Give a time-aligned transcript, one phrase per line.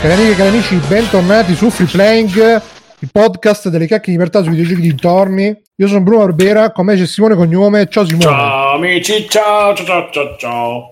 [0.00, 2.62] Cari amiche e cari amici, bentornati su Free Playing,
[3.00, 5.62] il podcast delle chiacchiere di libertà sui videogiochi dintorni.
[5.74, 7.88] Io sono Bruno Barbera, con me c'è Simone Cognome.
[7.88, 8.22] Ciao Simone.
[8.22, 10.90] Ciao amici, ciao ciao ciao ciao ciao.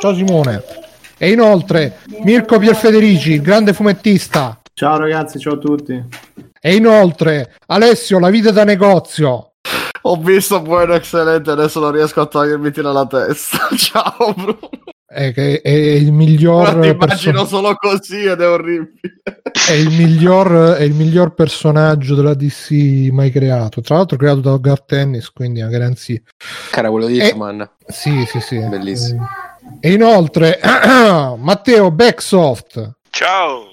[0.00, 0.64] Ciao Simone.
[1.16, 4.60] E inoltre Mirko Pierfederici, il grande fumettista.
[4.74, 6.04] Ciao ragazzi, ciao a tutti.
[6.60, 9.52] E inoltre Alessio, la vita da negozio.
[10.02, 13.68] Ho visto buono eccellente, adesso non riesco a togliermi dalla testa.
[13.78, 14.58] Ciao Bruno.
[15.12, 18.92] È, è, è il miglior ti immagino perso- solo così ed è orribile.
[19.68, 23.80] è il miglior è il miglior personaggio della DC mai creato.
[23.80, 26.22] Tra l'altro creato da Gar Tennis, quindi una garanzia.
[26.70, 27.68] Cara quello di Hitman.
[27.88, 28.58] Sì, sì, sì.
[28.60, 29.26] Bellissimo.
[29.80, 30.60] E inoltre
[31.36, 32.92] Matteo Backsoft.
[33.10, 33.69] Ciao!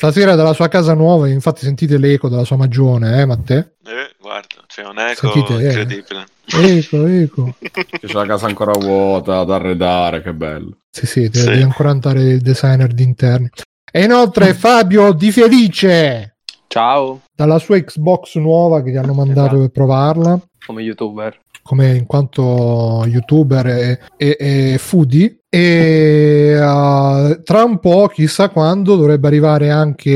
[0.00, 3.58] Stasera dalla sua casa nuova, infatti sentite l'eco della sua magione, eh Matteo?
[3.84, 5.66] Eh, guarda, c'è un eco Sentite, eh.
[5.66, 6.24] incredibile.
[6.46, 7.54] Eco, eco.
[8.00, 10.78] C'è la casa ancora vuota da arredare, che bello.
[10.90, 11.62] Sì, sì, deve, Sì.
[11.62, 13.50] ancora andare il designer di interni.
[13.92, 19.60] E inoltre Fabio Di Felice, Ciao, dalla sua Xbox nuova che gli hanno mandato Esatto.
[19.60, 21.38] per provarla, come youtuber.
[21.70, 25.42] Come in quanto youtuber e, e, e foodie.
[25.48, 30.10] E uh, tra un po', chissà quando, dovrebbe arrivare anche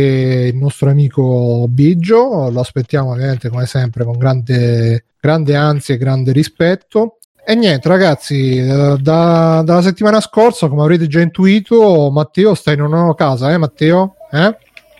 [0.52, 2.50] il nostro amico Biggio.
[2.50, 7.18] Lo aspettiamo ovviamente come sempre con grande, grande ansia e grande rispetto.
[7.46, 12.80] E niente, ragazzi, eh, da- dalla settimana scorsa, come avrete già intuito, Matteo sta in
[12.80, 14.16] una nuova casa, eh, Matteo?
[14.32, 14.56] Eh?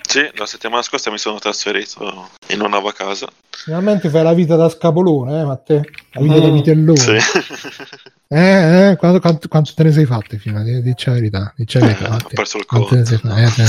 [0.07, 3.27] Sì, la settimana scorsa mi sono trasferito in una nuova casa.
[3.57, 5.81] Finalmente fai la vita da scapolone, eh, Matteo?
[6.13, 6.99] La vita da Mm, vitellone.
[6.99, 7.17] Sì.
[8.27, 11.53] Eh, eh, quanto, quanto- quanto te ne sei fatte fino a dici la verità?
[11.57, 12.29] Dici la verità, Eh, ho Matteo.
[12.33, 13.37] perso il Quanto te ne sei conto.
[13.37, 13.63] fatte?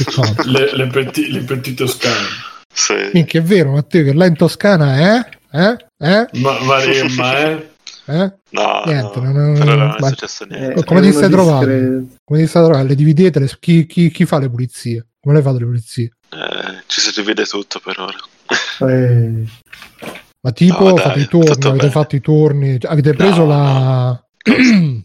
[0.00, 0.50] Eh, conto.
[0.50, 2.26] Le, le, petti, le petit toscane.
[2.72, 2.94] Sì.
[3.12, 5.26] Minchia, è vero, Matteo, che là in Toscana, eh?
[5.52, 5.76] Eh?
[5.98, 6.26] Eh?
[6.40, 7.68] Ma Maremma, eh?
[8.06, 8.32] Eh?
[8.50, 10.80] No, Niente, no, non- non è ma- successo niente.
[10.80, 12.06] Eh, come è ti stai trovando?
[12.24, 12.88] Come ti state trovando?
[12.88, 13.38] Le dividete?
[13.38, 15.06] Le- chi, chi- chi fa le pulizie?
[15.20, 16.10] Come le fate le pulizie?
[16.30, 18.16] Eh, ci si divide tutto per ora.
[18.80, 19.44] Eh,
[20.40, 21.90] Ma tipo, No, dai, fate i turni, avete bene.
[21.90, 24.24] fatto i turni, avete preso No, la...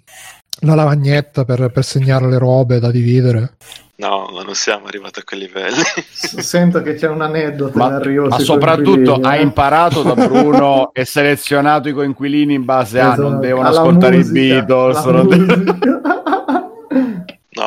[0.61, 3.55] la lavagnetta per, per segnare le robe da dividere?
[3.99, 5.81] No, non siamo arrivati a quei livelli.
[6.09, 7.99] sento che c'è un aneddoto Ma,
[8.29, 9.43] ma soprattutto hai eh.
[9.43, 14.15] imparato da Bruno e selezionato i coinquilini in base a non Esatto, devono alla ascoltare
[14.17, 15.03] musica, i Beatles.
[15.05, 15.77] la non de- musica.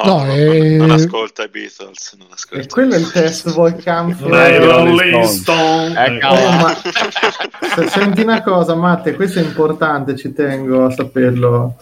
[0.04, 2.14] No, No, non- eh, non ascolta i Beatles.
[2.18, 6.04] Non ascolta e quello è il test Dai, Eh, Rolling Stone.
[6.06, 6.26] Ecco.
[6.28, 6.74] Oh, Eh, ma
[7.74, 11.76] se- senti una cosa, Matte, questo è importante, ci tengo a saperlo.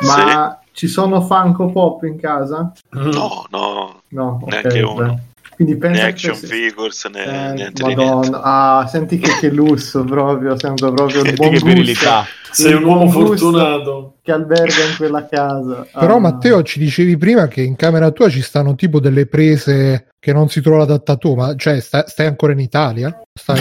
[0.00, 2.72] Ma ci sono Funko Pop in casa?
[2.90, 4.50] No, no, No, ok.
[4.50, 4.94] Neanche uno.
[5.06, 5.28] beh.
[5.60, 8.04] Quindi pensa né che action se- figures né Eh, niente di niente.
[8.30, 12.26] Madonna, ah, senti che, che lusso proprio, sento proprio il Senti buon che gusto virilità.
[12.50, 14.14] Sei un uomo fortunato.
[14.30, 15.86] Che alberga in quella casa.
[15.98, 16.20] Però Ah.
[16.20, 20.48] Matteo ci dicevi prima che in camera tua ci stanno tipo delle prese che non
[20.48, 23.20] si trova l'adattatura, ma cioè sta- stai ancora in Italia?
[23.32, 23.58] Stai,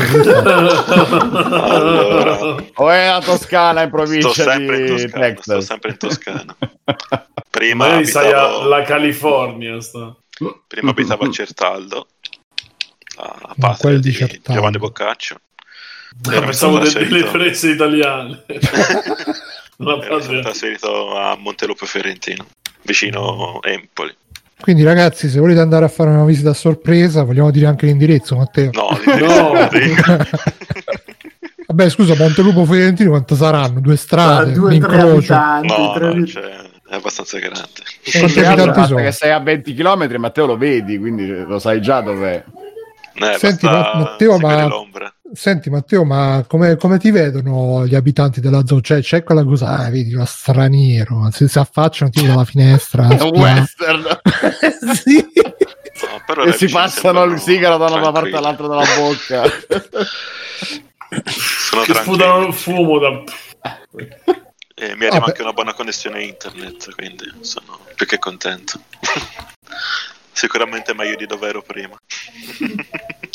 [1.54, 2.38] Allora.
[2.76, 5.08] O è la Toscana in Sto provincia sempre in di Toscana.
[5.10, 5.66] Sto Texas.
[5.66, 6.56] sempre in Toscana.
[7.50, 9.82] Prima Magari sai abitavo, alla California.
[9.82, 10.16] Sta.
[10.68, 12.08] prima abitavo a Certaldo,
[13.18, 14.54] Ma patria di di Certaldo.
[14.54, 15.36] Giovanni Boccaccio.
[16.32, 18.44] Ero pensavo delle prese italiane.
[19.82, 20.42] La patria.
[20.42, 22.46] trasferito a Montelupo Fiorentino,
[22.84, 24.14] vicino Empoli.
[24.60, 28.36] Quindi ragazzi, se volete andare a fare una visita a sorpresa, vogliamo dire anche l'indirizzo,
[28.36, 28.72] Matteo.
[28.74, 29.54] No, No.
[29.54, 30.26] no.
[31.68, 33.80] Vabbè, scusa, Montelupo Fiorentino quanto saranno?
[33.80, 35.34] Due Ah, strade, due un tre incrocio.
[35.34, 36.44] abitanti, no, tre no, cioè,
[36.90, 37.70] è abbastanza grande.
[38.04, 39.00] E quanti abitanti sono?
[39.02, 42.44] che sei a 20 km, Matteo lo vedi, quindi lo sai già dov'è.
[43.14, 45.14] Eh, Senti, Matteo, ma- l'ombra.
[45.34, 48.82] Senti Matteo, ma come, come ti vedono gli abitanti della zona?
[48.82, 53.08] Cioè, c'è quella cosa, ah, vedi, uno straniero, si, si affacciano tipo dalla finestra.
[53.08, 54.20] È un western.
[54.96, 55.26] sì.
[56.02, 59.44] No, però e si passano il sigaro da una parte all'altra della bocca.
[61.26, 63.24] Sono Che sputano il fumo da...
[64.82, 65.26] E mi arriva Vabbè.
[65.26, 68.80] anche una buona connessione internet, quindi sono più che contento.
[70.32, 72.00] Sicuramente meglio di dove ero prima.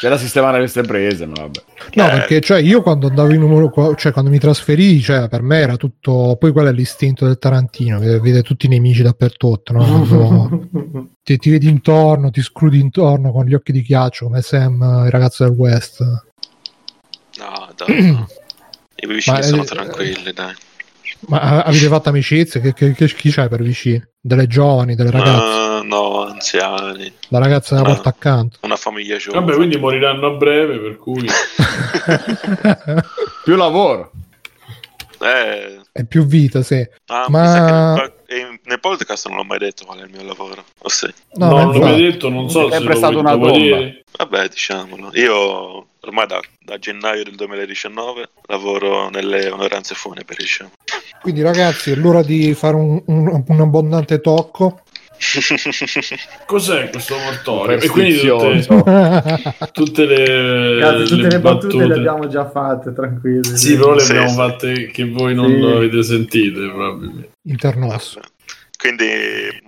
[0.00, 1.62] C'è da sistemare queste prese, ma vabbè.
[1.92, 2.10] No, Eh.
[2.10, 5.76] perché cioè, io quando andavo in numero cioè quando mi trasferì, cioè, per me era
[5.76, 6.38] tutto.
[6.40, 9.84] Poi quello è l'istinto del Tarantino, vede, vede tutti i nemici dappertutto, no?
[9.84, 10.68] Quando
[11.22, 15.04] ti, ti vedi intorno, ti scrudi intorno con gli occhi di ghiaccio, come Sam, eh,
[15.04, 16.00] il ragazzo del West.
[16.00, 18.26] No, dai, no.
[19.02, 20.54] I vicini Ma, sono eh, tranquilli, dai.
[21.26, 22.60] Ma avete fatto amicizie?
[22.60, 24.02] Che, che, che- chi c'hai per vicini?
[24.20, 25.44] Delle giovani, delle ragazze?
[25.44, 27.12] Ah, no, anziani.
[27.28, 27.94] La ragazza della no.
[27.94, 28.58] porta accanto.
[28.62, 29.44] Una famiglia giovane.
[29.44, 31.26] Vabbè, quindi moriranno a breve, per cui...
[33.44, 34.10] Più lavoro.
[35.22, 36.86] Eh, È più vita, sì.
[37.06, 40.64] ah, Ma- in nel podcast non l'ho mai detto qual è il mio lavoro.
[40.78, 41.12] O sì.
[41.34, 43.56] No, No, non l'ho mai detto, non so È se sempre vuoi- una bomba.
[43.58, 44.04] dire.
[44.16, 45.10] Vabbè, diciamolo.
[45.14, 50.70] Io ormai da, da gennaio del 2019 lavoro nelle onoranze funebri, diciamo.
[51.22, 54.82] Quindi ragazzi è l'ora di fare un, un- un abbondante tocco.
[56.46, 57.78] Cos'è questo mortorio?
[57.78, 58.66] E quindi tutte,
[59.72, 63.56] tutte le, Ragazzi, tutte le, battute, le battute- abbiamo già fatte, tranquilli.
[63.56, 64.34] Sì, però le Sì, abbiamo sì.
[64.34, 65.62] fatte che voi non Sì.
[65.76, 67.30] avete sentite probabilmente.
[67.42, 68.20] Internosso.
[68.80, 69.04] Quindi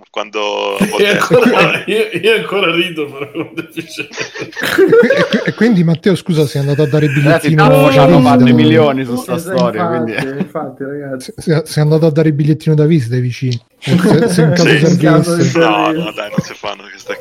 [0.09, 4.11] quando E volte ancora, io, io ancora rido però deficiente.
[4.59, 8.17] E, qui- e quindi Matteo scusa sei andato a dare Ragazzi, bigliettino stanno da facendo
[8.17, 8.29] visita?
[8.37, 9.81] fare milioni su sta Esatto, storia.
[9.83, 10.39] infatti, Quindi...
[10.41, 11.33] infatti, ragazzi.
[11.37, 13.61] Se- Sei andato a dare il bigliettino da visita ai vicini.
[13.83, 15.59] Se, se in caso Sì, servisse.
[15.59, 17.19] No, no, dai, non si fanno queste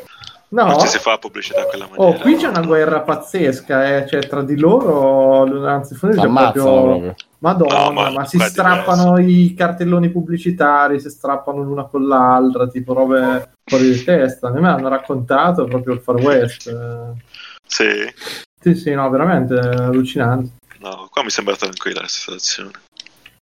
[0.52, 2.10] No, Non ci si fa pubblicità in quella maniera.
[2.10, 4.06] oh, qui c'è una guerra pazzesca, eh.
[4.06, 6.82] cioè tra di loro, anzi, Ammazzano proprio...
[6.82, 7.14] proprio.
[7.38, 12.92] Madonna, No, ma, ma si strappano i cartelloni pubblicitari, si strappano l'una con l'altra, tipo
[12.92, 14.48] robe fuori di testa.
[14.48, 16.66] A me hanno raccontato proprio il Far West.
[16.68, 17.20] eh.
[17.66, 18.12] Sì,
[18.60, 20.50] Sì, sì, no, veramente allucinante.
[20.80, 22.70] no, qua mi sembra tranquilla la situazione.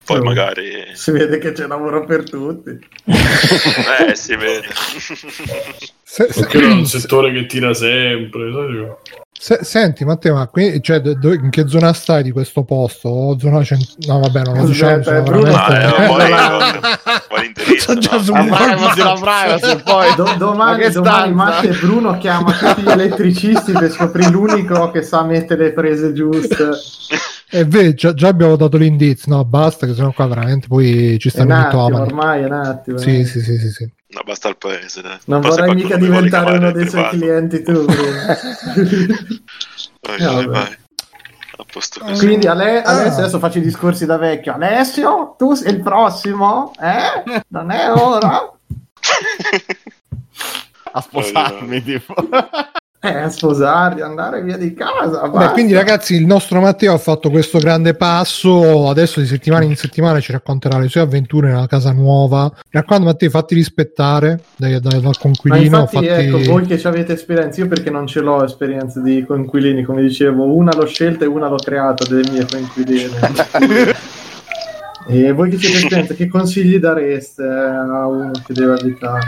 [0.08, 0.22] Poi Sì.
[0.24, 0.86] magari...
[0.94, 2.70] Si vede che c'è lavoro per tutti.
[3.04, 4.66] Eh, si vede.
[6.02, 8.96] Se- se- Perché è un settore che tira sempre.
[9.38, 13.08] se- senti Matteo, ma qui, cioè, do- do- in che zona stai di questo posto?
[13.10, 14.98] O zona cent- No, vabbè, non lo diciamo.
[15.22, 18.22] Bruno- Ma veramente- eh, poi Eh, vuoi l'indirizzo, Sono già no?
[18.22, 20.14] su- La privacy, la privacy, poi...
[20.14, 21.34] Do- Ma domani, che domani?
[21.34, 26.14] Matte e Bruno chiama tutti gli elettricisti per scoprire l'unico che sa mettere le prese
[26.14, 26.70] giuste.
[27.50, 31.30] E vedi, già, già abbiamo dato l'indizio, no, basta, che sennò qua veramente poi ci
[31.30, 32.06] stanno un i attimo, mitomani.
[32.08, 32.98] ormai è un attimo.
[32.98, 33.24] Sì, eh.
[33.24, 33.90] sì, sì, sì, sì.
[34.10, 35.18] No, basta il paese, dai.
[35.26, 37.84] Non vorrai qualcuno mica diventare uno dei suoi clienti tu.
[40.00, 40.76] Vai, vai, vai.
[41.60, 42.24] A posto così.
[42.26, 42.90] Quindi Ale- Ah.
[43.00, 44.54] Alessio, adesso faccio i discorsi da vecchio.
[44.54, 46.72] Alessio, tu sei il prossimo?
[46.80, 47.42] Eh?
[47.48, 48.50] Non è ora?
[50.92, 52.14] A sposarmi, tipo.
[53.00, 55.28] Eh, a sposarti, andare via di casa.
[55.28, 59.76] Beh, quindi ragazzi, il nostro Matteo ha fatto questo grande passo, adesso di settimana in
[59.76, 62.44] settimana ci racconterà le sue avventure nella casa nuova.
[62.44, 65.78] Mi raccomando Matteo, fatti rispettare dai- dai- dal Ma conquilino.
[65.78, 69.24] infatti, fatti- ecco, voi che ci avete esperienza, io perché non ce l'ho esperienza di
[69.24, 73.16] coinquilini, come dicevo, una l'ho scelta e una l'ho creata delle mie coinquiline.
[75.06, 79.20] e voi che siete esperienza, che consigli dareste a uno che deve abitare?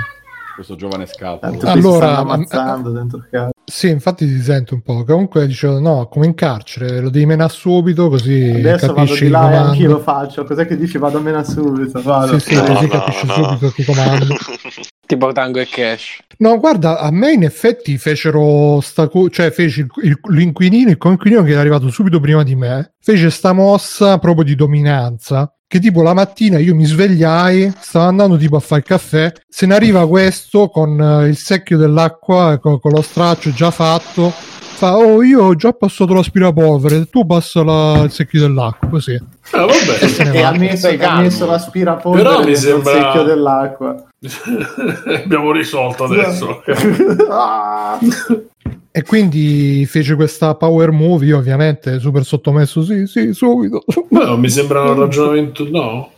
[0.56, 1.38] Questo giovane scalzo.
[1.40, 3.50] Tanto Allora, stanno ma- ammazzando dentro casa.
[3.70, 5.04] Sì, infatti si sente un po'.
[5.04, 9.30] Comunque dicevo, no, come in carcere, lo devi menare subito così Adesso vado capisci di
[9.30, 10.44] là e anch'io lo faccio.
[10.44, 10.98] Cos'è che dici?
[10.98, 12.02] Vado meno subito.
[12.02, 12.38] Vado.
[12.38, 13.32] Sì, sì, No, così no, capisci no.
[13.34, 14.26] subito che comando.
[15.06, 16.18] Tipo Tango e Cash.
[16.38, 20.98] No, guarda, a me in effetti fecero sta co- cioè fece il- il- l'inquilino, il
[20.98, 25.52] coinquilino che è arrivato subito prima di me, fece sta mossa proprio di dominanza.
[25.72, 29.66] Che tipo la mattina io mi svegliai, stavo andando tipo a fare il caffè, se
[29.66, 34.32] ne arriva questo con eh, il secchio dell'acqua, co- con, lo straccio già fatto,
[34.80, 39.14] fa oh io ho già passato l'aspirapolvere, tu passa la- il secchio dell'acqua, così.
[39.50, 40.32] Ah, vabbè.
[40.34, 44.04] E ha messo, ha messo l'aspirapolvere Però mi sembra- il secchio dell'acqua.
[45.22, 46.62] Abbiamo risolto adesso.
[47.30, 47.98] Ah!
[48.92, 53.84] E quindi fece questa power movie, ovviamente super sottomesso, sì, sì, subito.
[54.08, 55.68] No, mi sembra un ragionamento.
[55.70, 56.10] No,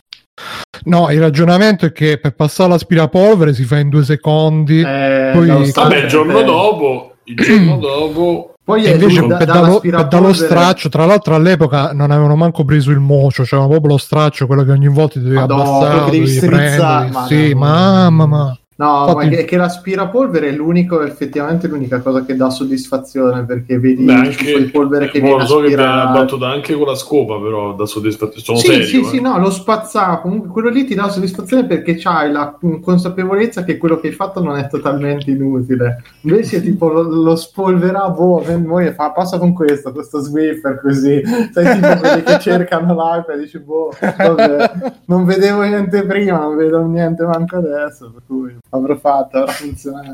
[0.85, 4.79] No, il ragionamento è che per passare l'aspirapolvere si fa in due secondi.
[4.81, 10.33] Eh, Poi- vabbè, il giorno dopo, il giorno dopo, Poi E invece da- per, dallo,
[10.33, 14.63] straccio, tra l'altro all'epoca non avevano manco preso il mocio, c'era proprio lo straccio, quello
[14.63, 17.11] che ogni volta ti dovevi Madonna, abbassare, devi strizzare.
[17.27, 22.35] Sì, mamma, ma No, Infatti- ma è che l'aspirapolvere è l'unico, effettivamente l'unica cosa che
[22.35, 26.19] dà soddisfazione perché vedi beh, il anche di polvere che viene so che viene aspirato.
[26.19, 28.43] battuta anche con la scopa, però da soddisfazione.
[28.43, 28.85] Sono Sì, serio.
[28.85, 29.03] sì, eh.
[29.03, 33.77] sì, no, lo spazzare, comunque quello lì ti dà soddisfazione perché c'hai la consapevolezza che
[33.77, 36.01] quello che hai fatto non è totalmente inutile.
[36.21, 41.75] Invece tipo lo, lo spolverà, boh, voi fa, passa con questo, questo Swiffer così, sai
[41.79, 44.71] tipo quelli che cercano l'acqua e dici, boh, vabbè,
[45.05, 50.13] non vedevo niente prima, non vedo niente manco adesso, per cui avrò fatto, avrà funzionato.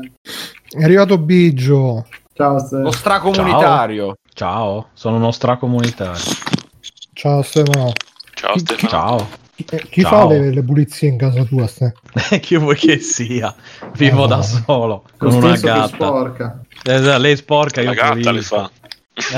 [0.70, 2.06] è arrivato Biggio.
[2.32, 2.76] Ciao, Ste.
[2.78, 4.16] Lo stracomunitario.
[4.32, 6.20] Ciao, sono uno stracomunitario.
[7.12, 7.92] Ciao Stefano.
[8.34, 8.88] Ciao Stefano.
[8.88, 9.28] Ciao.
[9.54, 10.10] Chi, chi Ciao.
[10.10, 11.66] fa le, le pulizie in casa tua?
[11.66, 11.92] Ste?
[12.40, 13.54] Chi vuoi che sia?
[13.96, 15.86] Vivo Eh, da solo, Lo con una gatta.
[15.88, 16.60] sporca.
[16.82, 18.32] Eh, lei sporca, io La gatta pulisco.
[18.32, 18.70] le fa.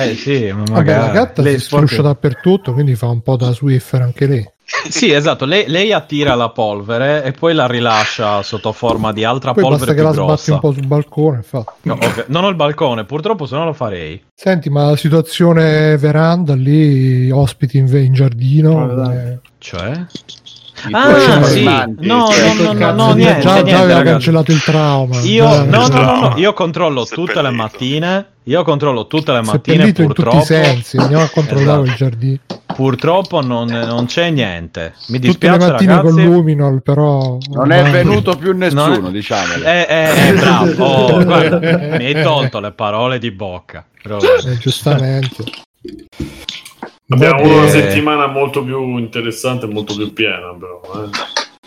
[0.04, 1.06] Eh sì, ma Vabbè, magari.
[1.06, 4.48] la gatta lei si struscia sporca- dappertutto, quindi fa un po' da Swiffer anche lei.
[4.88, 9.52] Sì, esatto, lei, lei attira la polvere e poi la rilascia sotto forma di altra
[9.52, 10.52] Poi basta polvere che più la sbatti grossa.
[10.54, 11.42] un po' sul balcone.
[11.42, 11.64] Fa.
[11.82, 14.22] No, ok, Non ho il balcone, purtroppo se no lo farei.
[14.34, 19.02] Senti, ma la situazione veranda lì, ospiti in, in giardino.
[19.02, 20.06] Ah, eh, Cioè?
[20.90, 21.62] Ah, sì.
[21.64, 25.20] No, cioè, no, no, no, no, già- niente, già, niente, aveva cancellato il trauma.
[25.20, 28.26] Io, no, no, no, io controllo tutte le mattine.
[28.46, 29.76] Io controllo tutte le mattine.
[29.76, 30.96] Seppellito in tutti Purtroppo, i sensi.
[30.96, 31.90] Andiamo a controllare Esatto.
[31.90, 32.38] il giardino.
[32.74, 34.94] purtroppo non, non c'è niente.
[35.08, 36.14] Mi Tutte le dispiace, mattine ragazzi.
[36.14, 37.38] con Luminol, però.
[37.52, 39.62] Non è venuto più nessuno, No, diciamolo.
[39.64, 40.70] Eh, eh, eh, bravo.
[40.84, 43.84] Oh, guarda, mi hai tolto le parole di bocca.
[44.02, 45.44] Però- Eh, giustamente.
[47.12, 50.80] Abbiamo Vabbè, una settimana molto più interessante e molto più piena, però.
[51.04, 51.08] eh.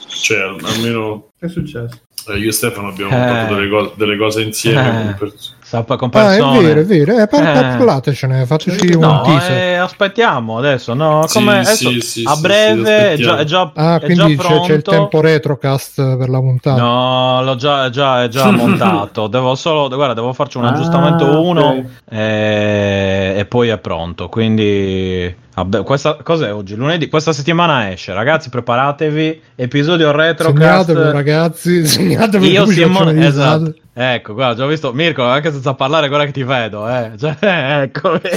[0.08, 2.00] Cioè, al- almeno Che è successo?
[2.30, 3.28] eh, io e Stefano abbiamo Eh.
[3.30, 5.12] fatto delle, co- delle cose insieme.
[5.12, 5.16] Eh.
[5.18, 5.32] con
[5.66, 7.18] pers- Sappa con Ah, è vero, è vero.
[7.18, 7.54] Eh, par- Eh.
[7.78, 9.52] parlatecene, fateci un No, teaser.
[9.58, 11.26] eh, aspettiamo adesso, no?
[11.28, 14.06] Come sì, adesso, sì, a sì, breve sì, è, già, è già, Ah, è già
[14.06, 14.68] quindi c'è, pronto.
[14.68, 16.80] c'è il tempo retrocast per la puntata.
[16.82, 19.28] No, l'ho già, è già, è già montato.
[19.28, 21.86] Devo solo, guarda, devo farci un Ah, aggiustamento 1 ok.
[22.12, 24.30] e, e poi è pronto.
[24.30, 26.76] Quindi, vabbè, questa cos'è oggi?
[26.76, 28.50] Lunedì, questa settimana esce, ragazzi.
[28.50, 29.42] Preparatevi.
[29.56, 30.86] Episodio retrocast.
[30.86, 31.86] Segnatelo, ragazzi.
[31.88, 33.74] Segnatelo Io, Simone, esatto.
[33.98, 37.12] Ecco, guarda, già ho visto Mirko, anche senza parlare, guarda che ti vedo, eh.
[37.18, 37.38] Cioè,
[37.84, 38.20] ecco,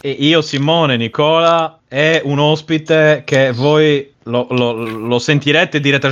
[0.00, 6.06] e io, Simone, Nicola, è un ospite che voi lo, lo- lo sentirete e direte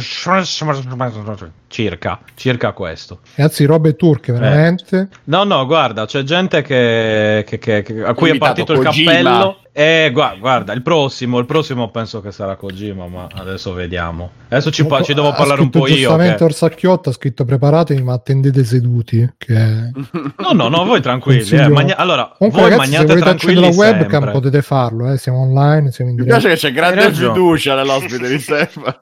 [1.69, 3.21] circa, circa questo.
[3.35, 4.39] Ragazzi, robe turche, Eh.
[4.39, 5.09] veramente.
[5.25, 9.11] No, no, guarda, c'è gente che, che- che- che- a cui è partito il Kojima.
[9.13, 9.59] cappello.
[9.79, 14.31] E guarda, guarda, il prossimo, il prossimo penso che sarà Kojima, ma adesso vediamo.
[14.49, 15.95] Adesso ci, pa- ci devo parlare un po' io.
[15.95, 19.35] Giustamente che- Orsacchiotta ha scritto preparatevi, ma attendete seduti.
[19.39, 19.55] Che...
[20.39, 21.39] No, no, no, voi tranquilli.
[21.39, 24.31] Consiglio- Eh, magna- Allora, Comunque, voi ragazzi, se magnate volete accendere la tranquilli webcam sempre.
[24.33, 25.13] potete farlo.
[25.13, 25.17] Eh.
[25.19, 26.41] Siamo online, siamo in Mi diretta.
[26.49, 28.97] piace che c'è grande fiducia nell'ospite di Stefano.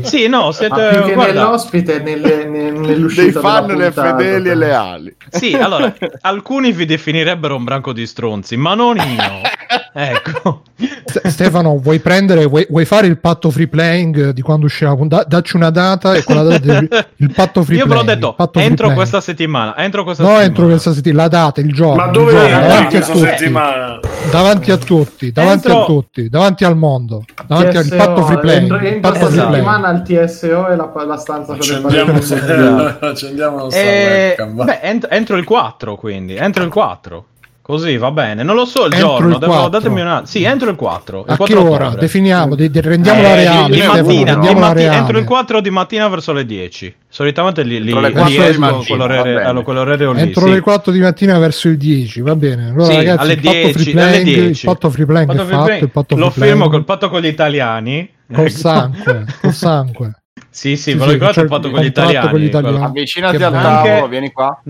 [0.08, 0.88] Sì, no, Ma siete...
[0.90, 5.16] più che guarda, nell'ospite, nelle, ne- nell'uscita Dei fan le fedeli e leali.
[5.30, 9.56] sì, allora, alcuni vi definirebbero un branco di stronzi, ma non io.
[9.92, 10.62] Ecco.
[11.24, 15.24] Stefano, vuoi prendere, vuoi, vuoi fare il patto free playing di quando uscirà la puntata?
[15.24, 18.20] Dacci una data e quella data del il patto free Io ve l'ho playing.
[18.20, 18.94] detto, il entro playing.
[18.94, 20.48] questa settimana, entro questa No, settimana.
[20.48, 21.96] entro questa settimana, la data, il giorno.
[21.96, 24.00] Ma il dove giorno, davanti a tutti, settimana?
[24.30, 28.62] davanti a tutti, davanti Entro- a tutti, davanti al mondo, davanti al patto free playing.
[28.62, 29.52] entro, il entro patto playing.
[29.52, 34.64] settimana al TSO e la, la stanza per le Accendiamo, accendiamo sta Eh, webcam.
[34.64, 37.24] beh, ent- entro il 4, quindi, entro il 4.
[37.68, 39.68] Così va bene, non lo so il Entro giorno, il devo, 4.
[39.68, 40.22] datemi una...
[40.24, 41.18] Sì, entro il 4.
[41.26, 41.84] il A 4 che ora?
[41.88, 42.00] ottobre.
[42.00, 43.74] Definiamo, de- de- rendiamola Eh, reale.
[43.74, 46.94] di, mattina, di mattina- entro il 4 di mattina verso le 10.
[47.06, 48.84] Solitamente li, li, li 4 di esco bene.
[49.74, 50.20] allora, lì.
[50.22, 50.50] Entro sì.
[50.50, 52.68] le 4 di mattina verso il 10, va bene.
[52.70, 54.48] Allora, Sì, ragazzi, alle il patto 10, free alle playing, 10.
[54.48, 56.84] il patto free playing Patto è free fatto, play- il patto Lo free firmo col
[56.86, 58.10] patto con gli italiani.
[58.32, 60.12] col sangue, col sangue.
[60.50, 62.30] Sì, sì, Sì, ve lo sì, ricordate il patto il con gli italiani?
[62.30, 62.72] con gli italiani.
[62.76, 64.62] quello- Avvicinati al tavolo, Anche- vieni qua.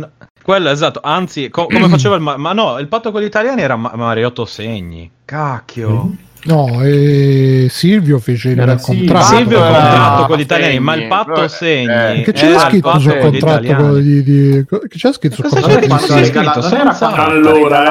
[0.49, 3.25] No, quello esatto, anzi, co- come faceva il ma-, ma no, il patto con gli
[3.27, 5.11] italiani era Ma- Mariotto Segni.
[5.27, 6.11] Cacchio.
[6.45, 8.93] No, e Silvio fece il Era contratto.
[8.97, 9.21] Silvio.
[9.23, 11.85] Silvio era il contratto con gli Segni, italiani, ma il patto però- Segni.
[11.93, 13.83] eh, Che era c'era il scritto patto sul con gli contratto italiani.
[13.83, 15.67] quello di, Che c'era scritto sul contratto?
[15.67, 16.21] c'è Silvio?
[16.41, 17.83] regalato- scritto, era senza- Allora,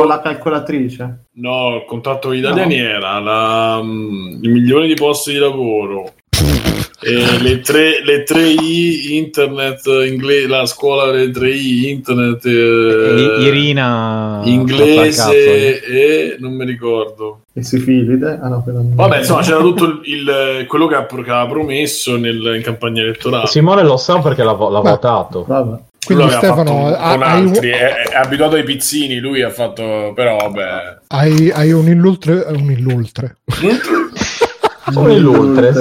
[0.00, 1.24] le- la calcolatrice.
[1.34, 6.12] No, il contratto con gli italiani era la, mm, i milioni di posti di lavoro.
[7.00, 14.40] E le, tre, le 3I internet inglese, la scuola delle 3I internet E eh, Irina
[14.44, 17.42] inglese e non mi ricordo.
[17.52, 18.38] E sifilide?
[18.42, 21.46] Ah no, quella non- Vabbè, insomma, c'era tutto il, il- quello che, ha- che aveva
[21.46, 23.46] promesso nel- in campagna elettorale.
[23.46, 25.44] Simone lo sa perché l'ha, l'ha Ma- votato.
[25.46, 25.78] Vabbè.
[26.04, 29.42] Quindi Lui Stefano, fatto ha- con hai, un, altri, è, è abituato ai pizzini, lui
[29.42, 30.96] ha fatto però vabbè.
[31.08, 33.36] hai, hai un illultre, un illultre.
[34.94, 35.80] Un illultre, sì.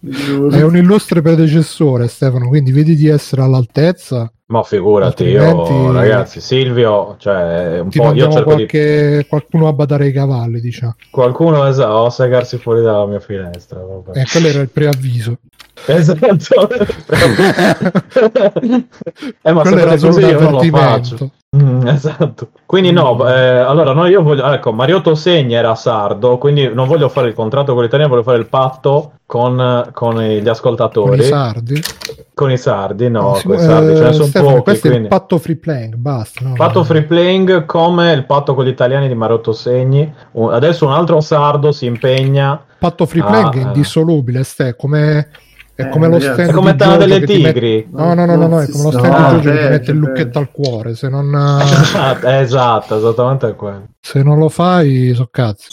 [0.00, 4.30] Hai un illustre predecessore, Stefano, quindi vedi di essere all'altezza.
[4.46, 9.68] Ma figurati, io, Altrimenti- ragazzi, Silvio, cioè, un Ti po' io cerco di qualche, qualcuno
[9.68, 10.94] a badare i cavalli, diciamo.
[11.10, 13.80] qualcuno esatto, o segarsi fuori dalla mia finestra.
[13.80, 14.20] vabbè.
[14.20, 15.38] E quello era il preavviso.
[15.86, 16.68] Esatto.
[19.42, 21.30] eh, ma quello era sapete solo così io non lo faccio.
[21.56, 22.50] Mm, esatto.
[22.66, 27.08] Quindi no, eh, allora no, io voglio, ecco, Mariotto Segni era sardo, quindi non voglio
[27.08, 31.22] fare il contratto con l'Italia, voglio fare il patto con, con gli Con ascoltatori, i
[31.24, 31.80] sardi.
[32.34, 34.86] con i sardi, no, Sì, con i sardi, ce ne eh, sono Stefano, pochi, questo
[34.86, 35.08] è quindi...
[35.08, 36.44] il patto free playing, basta.
[36.44, 36.52] no?
[36.52, 40.12] Patto free playing come il patto con gli italiani di Mariotto Segni.
[40.34, 42.62] Adesso un altro sardo si impegna.
[42.78, 43.62] patto free Ah, playing è eh.
[43.62, 45.28] indissolubile, Ste, come,
[45.78, 47.88] è Eh, come lo stand È come di Tana delle Tigri.
[47.92, 49.68] No, no, no, no, no, è come lo stand No, di Giorgio che ti peggio,
[49.68, 50.94] mette il lucchetto al cuore.
[50.96, 51.32] Se non,
[51.62, 53.88] Esatto, esatto, esattamente quello.
[54.00, 55.68] se non lo fai, so cazzi.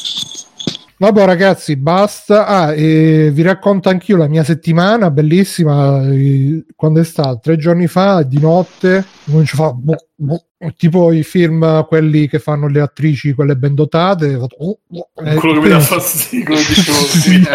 [0.98, 2.46] Vabbè ragazzi, basta.
[2.48, 6.02] Ah, e vi racconto anch'io la mia settimana, bellissima.
[6.08, 7.40] eh, Quando è stato?
[7.44, 10.44] Tre giorni fa, di notte, comincio a fa boh, boh,
[10.78, 14.36] tipo i film, quelli che fanno le attrici, quelle ben dotate.
[14.36, 14.80] oh, oh,
[15.22, 17.40] eh, Quello che mi dà fastidio, dicevo sì.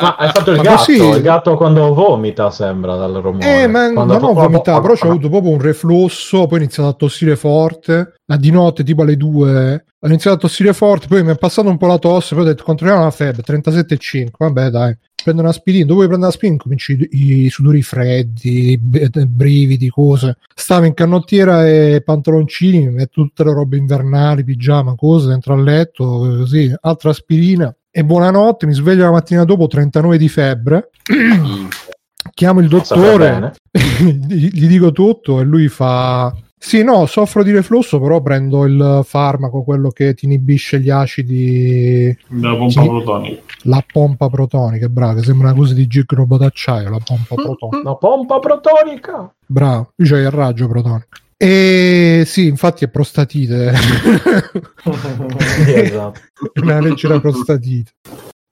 [0.00, 3.62] Ma hai fatto il Ma gatto, così- il gatto quando vomita sembra dal rumore.
[3.62, 6.92] Eh, ma Quando non vomitato, però c'ho avuto proprio un reflusso, poi ho iniziato a
[6.94, 11.32] tossire forte, ma di notte tipo alle 2 ho iniziato a tossire forte, poi mi
[11.32, 14.96] è passato un po' la tosse, poi ho detto controlliamo la febbre, 37,5, vabbè dai,
[15.20, 20.36] prendo una aspirina, dopo che prendo l'aspirina cominci i, i sudori freddi, i brividi, cose.
[20.54, 25.64] Stavo in canottiera e pantaloncini, mi metto tutte le robe invernali, pigiama, cose, dentro al
[25.64, 26.04] letto,
[26.38, 27.74] così, altra aspirina.
[27.90, 30.90] E buonanotte, mi sveglio la mattina dopo 39 di febbre.
[32.32, 38.20] Chiamo il dottore, gli dico tutto e lui fa sì no soffro di reflusso però
[38.22, 42.88] prendo il farmaco quello che ti inibisce gli acidi Della pompa Sì.
[42.88, 43.42] protonica.
[43.64, 47.96] la pompa protonica bravo che sembra una cosa di gigrobo d'acciaio la pompa protonica Una
[47.96, 49.34] pompa protonica.
[49.44, 53.72] bravo io c'ho il raggio protonico e sì infatti è prostatite
[55.66, 56.20] esatto.
[56.62, 57.90] una leggera prostatite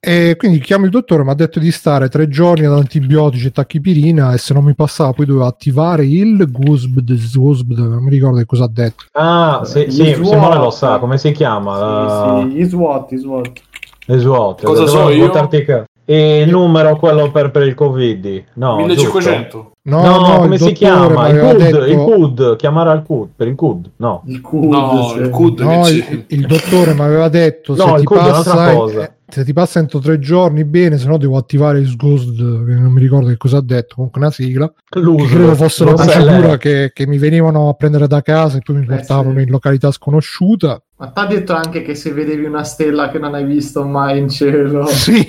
[0.05, 3.51] e quindi chiamo il dottore mi ha detto di stare tre giorni ad antibiotici e
[3.51, 8.37] tachipirina e se non mi passava poi dovevo attivare il GUSBD, GUSBD non mi ricordo
[8.37, 10.25] che cosa ha detto Ah, sì, Gli sì, SWAT.
[10.27, 12.45] Simone lo sa, come si chiama?
[12.45, 13.61] Sì, sì, gli SWAT, gli SWAT.
[14.07, 14.63] SWAT.
[14.63, 15.25] Cosa Devono so io?
[15.25, 18.43] buttarti ca- E il numero, quello per, per il Covid.
[18.53, 19.71] No, 1500.
[19.81, 20.19] no, giusto?
[20.19, 21.27] No, no, come si chiama?
[21.29, 24.21] Il CUD, detto- il CUD, chiamare al CUD, per il CUD, no.
[24.27, 25.19] Il CUD, No, sì.
[25.21, 28.21] il CUD No, il, il dottore mi aveva detto No, se, il ti CUD è
[28.21, 29.14] un'altra passa, cosa.
[29.27, 32.73] Eh, se ti passa entro tre giorni bene, se no devo attivare il SGUSD, che
[32.73, 34.71] non mi ricordo che cosa ha detto, comunque una sigla.
[34.87, 38.77] Che credo fosse sai procedura che, che mi venivano a prendere da casa e poi
[38.77, 39.43] mi Eh, portavano sì.
[39.43, 40.81] in località sconosciuta.
[40.97, 44.17] Ma ti ha detto anche che se vedevi una stella che non hai visto mai
[44.17, 44.85] in cielo.
[44.95, 45.25] Sì,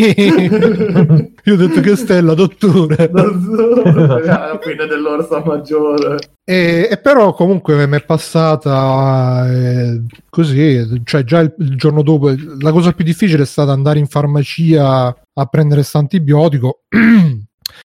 [1.42, 3.11] io ho detto che stella, dottore.
[3.12, 3.82] Non so,
[4.30, 6.18] alla fine dell'orsa maggiore.
[6.44, 12.32] E, e però comunque mi è passata eh, così, cioè già il, il giorno dopo,
[12.61, 16.82] la cosa più difficile è stata andare in farmacia a prendere questo antibiotico.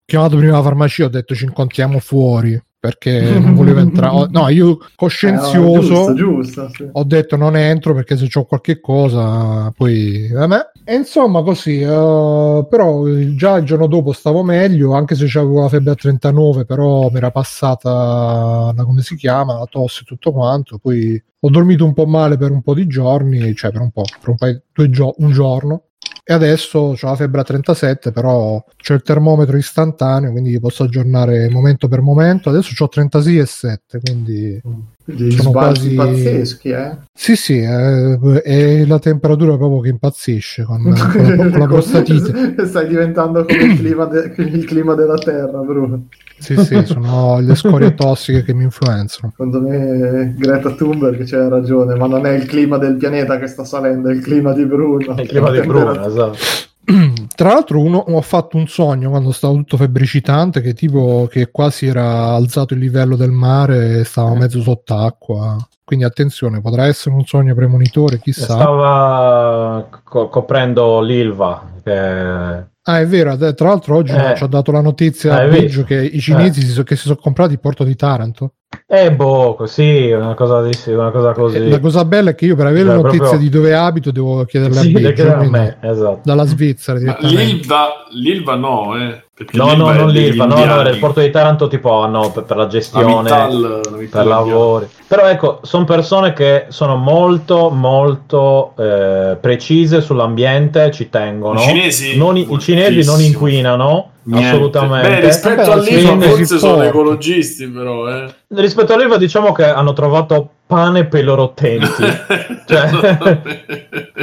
[0.06, 4.28] Chiamato prima la farmacia, ho detto ci incontriamo fuori perché non volevo entrare.
[4.32, 6.90] No, io Eh, no, coscienzioso giusto, giusto, sì.
[6.92, 10.72] ho detto non entro perché se c'ho qualche cosa poi vabbè.
[10.84, 13.04] E insomma così, eh, però
[13.36, 17.18] già il giorno dopo stavo meglio, anche se avevo la febbre a 39, però mi
[17.18, 21.94] era passata la come si chiama, la tosse e tutto quanto, poi ho dormito un
[21.94, 24.90] po' male per un po' di giorni, cioè per un po', per un, paio, due
[24.90, 25.84] gio- un giorno.
[26.24, 31.50] E adesso ho la febbre a 37, però c'è il termometro istantaneo, quindi posso aggiornare
[31.50, 32.50] momento per momento.
[32.50, 34.62] Adesso ho 36 e 7, quindi
[35.04, 36.96] Degli Sono quasi- pazzeschi, eh?
[37.12, 42.66] sì, sì, eh, è la temperatura proprio che impazzisce con, con la, con la prostatite.
[42.68, 46.06] Stai diventando come il clima, de- il clima della Terra, Bruno.
[46.42, 49.32] Sì, sì, sono le scorie tossiche che mi influenzano.
[49.32, 53.64] Secondo me Greta Thunberg c'era ragione, ma non è il clima del pianeta che sta
[53.64, 55.16] salendo, è il clima di Bruno.
[55.20, 56.38] Il clima di Bruno, esatto.
[57.36, 61.86] Tra l'altro, uno, ho fatto un sogno quando stavo tutto febbricitante che tipo che quasi
[61.86, 65.58] era alzato il livello del mare e stavo mezzo sott'acqua.
[65.84, 68.54] Quindi attenzione, potrà essere un sogno premonitore, chissà.
[68.54, 71.70] Stava co- coprendo l'Ilva.
[71.84, 72.70] Che...
[72.84, 74.34] Ah, è vero, eh, tra l'altro oggi Eh.
[74.36, 75.62] ci ha dato la notizia visto?
[75.62, 78.54] Biggio che i cinesi si so- che si sono comprati il porto di Taranto.
[78.88, 81.58] Eh, boh, così, una cosa, una cosa così.
[81.58, 84.12] E La cosa bella è che io per avere Cioè, notizia proprio- di dove abito
[84.12, 86.22] devo chiederle Sì, a Biggio, chiede a quindi me, esatto.
[86.24, 89.24] dalla Svizzera l'Ilva, l'Ilva no, eh.
[89.34, 92.58] Perché No, no, non l'Ilva, no, no, il porto di Taranto tipo hanno per, per
[92.58, 94.90] la La gestione, Mittal- la Mittal per lavori.
[95.08, 101.60] Però ecco, sono persone che sono molto, molto eh, precise sull'ambiente, ci tengono.
[101.60, 102.18] I cinesi?
[102.18, 104.48] Non i, cinesi non inquinano, Niente.
[104.50, 105.10] assolutamente.
[105.10, 108.34] Beh, rispetto all'Ilva forse sono ecologisti, però, eh.
[108.50, 112.04] Rispetto all'Ilva diciamo che hanno trovato pane per i loro utenti.
[112.66, 113.18] Cioè-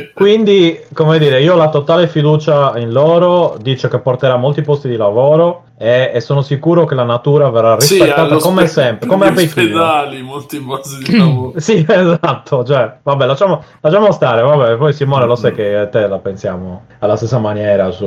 [0.14, 4.88] Quindi, come dire, io ho la totale fiducia in loro, dice che porterà molti posti
[4.88, 8.82] di lavoro e, e sono sicuro che la natura verrà Sì, rispettata allo come spe-
[8.82, 11.52] sempre, come a gli ospedali, molti posti di lavoro.
[11.68, 16.18] Sì, esatto, cioè, vabbè, lasciamo, lasciamo stare, vabbè, poi Simone lo sai che te la
[16.18, 18.04] pensiamo alla stessa maniera su,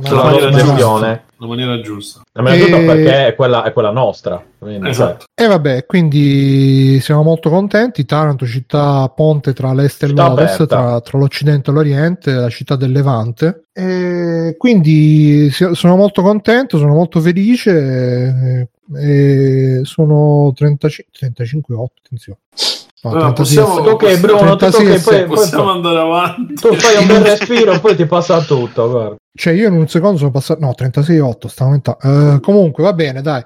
[0.00, 0.56] Ma sulla no, loro no, no.
[0.56, 1.24] gestione.
[1.36, 2.20] La maniera giusta.
[2.32, 4.40] La maniera giusta perché è quella, è quella nostra.
[4.58, 5.24] Quindi, Esatto.
[5.34, 8.04] E vabbè, quindi siamo molto contenti.
[8.04, 12.76] Taranto, città ponte tra l'est e Città l'ovest, tra, tra l'occidente e l'oriente, la città
[12.76, 13.64] del Levante.
[13.72, 17.70] E quindi sono molto contento, sono molto felice.
[17.70, 22.38] eh, E sono 35, 35 8, attenzione.
[23.04, 26.54] No, Allora, 36 possiamo- ok, Bruno, tutto 36 ok, poi, poi- Possiamo andare avanti.
[26.54, 29.16] tu fai un bel respiro, poi ti passa tutto, guarda.
[29.34, 30.60] Cioè, io in un secondo sono passato.
[30.60, 31.48] No, 36,8.
[31.48, 32.34] Sta aumentando.
[32.34, 33.42] Eh, comunque, va bene, dai.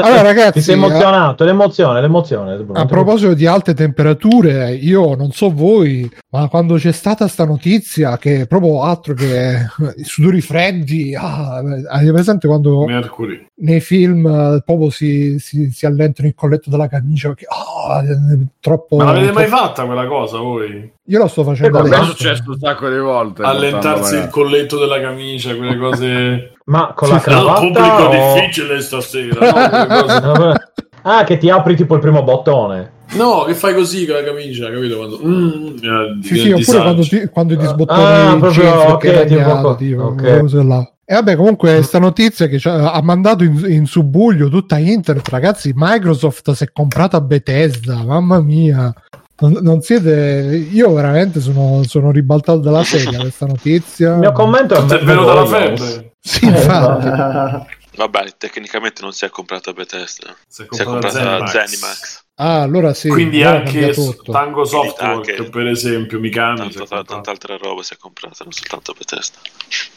[0.00, 2.56] Allora, ragazzi, ti sei emozionato, l'emozione, l'emozione.
[2.56, 2.78] Bruno.
[2.78, 8.16] A proposito di alte temperature, io non so voi, ma quando c'è stata sta notizia
[8.18, 13.46] che è proprio altro che i sudori freddi, ah, hai presente quando Mercury.
[13.56, 18.96] nei film eh, proprio si, si, si allentano il colletto della camicia perché è troppo...
[18.96, 20.92] Ma l'avete mai troppo- fatta quella cosa voi?
[21.08, 21.82] Io lo sto facendo?
[21.82, 22.10] Mi è adesso.
[22.10, 23.42] successo un sacco di volte.
[23.42, 26.52] Allentarsi il colletto della camicia, quelle cose.
[26.66, 27.24] Ma con la sì.
[27.30, 29.86] Cravatta pubblico o- difficile stasera.
[29.86, 30.70] No, cose-.
[31.02, 32.92] Ah, che ti apri tipo il primo bottone.
[33.12, 34.96] No, che fai così con la camicia, capito?
[34.98, 35.18] Quando...
[35.24, 36.82] Mm, eh, Sì, sì, oppure disagio.
[36.82, 39.74] quando ti, quando ti sbottoni Ah, il proprio, jeans ok, che è tipo bagnato, co-
[39.76, 40.14] tipo, ok.
[40.20, 40.92] quelle cose là.
[41.06, 45.72] E vabbè, comunque, sta notizia che ha mandato in, in subbuglio tutta internet, ragazzi.
[45.74, 48.92] Microsoft si è comprata Bethesda, mamma mia.
[49.40, 50.68] Non, non siete.
[50.72, 54.14] Io veramente sono, sono ribaltato dalla sega questa notizia.
[54.14, 56.12] Il mio commento è è venuta la febbre.
[56.20, 57.66] Sì, infatti.
[57.98, 60.32] Vabbè, tecnicamente non si è comprata Bethesda.
[60.46, 61.66] Si è Si è comprata comprata Zenimax.
[61.70, 62.22] Zenimax.
[62.40, 63.08] Ah, allora sì.
[63.08, 63.92] Quindi allora anche.
[64.30, 66.54] Tango Softwork, anche- per esempio, Mikami.
[66.54, 67.04] è Tanta, comprata.
[67.14, 69.38] tanta altra roba si è comprata, non soltanto Bethesda.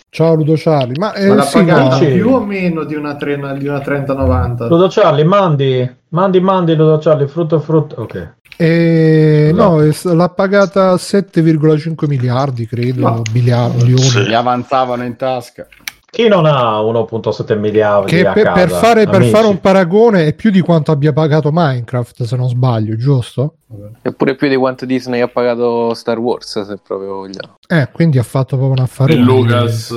[0.09, 0.97] Ciao Ludo Charlie.
[0.97, 1.97] Ma, eh, Ma l'ha sì, no.
[1.99, 4.67] più o meno di una, trena- di una 3090?
[4.67, 8.01] Ludo Charlie, mandi, mandi, mandi, Ludo Charlie, frutto, frutto.
[8.01, 8.33] Ok.
[8.57, 13.01] Eh, no, s- l'ha pagata 7,5 miliardi, credo.
[13.01, 13.21] No.
[13.31, 13.97] Miliardi.
[13.97, 14.19] Sì.
[14.27, 15.67] Gli avanzavano in tasca.
[16.13, 20.25] Chi non ha 1.7 miliardi Che a per, casa, per fare, per fare un paragone
[20.25, 23.55] è più di quanto abbia pagato Minecraft, se non sbaglio, giusto?
[24.01, 27.59] Eppure più di quanto Disney ha pagato Star Wars, se proprio vogliamo.
[27.65, 29.13] Eh, quindi ha fatto proprio un affare.
[29.13, 29.95] E Lucas.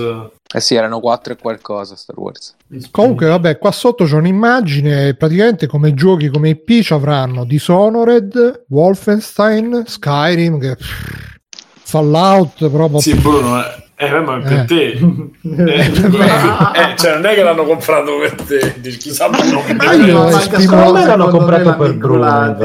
[0.54, 2.54] Eh sì, erano 4 e qualcosa Star Wars.
[2.92, 5.14] Comunque, vabbè, qua sotto c'è un'immagine.
[5.14, 10.76] Praticamente, come giochi come IP ci avranno Dishonored, Wolfenstein, Skyrim, che
[11.82, 13.00] Fallout proprio.
[13.00, 14.64] Sì, Bruno, eh, eh, ma per Eh.
[14.64, 14.98] te.
[15.44, 18.74] Eh, eh, cioè, non è che l'hanno comprato per te.
[18.78, 22.56] Dici, Chissà io manca esprimo- me l'hanno comprato per Bruno.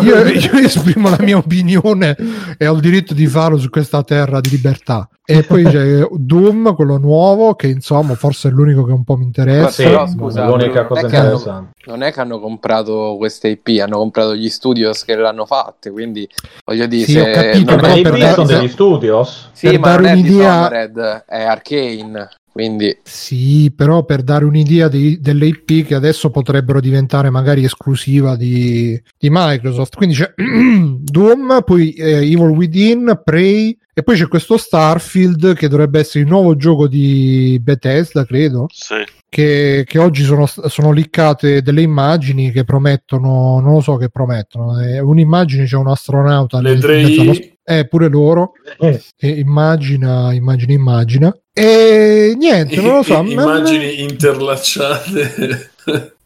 [0.00, 2.16] Io, io esprimo la mia opinione
[2.56, 5.08] e ho il diritto di farlo su questa terra di libertà.
[5.30, 9.24] E poi c'è Doom, quello nuovo, che insomma forse è l'unico che un po' mi
[9.24, 9.70] interessa.
[9.70, 11.72] Sì, Però, scusa, l'unica cosa non è che hanno- interessante.
[11.86, 16.28] Non è che hanno comprato queste IP, hanno comprato gli studios che l'hanno fatte, quindi
[16.64, 19.48] voglio dire, Sì, se ho capito, non però per IP dare- sono degli studios?
[19.52, 24.88] Sì, per ma non è un'idea- Dishonored, è Arcane, quindi Sì, però per dare un'idea
[24.88, 29.96] di- delle IP che adesso potrebbero diventare magari esclusiva di, di Microsoft.
[29.96, 35.98] Quindi c'è Doom, poi eh, Evil Within, Prey e poi c'è questo Starfield che dovrebbe
[36.00, 38.66] essere il nuovo gioco di Bethesda, credo.
[38.72, 38.94] Sì.
[39.28, 44.80] Che, che oggi sono, sono liccate delle immagini che promettono, non lo so che promettono.
[44.80, 47.49] eh, un'immagine c'è un astronauta Le nel- tre I.
[47.78, 48.52] eh, pure loro.
[48.78, 49.00] Eh,
[49.38, 51.36] immagina, immagina, immagina.
[51.52, 53.16] E niente, non lo so.
[53.16, 55.70] a me- Immagini interlacciate.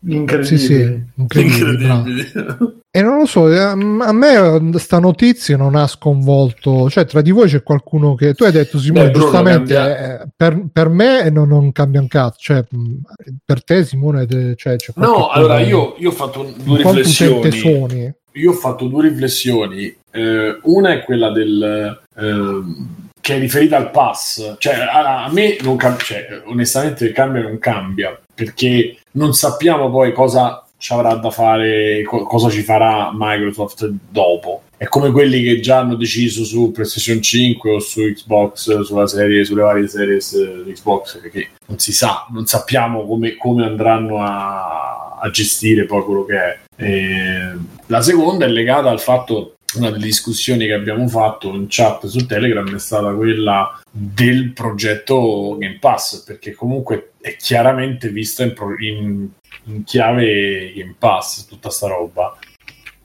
[0.06, 0.58] Sì, Incredibile.
[0.58, 1.76] sì, incredibile.
[1.78, 2.08] bravo.
[2.08, 2.82] Incredibili.
[2.90, 6.90] E non lo so, eh, a me sta notizia non ha sconvolto.
[6.90, 8.34] Cioè, tra di voi c'è qualcuno che.
[8.34, 12.08] Tu hai detto, Simone, Beh, giustamente, cambia- eh, per, per me non, non cambia un
[12.08, 12.36] cazzo.
[12.38, 12.64] Cioè,
[13.44, 14.26] per te, Simone,
[14.56, 18.12] cioè, No, allora io, io ho fatto un- due riflessioni.
[18.34, 19.94] Io ho fatto due riflessioni.
[20.10, 22.02] Eh, una è quella del.
[22.16, 24.56] ehm, che è riferita al pass.
[24.58, 26.04] Cioè, a, a me non cambia.
[26.04, 28.18] Cioè, onestamente, cambia non cambia.
[28.34, 34.64] Perché non sappiamo poi cosa ci avrà da fare, co- cosa ci farà Microsoft dopo.
[34.76, 39.44] È come quelli che già hanno deciso su PlayStation 5 o su Xbox, sulla serie,
[39.44, 45.16] sulle varie serie eh, Xbox, perché non si sa, non sappiamo come, come andranno a,
[45.18, 46.58] a gestire poi quello che è.
[46.76, 47.52] E
[47.86, 52.26] la seconda è legata al fatto, una delle discussioni che abbiamo fatto in chat su
[52.26, 59.28] Telegram è stata quella del progetto Game Pass, perché comunque è chiaramente vista in, in-
[59.64, 62.36] in chiave Game Pass tutta sta roba.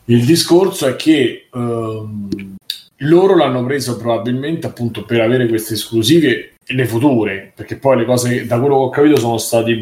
[0.06, 2.56] Il discorso è che ehm,
[2.98, 8.46] loro l'hanno preso probabilmente appunto per avere queste esclusive le future, perché poi le cose,
[8.46, 9.82] da quello che ho capito, sono stati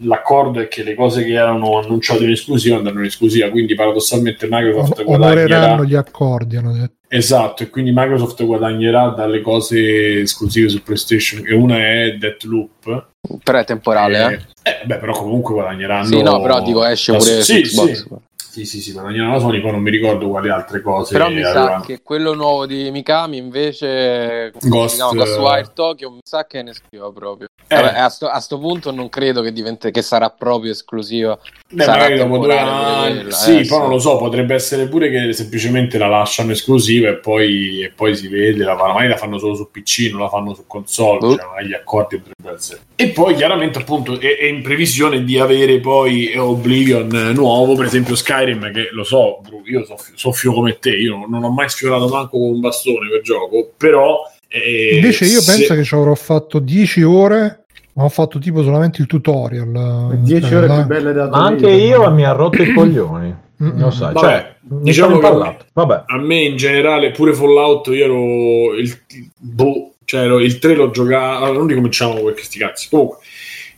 [0.00, 4.46] l'accordo è che le cose che erano annunciate in esclusiva andranno in esclusiva, quindi paradossalmente
[4.50, 6.94] Microsoft guadagnerà Onoreranno gli accordi, hanno detto.
[7.08, 13.06] Esatto, e quindi Microsoft guadagnerà dalle cose esclusive su PlayStation, e una è Deathloop.
[13.42, 14.26] però è temporale,
[14.62, 14.70] eh?
[14.70, 16.06] Eh, beh, però comunque guadagneranno.
[16.06, 17.92] Sì, no, però dico esce da- pure sì, su Xbox.
[17.92, 18.08] Sì,
[18.56, 21.12] Sì, sì, sì, guadagnano la Sony, poi non mi ricordo quali altre cose.
[21.12, 21.82] Però mi sa avevano.
[21.82, 25.12] che quello nuovo di Mikami invece Ghost, chiama?
[25.12, 27.48] Ghostwire eh, Tokyo mi sa che ne scriva proprio.
[27.68, 27.74] Eh.
[27.74, 31.38] Vabbè, a, sto, a sto punto non credo che, diventi, che sarà proprio esclusiva.
[31.68, 35.32] Beh, magari dopo due anni, sì, eh, poi non lo so, potrebbe essere pure che
[35.34, 39.36] semplicemente la lasciano esclusiva e poi, e poi si vede, la fanno, magari la fanno
[39.38, 41.36] solo su PC, non la fanno su console, Boh.
[41.36, 42.80] cioè gli accordi potrebbero essere.
[42.94, 47.86] E poi chiaramente appunto è, è in previsione di avere poi Oblivion eh, nuovo, per
[47.86, 52.08] esempio Skyrim, che lo so, io soffio, soffio come te, io non ho mai sfiorato
[52.08, 54.18] manco con un bastone quel gioco, però...
[54.48, 58.62] eh, Invece io se- penso che ci avrò fatto 10 ore, ma ho fatto tipo
[58.62, 60.18] solamente il tutorial.
[60.22, 63.34] 10 Cioè, ore là- più belle da Ma anche io mi ha rotto i coglioni.
[63.58, 65.56] Lo sai, Vabbè, cioè, diciamo che-.
[65.72, 66.02] Vabbè.
[66.06, 68.98] a me in generale pure Fallout io ero il,
[69.38, 73.16] boh, cioè ero il 3 l'ho giocato allora, non ricominciamo con questi cazzi comunque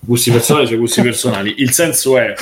[0.01, 2.35] gusti personali sono gusti personali il senso è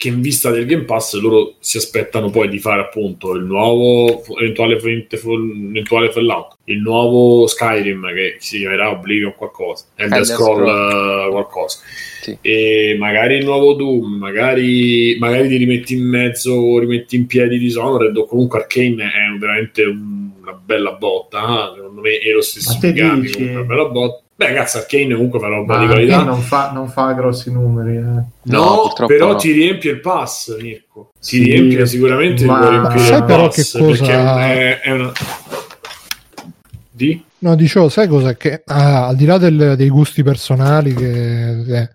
[0.00, 4.22] che in vista del Game Pass loro si aspettano poi di fare appunto il nuovo
[4.38, 11.26] eventuale, eventuale Fallout il nuovo Skyrim che si chiamerà Oblivion qualcosa Elder Scroll Scroll.
[11.26, 11.78] eh, qualcosa
[12.22, 12.38] Sì.
[12.40, 18.16] e magari il nuovo Doom, magari, magari ti rimetti in mezzo, rimetti in piedi Dishonored
[18.16, 22.72] o comunque Arcane è veramente un- una bella botta, ah, secondo me è lo stesso
[22.72, 23.32] Ma te Mikami, dici?
[23.34, 24.22] comunque una bella botta.
[24.40, 26.22] Beh, cazzo, Arcane comunque fa roba di qualità.
[26.22, 27.96] non fa, non fa grossi numeri.
[27.96, 28.00] eh.
[28.00, 29.36] No, No, però no.
[29.36, 31.10] ti riempie il pass, Mirko.
[31.12, 34.80] Ti Sì, riempie sicuramente ma- ti può riempire Sai il però pass, che cosa- è,
[34.80, 35.12] è una...
[36.90, 37.22] Di?
[37.40, 38.34] No, dicevo, sai cosa?
[38.34, 41.88] Che ah, al di là del- dei gusti personali, che, eh,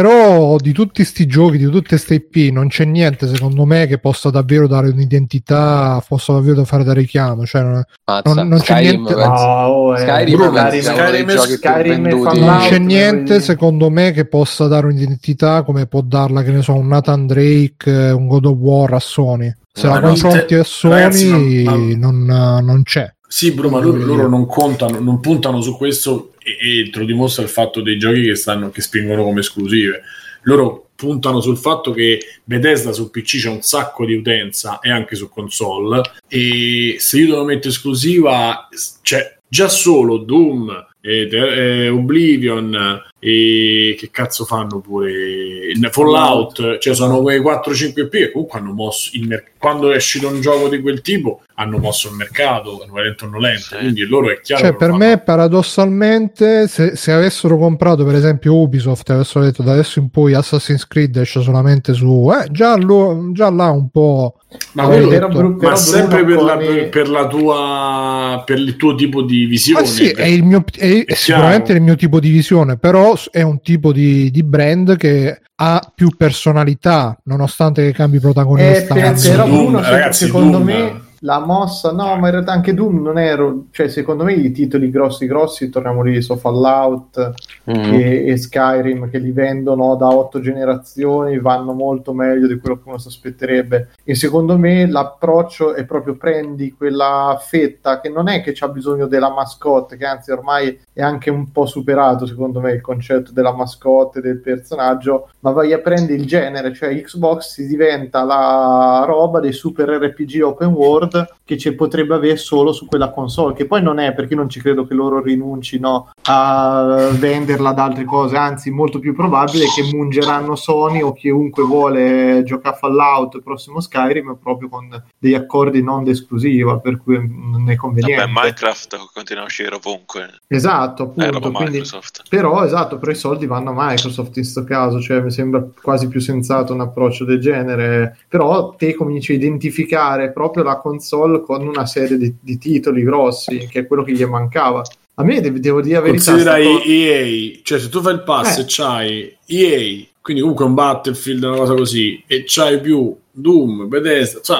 [0.00, 3.98] però di tutti sti giochi, di tutte queste IP, non c'è niente secondo me che
[3.98, 7.44] possa davvero dare un'identità, possa davvero fare da richiamo.
[7.46, 7.82] Cioè, non,
[8.24, 9.32] Non- non c'è Skyrim, niente- No,
[9.66, 12.10] oh, eh, Skyrim Bruno, Skyrim- Skyrim e.
[12.10, 12.34] Fallout.
[12.38, 16.62] non c'è no, niente secondo me che possa dare un'identità come può darla, che ne
[16.62, 19.52] so, un Nathan Drake, eh, un God of War a Sony.
[19.72, 23.12] Se Ma la confronti te- a Sony, ragazzi, non, non c'è.
[23.26, 27.04] Sì, Bru, ma loro, loro non contano, non puntano su questo e, e te lo
[27.04, 30.02] dimostra il fatto dei giochi che, stanno, che spingono come esclusive.
[30.42, 35.14] Loro puntano sul fatto che Bethesda su PC c'è un sacco di utenza e anche
[35.14, 38.68] su console e se io devo mettere esclusiva,
[39.02, 47.22] cioè già solo Doom, e, e Oblivion e che cazzo fanno pure Fallout, cioè sono
[47.22, 49.50] quei 4-5 P che comunque hanno mosso il mercato.
[49.58, 53.28] Quando è uscito un gioco di quel tipo hanno mosso il mercato, hanno lento o
[53.28, 53.76] nolente, Sì.
[53.78, 55.22] quindi loro è chiaro Cioè, per lo me, fanno.
[55.24, 60.34] paradossalmente, se, se avessero comprato, per esempio, Ubisoft e avessero detto da adesso in poi
[60.34, 64.34] Assassin's Creed esce solamente su, eh, già, lo- già là un po'.
[64.72, 68.58] ma, quello- detto- Però Bru- ma però sempre per, la, i- per la tua per
[68.58, 71.80] il tuo tipo di visione Ma sì, per- è, il mio, è, è sicuramente il
[71.82, 77.16] mio tipo di visione, però è un tipo di, di brand che ha più personalità,
[77.24, 78.94] nonostante che cambi Eh, protagonista.
[78.94, 80.64] Cazzo, però Doom, se- ragazzi, secondo Doom.
[80.66, 84.50] me la mossa, no, ma in realtà anche Doom non ero, cioè secondo me i
[84.52, 87.32] titoli grossi grossi, torniamo lì, so Fallout
[87.66, 87.92] Mhm.
[87.94, 92.82] e, e Skyrim che li vendono da otto generazioni vanno molto meglio di quello che
[92.88, 98.40] uno si aspetterebbe e secondo me l'approccio è proprio prendi quella fetta che non è
[98.42, 102.72] che c'ha bisogno della mascotte che anzi ormai è anche un po' superato secondo me
[102.72, 107.66] il concetto della mascotte del personaggio ma vai a prendere il genere cioè Xbox si
[107.66, 113.10] diventa la roba dei super RPG open world che ci potrebbe avere solo su quella
[113.10, 117.78] console che poi non è perché non ci credo che loro rinuncino a venderla ad
[117.78, 123.40] altre cose anzi molto più probabile che mungeranno Sony o chiunque vuole giocare a Fallout
[123.42, 129.10] prossimo Skyrim proprio con degli accordi non d'esclusiva per cui non è conveniente Vabbè, Minecraft
[129.12, 130.40] continua a uscire ovunque.
[130.48, 131.82] esatto roba appunto quindi
[132.28, 136.08] però esatto, però i soldi vanno a Microsoft in sto caso, cioè mi sembra quasi
[136.08, 140.95] più sensato un approccio del genere, però te cominci a identificare proprio la console
[141.42, 144.82] con una serie di, di titoli grossi, che è quello che gli mancava.
[145.18, 148.12] A me devo, devo dire la verità, considera sta co- EA cioè se tu fai
[148.14, 148.60] il pass Eh.
[148.60, 154.40] e c'hai EA quindi comunque un Battlefield una cosa così e c'hai più Doom Bethesda
[154.42, 154.58] cioè,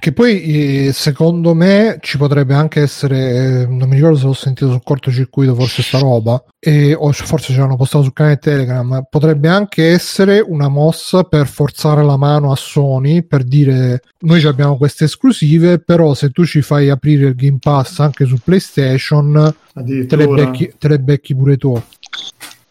[0.00, 4.32] Che poi eh, secondo me ci potrebbe anche essere, eh, non mi ricordo se l'ho
[4.32, 9.04] sentito sul cortocircuito, forse sta roba, e, o forse ce l'hanno postato sul canale Telegram,
[9.10, 14.46] potrebbe anche essere una mossa per forzare la mano a Sony per dire noi ci
[14.46, 19.54] abbiamo queste esclusive, però se tu ci fai aprire il Game Pass anche su PlayStation,
[19.74, 21.78] te le becchi, te le becchi pure tu.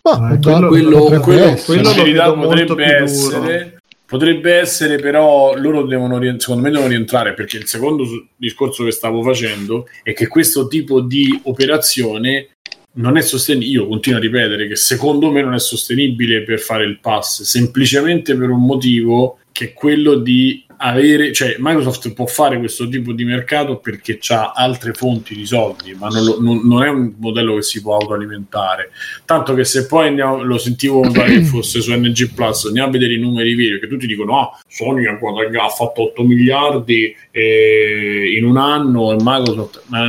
[0.01, 3.78] Ma Eh, dar- quello- potrebbe quello, quello in lo verità vedo molto potrebbe essere
[4.09, 8.91] potrebbe essere però loro devono rient- secondo me devono rientrare perché il secondo discorso che
[8.91, 12.57] stavo facendo è che questo tipo di operazione
[12.93, 16.85] non è sostenibile io continuo a ripetere che secondo me non è sostenibile per fare
[16.85, 22.57] il pass semplicemente per un motivo che è quello di avere, cioè Microsoft può fare
[22.57, 26.83] questo tipo di mercato perché ha altre fonti di soldi, ma non, lo- non- non
[26.83, 28.91] è un modello che si può autoalimentare.
[29.25, 33.13] Tanto che se poi andiamo, lo sentivo che fosse su NG Plus, andiamo a vedere
[33.13, 38.45] i numeri veri, perché tutti dicono: ah, Sony ha, ha fatto 8 miliardi eh, in
[38.45, 39.83] un anno e Microsoft.
[39.87, 40.07] Ma,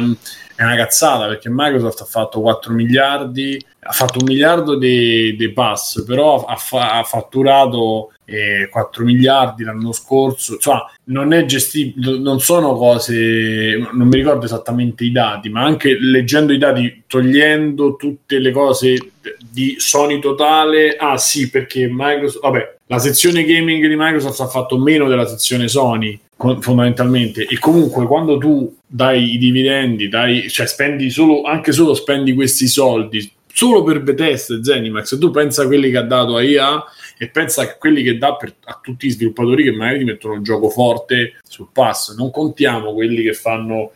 [0.60, 5.50] è una cazzata perché Microsoft ha fatto 4 miliardi, ha fatto un miliardo di di
[5.52, 10.54] pass, però ha, fa- ha fatturato eh, 4 miliardi l'anno scorso.
[10.54, 15.98] Insomma, non è gestibile, non sono cose, non mi ricordo esattamente i dati, ma anche
[15.98, 19.12] leggendo i dati, togliendo tutte le cose
[19.50, 24.78] di Sony totale, ah sì, perché Microsoft, vabbè, la sezione gaming di Microsoft ha fatto
[24.78, 26.18] meno della sezione Sony
[26.60, 32.32] fondamentalmente e comunque quando tu dai i dividendi dai, cioè spendi solo anche solo spendi
[32.32, 36.42] questi soldi solo per Bethesda e Zenimax tu pensa a quelli che ha dato a
[36.42, 36.82] IA
[37.22, 40.32] e pensa a quelli che dà per- a tutti gli sviluppatori che magari ti mettono
[40.34, 42.16] il gioco forte sul pass.
[42.16, 43.92] Non contiamo quelli che fanno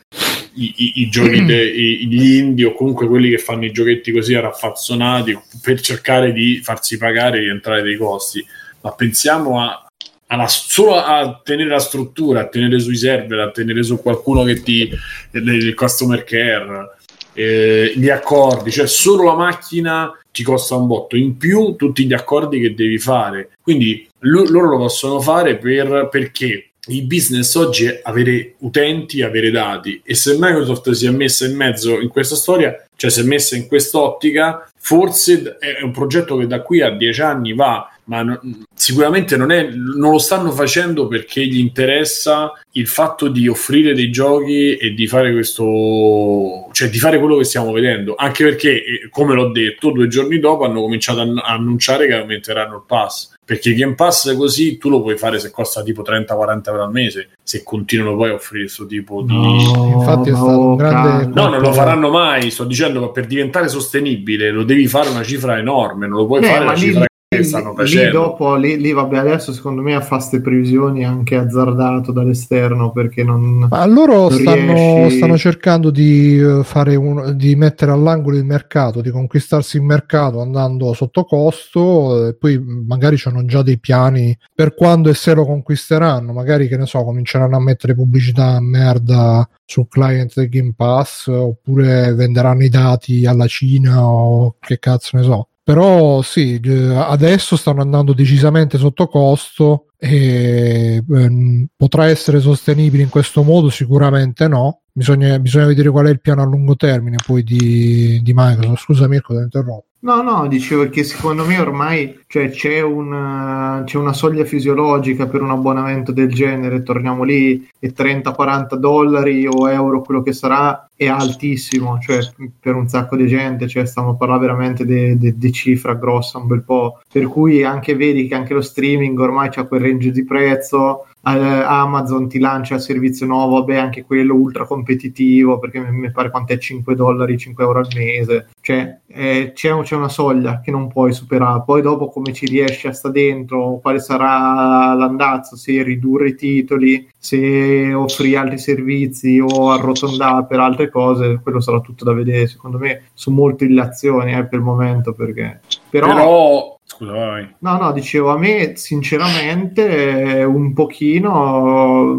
[0.56, 4.12] i, i- i giochi de- i- gli indie o comunque quelli che fanno i giochetti
[4.12, 8.44] così raffazzonati per cercare di farsi pagare e rientrare dei costi.
[8.82, 9.78] Ma pensiamo a
[10.26, 14.62] alla- solo a tenere la struttura, a tenere sui server, a tenere su qualcuno che
[14.62, 14.90] ti
[15.32, 16.93] il customer care,
[17.34, 22.12] eh, gli accordi, cioè solo la macchina ti costa un botto, in più tutti gli
[22.12, 23.50] accordi che devi fare.
[23.60, 29.50] Quindi lo- loro lo possono fare per, perché il business oggi è avere utenti, avere
[29.50, 33.22] dati e se Microsoft si è messa in mezzo in questa storia, cioè si è
[33.22, 38.22] messa in quest'ottica, forse è un progetto che da qui a dieci anni va, ma
[38.22, 43.94] non- sicuramente non, è, non lo stanno facendo perché gli interessa il fatto di offrire
[43.94, 48.70] dei giochi e di fare questo, cioè di fare quello che stiamo vedendo, anche perché,
[48.84, 52.82] eh, come l'ho detto, due giorni dopo hanno cominciato a a annunciare che aumenteranno il
[52.86, 53.32] pass.
[53.44, 56.90] Perché il Game Pass così tu lo puoi fare se costa tipo 30-40 euro al
[56.90, 59.34] mese, se continuano poi a offrire questo tipo di...
[59.34, 61.26] No, infatti è stato un grande.
[61.26, 65.22] No, non lo faranno mai, sto dicendo, ma per diventare sostenibile lo devi fare una
[65.22, 68.18] cifra enorme, non lo puoi Eh, fare la lì- cifra che lì- stanno lì facendo.
[68.18, 73.66] dopo, lì, lì, vabbè, adesso secondo me fa queste previsioni anche azzardato dall'esterno perché non...
[73.70, 78.44] Ma loro Non stanno, riesci- stanno cercando di, eh, fare un- di mettere all'angolo il
[78.44, 84.36] mercato, di conquistarsi il mercato andando sotto costo e poi magari hanno già dei piani
[84.54, 86.32] per quando e se lo conquisteranno.
[86.32, 91.26] Magari, che ne so, cominceranno a mettere pubblicità a merda sul client del Game Pass
[91.28, 95.48] oppure venderanno i dati alla Cina o che cazzo ne so.
[95.64, 103.08] Però sì, eh, adesso stanno andando decisamente sotto costo e ehm, potrà essere sostenibile in
[103.08, 103.70] questo modo?
[103.70, 104.82] Sicuramente no.
[104.92, 108.82] Bisogna, bisogna vedere qual è il piano a lungo termine poi di, di Microsoft.
[108.82, 109.84] Scusa Mirko, ti ho.
[110.04, 115.40] No, no, dicevo che secondo me ormai cioè, c'è, un, c'è una soglia fisiologica per
[115.40, 121.06] un abbonamento del genere, torniamo lì e 30-40 dollari o euro, quello che sarà, è
[121.06, 122.18] altissimo, cioè
[122.60, 126.64] per un sacco di gente, cioè stiamo a parlare veramente di cifra grossa un bel
[126.64, 131.06] po', per cui anche vedi che anche lo streaming ormai c'ha quel range di prezzo,
[131.06, 136.30] eh, Amazon ti lancia il servizio nuovo, vabbè anche quello ultra competitivo, perché mi, pare
[136.30, 140.70] quanto è 5 dollari, 5 euro al mese, cioè eh, c'è, c'è una soglia che
[140.70, 145.82] non puoi superare, poi dopo come ci riesci a sta dentro, quale sarà l'andazzo, se
[145.82, 152.04] ridurre i titoli, se offri altri servizi o arrotondare per altre cose, quello sarà tutto
[152.04, 156.06] da vedere, secondo me sono molto illazioni eh, per il momento, perché però...
[156.08, 157.54] Però, scusa, vai.
[157.60, 162.14] No, no, dicevo, a me sinceramente un pochino,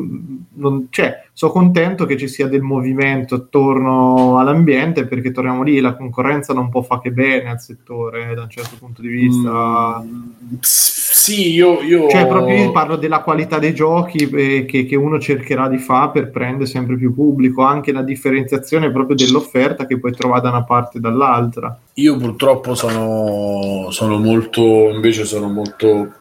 [0.53, 5.97] non, cioè, sono contento che ci sia del movimento attorno all'ambiente perché torniamo lì, la
[5.97, 10.01] concorrenza non può fare che bene al settore eh, da un certo punto di vista.
[10.01, 12.07] Mm, sì, io, io...
[12.07, 16.11] Cioè, proprio io parlo della qualità dei giochi eh, che, che uno cercherà di fare
[16.13, 20.63] per prendere sempre più pubblico, anche la differenziazione proprio dell'offerta che puoi trovare da una
[20.63, 21.77] parte e dall'altra.
[21.95, 26.13] Io purtroppo sono, sono molto, invece sono molto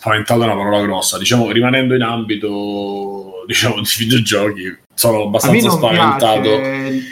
[0.00, 6.40] spaventato è una parola grossa, diciamo rimanendo in ambito diciamo di videogiochi, sono abbastanza spaventato.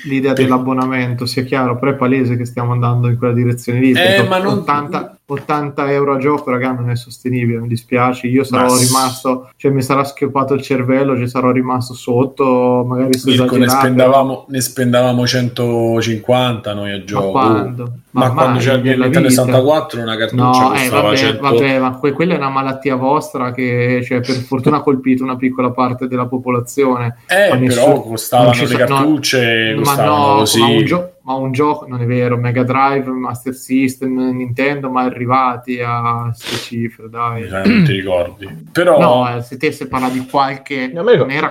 [0.05, 3.92] l'idea Per- dell'abbonamento, sia chiaro, però è palese che stiamo andando in quella direzione lì.
[3.92, 8.29] Eh, ma non- 80, 80 euro a gioco, raga, non è sostenibile, mi dispiace.
[8.29, 13.18] Io sarò Ma rimasto, cioè mi sarà schioppato il cervello, ci sarò rimasto sotto, magari
[13.18, 17.31] sto Mirko, ne spendavamo, ne spendavamo 150 noi a Ma gioco.
[17.31, 17.92] quando?
[18.11, 19.42] Ma, quando mai c'era il nella Nintendo vita.
[19.42, 23.53] 64 una cartuccia No, eh, vabbè, 100 vabbè, ma que- quella è una malattia vostra
[23.53, 27.16] che cioè, per fortuna ha colpito una piccola parte della popolazione.
[27.26, 30.60] Eh, Ma però nessuno- costavano le sa- no, cartucce, ma costavano no, così.
[30.60, 35.02] ma un, gio- ma un gioco, non è vero, Mega Drive, Master System, Nintendo, ma
[35.02, 37.42] arrivati a queste cifre, dai.
[37.42, 38.48] Eh, non ti ricordi.
[38.72, 40.87] Però No, eh, se te se parla di qualche...
[40.87, 41.48] Ricordo, non era- non era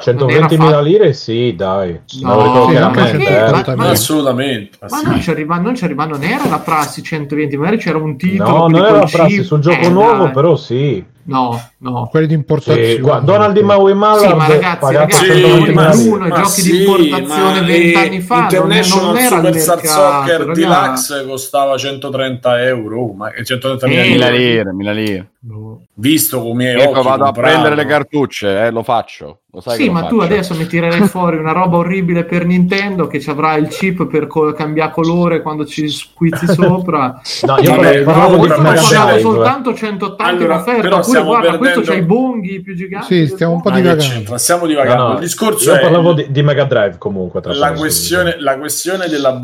[0.47, 1.99] 120.000 fatto- lire, sì, dai.
[2.21, 2.80] No, chiaramente.
[2.80, 3.51] anche eh.
[3.51, 4.78] perché- ma- ma- assolutamente.
[4.89, 8.17] Ma non ci, arriva, non ci arriva, non era la prassi 120, magari c'era un
[8.17, 8.49] titolo.
[8.49, 9.43] No, non era la prassi chip.
[9.43, 10.32] sul gioco Eh, nuovo, dai.
[10.34, 11.05] però sì.
[11.30, 12.07] No, no.
[12.09, 12.88] quelli di importazione.
[12.88, 16.09] Sì, guarda, Donald di Maui Mallard Sì, ma ragazzi, ragazzi, Sì, 120.000 ma- lire.
[16.09, 18.67] uno, i ma giochi di sì, importazione ma, vent'anni fa, non-
[19.03, 19.41] non era il
[19.76, 20.61] Mercato, Soccer ragazzi.
[20.61, 25.30] Deluxe costava 130 euro, ma 130 Eh, Mila lire, mila lire.
[25.39, 25.82] No.
[25.93, 29.39] Visto come Ecco, vado a prendere le cartucce, eh, lo faccio.
[29.51, 30.34] Lo sai Sì, che lo ma tu faccio.
[30.34, 34.28] adesso mi tirerai fuori una roba orribile per Nintendo che ci avrà il chip per
[34.28, 37.20] co- cambiare colore quando ci squizzi sopra.
[37.43, 39.20] No, io Vabbè, parlavo di Drive.
[39.22, 40.82] soltanto 180 Allora, in offerta.
[40.82, 43.05] però Oppure stiamo guarda, questo perdendo- c'ha i bonghi più giganti.
[43.05, 44.38] Sì, stiamo un po' divagando.
[44.38, 45.01] Stiamo divagando.
[45.01, 47.39] No, no, Il discorso io è parlavo di, di Mega Drive comunque.
[47.41, 49.38] tra la questione, la questione dell'abbonamento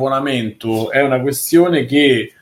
[0.90, 2.34] è una questione che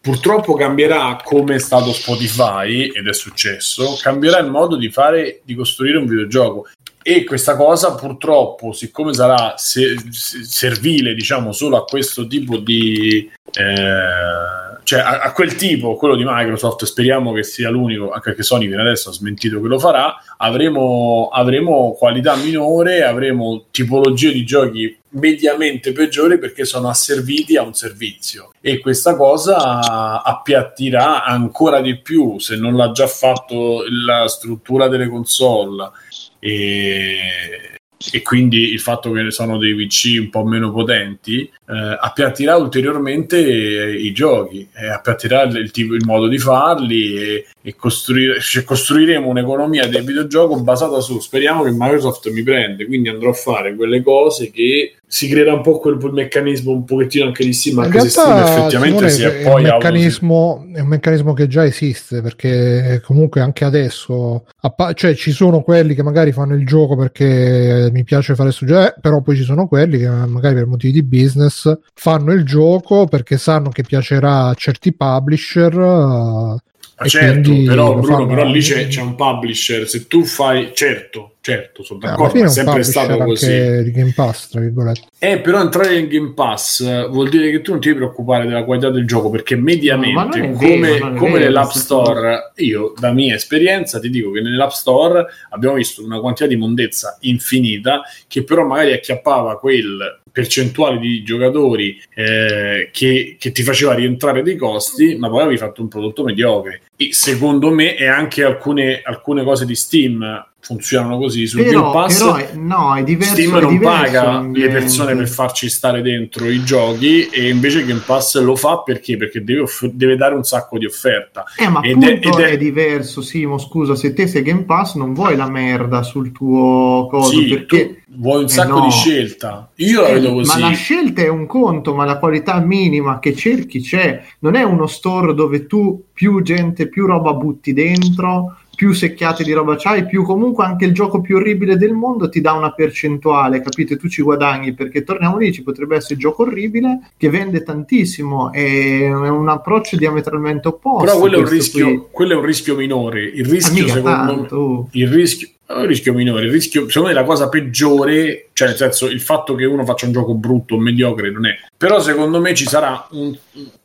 [0.00, 5.54] purtroppo cambierà come è stato Spotify ed è successo, cambierà il modo di fare di
[5.54, 6.68] costruire un videogioco.
[7.02, 14.68] E questa cosa purtroppo siccome sarà se- servile diciamo solo a questo tipo di eh,
[14.82, 18.68] cioè a, a quel tipo quello di Microsoft speriamo che sia l'unico anche perché Sony
[18.68, 24.97] fino adesso ha smentito che lo farà avremo, avremo qualità minore avremo tipologie di giochi
[25.10, 28.52] mediamente peggiori perché sono asserviti a un servizio.
[28.60, 35.08] E questa cosa appiattirà ancora di più se non l'ha già fatto la struttura delle
[35.08, 35.90] console.
[36.38, 37.77] E,
[38.12, 43.38] e quindi il fatto che sono dei PC un po' meno potenti eh, appiattirà ulteriormente
[43.38, 48.62] i giochi e appiattirà il, il tipo- il modo di farli e, e costruire, cioè,
[48.62, 53.74] costruiremo un'economia del videogioco basata su speriamo che Microsoft mi prende quindi andrò a fare
[53.74, 57.78] quelle cose che si creerà un po' quel, quel meccanismo un pochettino anche di Steam
[57.78, 61.32] anche se Steam realtà effettivamente si è è, un poi auto- meccanismo, è un meccanismo
[61.32, 66.30] che già esiste perché comunque anche adesso a pa- cioè ci sono quelli che magari
[66.32, 69.98] fanno il gioco perché mi piace fare questo gioco, eh, però poi ci sono quelli
[69.98, 74.92] che magari per motivi di business fanno il gioco perché sanno che piacerà a certi
[74.92, 76.56] publisher eh,
[76.96, 81.34] Ma e certo, però Bruno, però lì c'è, c'è un publisher, se tu fai, certo,
[81.40, 83.82] certo, sono Eh, d'accordo, è sempre stato così.
[83.84, 87.70] di Game Pass tra virgolette Eh, però entrare in Game Pass vuol dire che tu
[87.70, 91.14] non ti devi preoccupare della qualità del gioco perché No, mediamente, non è come, vero,
[91.14, 96.18] come nell'App Store, io da mia esperienza ti dico che nell'App Store abbiamo visto una
[96.18, 103.52] quantità di mondezza infinita che però magari acchiappava quel percentuale di giocatori eh, che, che
[103.52, 106.82] ti faceva rientrare dei costi, ma poi avevi fatto un prodotto mediocre.
[106.96, 111.92] E secondo me, e anche alcune, alcune cose di Steam funzionano così sul Game Però,
[111.92, 112.18] Pass.
[112.18, 113.34] però è, no, è diverso.
[113.34, 114.72] Steam non diverso paga le l'ambiente.
[114.78, 119.16] persone per farci stare dentro i giochi e invece Game Pass lo fa perché?
[119.16, 121.44] Perché deve, off- deve dare un sacco di offerta.
[121.56, 123.56] Eh, ma Ed è- appunto ed è, è- diverso, Simo.
[123.58, 128.02] Scusa, se te sei Game Pass, non vuoi la merda sul tuo coso Sì, perché.
[128.16, 128.84] vuoi un Eh, sacco no.
[128.84, 129.70] di scelta.
[129.76, 130.60] Io la Eh, vedo così.
[130.60, 134.22] Ma la scelta è un conto, ma la qualità minima che cerchi c'è.
[134.40, 139.50] Non è uno store dove tu più gente, più roba butti dentro, più secchiate di
[139.52, 143.60] roba c'hai, più comunque anche il gioco più orribile del mondo ti dà una percentuale,
[143.60, 143.96] capite?
[143.96, 148.52] Tu ci guadagni perché torniamo lì, ci potrebbe essere il gioco orribile che vende tantissimo.
[148.52, 151.06] È un approccio diametralmente opposto.
[151.06, 153.24] Però quello è, un rischio, quello è un rischio minore.
[153.24, 154.88] Il rischio, mica secondo tanto.
[154.92, 156.44] me, il rischio, è un rischio minore.
[156.44, 160.06] Il rischio, secondo me, la cosa peggiore, cioè nel senso, il fatto che uno faccia
[160.06, 161.56] un gioco brutto o mediocre non è.
[161.76, 163.36] Però, secondo me, ci sarà un-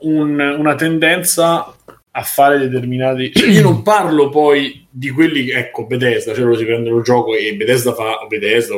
[0.01, 1.73] un- una tendenza
[2.15, 3.31] a fare determinati.
[3.33, 7.03] Cioè, io non parlo poi di quelli che, ecco, Bethesda, cioè loro si prendono il
[7.03, 8.75] gioco e Bethesda fa Bethesda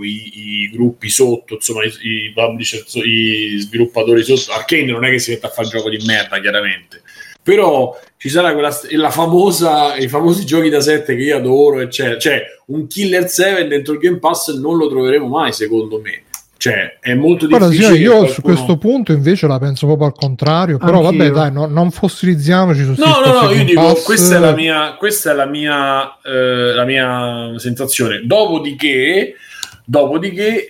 [0.00, 4.52] i, i gruppi sotto, insomma, i, i publisher, i sviluppatori sotto.
[4.52, 7.02] Arcane non è che si mette a fare gioco di merda, chiaramente.
[7.42, 12.18] Però ci sarà quella la famosa, i famosi giochi da 7 che io adoro, eccetera.
[12.18, 16.24] Cioè, un Killer 7 dentro il Game Pass non lo troveremo mai, secondo me.
[16.58, 17.98] Cioè, è molto Guarda, difficile.
[17.98, 20.76] io su qualcuno- questo punto invece la penso proprio al contrario.
[20.78, 21.18] Però Anch'io.
[21.18, 24.02] vabbè, dai, no- non fossilizziamoci su No, no, no, io dico, Pass.
[24.04, 28.22] questa è la mia, questa è la mia, eh, la mia sensazione.
[28.24, 29.34] Dopodiché,
[29.84, 30.66] dopodiché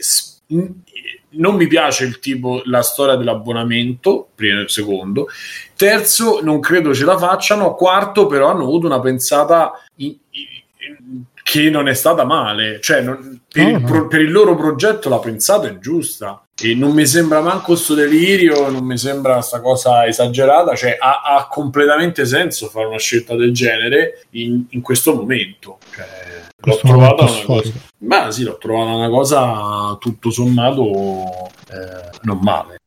[1.30, 5.28] non mi piace il tipo, la storia dell'abbonamento, primo e secondo.
[5.74, 7.74] Terzo, non credo ce la facciano.
[7.74, 12.78] Quarto, però hanno avuto una pensata in- in- che non è stata male.
[12.78, 13.86] Cioè, non- per, No, il no.
[13.88, 16.42] pro- per il loro progetto la pensata è giusta.
[16.61, 21.22] E non mi sembra manco sto delirio, non mi sembra sta cosa esagerata, cioè ha,
[21.24, 25.78] ha completamente senso fare una scelta del genere in, in questo momento.
[25.94, 31.30] Cioè, l'ho Questo trovata una cosa, ma sì, l'ho trovata una cosa tutto sommato
[31.70, 32.78] eh, non male.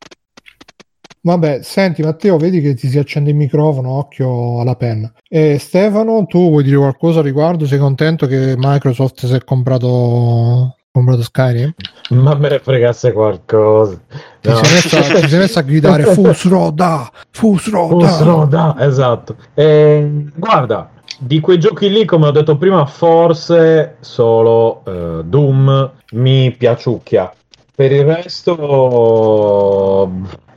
[1.24, 5.12] Vabbè, senti Matteo, vedi che ti si accende il microfono, occhio alla penna.
[5.28, 7.64] E Stefano, tu vuoi dire qualcosa a riguardo?
[7.64, 11.72] Sei contento che Microsoft si è comprato, comprato Skyrim?
[12.10, 14.00] Ma me ne fregasse qualcosa.
[14.40, 14.56] Ti, No.
[14.64, 18.08] sei messa, ti sei messa a gridare Fusroda, Fusroda.
[18.08, 19.36] Fusroda, esatto.
[19.54, 26.50] E, guarda, di quei giochi lì, come ho detto prima, forse solo eh, Doom mi
[26.50, 27.32] piaciucchia.
[27.74, 30.10] Per il resto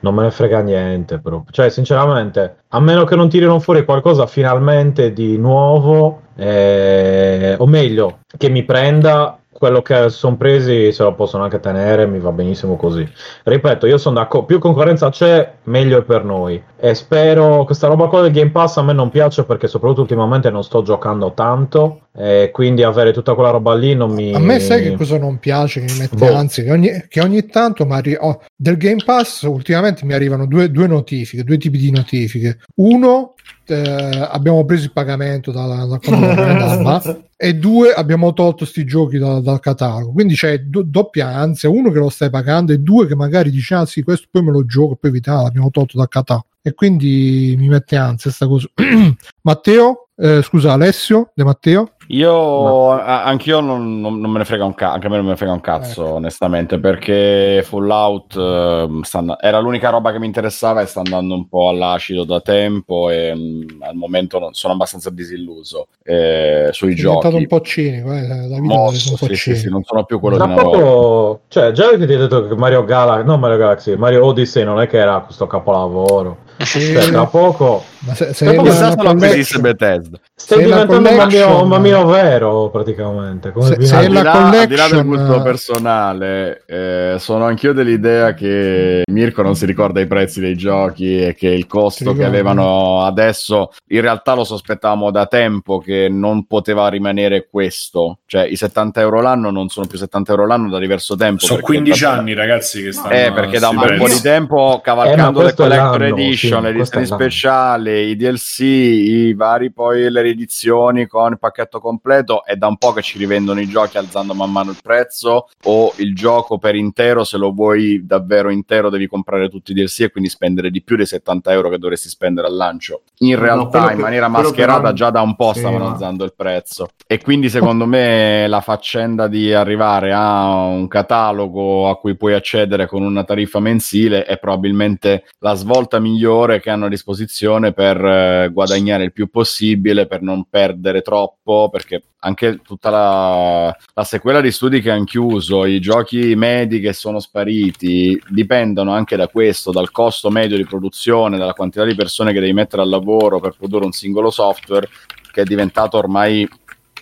[0.06, 1.52] non me ne frega niente proprio.
[1.52, 8.20] Cioè, sinceramente, a meno che non tirino fuori qualcosa finalmente di nuovo, eh, o meglio,
[8.38, 12.76] che mi prenda quello che sono presi se lo possono anche tenere, mi va benissimo
[12.76, 13.10] così.
[13.44, 16.62] Ripeto, io sono d'accordo, più concorrenza c'è, meglio è per noi.
[16.78, 20.52] E spero, questa roba qua del Game Pass a me non piace perché soprattutto ultimamente
[20.52, 24.34] non sto giocando tanto, e quindi avere tutta quella roba lì non mi...
[24.34, 26.34] A me sai che cosa non piace, che mi mette Boh.
[26.34, 30.46] anzi, che ogni, che ogni tanto mi arri- oh, del Game Pass ultimamente mi arrivano
[30.46, 32.60] due, due notifiche, due tipi di notifiche.
[32.76, 33.34] Uno,
[33.68, 38.86] eh, abbiamo preso il pagamento da, da quando l'abbiamo presa, e due, abbiamo tolto sti
[38.86, 40.14] giochi da- dal catalogo.
[40.14, 43.74] Quindi c'è do- doppia ansia, uno che lo stai pagando e due che magari dici,
[43.74, 46.48] ah sì, questo poi me lo gioco, poi vita, l'abbiamo tolto dal catalogo.
[46.62, 48.68] E quindi mi mette ansia sta cosa.
[49.44, 51.92] Matteo, eh, scusa, Alessio, De Matteo.
[52.10, 55.26] Io a- anch'io non, non- non me ne frega un cazzo, anche a me non
[55.26, 56.14] me ne frega un cazzo, Ecco.
[56.16, 61.48] onestamente, perché Fallout ehm, sta era l'unica roba che mi interessava e sta andando un
[61.48, 67.30] po' all'acido da tempo e mm, al momento non- sono abbastanza disilluso eh, sui diventato
[67.30, 67.42] giochi.
[67.42, 69.62] un po' cinico, eh, la Mosso, è un po' sì, sì, cinico.
[69.64, 70.78] sì, non sono più quello Tra di una volta.
[70.78, 74.64] poco, cioè, già che ti ho detto che Mario Galaxy, no Mario Galaxy, Mario Odyssey
[74.64, 76.38] non è che era questo capolavoro.
[76.58, 76.94] Sì.
[76.94, 80.18] Cioè, tra poco Ma se, se Dopo è Chissà una se lo acquisisse collection- Bethesda.
[80.36, 83.52] stai diventando un bambino, bambino vero, praticamente.
[83.52, 84.32] Come Se- se al, di là,
[84.62, 89.66] al di là del gusto eh, personale, eh, sono anch'io dell'idea che Mirko non si
[89.66, 94.44] ricorda i prezzi dei giochi e che il costo che avevano adesso, in realtà lo
[94.44, 98.20] sospettavamo da tempo che non poteva rimanere questo.
[98.26, 101.40] Cioè, i 70 euro l'anno non sono più 70 euro l'anno da diverso tempo.
[101.46, 104.22] Sono perché 15 da- anni, ragazzi, che stanno Eh, perché da un bel po' di
[104.22, 106.16] tempo, Eh, cavalcando ma le collector l'anno,
[106.46, 107.30] edition, sì, le questo è edizioni l'anno.
[107.32, 112.78] speciali, i DLC, i vari poi le riedizioni con il pacchetto completo, è da un
[112.78, 116.76] po' che ci rivendono i giochi alzando man mano il prezzo o il gioco per
[116.76, 120.82] intero, se lo vuoi davvero intero devi comprare tutti i DLC e quindi spendere di
[120.82, 123.02] più dei 70 euro che dovresti spendere al lancio.
[123.20, 125.86] In No, realtà quello in che- maniera mascherata però- già da un po' Sì, stavano
[125.86, 131.90] ma- alzando il prezzo e quindi secondo me la faccenda di arrivare a un catalogo
[131.90, 136.86] a cui puoi accedere con una tariffa mensile è probabilmente la svolta migliore che hanno
[136.86, 142.90] a disposizione per eh, guadagnare il più possibile, per non perdere troppo, perché anche tutta
[142.90, 148.92] la, la sequela di studi che hanno chiuso, i giochi medi che sono spariti, dipendono
[148.92, 152.82] anche da questo, dal costo medio di produzione, dalla quantità di persone che devi mettere
[152.82, 154.88] al lavoro per produrre un singolo software
[155.32, 156.48] che è diventato ormai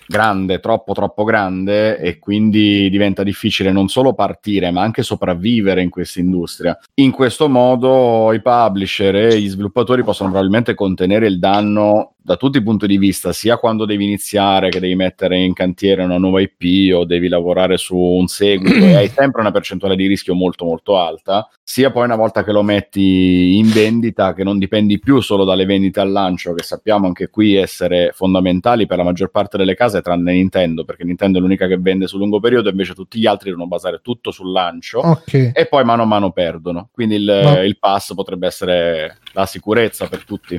[0.06, 5.90] grande, troppo troppo grande e quindi diventa difficile non solo partire ma anche sopravvivere in
[5.90, 6.78] questa industria.
[6.94, 12.56] In questo modo i publisher e gli sviluppatori possono probabilmente contenere il danno da tutti
[12.56, 16.40] i punti di vista, sia quando devi iniziare che devi mettere in cantiere una nuova
[16.40, 20.64] IP o devi lavorare su un seguito e hai sempre una percentuale di rischio molto
[20.64, 25.20] molto alta, sia poi una volta che lo metti in vendita che non dipendi più
[25.20, 29.58] solo dalle vendite al lancio, che sappiamo anche qui essere fondamentali per la maggior parte
[29.58, 33.18] delle case tranne Nintendo, perché Nintendo è l'unica che vende sul lungo periodo, invece tutti
[33.18, 35.52] gli altri devono basare tutto sul lancio Ok.
[35.54, 36.88] e poi mano a mano perdono.
[36.90, 40.58] Quindi il, Ma- il pass potrebbe essere la sicurezza per tutti.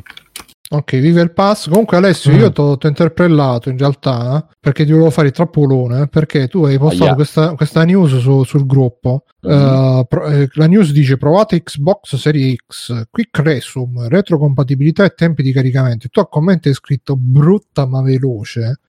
[0.67, 1.69] Ok, vive il pass.
[1.69, 2.37] Comunque, Alessio, Mm.
[2.39, 6.07] io ti ho interpellato in realtà perché ti volevo fare il trappolone.
[6.07, 7.13] Perché tu hai postato Aia.
[7.15, 9.25] questa, questa news su- sul gruppo.
[9.41, 9.51] Mhm.
[9.51, 15.43] Eh, pro- eh, la news dice: Provate Xbox Series X, Quick Resume, retrocompatibilità e tempi
[15.43, 16.07] di caricamento.
[16.09, 18.79] Tu a commento hai scritto brutta ma veloce.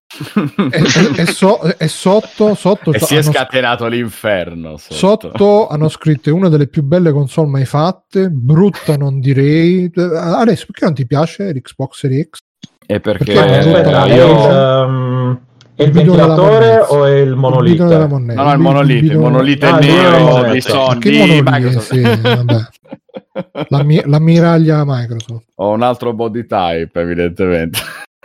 [0.70, 4.76] E, e- e so- e sotto, sotto, e si è scatenato l'inferno.
[4.76, 5.28] Sotto.
[5.30, 9.90] Sotto hanno scritto è una delle più belle console mai fatte, brutta non direi.
[9.94, 12.38] Adesso perché non ti piace l'Xbox Series X?
[12.86, 15.40] E perché, Perché aspetta, Eh, è io- il, ehm,
[15.74, 17.84] è il Il ventilatore o è il Il monolite?
[17.84, 18.40] della monnezza.
[18.42, 20.60] No, no, il monolite, il bidone- monolite Ah, il nero di.
[20.60, 21.92] Sony, Che di Microsoft.
[21.92, 22.56] sì, vabbè.
[23.68, 25.46] L'ammi- l'ammiraglia Microsoft.
[25.56, 27.78] Ho un altro body type, evidentemente.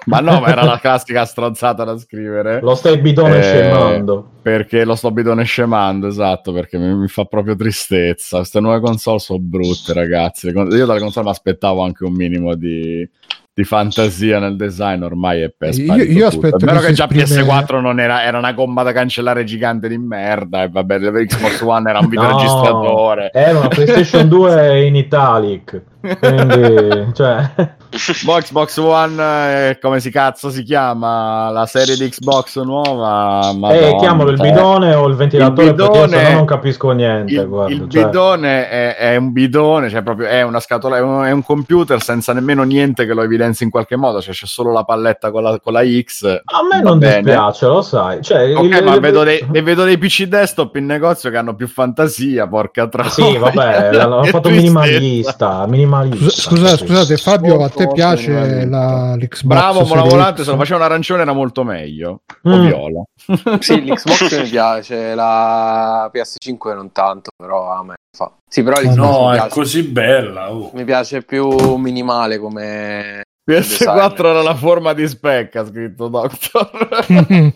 [0.05, 2.59] Ma no, ma era la classica stronzata da scrivere.
[2.61, 4.29] Lo stai bidone Eh, scemando.
[4.41, 8.37] Perché lo sto bidone scemando, esatto, perché mi, mi fa proprio tristezza.
[8.37, 10.47] Queste nuove console sono brutte, ragazzi.
[10.47, 13.07] Io dalle console mi aspettavo anche un minimo di,
[13.53, 16.47] di fantasia nel design ormai è per Io- io tutto.
[16.47, 19.87] aspetto vero che che già esprime- PS4 non era, era una gomma da cancellare gigante
[19.89, 23.29] di merda e vabbè, Xbox One era un No, videoregistratore.
[23.33, 25.83] Era una PlayStation 2 in italic.
[26.19, 27.49] Quindi, cioè,
[28.41, 31.49] Xbox One, eh, come si cazzo si chiama?
[31.49, 33.51] La serie di Xbox nuova?
[33.71, 36.91] eh, chiamalo il bidone o il ventilatore il perché io bidone- se no non capisco
[36.91, 37.33] niente.
[37.33, 38.05] Il, guarda, il cioè.
[38.05, 42.01] bidone è, è un bidone, cioè proprio è una scatola, è un, è un computer
[42.01, 45.43] senza nemmeno niente che lo evidenzi in qualche modo, cioè c'è solo la palletta con
[45.43, 46.23] la, con la X.
[46.25, 47.21] A me Va non bene.
[47.21, 48.21] dispiace, lo sai.
[48.21, 51.37] Cioè, Ok, il- ma il- vedo dei, e vedo dei PC desktop in negozio che
[51.37, 53.09] hanno più fantasia, porca troia.
[53.09, 53.89] Sì, vabbè,
[54.21, 55.65] Che fatto minimalista.
[55.67, 59.43] minimalista Scusa- Scusate, scusate, Fabio, a te piace la, l'Xbox?
[59.43, 62.21] Bravo, Mola Volante, se lo faceva un arancione era molto meglio.
[62.43, 62.65] O Mm.
[62.65, 63.03] viola.
[63.59, 68.31] Sì, l'Xbox mi piace, la PS5 non tanto, però a me fa.
[68.49, 70.51] Sì, però l'Xbox No, mi, è piace, così bella.
[70.53, 70.71] oh.
[70.73, 74.25] mi piace più minimale come PS4 design.
[74.25, 76.89] era la forma di specca, ha scritto Doctor.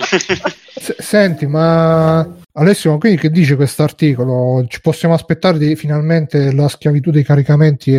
[0.00, 4.64] S- Senti, ma Alessio, ma quindi che dice questo articolo?
[4.68, 7.92] Ci possiamo aspettare di, finalmente la schiavitù dei caricamenti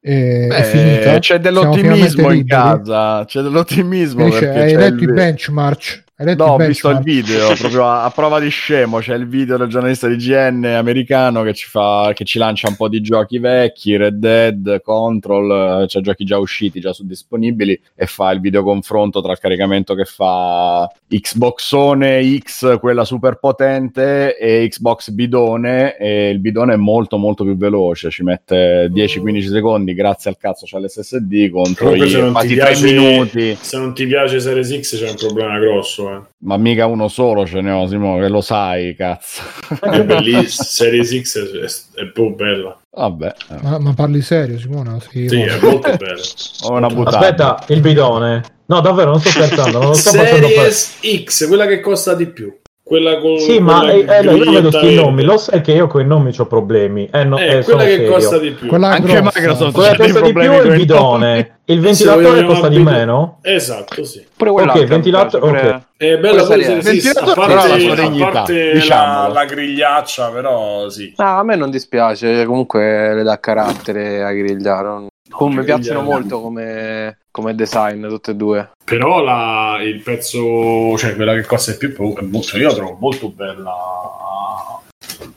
[0.00, 1.18] è, è- è Eh, finita?
[1.18, 2.44] c'è dell'ottimismo in liberi?
[2.46, 6.04] casa, c'è dell'ottimismo Dice, perché hai letto il- i benchmark?
[6.20, 8.98] No, ho visto il video proprio a, a prova di scemo.
[8.98, 12.74] C'è il video del giornalista di GN americano che ci, fa, che ci lancia un
[12.74, 17.80] po' di giochi vecchi, Red Dead, Control, eh, c'è giochi già usciti, già su disponibili,
[17.94, 24.36] e fa il video confronto tra il caricamento che fa Xboxone X, quella super potente,
[24.36, 25.96] e Xbox bidone.
[25.98, 30.66] E il bidone è molto, molto più veloce, ci mette 10-15 secondi, grazie al cazzo
[30.66, 31.98] c'è l'SSD contro i
[32.32, 33.56] quasi 3 piace, minuti.
[33.60, 36.07] se non ti piace Series X c'è un problema grosso.
[36.16, 36.20] Eh.
[36.38, 39.42] Ma mica uno solo ce ne ho, Simone, che lo sai, cazzo.
[39.80, 40.64] È bellissimo.
[40.68, 42.76] Series X è, è più bella.
[42.90, 44.98] Vabbè, Ma, ma parli serio, Simona?
[45.00, 46.20] Sì, Sì, è molto bella.
[46.62, 47.18] ho una buttata.
[47.18, 48.42] Aspetta, il bidone.
[48.66, 49.80] No, davvero, non sto scherzando.
[49.80, 50.72] Non sto facendo per...
[50.72, 52.54] Series X, quella che costa di più.
[52.88, 55.00] Quella con Sì, ma quella eh, eh, io vedo griglietta sti verde.
[55.02, 55.22] nomi.
[55.22, 57.06] Lo sai che io con i nomi ho problemi.
[57.12, 58.10] Eh, no, Eh, eh, quella che serio.
[58.12, 58.66] costa di più.
[58.66, 59.22] Quella Anche grossa.
[59.34, 61.58] Microsoft Quella costa di più è il bidone.
[61.66, 63.40] Il ventilatore costa di meno?
[63.42, 64.24] Esatto, sì.
[64.34, 65.82] Pure Ok, quell'altra mi ventilato- piace, pure- ok.
[65.98, 69.26] È bella Quella Ventilatore a la parte, sua a parte diciamolo.
[69.26, 71.12] la, la grigliaccia, però sì.
[71.16, 74.80] No, a me non dispiace, comunque le dà carattere a griglia.
[74.80, 78.70] non- Come mi piacciono molto come, come design, tutte e due.
[78.84, 82.96] Però la- il pezzo, cioè quella che costa di più, è molto, io la trovo
[82.98, 83.74] molto bella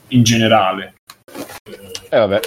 [0.09, 0.95] in generale.
[2.09, 2.39] Eh, vabbè.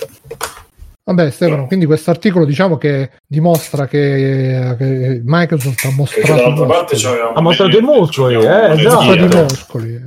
[1.07, 7.21] Vabbè, Stefano, quindi questo articolo diciamo che dimostra che, che Microsoft ha mostrato parte muscoli.
[7.35, 10.01] Ha mostrato i muscoli, eh, mostrato i muscoli.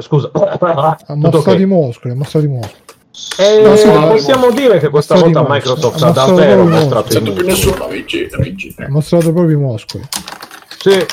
[0.00, 0.30] Scusa.
[0.32, 2.81] Ha mostrato i muscoli, ha mostrato i muscoli.
[3.38, 7.22] Eh, No, sì, no, possiamo dire che questa volta i Microsoft ha davvero mostrato i
[7.22, 7.84] più nessuno.
[7.84, 10.04] Ha mostrato proprio i muscoli.
[10.78, 11.04] Sì.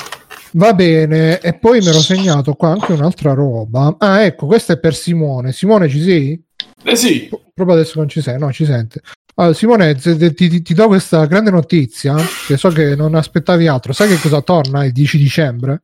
[0.52, 3.94] Va bene, e poi mi ero segnato qua anche un'altra roba.
[3.98, 5.52] Ah, ecco, questa è per Simone.
[5.52, 6.42] Simone, ci sei?
[6.82, 9.00] Eh sì, Proprio adesso non ci sei, no, ci sente.
[9.34, 13.92] Allora, Simone, ti, ti- ti do questa grande notizia, che so che non aspettavi altro.
[13.92, 15.82] Sai che cosa torna il 10 dicembre?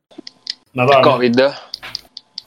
[0.71, 1.01] Natale.
[1.01, 1.53] Covid.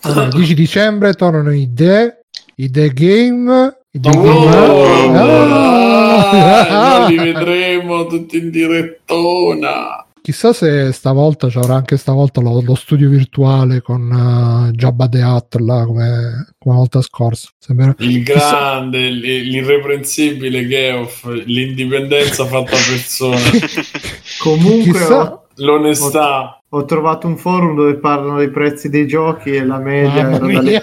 [0.03, 2.20] Allora, il 10 dicembre tornano i The,
[2.63, 5.19] i The Game, i The Oh, Game.
[5.19, 6.99] ah, Ah!
[7.09, 10.05] noi li vedremo tutti in direttona.
[10.23, 15.23] Chissà se stavolta ci avrà anche stavolta lo, lo studio virtuale con uh, Jabba the
[15.23, 17.49] Hutt là come, come la volta scorsa.
[17.59, 17.95] Sembra...
[18.01, 23.39] Il Chissà- grande, l- l'irreprensibile Geoff, l'indipendenza fatta persona,
[24.41, 26.60] Comunque Chissà- l'onestà.
[26.73, 30.47] Ho trovato un forum dove parlano dei prezzi dei giochi e la media Mamma era
[30.61, 30.81] dalle-.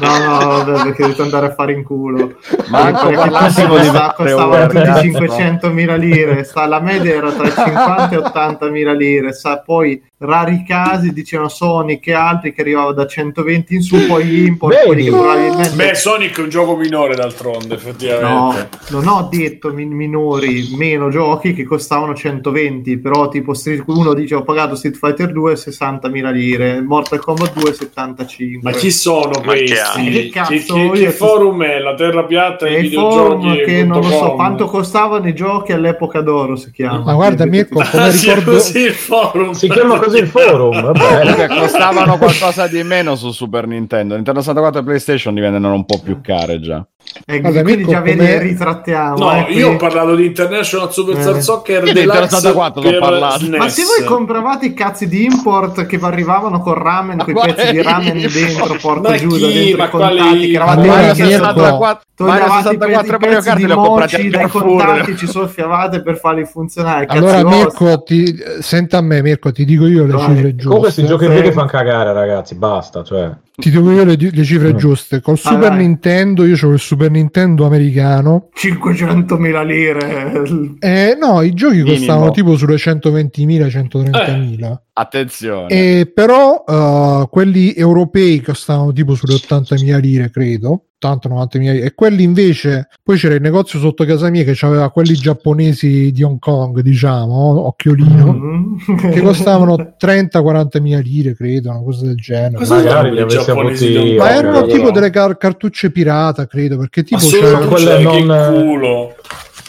[0.00, 2.34] No, no, vabbè, perché devo andare a fare in culo.
[2.68, 6.42] Perché parlassimo di costa- costavano tutti 500.000 lire.
[6.42, 9.32] Sta- la media era tra i 50 e 80.000 lire.
[9.32, 14.24] Sa, poi rari casi dicevano Sonic e altri che arrivavano da 120 in su, poi
[14.24, 18.68] gli import, quelli che probabilmente Beh, Sonic è un gioco minore d'altronde, No, effettivamente.
[18.90, 24.34] non ho detto min- minori, meno giochi che costavano 120, però tipo Street, uno dice
[24.34, 28.70] ho pagato Street Fighter 2 60.000 lire, Mortal Kombat 2 75.
[28.70, 30.10] Ma chi sono Ma questi?
[30.10, 31.78] Che cazzo, io che ti- forum è?
[31.78, 34.34] La terra piatta E dei i forum che non lo so com?
[34.36, 37.02] quanto costavano i giochi all'epoca d'oro si chiama.
[37.04, 38.52] Ma guarda, Mirko, come Ah, ricordo...
[38.52, 39.50] così il forum.
[39.52, 40.80] Si chiama così il forum.
[40.92, 41.34] Vabbè.
[41.34, 44.14] Perché costavano qualcosa di meno su Super Nintendo.
[44.14, 46.84] Nintendo 64 e PlayStation diventano un po' più care già.
[47.26, 49.16] E Guarda, quindi già vedi come- ritrattiamo.
[49.18, 51.40] No, eh, io ho parlato di International Superstar Eh.
[51.40, 53.58] Soccer Io Deluxe 64 ho per.
[53.58, 57.54] Ma se voi compravate i cazzi di import che arrivavano con ramen, con i quale
[57.54, 59.52] pezzi di ramen dentro, porco Ma Giuda, chi?
[59.52, 63.18] dentro Ma i contatti, quali- che eravate Allora, anche Mirko, sotto- toglievate Mario i 64
[63.18, 67.58] pezzi Kart di moci dai contanti ci soffiavate per farli funzionare cazzi Allora, vostri.
[67.84, 71.26] Mirko, ti, senta a me, Mirko, ti dico io le cifre Comunque questi giuste.
[71.26, 73.02] giochi che fanno cagare, ragazzi, basta.
[73.02, 73.30] Cioè.
[73.60, 75.20] Ti dico io le, le cifre giuste.
[75.20, 75.78] Col Ah, Super vai.
[75.78, 78.48] Nintendo, io ho il Super Nintendo americano.
[78.56, 81.96] 500.000 lire Eh, no, i giochi Minimo.
[81.96, 84.78] costavano tipo sulle 120.000, 130.000.
[84.92, 85.68] Attenzione.
[85.68, 90.84] E però eh, quelli europei costavano tipo sulle 80.000 lire, credo.
[91.00, 91.84] 80-90.000 lire.
[91.86, 96.22] E quelli invece, poi c'era il negozio sotto casa mia che aveva quelli giapponesi di
[96.22, 98.96] Hong Kong, diciamo, occhiolino, Mm.
[99.10, 102.56] che costavano 30-40.000 lire, credo, una cosa del genere.
[102.56, 104.74] Cosa Magari li avessi avuti Ma erano però.
[104.74, 108.12] tipo delle car- cartucce pirata, credo, perché tipo Ma solo c'era- tu quelle non-
[108.52, 109.14] che culo.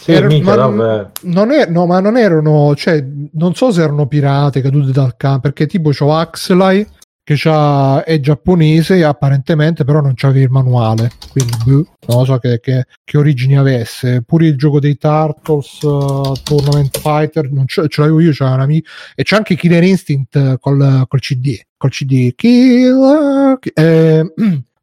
[0.02, 3.04] Sì, Era- mica, ma- non è, no, ma non erano, cioè,
[3.34, 6.84] non so se erano pirate cadute dal campo, perché tipo c'ho Axelai
[7.24, 12.38] che c'ha, è giapponese apparentemente, però non c'aveva il manuale, quindi boh, non lo so
[12.38, 14.22] che, che- che origini avesse.
[14.26, 18.60] Pure il gioco dei Turtles uh, Tournament Fighter, non ce, ce l'avevo io, c'era un
[18.60, 22.34] amico, e c'è anche Killer Instinct col, col CD, col CD.
[22.34, 24.32] Killer, eh,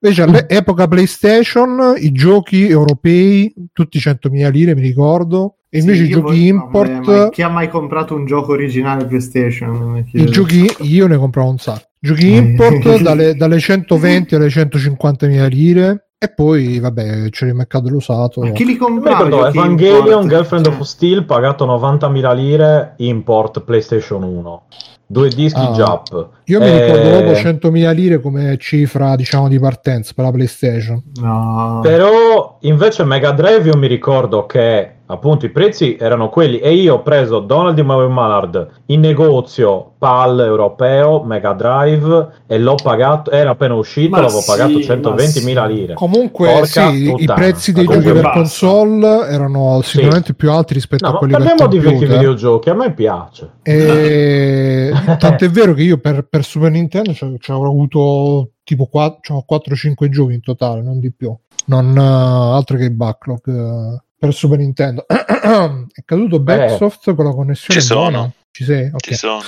[0.01, 6.07] Invece all'epoca PlayStation i giochi europei, tutti 100.000 lire mi ricordo, e invece Sì, i
[6.09, 10.01] io giochi voglio- import, vabbè, ma chi ha mai comprato un gioco originale PlayStation?
[10.13, 11.87] I giochi io ne compravo un sacco.
[11.99, 12.37] Giochi Eh.
[12.37, 18.41] import dalle, dalle 120 alle 150.000 lire e poi vabbè c'è il mercato dell'usato.
[18.41, 19.23] Ma chi li Mi comprava?
[19.25, 20.27] ricordo Evangelion import?
[20.27, 24.63] Girlfriend Cioè, of Steel pagato 90.000 lire import PlayStation 1
[25.11, 25.71] due dischi Ah.
[25.71, 30.31] Jap Io mi Eh, ricordo proprio 100.000 lire come cifra diciamo di partenza per la
[30.31, 31.01] PlayStation.
[31.21, 31.79] No.
[31.81, 36.60] però invece Mega Drive io mi ricordo che appunto i prezzi erano quelli.
[36.60, 42.57] E io ho preso Donald di Mario Mallard in negozio PAL europeo Mega Drive e
[42.57, 45.74] l'ho pagato era appena uscito Ma l'avevo sì, pagato ma 120.000 sì.
[45.74, 45.93] lire.
[45.93, 51.18] Comunque sì, i prezzi dei giochi per console erano sicuramente più alti rispetto no a
[51.18, 53.51] quelli per parliamo di vecchi videogiochi a me piace.
[53.64, 59.45] E tant'è vero che io per, per Super Nintendo ci ci avrò avuto tipo 4,
[59.49, 61.36] 4-5 giochi in totale, non di più.
[61.66, 65.05] Non eh, altro che il backlog eh, per Super Nintendo.
[65.07, 68.01] È caduto Backsoft con la connessione Ci sono.
[68.01, 68.32] buona?
[68.51, 68.88] Ci sei?
[68.88, 68.99] Ok.
[68.99, 69.39] Ci sono.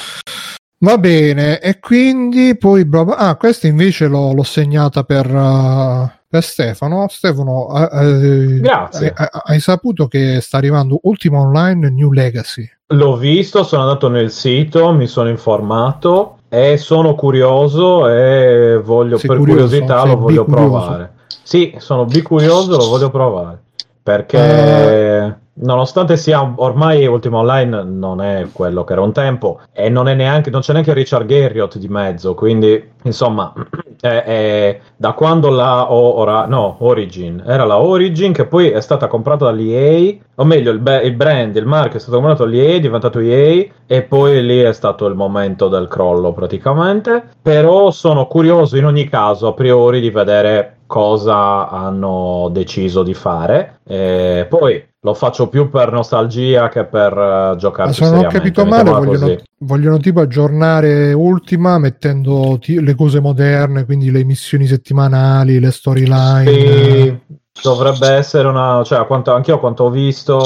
[0.84, 6.10] Va bene, e quindi poi bla bla- ah, questa invece l'ho, l'ho segnata per, uh,
[6.28, 7.06] per Stefano.
[7.08, 9.14] Stefano, eh, eh, Grazie.
[9.16, 12.68] Hai, hai saputo che sta arrivando Ultima Online New Legacy?
[12.94, 19.30] L'ho visto, sono andato nel sito, mi sono informato e sono curioso e voglio, Sei
[19.30, 19.66] per curioso?
[19.68, 20.70] curiosità lo voglio bicurioso?
[20.72, 21.14] provare.
[21.44, 23.62] Sì, sono bicurioso, lo voglio provare.
[24.04, 25.36] Perché Eh.
[25.64, 30.16] nonostante sia ormai Ultima Online non è quello che era un tempo e non, è
[30.16, 33.54] neanche, non c'è neanche Richard Garriott di mezzo, quindi insomma
[34.02, 38.82] è- è- da quando la o- ora, no, Origin era la Origin che poi è
[38.82, 42.80] stata comprata dall'EA o meglio il, il brand, il marchio è stato comprato dall'EA, è
[42.80, 48.78] diventato EA e poi lì è stato il momento del crollo praticamente però sono curioso
[48.78, 55.14] in ogni caso a priori di vedere cosa hanno deciso di fare e poi lo
[55.14, 59.36] faccio più per nostalgia che per uh, Ma giocarci se non ho capito male, vogliono,
[59.60, 66.52] vogliono tipo aggiornare Ultima mettendo ti- le cose moderne, quindi le missioni settimanali, le storyline.
[66.52, 67.20] Sì,
[67.64, 70.44] dovrebbe essere una, cioè, quanto, anch'io quanto ho visto,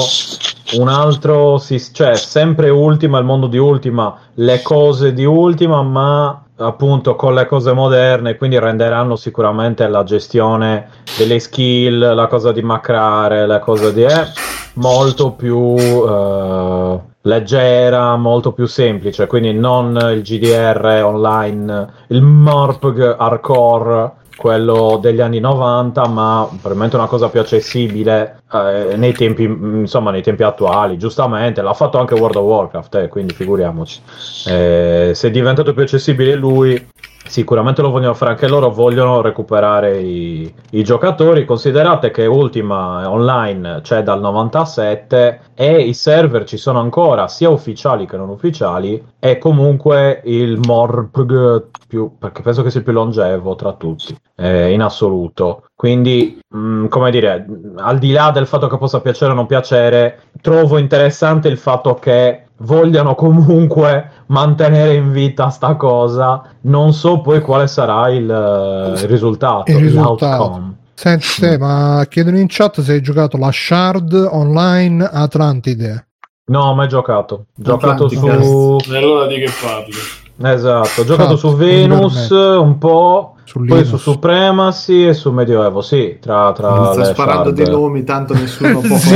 [0.78, 6.45] un altro, si- cioè, sempre Ultima, il mondo di Ultima, le cose di Ultima, ma
[6.56, 10.88] appunto con le cose moderne, quindi renderanno sicuramente la gestione
[11.18, 14.02] delle skill, la cosa di macrare, la cosa di...
[14.02, 14.26] eh,
[14.74, 24.12] molto più eh, leggera, molto più semplice, quindi non il GDR online, il MORPG hardcore,
[24.36, 30.22] quello degli anni 90, ma probabilmente una cosa più accessibile eh, nei tempi, insomma, nei
[30.22, 34.00] tempi attuali, giustamente, l'ha fatto anche World of Warcraft, eh, quindi figuriamoci.
[34.46, 36.86] Eh, se è diventato più accessibile lui,
[37.26, 41.44] Sicuramente lo vogliono fare anche loro, vogliono recuperare i, i giocatori.
[41.44, 48.06] Considerate che Ultima online c'è dal 97 e i server ci sono ancora, sia ufficiali
[48.06, 53.54] che non ufficiali, e comunque il MORPG più, perché penso che sia il più longevo
[53.56, 55.64] tra tutti, eh, in assoluto.
[55.74, 57.46] Quindi, mh, come dire,
[57.76, 61.94] al di là del fatto che possa piacere o non piacere, trovo interessante il fatto
[61.94, 66.42] che vogliano comunque mantenere in vita sta cosa.
[66.62, 70.42] Non so poi quale sarà il, eh, il risultato, Il risultato.
[70.42, 70.74] l'outcome.
[70.94, 76.06] Senti, te, ma chiedono in chat se hai giocato la Shard Online Atlantide.
[76.46, 77.34] No, mai giocato.
[77.34, 78.42] Ho Giocato Atlantica.
[78.42, 78.76] su.
[78.90, 80.54] E allora di che parli?
[80.54, 83.35] Esatto, ho giocato Cazzo, su Venus un po'.
[83.46, 87.62] Su Poi su Supremacy e su Medioevo, sì, tra, tra sto sparando shard.
[87.62, 89.14] di nomi, tanto nessuno può Sì,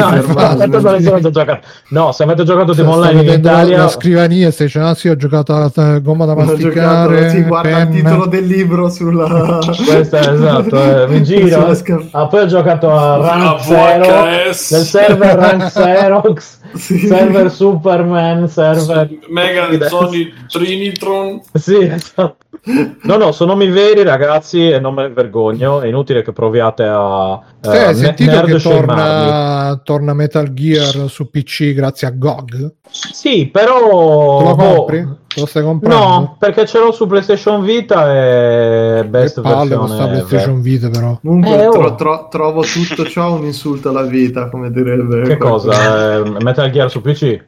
[1.89, 4.89] No, se avete giocato Team Online in vedendo la- Italia, la scrivania e stai dicendo
[4.89, 8.09] ah sì ho giocato a a gomma da Ho giocato, masticare sì, guarda il penna.
[8.11, 9.59] titolo del libro sulla...
[9.85, 11.74] questo è esatto, eh, mi giro.
[11.74, 14.70] sca- Ah, poi ho giocato a Rank A Zero VHS.
[14.70, 16.99] nel server Rank Xerox, Sì.
[17.07, 21.41] server Superman, server Mega Sony Trinitron.
[21.53, 22.37] Sì, esatto.
[23.03, 25.81] No, no, sono nomi veri, ragazzi, e non me ne vergogno.
[25.81, 27.33] È inutile che proviate a.
[27.33, 32.75] Hai eh, sentito nerd che torna, torna Metal Gear su PC grazie a GOG?
[32.91, 34.39] Sì, però.
[34.39, 34.99] Te lo boh, compri?
[34.99, 36.05] Te lo stai comprando?
[36.05, 39.87] No, perché ce l'ho su PlayStation Vita e best che palle versione.
[39.87, 41.18] questa PlayStation Vita però.
[41.22, 41.70] Comunque Eh, oh.
[41.70, 45.22] tro- tro- trovo tutto ciò un insulto alla vita, come direbbe.
[45.22, 45.72] Che qualcuno.
[45.72, 46.16] cosa?
[46.24, 47.45] Eh, Metal Gear su PC?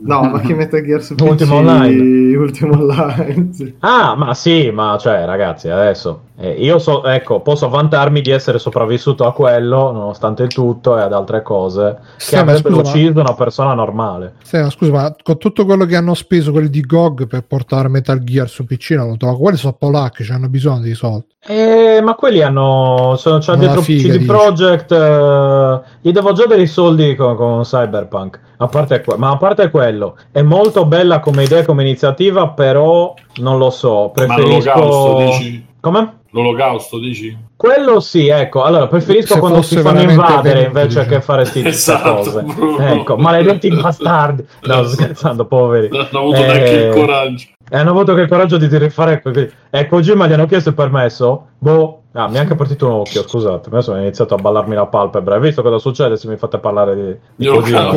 [0.00, 2.36] No, ma che Metal Gear su PC Ultimo Online.
[2.36, 3.74] Ultimo Online, sì.
[3.80, 8.58] Ah, ma sì, ma cioè, ragazzi, adesso eh, io so, ecco, posso vantarmi di essere
[8.58, 12.82] sopravvissuto a quello, nonostante il tutto, e ad altre cose che Sì, ma avrebbero scusa,
[12.82, 14.34] ma- ucciso una persona normale.
[14.42, 17.88] Sì, ma scusa, ma con tutto quello che hanno speso quelli di GOG per portare
[17.88, 19.38] Metal Gear su PC, non lo trovo.
[19.38, 21.26] Quelli sono polacchi, hanno bisogno di soldi.
[21.46, 23.14] Eh, ma quelli hanno.
[23.16, 24.24] Sono, c'è dietro figa, CD dici.
[24.26, 24.90] Projekt.
[24.92, 28.40] eh, gli devo già dare i soldi con, con Cyberpunk.
[28.56, 33.14] A parte que- ma a parte quello, è molto bella come idea, come iniziativa, però
[33.36, 34.04] non lo so.
[34.06, 34.72] Ma Preferisco.
[34.72, 35.72] l'olocausto dici?
[35.84, 36.20] Come?
[36.30, 37.36] L'olocausto dici?
[37.54, 38.62] Quello sì, ecco.
[38.62, 41.06] Allora, preferisco Se quando si fanno invadere invece diciamo.
[41.08, 42.30] che fare sti Esatto, cose.
[42.42, 42.78] proprio.
[42.78, 44.46] Ecco, maledetti bastardi.
[44.62, 45.88] No, scherzando, poveri.
[45.90, 47.46] Non hanno avuto Eh, neanche il coraggio.
[47.74, 49.50] E hanno avuto che il coraggio di rifare così.
[49.68, 51.46] E Kojima gli hanno chiesto il permesso?
[51.58, 53.68] Boh, ah, mi è anche partito un occhio, scusate.
[53.68, 55.34] Adesso ho iniziato a ballarmi la palpebra.
[55.34, 57.90] Hai visto cosa succede se mi fate parlare di, di Di Kojima?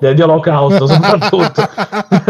[0.00, 1.62] Di, di Olocausto, soprattutto.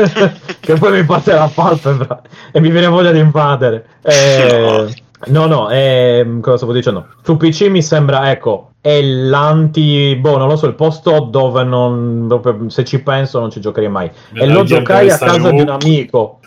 [0.58, 3.86] che poi mi parte la palpebra e mi viene voglia di invadere.
[4.02, 4.92] Eh,
[5.26, 7.06] no, no, ehm, cosa stavo dicendo?
[7.22, 12.26] Su PC mi sembra, ecco, è l'anti, boh, non lo so, il posto dove non,
[12.28, 14.06] proprio, se ci penso non ci giocherei mai.
[14.06, 16.40] E Metal lo Gear giocai a casa di un amico.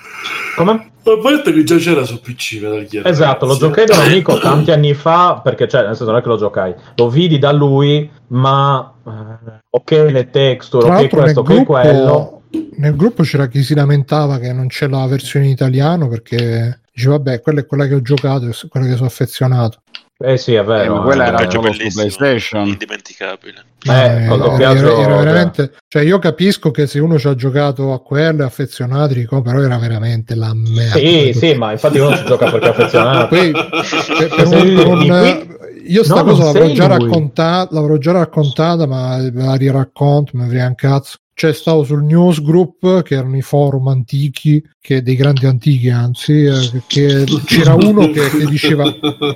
[0.56, 0.92] Come?
[1.04, 3.08] Ma a parte che già c'era su PC Metal Gear.
[3.08, 3.60] Esatto, lo ragazzi.
[3.60, 6.38] giocai da un amico tanti anni fa, perché cioè, nel senso non è che lo
[6.38, 11.66] giocai, lo vidi da lui, ma eh, ok le texture, Tra ok questo, nel ok
[11.66, 12.04] quello.
[12.04, 16.82] gruppo, nel gruppo c'era chi si lamentava che non c'è la versione in italiano perché
[16.98, 19.82] dice vabbè quella è quella che ho giocato, quella che sono affezionato.
[20.20, 20.96] Eh sì, è Eh, vero.
[20.96, 22.66] ma quella eh, era Peggio solo su PlayStation.
[22.66, 23.66] indimenticabile.
[23.86, 25.24] Eh, col era, era- era cioè.
[25.24, 29.44] veramente cioè io capisco che se uno ci ha giocato a quello è affezionato dico,
[29.44, 33.28] però era veramente la merda Sì, sì, ma infatti uno ci gioca perché è affezionato.
[33.28, 33.52] poi
[34.18, 39.18] per, per un- per un- io sta No, cosa l'avrò già, l'avrò già raccontata ma
[39.32, 44.60] la riracconto mi frega un cazzo cioè stavo sul newsgroup che erano i forum antichi
[44.80, 48.92] che dei grandi antichi anzi eh, che c'era uno che, che diceva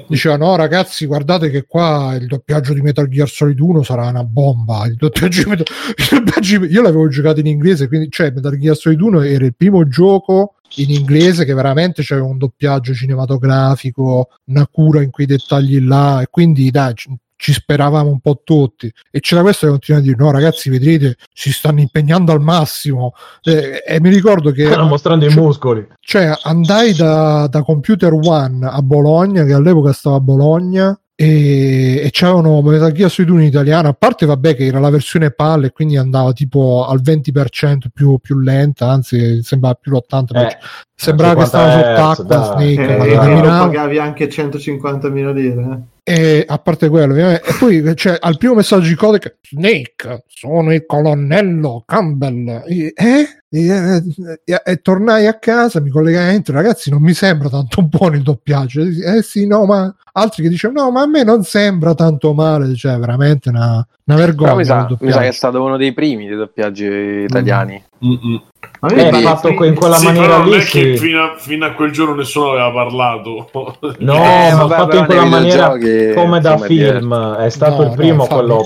[0.08, 4.24] diceva no ragazzi guardate che qua il doppiaggio di Metal Gear Solid 1 sarà una
[4.24, 4.88] bomba.
[4.88, 5.64] Il doppiaggio il
[6.10, 9.88] doppiaggio io l'avevo giocato in inglese quindi cioè Metal Gear Solid 1 era il primo
[9.88, 16.20] gioco in inglese che veramente c'era un doppiaggio cinematografico una cura in quei dettagli là
[16.22, 16.96] e quindi dai
[17.42, 21.16] ci- speravamo un po' tutti e c'era questo che continua a dire no ragazzi vedrete
[21.34, 25.88] si stanno impegnando al massimo Eh, e mi ricordo che Stanno mostrando i muscoli.
[26.00, 32.10] cioè andai da, da Computer One a Bologna che all'epoca stava a Bologna e, e
[32.12, 35.66] c'erano Metal Gear Solid 1 in italiano a parte vabbè che era la versione PAL
[35.66, 40.58] e quindi andava tipo al 20% più, più lenta anzi sembrava più l'80% Eh,
[40.96, 42.44] sembrava che 50 stava sott'acqua.
[42.58, 43.66] Snake Eh, e camminava.
[43.66, 45.82] pagavi anche 150.000 lire.
[46.04, 46.40] Eh.
[46.40, 50.74] E a parte quello, ovviamente, e poi c'è al primo messaggio di codice Snake, sono
[50.74, 52.64] il colonnello Campbell.
[52.66, 53.28] E, eh?
[53.50, 54.04] E, eh,
[54.46, 58.24] e- e tornai a casa, mi collegai dentro, ragazzi, non mi sembra tanto buono il
[58.24, 58.82] doppiaggio.
[58.82, 62.74] Eh sì, no, ma altri che dicevano, no, ma a me non sembra tanto male,
[62.76, 64.56] cioè veramente una, una vergogna.
[64.56, 66.86] Mi sa, mi sa che è stato uno dei primi dei doppiaggi
[67.24, 67.84] italiani.
[68.04, 68.42] Mm-mm.
[68.80, 70.52] Ma me Eh, fatto in quella Sì, maniera lì.
[70.54, 70.98] è che sì.
[70.98, 73.50] fino a, fino a quel giorno nessuno aveva parlato.
[74.00, 75.70] No, Eh, ma vabbè, fatto in quella maniera
[76.16, 77.36] come da film.
[77.38, 78.34] È stato No, il no, primo infatti.
[78.34, 78.66] quello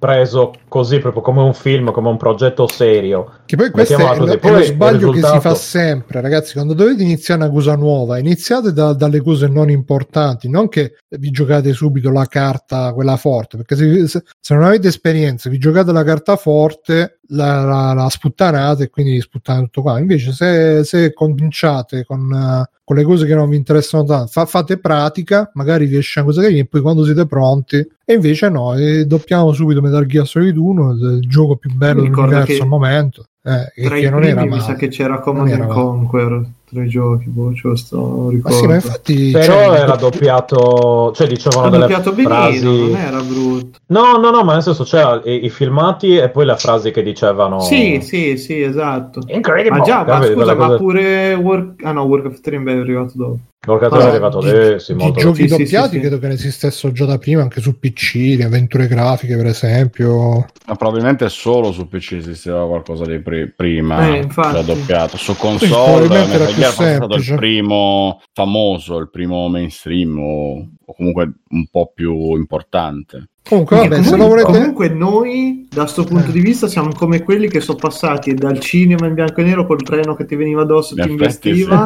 [0.00, 3.40] preso così, proprio come un film, come un progetto serio.
[3.44, 4.18] Che poi questo è, così.
[4.20, 6.54] lo, è Poi lo sbaglio che si risultato- fa sempre, ragazzi.
[6.54, 11.30] Quando dovete iniziare una cosa nuova, iniziate da- dalle cose non importanti, non che vi
[11.30, 15.92] giocate subito la carta, quella forte, perché se, se- se non avete esperienza, vi giocate
[15.92, 19.98] la carta forte, la, la, la sputtanate e quindi sputtate tutto qua.
[19.98, 24.46] Invece, se, se cominciate con, eh, con le cose che non vi interessano tanto, fa-
[24.46, 28.48] fate pratica, magari vi esce una cosa carina, e poi quando siete pronti, e invece
[28.48, 32.68] no, e doppiamo subito Metal Gear Solid 1, il gioco più bello dell'universo che- al
[32.68, 33.24] momento.
[33.42, 34.62] eh, che- Tra che i non primi era mi male.
[34.62, 35.66] sa che c'era Command.
[35.68, 38.56] Conquer tra i giochi, boh, ce lo sto, non Ma ricordo.
[38.56, 42.64] sì, ma infatti Però cioè, era doppiato, cioè dicevano delle doppiato benino, frasi.
[42.64, 43.78] non era brutto.
[43.86, 47.02] No, no, no, ma nel senso c'era i, i filmati e poi le frasi che
[47.02, 47.60] dicevano.
[47.60, 49.20] Sì, sì, sì, esatto.
[49.26, 49.78] Incredible.
[49.78, 51.84] Ma già, ma scusa, ma cose- pure Work...
[51.84, 53.38] Ah no, Warcraft 3 è arrivato dopo.
[53.66, 56.00] L'orcatore Ah, è arrivato di molto giochi Sì, doppiati sì, sì.
[56.00, 60.46] credo che ne esistessero già da prima anche su PC, di avventure grafiche per esempio.
[60.66, 64.54] Ma probabilmente solo su PC esisteva qualcosa di pri- prima, Eh, infatti.
[64.54, 65.18] già doppiato.
[65.18, 69.48] Su Sì, console probabilmente era Metal più Gear è stato il primo famoso, il primo
[69.48, 73.28] mainstream o, o comunque un po' più importante.
[73.42, 76.90] Comunque vabbè, Perché se lo comunque, volete comunque noi, da sto punto di vista, siamo
[76.92, 80.36] come quelli che sono passati dal cinema in bianco e nero col treno che ti
[80.36, 81.82] veniva addosso, In ti investiva,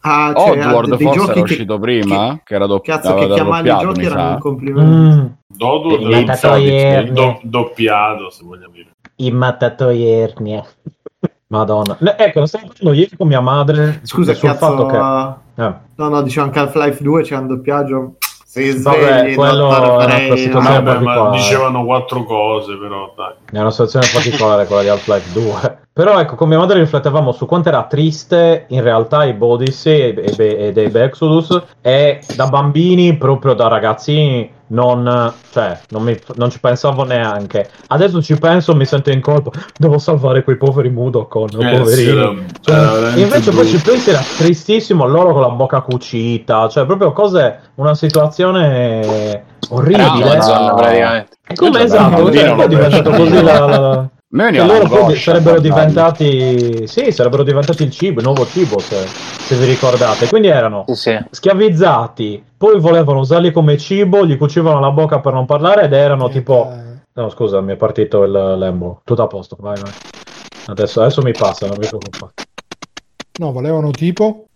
[0.00, 3.14] a, cioè, a Oddworld dei forse giochi era che, uscito prima, che, era dopp- cazzo,
[3.14, 4.90] che chiamavi i doppiato, giochi erano un complimento.
[4.90, 5.26] Mm,
[5.58, 7.12] un mattatoierne.
[7.12, 8.90] do- doppiato, se vogliamo dire.
[9.16, 10.64] I mattatoiernie.
[11.48, 11.96] Madonna.
[12.00, 15.62] Ne- Ecco, ne stavo parlando ieri con mia madre Scusa, sul cazzo, fatto che...
[15.62, 18.16] eh, no, no, dicevo anche Half-Life 2 c'è un doppiaggio.
[18.52, 21.36] Si Vabbè, svegli, quello dottor è una Vabbè, particolare.
[21.38, 23.32] dicevano quattro cose, però dai.
[23.50, 25.78] è una situazione particolare quella di Half-Life 2.
[25.94, 30.34] Però ecco, con mia madre riflettevamo su quanto era triste in realtà i Odyssey e,
[30.36, 36.50] e, e, Abe Exodus e da bambini, proprio da ragazzini, non, cioè, non, mi- non
[36.50, 37.68] ci pensavo neanche.
[37.88, 39.50] Adesso ci penso, mi sento in colpa.
[39.76, 41.86] Devo salvare quei poveri Mudokon, Eh, poverini.
[41.94, 46.68] sì, era- Cioè, era invece poi ci pensi era tristissimo loro con la bocca cucita,
[46.68, 50.02] cioè proprio cose, una situazione orribile.
[50.04, 50.74] Amazon, no.
[50.74, 51.36] praticamente.
[51.54, 57.10] Come esatto, poi è diventato così la, la- me veniva loro poi sarebbero diventati sì,
[57.12, 60.28] sarebbero diventati il cibo, il nuovo cibo se, se vi ricordate.
[60.28, 61.18] Quindi erano Sì, sì.
[61.30, 66.28] schiavizzati, poi volevano usarli come cibo, gli cucivano la bocca per non parlare ed erano
[66.28, 69.02] tipo Eh, No, scusa, mi è partito il lembo.
[69.04, 69.90] Tutto a posto, vai, vai.
[70.68, 72.44] Adesso, adesso mi passa, non vi preoccupate.
[73.38, 74.46] no, volevano tipo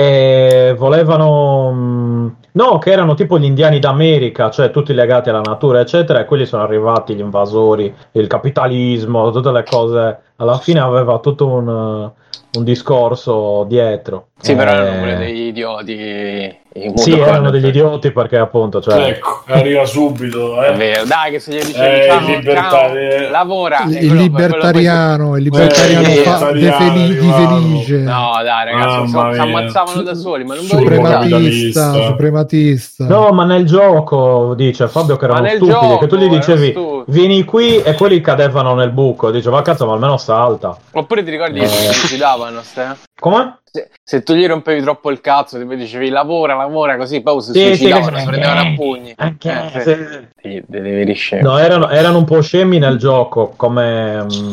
[0.00, 1.70] E volevano.
[1.72, 6.24] mh, No, che erano tipo gli indiani d'America, cioè tutti legati alla natura, eccetera, e
[6.24, 10.18] quelli sono arrivati gli invasori, il capitalismo, tutte le cose.
[10.36, 12.10] Alla fine aveva tutto un,
[12.52, 14.26] un discorso dietro.
[14.40, 16.58] Sì, però Eh, erano pure degli idioti.
[16.94, 19.08] Sì, erano degli idioti perché appunto, cioè.
[19.08, 20.60] Ecco, arriva subito.
[20.62, 20.74] È Eh.
[20.74, 23.82] vero, dai, che se gli Eh, dicevi ciao, il libertario- ciao, lavora.
[23.86, 29.34] il quello- libertariano, il libertariano Eh, fa- de di felice, No, dai, ragazzi, si Mamma
[29.34, 33.06] si ammazzavano da soli, ma non suprematista, suprematista.
[33.06, 36.74] No, ma nel gioco dice Fabio che erano stupidi, gioco che tu gli dicevi
[37.08, 39.30] vieni qui e quelli cadevano nel buco.
[39.30, 40.76] Dice ma cazzo, ma almeno salta.
[40.92, 41.62] Oppure ti ricordi Eh.
[41.62, 42.96] che si suicidavano, ste?
[43.20, 43.58] Come?
[43.64, 47.52] Se, se tu gli rompevi troppo il cazzo, ti dicevi lavora, lavora, così poi si
[47.52, 49.12] Sì, sì, suicidavano, che- si prendevano a pugni.
[49.16, 51.52] Anche Eh, se- Sì, devi riscendere.
[51.52, 54.52] No, erano, erano un po' scemi nel gioco come, mm,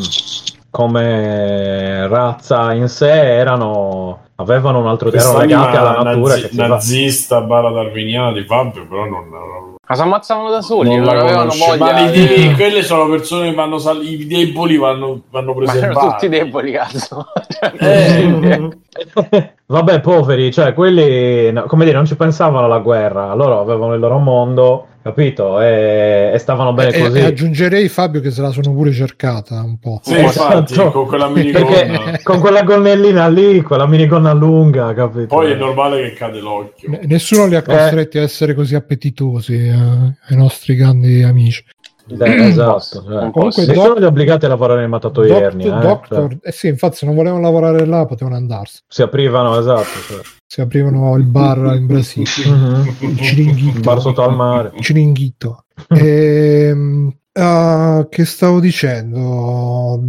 [0.70, 6.34] come razza in sé, erano, avevano un altro erano legati alla natura.
[6.34, 10.94] nazi- che nazista barra darwiniana di Fabio, però non, non, Ma si ammazzavano da soli,
[10.96, 11.92] non, avevano voglia.
[11.92, 15.72] Ma le di- quelle sono persone che vanno sal- i deboli vanno, vanno Ma erano
[15.72, 16.06] preservati.
[16.08, 17.26] tutti deboli, cazzo.
[17.48, 18.68] Cioè, Eh.
[19.66, 24.00] Vabbè, poveri, cioè quelli, no, come dire, non ci pensavano alla guerra, loro avevano il
[24.00, 25.60] loro mondo, capito?
[25.60, 27.18] E, e stavano bene E- così.
[27.18, 30.00] e aggiungerei Fabio che se la sono pure cercata un po'.
[30.02, 30.56] Sì, Esatto.
[30.74, 31.64] infatti, con quella minigonna.
[32.04, 35.26] Perché con quella gonnellina lì, quella minigonna lunga, capito?
[35.26, 36.90] Poi è normale che cade l'occhio.
[36.90, 41.64] N- Nessuno li ha costretti a essere così appetitosi eh, ai nostri grandi amici.
[42.10, 43.04] Eh, esatto.
[43.06, 43.30] cioè.
[43.30, 45.64] Comunque, Doc- li ha obbligati a lavorare nei mattatoierni.
[45.64, 48.84] Doc- eh, Doctor, cioè, eh sì, infatti, se non volevano lavorare là, potevano andarsene.
[48.88, 49.84] si aprivano, esatto.
[50.08, 50.20] Cioè.
[50.50, 52.96] Si aprivano il bar in Brasile, Mhm.
[53.00, 53.80] il ciringhito.
[53.80, 54.72] bar sotto al mare.
[54.80, 55.64] Ciringhito.
[55.88, 60.02] Ehm, ah, che stavo dicendo?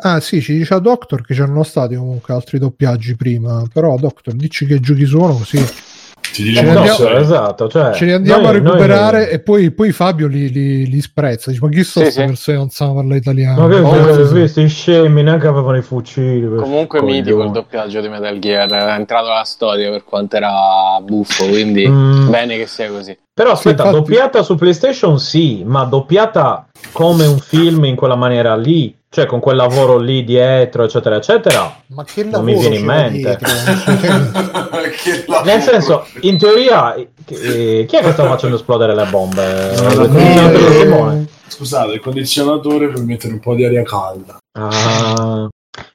[0.00, 3.62] Ah, sì, ci diceva Doctor che c'erano stati comunque altri doppiaggi prima.
[3.70, 5.58] Però, Doctor, dici che giochi sono così.
[6.38, 7.68] No, andiamo- esatto.
[7.68, 11.00] Cioè, Ce li andiamo noi- a recuperare noi- e poi, poi Fabio li, li, li
[11.00, 11.50] sprezza.
[11.50, 12.26] Dice, ma chi sono Sì, queste sì.
[12.26, 13.60] persone che non sanno parlare italiano?
[13.62, 14.34] Ma che Oh, avete sì, sì.
[14.34, 15.22] visto i scemi?
[15.22, 16.56] Neanche avevano i fucili.
[16.56, 20.50] Comunque mitico il doppiaggio di Metal Gear, è entrato alla storia per quanto era
[21.02, 22.30] buffo, quindi Mm.
[22.30, 23.16] bene che sia così.
[23.32, 28.56] Però aspetta, infatti- doppiata su PlayStation sì, ma doppiata come un film in quella maniera
[28.56, 31.74] lì, cioè con quel lavoro lì dietro, eccetera, eccetera.
[31.86, 33.38] Ma che Non mi viene in mente.
[35.42, 39.70] Nel senso, in teoria, eh, chi è che sta facendo esplodere le bombe?
[39.72, 41.24] Eh?
[41.46, 44.36] Scusate, il condizionatore per mettere un po' di aria calda.
[44.52, 45.48] Ah.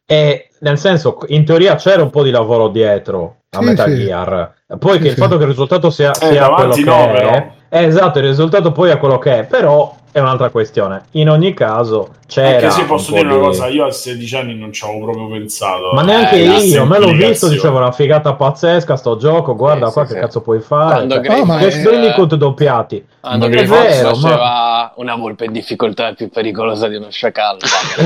[0.03, 3.95] E nel senso, in teoria c'era un po' di lavoro dietro, a Sì, Metal sì.
[4.06, 4.54] Gear.
[4.80, 7.30] Poi Sì, che il fatto che il risultato sia, sia Eh, quello no, che però.
[7.32, 11.04] è, eh, esatto, il risultato poi è quello che è, però è un'altra questione.
[11.12, 13.91] In ogni caso c'era Anche se un posso po' dire una di- cosa, io a
[13.91, 15.91] 16 anni non ci avevo proprio pensato.
[15.93, 19.93] Ma neanche Eh, io, me l'ho visto, dicevo una figata pazzesca sto gioco, guarda Sì,
[19.93, 20.26] qua sì, che sì.
[20.26, 20.93] cazzo puoi fare.
[20.95, 23.06] Quando Cioè, Grey ma Crash Bandicoot doppiati.
[23.22, 26.95] quando Grey è Fox vero, ma- faceva una volpe in difficoltà è più pericolosa di
[26.95, 27.60] uno sciacallo.
[27.97, 28.06] Eh,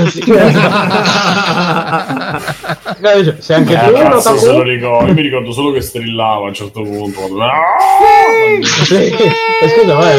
[3.02, 5.08] Eh, dice, Se anche Eh, tu se lo ricordo.
[5.08, 7.20] Io mi ricordo solo che strillava a un certo punto.
[7.20, 7.46] quando-
[8.84, 10.12] Sì, eh, scusa, ma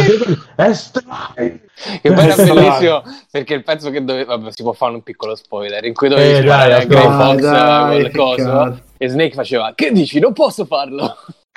[0.57, 1.61] è strike.
[2.03, 4.37] Che poi era bellissimo perché il pezzo che doveva.
[4.37, 5.85] Vabbè, si può fare un piccolo spoiler.
[5.85, 7.03] In cui dovevi Eh, a Grey.
[7.03, 8.81] Fox Dai, eh, col coso.
[8.97, 10.19] E Snake faceva: Che dici?
[10.19, 11.17] Non posso farlo.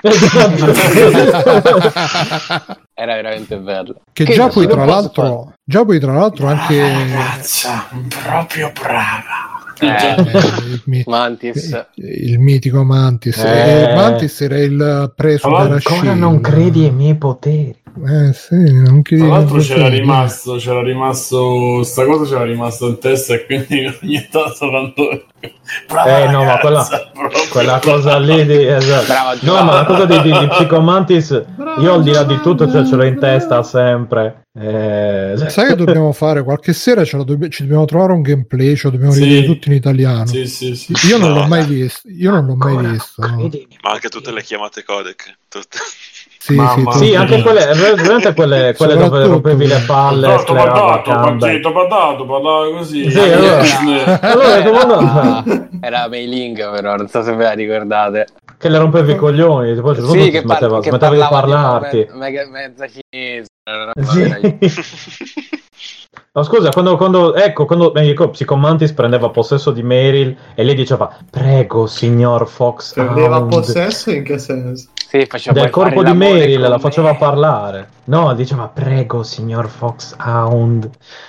[2.94, 4.00] Era veramente bello.
[4.12, 7.88] Che, Che già poi tra l'altro, già poi tra l'altro anche Ragazza,
[8.22, 9.49] proprio brava.
[9.80, 10.22] Eh, eh,
[10.92, 11.86] il, Mantis.
[11.94, 13.38] il mitico Mantis.
[13.38, 13.90] Eh.
[13.90, 16.18] Eh, Mantis era il preso Allora, della Ancora Shin.
[16.18, 17.76] non credi ai miei poteri.
[18.06, 19.98] Eh sì, non credi Tra l'altro c'era credi.
[19.98, 25.24] rimasto, c'era rimasto, sta cosa c'era rimasto in testa e quindi ogni tanto quando...
[25.88, 26.86] Brava Eh no, ma quella,
[27.50, 29.06] quella cosa lì di, esatto.
[29.06, 30.48] Brava, No, ma la cosa di, di, di Brava.
[30.48, 31.42] Psychomantis,
[31.80, 34.42] io al di là di tutto cioè, ce l'ho in testa sempre.
[34.52, 36.42] Eh, Sai che dobbiamo fare?
[36.42, 39.22] Qualche sera ce la dobb- ci dobbiamo trovare un gameplay, ce lo dobbiamo Sì.
[39.22, 40.26] rivedere tutto in italiano.
[40.26, 40.92] Sì, sì, sì.
[41.06, 41.34] Io non No.
[41.40, 42.08] l'ho mai visto.
[42.08, 43.26] Io non l'ho mai Ancora visto.
[43.26, 43.50] no.
[43.82, 45.36] Ma anche tutte le chiamate codec.
[45.48, 45.78] Tutte.
[46.42, 50.80] Sì, Mamma sì, Sì, anche quelle, veramente quelle, quelle dove rompevi le palle, Patato, sclerava
[51.02, 53.10] patato, pacchetto, patato, parlava così.
[53.10, 55.44] Sì, Eh, allora- eh, Allora, era,
[55.80, 58.26] era Mailing, però non so se ve la ricordate.
[58.58, 62.08] Che le rompevi i coglioni, poi Sì, che, par- smetteva, che smetteva di parlarti.
[62.14, 63.48] me- me- mezza cinese.
[63.76, 64.58] Roba Sì.
[66.32, 71.12] No, scusa, quando, quando- ecco, quando ecco, Psychomantis prendeva possesso di Meryl e lei diceva
[71.28, 74.90] prego, signor Fox Prendeva Hound", possesso in che senso?
[74.94, 77.88] Sì, faceva del "Vuoi corpo di Meryl, la faceva me?" parlare.
[78.04, 80.88] No, diceva prego, signor Fox Hound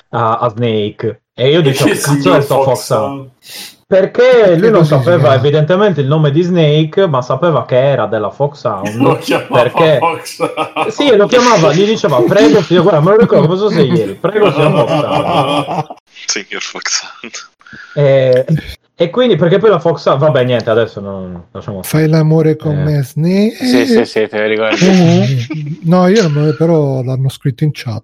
[0.09, 1.23] a, a Snake.
[1.33, 3.29] E io dicevo, Che cazzo è sto Fox Fox Hound?
[3.91, 8.63] Perché lui non sapeva evidentemente il nome di Snake, ma sapeva che era della Fox
[8.63, 8.95] Hound.
[8.95, 10.87] Lo chiamava perché Fox Hound.
[10.87, 14.13] sì, lo chiamava, gli diceva prego, signor, guarda, me lo ricordo, cosa sei ieri?
[14.13, 15.85] Prego, signor Fox Hound.
[16.25, 17.01] Signor Fox.
[17.95, 18.45] E,
[18.95, 21.83] e quindi, perché poi la Fox Hound, vabbè, niente, adesso non lasciamo.
[21.83, 22.83] Fai l'amore con Eh.
[22.83, 23.55] me, Snake.
[23.55, 25.79] Sì, sì, sì, te lo ricordi.
[25.83, 28.03] No, io non me- però l'hanno scritto in chat.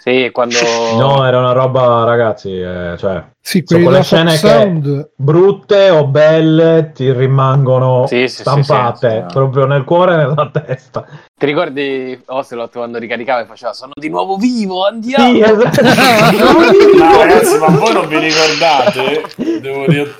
[0.00, 0.56] Sì, quando...
[0.96, 5.10] No, era una roba, ragazzi, eh, cioè, Sì, Sono quelle scene Sound.
[5.16, 9.34] brutte o belle ti rimangono Sì, sì, sì, stampate sì, sì.
[9.34, 11.04] proprio nel cuore e nella testa.
[11.36, 15.32] Ti ricordi Ocelot quando ricaricava e faceva sono di nuovo vivo, andiamo!
[15.32, 15.82] Sì, esatto.
[16.96, 19.24] No, ragazzi, ma voi non vi ricordate?
[19.60, 20.14] Devo dire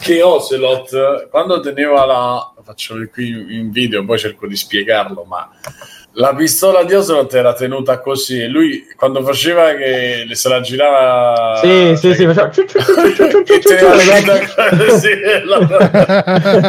[0.00, 2.52] che Ocelot, quando teneva la.
[2.62, 5.50] Faccio qui in video, poi cerco di spiegarlo, ma
[6.16, 8.40] la pistola di Ocelot era tenuta così.
[8.40, 11.58] e Lui, quando faceva che se la girava.
[11.62, 12.50] Sì, sì, sì, faceva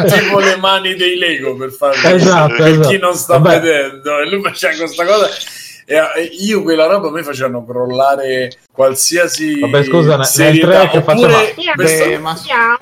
[0.08, 2.88] tipo le mani dei Lego per farlo Esatto, per esatto.
[2.88, 3.60] chi non sta Vabbè.
[3.60, 9.60] vedendo e lui faceva questa cosa e e io quella roba mi facevano crollare qualsiasi
[9.60, 10.66] Vabbè, scusa, nel- nel serietà.
[10.66, 12.36] tre che Oppure faceva- Beh, ma,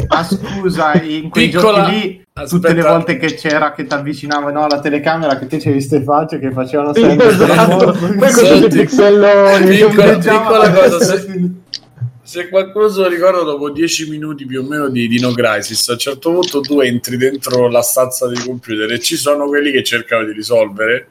[0.09, 2.73] ma scusa, in quei Piccola- giochi lì, tutte Aspetta.
[2.75, 6.51] le volte che c'era che ti avvicinavano alla telecamera, che te c'avevi ste facce che
[6.51, 7.93] facevano sempre esatto.
[7.93, 9.77] Poi con tutti i Senti, pixelloni.
[9.77, 11.51] piccola- piccola la cosa, se-
[12.25, 15.93] se qualcuno se lo ricorda dopo 10 minuti più o meno di Dino Crisis a
[15.93, 19.85] un certo punto tu entri dentro la stanza del computer e ci sono quelli che
[19.85, 21.11] cercano di risolvere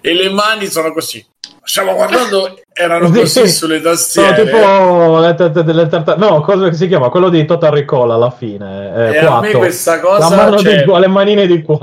[0.00, 1.24] e le mani sono così
[1.66, 3.18] stiamo guardando erano Sì.
[3.20, 7.08] così sulle Sono tastiere tipo le delle tarta- No, cosa si chiama?
[7.10, 8.92] Quello di Total Recall alla fine.
[9.10, 11.78] Eh, e a me questa La cosa mano cioè, di qua, le manine di qua.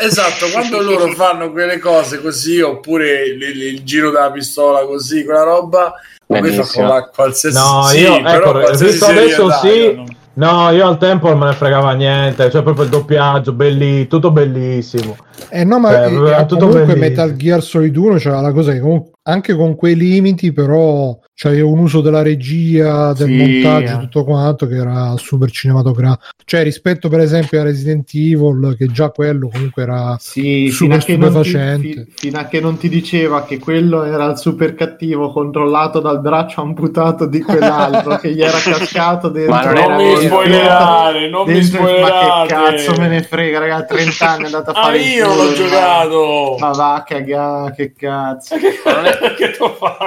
[0.00, 5.42] Esatto, quando loro fanno quelle cose così, oppure le- il giro della pistola così, quella
[5.42, 5.94] roba,
[6.26, 11.28] la qualsiasi No, sì, io- ecco, qualsiasi visto adesso sì, non- No, io al tempo
[11.28, 15.16] non me ne fregava niente, cioè proprio il doppiaggio, belli, tutto bellissimo.
[15.48, 16.06] Eh no, ma Cioè,
[16.40, 16.96] eh, tutto comunque bellissimo.
[17.08, 21.60] Metal Gear Solid 1 c'era la cosa che comunque, anche con quei limiti, però c'è
[21.60, 26.22] un uso della regia, del Sì, montaggio, tutto quanto che era super cinematografico.
[26.44, 31.26] Cioè, rispetto per esempio a Resident Evil, che già quello comunque era Sì, Super fino
[31.30, 32.04] stupefacente.
[32.04, 36.20] fi- fino a che non ti diceva che quello era il super cattivo controllato dal
[36.20, 39.54] braccio amputato di quell'altro che gli era cascato dentro.
[39.54, 44.28] Ma non mi spoilerare, non mi Dentro- Ma che cazzo me ne frega, ragazzi, 30
[44.30, 46.56] anni è andato a Ah, fare il io l'ho giocato.
[46.58, 48.54] Ma va cagare, che cazzo.
[48.84, 50.04] Ma non è che ti ho fatto?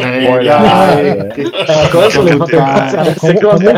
[0.00, 3.14] Eh, Poi dai, Ecco, adesso mi fate impazzire.
[3.14, 3.74] Com- Secondo me,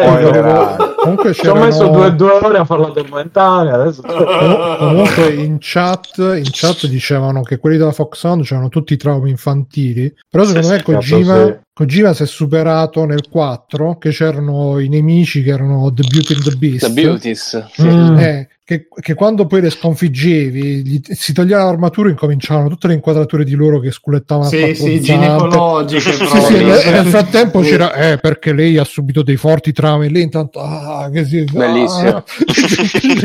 [1.01, 3.71] comunque, ci ho messo due, due ore a farlo addormentare.
[3.71, 4.03] Adesso...
[4.07, 8.97] Com- comunque in chat, in chat dicevano che quelli della Fox Sound c'erano tutti i
[8.97, 11.55] traumi infantili però secondo Sì, me sì, Kojima, sì.
[11.73, 16.43] Kojima si è superato nel 4 che c'erano i nemici che erano The Beauty and
[16.43, 17.67] the Beast The Beauties.
[17.81, 18.19] Mm.
[18.19, 22.95] Eh, che, che quando poi le sconfiggevi gli- si toglieva l'armatura e incominciavano tutte le
[22.95, 27.61] inquadrature di loro che sculettavano a Sì, quattro sì, ginecologiche Sì, sì, nel, nel frattempo
[27.61, 32.09] c'era eh, perché lei ha subito dei forti traumi lei intanto ah, che si, Bellissimo.
[32.17, 32.23] ah.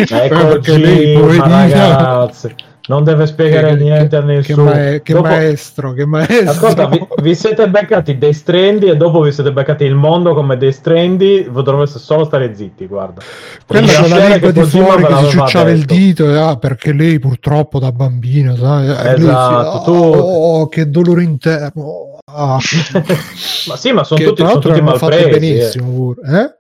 [0.10, 2.54] Eh, Eh, perché lei Kojima, poverina ragazzi,
[2.86, 4.64] non deve spiegare che, niente a che, nessuno.
[4.66, 4.72] ma-
[5.02, 9.32] che Dopo- maestro che maestro Ascolta, vi, vi siete beccati dei strendi e dopo vi
[9.32, 13.22] siete beccati il mondo come dei strendi, dovreste solo stare zitti, guarda.
[13.66, 16.58] quella Perché con la scena lingua di fuori che si ciucciava il dito e, ah,
[16.58, 22.18] perché lei purtroppo da bambina sai, eh, lui si- Esatto, tu- oh, che dolore interno
[22.26, 22.58] ah.
[23.68, 25.24] Ma sì, ma sono che tutti, sono tutti malpresi.
[25.24, 25.30] eh.
[25.40, 26.56] benissimo pure, eh?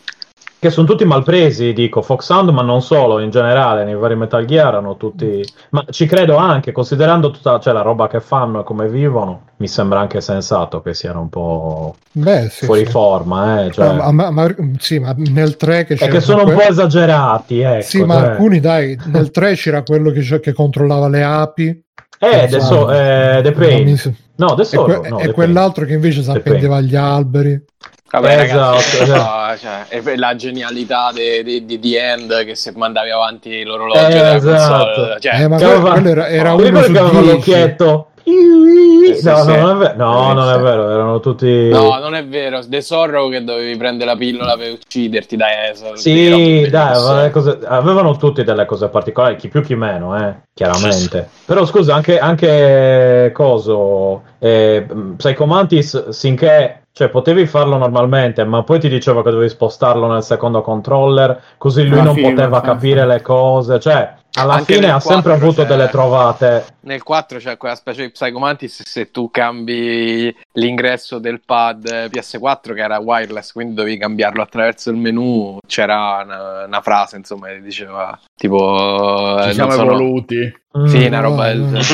[0.63, 4.45] Che sono tutti malpresi, dico, Fox Sound, ma non solo, in generale, nei vari Metal
[4.45, 5.43] Gear erano tutti...
[5.71, 9.67] Ma ci credo anche, considerando tutta cioè, la roba che fanno e come vivono, mi
[9.67, 12.91] sembra anche sensato che siano un po' Beh, sì, fuori sì.
[12.91, 13.71] forma, eh.
[13.71, 13.93] Cioè...
[13.93, 16.61] Ma, ma- ma- sì, ma nel 3 che E c'era che sono un que- po'
[16.61, 17.81] esagerati, ecco.
[17.85, 18.29] Sì, ma cioè.
[18.29, 21.83] alcuni dai, nel 3 c'era quello che, che controllava le api.
[22.19, 23.99] Eh, adesso, eh, The Pain.
[24.37, 27.61] No, E, adesso que- no, e quell'altro che invece si appendeva agli alberi.
[28.13, 29.21] Vabbè, Esatto, ragazzi, esatto.
[29.23, 29.57] no,
[30.03, 34.35] cioè, la genialità di di- di The End che se mandavi avanti l'orologio Eh, della
[34.35, 34.83] esatto.
[34.85, 37.25] console, cioè, Eh, ma quello, quello era, era uno su che aveva 10.
[37.33, 38.07] l'occhietto?
[38.23, 39.51] Sì, no, sì.
[39.51, 40.61] no, non è vero, no, Sì, non è sì.
[40.61, 41.69] vero, erano tutti...
[41.69, 42.61] No, non è vero.
[42.65, 45.97] The Sorrow che dovevi prendere la pillola per ucciderti da Esor.
[45.97, 51.29] Sì, dai, cose- avevano tutti delle cose particolari, chi più chi meno, eh, chiaramente.
[51.45, 54.85] Però scusa, anche, anche coso, eh,
[55.17, 60.21] Psycho Mantis, sinché cioè, potevi farlo normalmente, ma poi ti diceva che dovevi spostarlo nel
[60.21, 63.07] secondo controller, così lui Alla non fine, poteva sì, capire sì.
[63.07, 66.65] le cose, cioè, alla Anche fine ha sempre 4 avuto delle trovate.
[66.81, 72.73] Nel 4 c'è quella specie di Psycho Mantis se tu cambi l'ingresso del pad PS4
[72.73, 77.61] che era wireless, quindi dovevi cambiarlo attraverso il menu, c'era una, una frase, insomma, che
[77.61, 79.37] diceva tipo...
[79.39, 80.61] eh, Ci siamo sono- evoluti.
[80.87, 81.05] Sì, Mm.
[81.05, 81.79] una roba del no.
[81.79, 81.85] genere.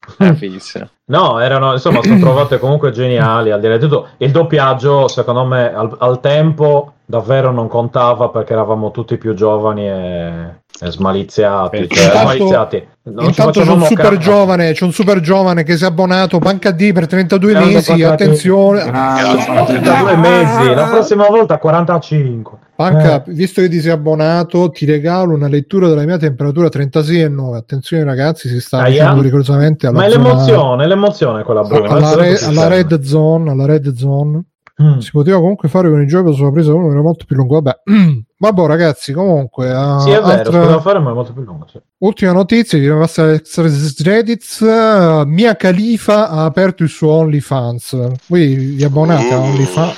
[0.18, 0.88] Era fighissimo.
[1.06, 4.08] No, erano, insomma, sono trovate comunque geniali, al di là di tutto.
[4.18, 9.88] Il doppiaggio, secondo me, al, al tempo davvero non contava perché eravamo tutti più giovani
[9.88, 10.42] e
[10.88, 11.76] smaliziati.
[11.78, 12.88] Intanto- Cioè, smaliziati.
[13.02, 16.70] Non Intanto c'è un super giovane, c'è un super giovane che si è abbonato Panca
[16.70, 18.02] D per 32 Grande mesi.
[18.02, 22.58] Attenzione, Da due mesi, la prossima volta 45.
[22.76, 27.56] Panca, visto che ti sei abbonato, ti regalo una lettura della mia temperatura 36,9.
[27.56, 31.88] Attenzione, ragazzi, si sta facendo rigorosamente Ma è zona- l'emozione, è l'emozione quella Bruno.
[31.90, 34.42] alla, re- alla red zone, alla red zone.
[34.82, 34.98] Mm.
[34.98, 37.60] Si poteva comunque fare con il gioco sulla presa 1 era molto più lungo.
[37.60, 37.80] Vabbè,
[38.38, 39.70] vabbè ragazzi, comunque.
[39.70, 41.66] ah, Sì, è vero, altra- si poteva fare, ma è molto più lungo.
[41.70, 41.78] sì.
[41.98, 43.42] Ultima notizia, passare
[44.02, 44.42] Reddit.
[44.60, 48.12] uh, Mia Khalifa ha aperto il suo OnlyFans.
[48.28, 49.42] Voi vi abbonate a Uh.
[49.42, 49.94] OnlyFans?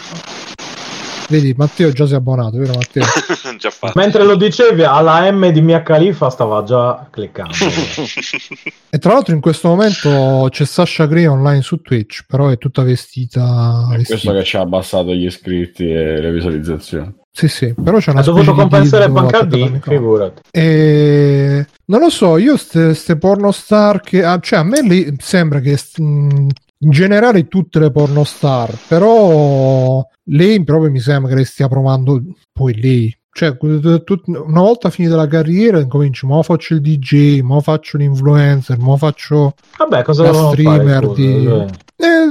[1.33, 3.05] Vedi, Matteo già si è abbonato, vero Matteo?
[3.59, 3.99] Già fatto.
[3.99, 7.55] Mentre lo dicevi, alla M di Mia Khalifa stava già cliccando.
[8.91, 12.83] e tra l'altro in questo momento c'è Sasha Grey online su Twitch, però è tutta
[12.83, 13.89] vestita.
[13.91, 14.19] È vestita.
[14.19, 17.15] questo che ci ha abbassato gli iscritti e le visualizzazioni.
[17.31, 19.81] Sì, sì, però c'è una Ha dovuto compensare microfono.
[19.81, 20.43] Figurati.
[20.51, 25.79] E non lo so, io queste pornostar che ah, cioè a me li- sembra che
[25.79, 26.49] st- mh,
[26.83, 32.23] in generale tutte le pornostar, però lei proprio mi sembra che le stia provando
[32.53, 33.17] poi lei.
[33.35, 38.79] Cioè, tut- una volta finita la carriera, incominci, ma faccio il DJ, ma faccio l'influencer,
[38.79, 41.07] ma faccio Vabbè, cosa la streamer fare?
[41.07, 41.15] scusa?
[41.15, 41.45] di...
[41.45, 41.67] Cioè,
[42.03, 42.31] Eh,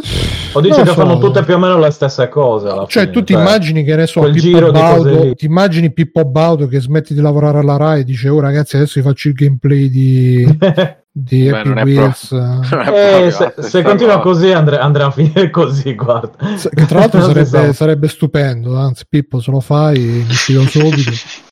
[0.54, 1.20] O non che lo fanno so.
[1.20, 2.68] tutte più o meno le stesse cose.
[2.68, 5.46] alla Cioè, fine, tu ti immagini che ne so, Pippo giro di cose Baudo, ti
[5.46, 9.08] immagini Pippo Baudo che smette di lavorare alla Rai e dice: Oh, ragazzi, adesso vi
[9.08, 10.46] faccio il gameplay di,
[11.10, 12.32] di Beh, Happy non Wheels.
[12.92, 14.24] Eh, se, la se stessa continua cosa.
[14.24, 16.32] così andre- andrà a finire così, guarda.
[16.58, 17.72] S- Che tra l'altro sarebbe, sa.
[17.74, 18.76] sarebbe stupendo.
[18.78, 21.12] Anzi, Pippo, se lo fai, mi fido subito.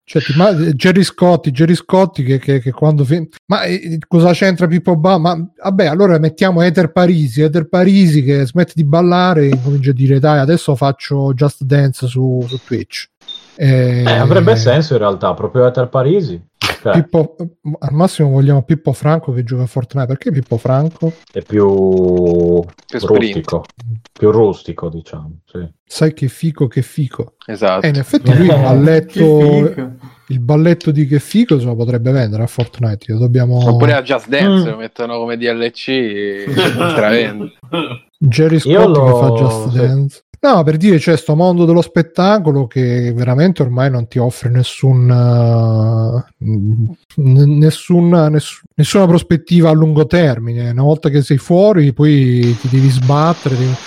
[0.09, 4.31] Cioè, ti immag- Jerry Scotti, Jerry Scotti che, che- che quando fi- ma eh, cosa
[4.31, 5.19] c'entra Pippo Baudo?
[5.21, 9.93] Ma vabbè, allora mettiamo Ether Parisi, Ether Parisi che smette di ballare e comincia a
[9.93, 13.07] dire dai, adesso faccio Just Dance su, su Twitch.
[13.55, 16.41] Eh, Eh, avrebbe senso in realtà, proprio Ether Parisi.
[16.81, 17.35] Cioè, Pippo,
[17.79, 20.07] al massimo vogliamo Pippo Franco che gioca a Fortnite.
[20.07, 21.11] Perché Pippo Franco?
[21.31, 23.63] è più, Più rustico.
[24.11, 25.39] Più rustico, diciamo.
[25.45, 25.67] Sì.
[25.85, 27.33] Sai che fico, che fico.
[27.45, 27.85] Esatto.
[27.85, 29.97] E in effetti lui ha letto.
[30.27, 33.11] il balletto di che figo se lo potrebbe vendere a Fortnite.
[33.13, 33.57] Lo dobbiamo...
[33.67, 34.71] Oppure a Just Dance Mm.
[34.71, 37.53] lo mettono come DLC e stravende.
[38.17, 39.77] Jerry Io Scott lo- che fa Just sì.
[39.77, 40.23] Dance.
[40.41, 45.09] No, per dire c'è sto mondo dello spettacolo che veramente ormai non ti offre nessun,
[45.09, 50.69] uh, n- nessuna, ness- nessuna prospettiva a lungo termine.
[50.69, 53.57] Una volta che sei fuori, poi ti devi sbattere.
[53.57, 53.79] devi-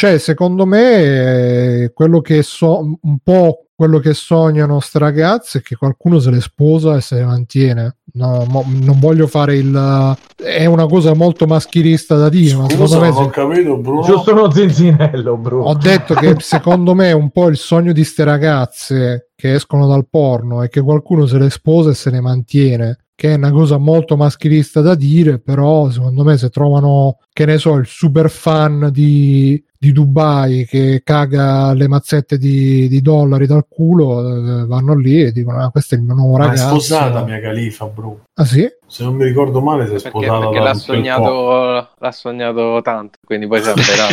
[0.00, 5.60] Cioè, secondo me, eh, quello che so un po' quello che sognano ste ragazze è
[5.60, 7.98] che qualcuno se le sposa e se le mantiene.
[8.14, 10.16] No, mo- non voglio fare il.
[10.36, 13.08] È una cosa molto maschilista da dire, ma Scusa, secondo me.
[13.08, 14.00] non se- ho capito, Bruno.
[14.00, 15.64] Giusto uno zinzinello, Bruno.
[15.64, 19.86] ho detto che secondo me è un po' il sogno di ste ragazze che escono
[19.86, 23.00] dal porno è che qualcuno se le sposa e se ne mantiene.
[23.14, 27.58] Che è una cosa molto maschilista da dire, però secondo me se trovano, che ne
[27.58, 33.64] so, il super fan di, di Dubai che caga le mazzette di, di dollari dal
[33.66, 36.68] culo, eh, vanno lì e dicono: Ah, questo è il mio nuovo Ma è ragazzo.
[36.68, 38.24] sposata mia califa, Bruno.
[38.34, 38.68] Ah sì?
[38.86, 43.18] Se non mi ricordo male, si è Perché, sposata perché l'ha, sognato, l'ha sognato tanto,
[43.24, 44.12] quindi poi si è avverato.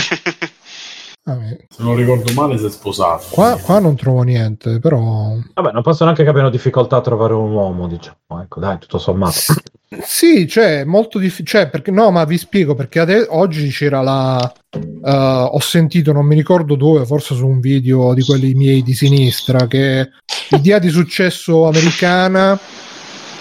[1.28, 1.66] Eh.
[1.68, 3.26] Se non ricordo male, si è sposata.
[3.30, 5.36] Qua, qua non trovo niente, però.
[5.54, 8.42] Vabbè, non posso neanche che abbiano difficoltà a trovare un uomo, diciamo.
[8.42, 9.36] Ecco, dai, tutto sommato.
[10.02, 11.48] Sì, cioè, molto difficile.
[11.48, 14.54] Cioè, perché no, ma vi spiego perché ade- oggi c'era la.
[14.72, 18.94] eh, ho sentito, non mi ricordo dove, forse su un video di quelli miei di
[18.94, 20.10] sinistra, che
[20.50, 22.60] l'idea di successo americana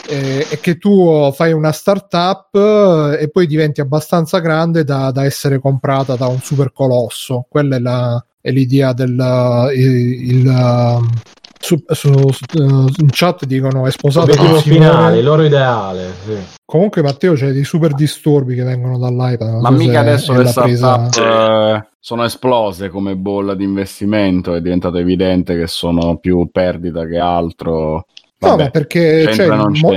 [0.08, 5.24] eh, è che tu fai una startup eh, e poi diventi abbastanza grande da, da
[5.24, 7.46] essere comprata da un super colosso.
[7.48, 9.70] Quella è, la, è l'idea del.
[9.74, 11.00] il, il,
[11.66, 12.44] su, su- su-
[12.98, 16.12] in chat dicono è sposato Obiettivo finale, loro ideale.
[16.24, 16.36] Sì.
[16.64, 19.60] Comunque, Matteo, c'è dei super disturbi che vengono dall'iPad.
[19.60, 24.60] Ma so mica adesso le presa- startup eh, sono esplose come bolla di investimento, è
[24.60, 28.06] diventato evidente che sono più perdita che altro.
[28.46, 29.92] No, Vabbè, ma perché cioè, il, mo-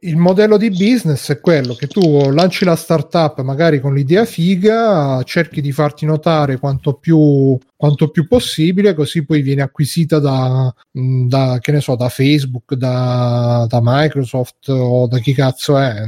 [0.00, 5.22] il- modello di business è quello che tu lanci la startup magari con l'idea figa,
[5.24, 11.58] cerchi di farti notare quanto più, quanto più possibile, così poi viene acquisita da, da,
[11.60, 16.02] che ne so, da Facebook, da, da Microsoft o da chi cazzo è.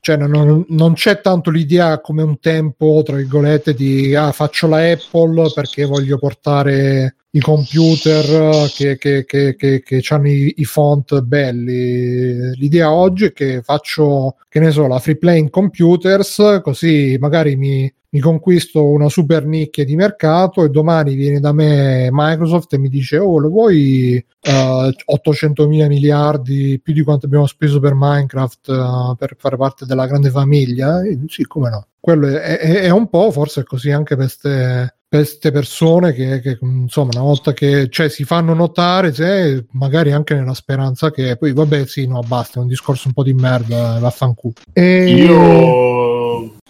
[0.00, 4.90] Cioè, non, non c'è tanto l'idea come un tempo, tra virgolette, di ah, faccio la
[4.90, 12.56] Apple perché voglio portare i computer che, che, che, che, hanno i, i font belli.
[12.56, 17.92] L'idea oggi è che faccio, che ne so, la free playing computers, così magari mi,
[18.10, 22.88] mi conquisto una super nicchia di mercato e domani viene da me Microsoft e mi
[22.88, 28.68] dice oh lo vuoi eh, 800 mila miliardi più di quanto abbiamo speso per Minecraft
[28.70, 32.90] eh, per fare parte della grande famiglia E sì come no quello è, è- è
[32.90, 37.88] un po' forse così anche per queste queste persone che, che, insomma una volta che
[37.88, 42.58] cioè, si fanno notare se, magari anche nella speranza che poi vabbè sì no basta
[42.58, 45.10] è un discorso un po' di merda eh, vaffanculo e...
[45.10, 46.08] Io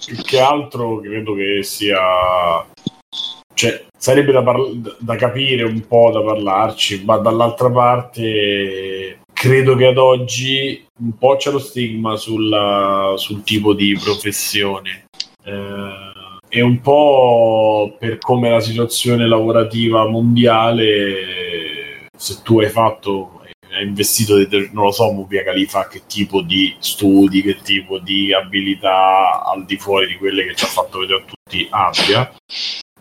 [0.05, 1.99] più che altro credo che sia.
[3.55, 9.87] Cioè, sarebbe da, parla- da capire un po', da parlarci, ma dall'altra parte credo che
[9.87, 15.07] ad oggi un po' c'è lo stigma sulla- sul tipo di professione.
[15.45, 16.08] Eh,
[16.49, 23.39] e un po' per come è la situazione lavorativa mondiale, se tu hai fatto
[23.79, 24.37] hai investito,
[24.73, 29.77] non lo so, Mubia Khalifa, che tipo di studi, che tipo di abilità al di
[29.77, 32.35] fuori di quelle che ci ha fatto vedere a tutti abbia.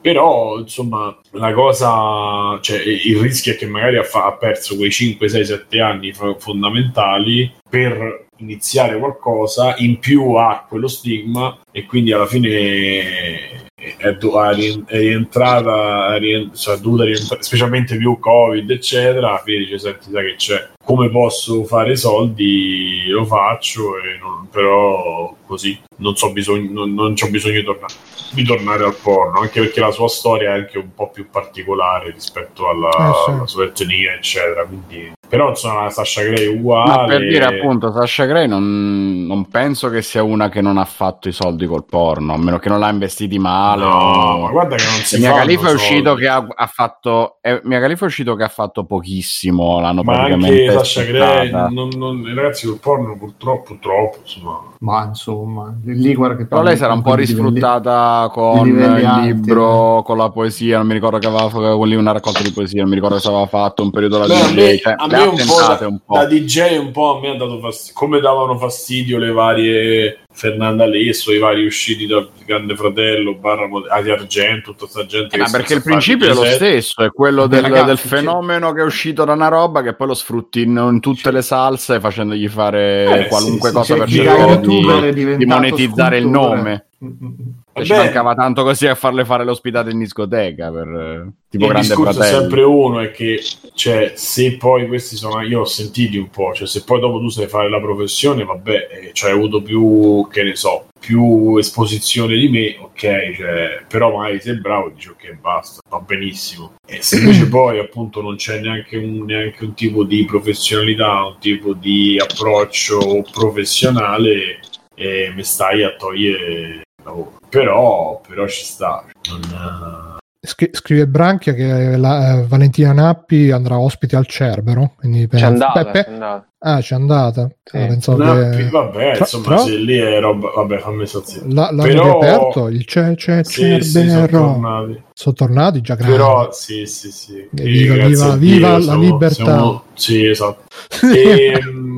[0.01, 4.91] Però, insomma, la cosa, cioè, il rischio è che magari ha, fa- ha perso quei
[4.91, 11.85] 5, 6, 7 anni fo- fondamentali per iniziare qualcosa, in più ha quello stigma e
[11.85, 17.95] quindi alla fine è, do- è rien- è rientrata, è rien- cioè, dovuta rientrare, specialmente
[17.95, 19.37] più Covid, eccetera.
[19.45, 25.79] Fine dice, senti, sai che c'è, come posso fare soldi, lo faccio, non- però così
[25.97, 27.93] non, so bisogno, non, non c'ho bisogno di tornare,
[28.31, 32.11] di tornare al porno, anche perché la sua storia è anche un po' più particolare
[32.11, 33.29] rispetto alla, Eh, sì.
[33.31, 34.65] alla sua etnia, eccetera.
[34.65, 36.89] Quindi, però insomma, la Sasha Grey è uguale.
[36.89, 40.85] Ma per dire appunto, Sasha Grey non, non penso che sia una che non ha
[40.85, 43.83] fatto i soldi col porno, a meno che non l'ha investiti male.
[43.83, 46.21] No, o- ma guarda che non si Mia Khalifa è uscito soldi.
[46.21, 50.13] che ha, ha fatto eh, Mia Khalifa è uscito che ha fatto pochissimo l'hanno ma
[50.13, 51.67] praticamente anche Sasha sfruttata.
[51.69, 56.61] non, non, i ragazzi col porno purtroppo purtroppo insomma Ma insomma, lì guarda che però
[56.61, 60.03] lei sarà un po' risfruttata con il libro eh.
[60.03, 62.81] con la poesia non mi ricordo che aveva fatto con lì una raccolta di poesia
[62.81, 65.07] non mi ricordo se aveva fatto un periodo la Beh, a me- DJ cioè, a
[65.17, 66.13] me un po', da, un po'.
[66.17, 70.85] da DJ un po' a me ha dato fastidio come davano fastidio le varie Fernanda
[70.85, 75.37] Lesso i vari usciti dal Grande Fratello barra Mod- Adi Argento tutta sta gente Eh,
[75.39, 78.81] che ma perché il principio è lo stesso, è quello del, ragazzi, del fenomeno che
[78.81, 82.47] è uscito da una roba che poi lo sfrutti in, in tutte le salse facendogli
[82.47, 86.55] fare Eh, qualunque sì, cosa sì, per da da cercare di, di monetizzare il scultore.
[86.55, 86.85] nome.
[87.03, 87.49] Mm, mm, mm.
[87.83, 91.71] Ci Vabbè, mancava tanto così a farle fare l'ospitata in discoteca per eh, tipo il
[91.71, 92.39] Grande discorso Fratello.
[92.39, 93.41] sempre uno è che
[93.73, 97.29] cioè, se poi questi sono io ho sentiti un po' cioè se poi dopo tu
[97.29, 102.35] sai fare la professione vabbè eh, cioè, hai avuto più che ne so più esposizione
[102.35, 107.01] di me ok cioè, però magari sei bravo e dici ok basta va benissimo e
[107.01, 111.73] se invece poi appunto non c'è neanche un, neanche un tipo di professionalità un tipo
[111.73, 114.59] di approccio professionale
[114.95, 121.97] e mi stai a togliere lavoro però, però ci sta non, Scri- scrive Branchia che
[121.97, 124.93] la, eh, Valentina Nappi andrà ospite al Cerbero.
[124.97, 126.47] Quindi C'è andata, Beh, pe- c'è andata.
[126.59, 127.49] Ah, c'è andata.
[127.63, 127.75] Sì.
[127.77, 131.45] Ah, Nappi, che- vabbè, Tra- insomma, tra- se lì è roba, vabbè, fammi zitto.
[131.49, 132.67] La, l'hanno Però- riaperto?
[132.69, 134.39] Il c'è, c'è, Sì, sì, sono Cerbero.
[134.39, 135.01] tornati.
[135.13, 136.15] sono tornati già grandi.
[136.15, 137.47] Però, sì, sì, sì.
[137.51, 139.33] Viva, E viva, viva Dio la siamo- libertà.
[139.33, 140.61] siamo- Sì, esatto.
[141.13, 141.96] E, mh,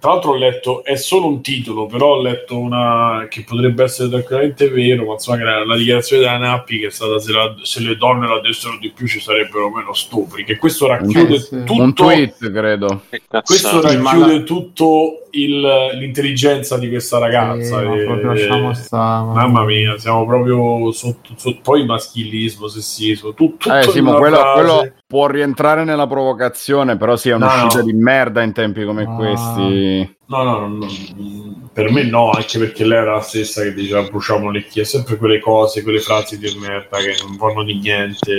[0.00, 4.08] tra l'altro ho letto, è solo un titolo, però ho letto una che potrebbe essere
[4.08, 7.54] tranquillamente vero, ma insomma che era la dichiarazione della Nappi che è stata se, la-
[7.62, 11.38] se le donne la dessero di più ci sarebbero meno stupri, che questo racchiude Eh,
[11.40, 11.64] sì.
[11.64, 11.82] tutto...
[11.82, 13.02] Un tweet, credo.
[13.44, 15.60] Questo racchiude tutto il-
[15.98, 17.78] l'intelligenza di questa ragazza.
[17.80, 22.66] Sì, ma e- proprio lasciamo stare, ma- Mamma mia, siamo proprio sotto, sotto- poi maschilismo,
[22.68, 27.46] sessismo, tu- tutto Eh sì, quello, quello può rientrare nella provocazione, però sì, è No,
[27.46, 27.84] un'uscita no.
[27.84, 29.14] di merda in tempi come Ah.
[29.14, 29.89] questi.
[30.30, 30.86] No, no, no,
[31.16, 34.98] no, per me no, anche perché lei era la stessa che diceva bruciamo le chiese,
[34.98, 38.32] sempre quelle cose, quelle frasi di merda che non vanno di niente.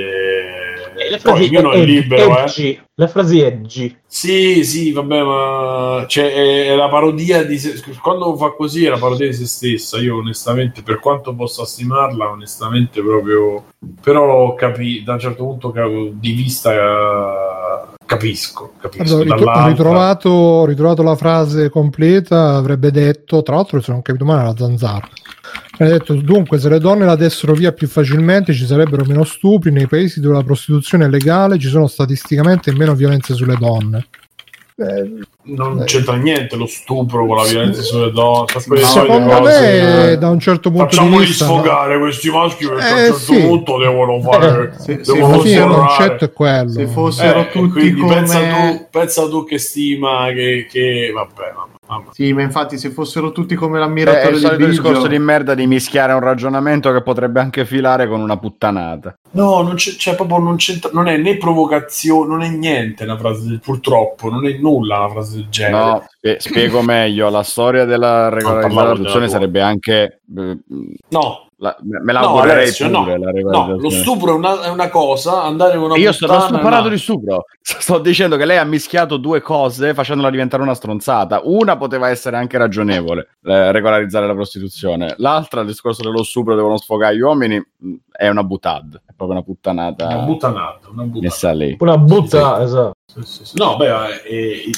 [0.95, 2.41] Le Poi frasi ognuno è ed- libero, eh.
[2.43, 3.97] edgy, Le frasi edgy.
[4.07, 7.81] Sì, sì, vabbè, ma cioè, è, è la parodia di se...
[8.01, 9.97] quando fa così è la parodia di se stessa.
[9.97, 13.65] Io onestamente, per quanto possa stimarla, onestamente proprio
[14.01, 15.03] però capi...
[15.03, 15.73] da un certo punto
[16.13, 17.50] di vista eh,
[18.11, 19.15] capisco, capisco.
[19.15, 23.99] Allora, ritro- ho, ritrovato, ho ritrovato la frase completa, avrebbe detto, tra l'altro se non
[23.99, 25.07] ho capito male, la zanzara.
[25.77, 29.71] Ha detto dunque se le donne la dessero via più facilmente ci sarebbero meno stupri
[29.71, 34.07] nei paesi dove la prostituzione è legale ci sono statisticamente meno violenze sulle donne
[34.81, 35.11] Eh,
[35.43, 35.85] non Eh.
[35.85, 38.45] c'entra niente lo stupro con la violenza sulle donne.
[38.57, 40.17] secondo solite cose, me eh.
[40.17, 43.33] da un certo punto di Facciamoli vista sfogare questi maschi perché a Eh, un certo
[43.33, 43.39] sì.
[43.41, 44.73] punto devono fare.
[44.77, 48.13] Se- no, se devono fine il concetto è quello Se fossero Eh, tutti quindi come...
[48.15, 51.73] pensa, tu, pensa tu che stima che, che vabbè, mamma,
[52.11, 55.07] Sì, ma infatti se fossero tutti come È l'ammiratore il di solito discorso Biggio...
[55.07, 59.15] di merda di mischiare un ragionamento che potrebbe anche filare con una puttanata.
[59.31, 63.17] No, non c'è, cioè, proprio non, c'entra, non è né provocazione, non è niente una
[63.17, 65.83] frase del, purtroppo, non è nulla una frase del genere.
[65.83, 67.29] No, spie- spiego meglio.
[67.29, 70.21] La storia della regolarizzazione sarebbe anche.
[70.37, 70.57] eh,
[71.09, 74.61] No, la- me la no, augurerei Alessio, pure, no, la no, lo stupro è una,
[74.63, 77.45] è una cosa, andare con una Io sto, puttana sto è parlando una- di stupro,
[77.61, 81.41] sto dicendo che lei ha mischiato due cose facendola diventare una stronzata.
[81.43, 85.13] Una poteva essere anche ragionevole, eh, regolarizzare la prostituzione.
[85.17, 89.37] L'altra, il discorso dello stupro devono sfogare gli uomini, mh, è una butad, è proprio
[89.37, 91.19] una puttanata una buttanata, una buttanata.
[91.21, 91.75] messa lì.
[91.79, 92.63] Una butta, Sì, sì.
[92.63, 92.91] esatto.
[93.05, 93.57] Sì, sì, sì.
[93.57, 94.71] No, beh, eh, eh,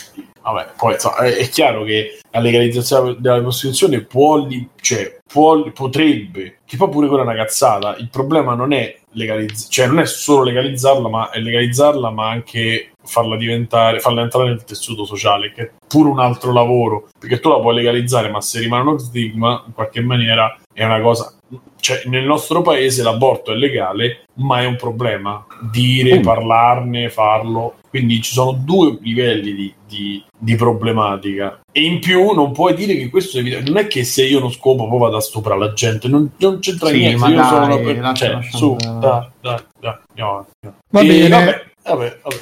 [0.44, 4.46] vabbè, poi insomma, è, chiaro che la legalizzazione della prostituzione può,
[4.82, 7.96] cioè, può, potrebbe, che poi pure quella è una cazzata.
[7.98, 12.92] Il problema non è legalizzare, cioè non è solo legalizzarla, ma è legalizzarla, ma anche
[13.04, 17.50] farla diventare, farla entrare nel tessuto sociale, che è pure un altro lavoro, perché tu
[17.50, 21.34] la puoi legalizzare, ma se rimane uno stigma, in qualche maniera è una cosa.
[21.80, 25.46] Cioè, nel nostro paese l'aborto è legale, ma è un problema.
[25.72, 26.22] Dire, Mm.
[26.22, 27.76] parlarne, farlo.
[27.90, 31.60] Quindi ci sono due livelli di, di- di problematica.
[31.72, 33.70] E in più non puoi dire che questo è evidente.
[33.70, 36.60] Non è che se io non scopo poi vado a stuprare la gente, non, non
[36.60, 37.28] c'entra Sì, niente.
[37.28, 40.52] Io dai, sono una per- lascia- cioè, lascia su, dai, dai, dai, andiamo avanti.
[40.90, 41.30] Va E bene.
[41.30, 42.36] Vabbè, vabbè, vabbè.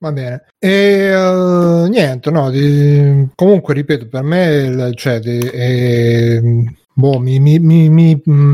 [0.00, 0.44] Va bene.
[0.60, 6.40] E eh, niente, no, di- comunque ripeto, per me, cioè, di- eh,
[6.98, 8.52] boh, mi, mi, mi, mi, mh,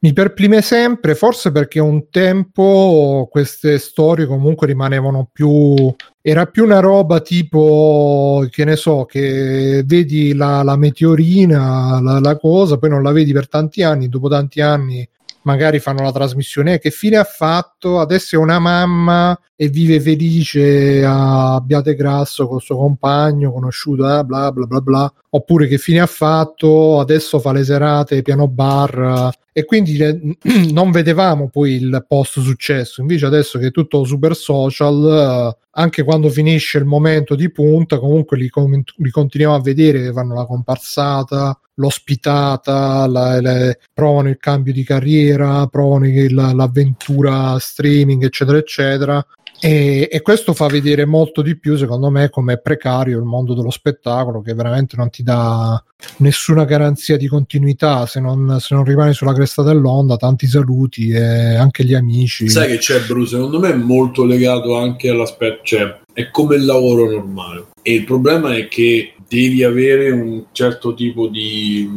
[0.00, 5.94] mi perplime sempre, forse perché un tempo queste storie comunque rimanevano più...
[6.20, 12.36] Era più una roba tipo, che ne so, che vedi la, la meteorina, la, la
[12.36, 15.08] cosa, poi non la vedi per tanti anni, dopo tanti anni
[15.48, 17.98] magari fanno la trasmissione "Eh, che fine ha fatto?
[18.00, 24.22] Adesso è una mamma e vive felice a Abbiategrasso con il suo compagno conosciuto eh,
[24.24, 25.12] bla bla bla bla.
[25.30, 27.00] Oppure che fine ha fatto?
[27.00, 29.30] Adesso fa le serate piano bar.
[29.52, 30.36] E quindi eh,
[30.70, 33.00] non vedevamo poi il post successo.
[33.00, 37.98] Invece adesso che è tutto super social eh, anche quando finisce il momento di punta,
[37.98, 44.28] comunque li, com- li continuiamo a vedere che fanno la comparsata, l'ospitata, la, le, provano
[44.28, 49.24] il cambio di carriera, provano il, l'avventura streaming, eccetera, eccetera.
[49.60, 53.54] E, e, questo fa vedere molto di più, secondo me, come è precario il mondo
[53.54, 55.82] dello spettacolo, che veramente non ti dà
[56.18, 60.16] nessuna garanzia di continuità se non, se non rimani sulla cresta dell'onda.
[60.16, 62.48] Tanti saluti e anche gli amici.
[62.48, 63.34] Sai che c'è, Bruce?
[63.34, 67.66] Secondo me è molto legato anche all'aspetto, cioè è come il lavoro normale.
[67.82, 71.88] E il problema è che devi avere un certo tipo di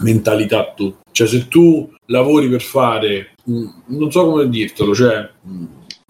[0.00, 0.94] mentalità tu.
[1.10, 5.28] Cioè, se tu lavori per fare, non so come dirtelo, cioè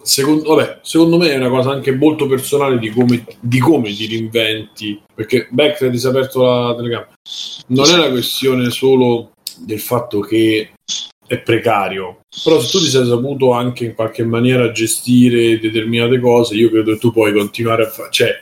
[0.09, 4.07] Secondo, vabbè, secondo me è una cosa anche molto personale di come, di come ti
[4.07, 4.99] reinventi.
[5.15, 7.13] Perché Beck ti si aperto la telecamera.
[7.67, 10.71] Non è una questione solo del fatto che
[11.27, 12.21] è precario.
[12.43, 16.95] Però se tu ti sei saputo anche in qualche maniera gestire determinate cose, io credo
[16.95, 18.09] che tu puoi continuare a fare.
[18.11, 18.35] Cioè,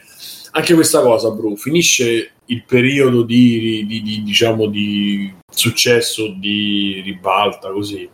[0.53, 7.73] anche questa cosa, bro, finisce il periodo di, di, di, diciamo, di successo, di ribalta,
[7.73, 8.09] così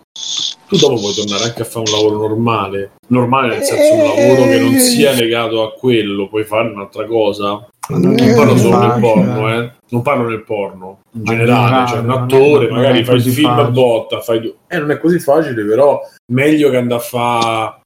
[0.73, 4.49] tu dopo puoi tornare anche a fare un lavoro normale, normale nel senso un lavoro
[4.49, 7.69] che non sia legato a quello, puoi fare un'altra cosa.
[7.89, 9.73] Non parlo solo nel porno, eh.
[9.91, 14.21] non parlo nel porno in generale, cioè un attore, magari fai il film a botta,
[14.21, 14.55] fai due.
[14.69, 16.01] Eh, non è così facile, però
[16.33, 17.81] meglio che andare a fare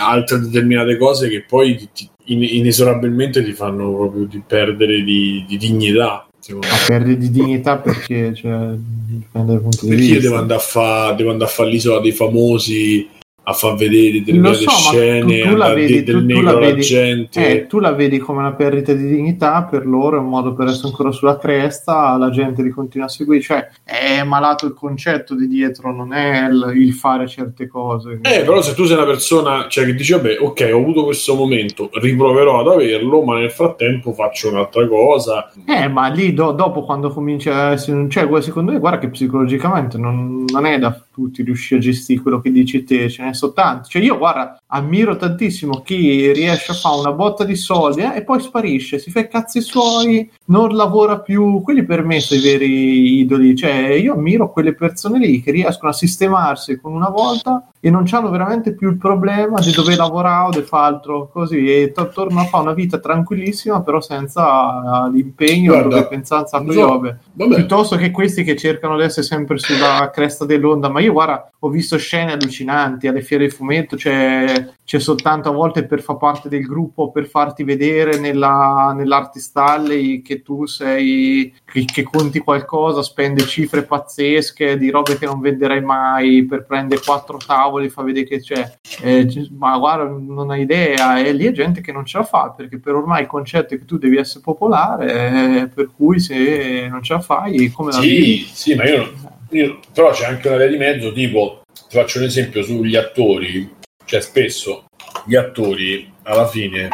[0.00, 6.27] altre determinate cose che poi ti, inesorabilmente ti fanno proprio di perdere di, di dignità
[6.56, 10.20] ma perdi di dignità perché cioè, dipende dal punto di perché vista.
[10.20, 11.30] devo andare a fare devo
[11.62, 13.08] all'isola dei famosi
[13.48, 16.58] a far vedere determinate so, scene, tu, tu la vedi, del tu, negro tu la
[16.58, 17.48] vedi, gente.
[17.48, 20.66] Eh, tu la vedi come una perdita di dignità, per loro è un modo per
[20.66, 25.34] essere ancora sulla cresta, la gente li continua a seguire, cioè è malato il concetto
[25.34, 28.20] di dietro, non è il, il fare certe cose.
[28.20, 31.34] Eh, però se tu sei una persona cioè, che dici, vabbè, ok, ho avuto questo
[31.34, 35.50] momento, riproverò ad averlo, ma nel frattempo faccio un'altra cosa.
[35.64, 39.96] Eh, ma lì do, dopo quando comincia a essere, cioè, secondo me, guarda che psicologicamente
[39.96, 43.52] non, non è da tutti riuscire a gestire quello che dici te, ce ne sono
[43.52, 43.88] tanti.
[43.90, 48.22] Cioè, io guarda, ammiro tantissimo chi riesce a fare una botta di soldi eh, e
[48.24, 51.62] poi sparisce, si fa i cazzi suoi, non lavora più.
[51.62, 53.54] Quelli per me sono i veri idoli.
[53.56, 58.06] Cioè, io ammiro quelle persone lì che riescono a sistemarsi con una volta e non
[58.10, 62.10] hanno veramente più il problema di dove lavorare o di fare altro così e t-
[62.10, 67.16] tornano a fare una vita tranquillissima però senza uh, l'impegno Guarda, dove pensare a so,
[67.36, 71.68] piuttosto che questi che cercano di essere sempre sulla cresta dell'onda ma io guarda ho
[71.68, 76.48] visto scene allucinanti alle fiere di fumetto cioè c'è soltanto a volte per far parte
[76.48, 83.02] del gruppo, per farti vedere nella, nell'Artist Alley che tu sei, che, che, conti qualcosa,
[83.02, 88.26] spende cifre pazzesche di robe che non venderai mai per prendere quattro tavoli, fa vedere
[88.26, 92.18] che c'è, eh, ma guarda, non hai idea, e lì è gente che non ce
[92.18, 95.90] la fa perché per ormai il concetto è che tu devi essere popolare, eh, per
[95.94, 98.48] cui se non ce la fai, come la sì, vedi?
[98.52, 99.12] Sì, ma io,
[99.50, 103.76] io, però c'è anche una via di mezzo, tipo, ti faccio un esempio sugli attori
[104.08, 104.84] cioè spesso
[105.26, 106.88] gli attori alla fine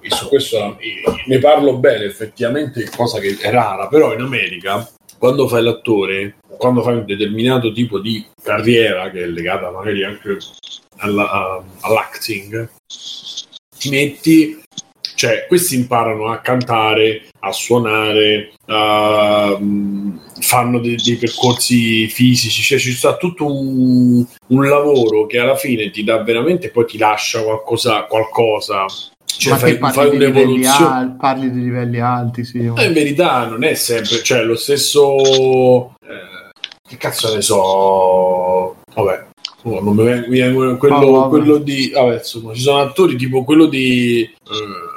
[0.00, 0.76] e su questo
[1.26, 4.86] ne parlo bene effettivamente cosa che è rara però in America
[5.16, 10.38] quando fai l'attore quando fai un determinato tipo di carriera che è legata magari anche
[10.96, 12.68] alla, all'acting
[13.78, 14.60] ti metti
[15.14, 22.92] cioè questi imparano a cantare a suonare uh, fanno dei, dei, percorsi fisici, cioè ci
[22.92, 28.04] sta tutto un, un, lavoro che alla fine ti dà veramente, poi ti lascia qualcosa,
[28.04, 28.86] qualcosa
[29.36, 30.94] cioè Ma fai, fai un'evoluzione.
[30.94, 32.58] Al, parli di livelli alti, sì.
[32.60, 35.94] Ma in verità non è sempre, cioè lo stesso.
[36.02, 36.52] Eh,
[36.88, 38.76] che cazzo ne so.
[38.94, 39.26] Vabbè,
[39.64, 41.90] oh, non mi viene quello, oh, quello di.
[41.92, 44.22] Vabbè, insomma, ci sono attori tipo quello di.
[44.22, 44.93] Eh,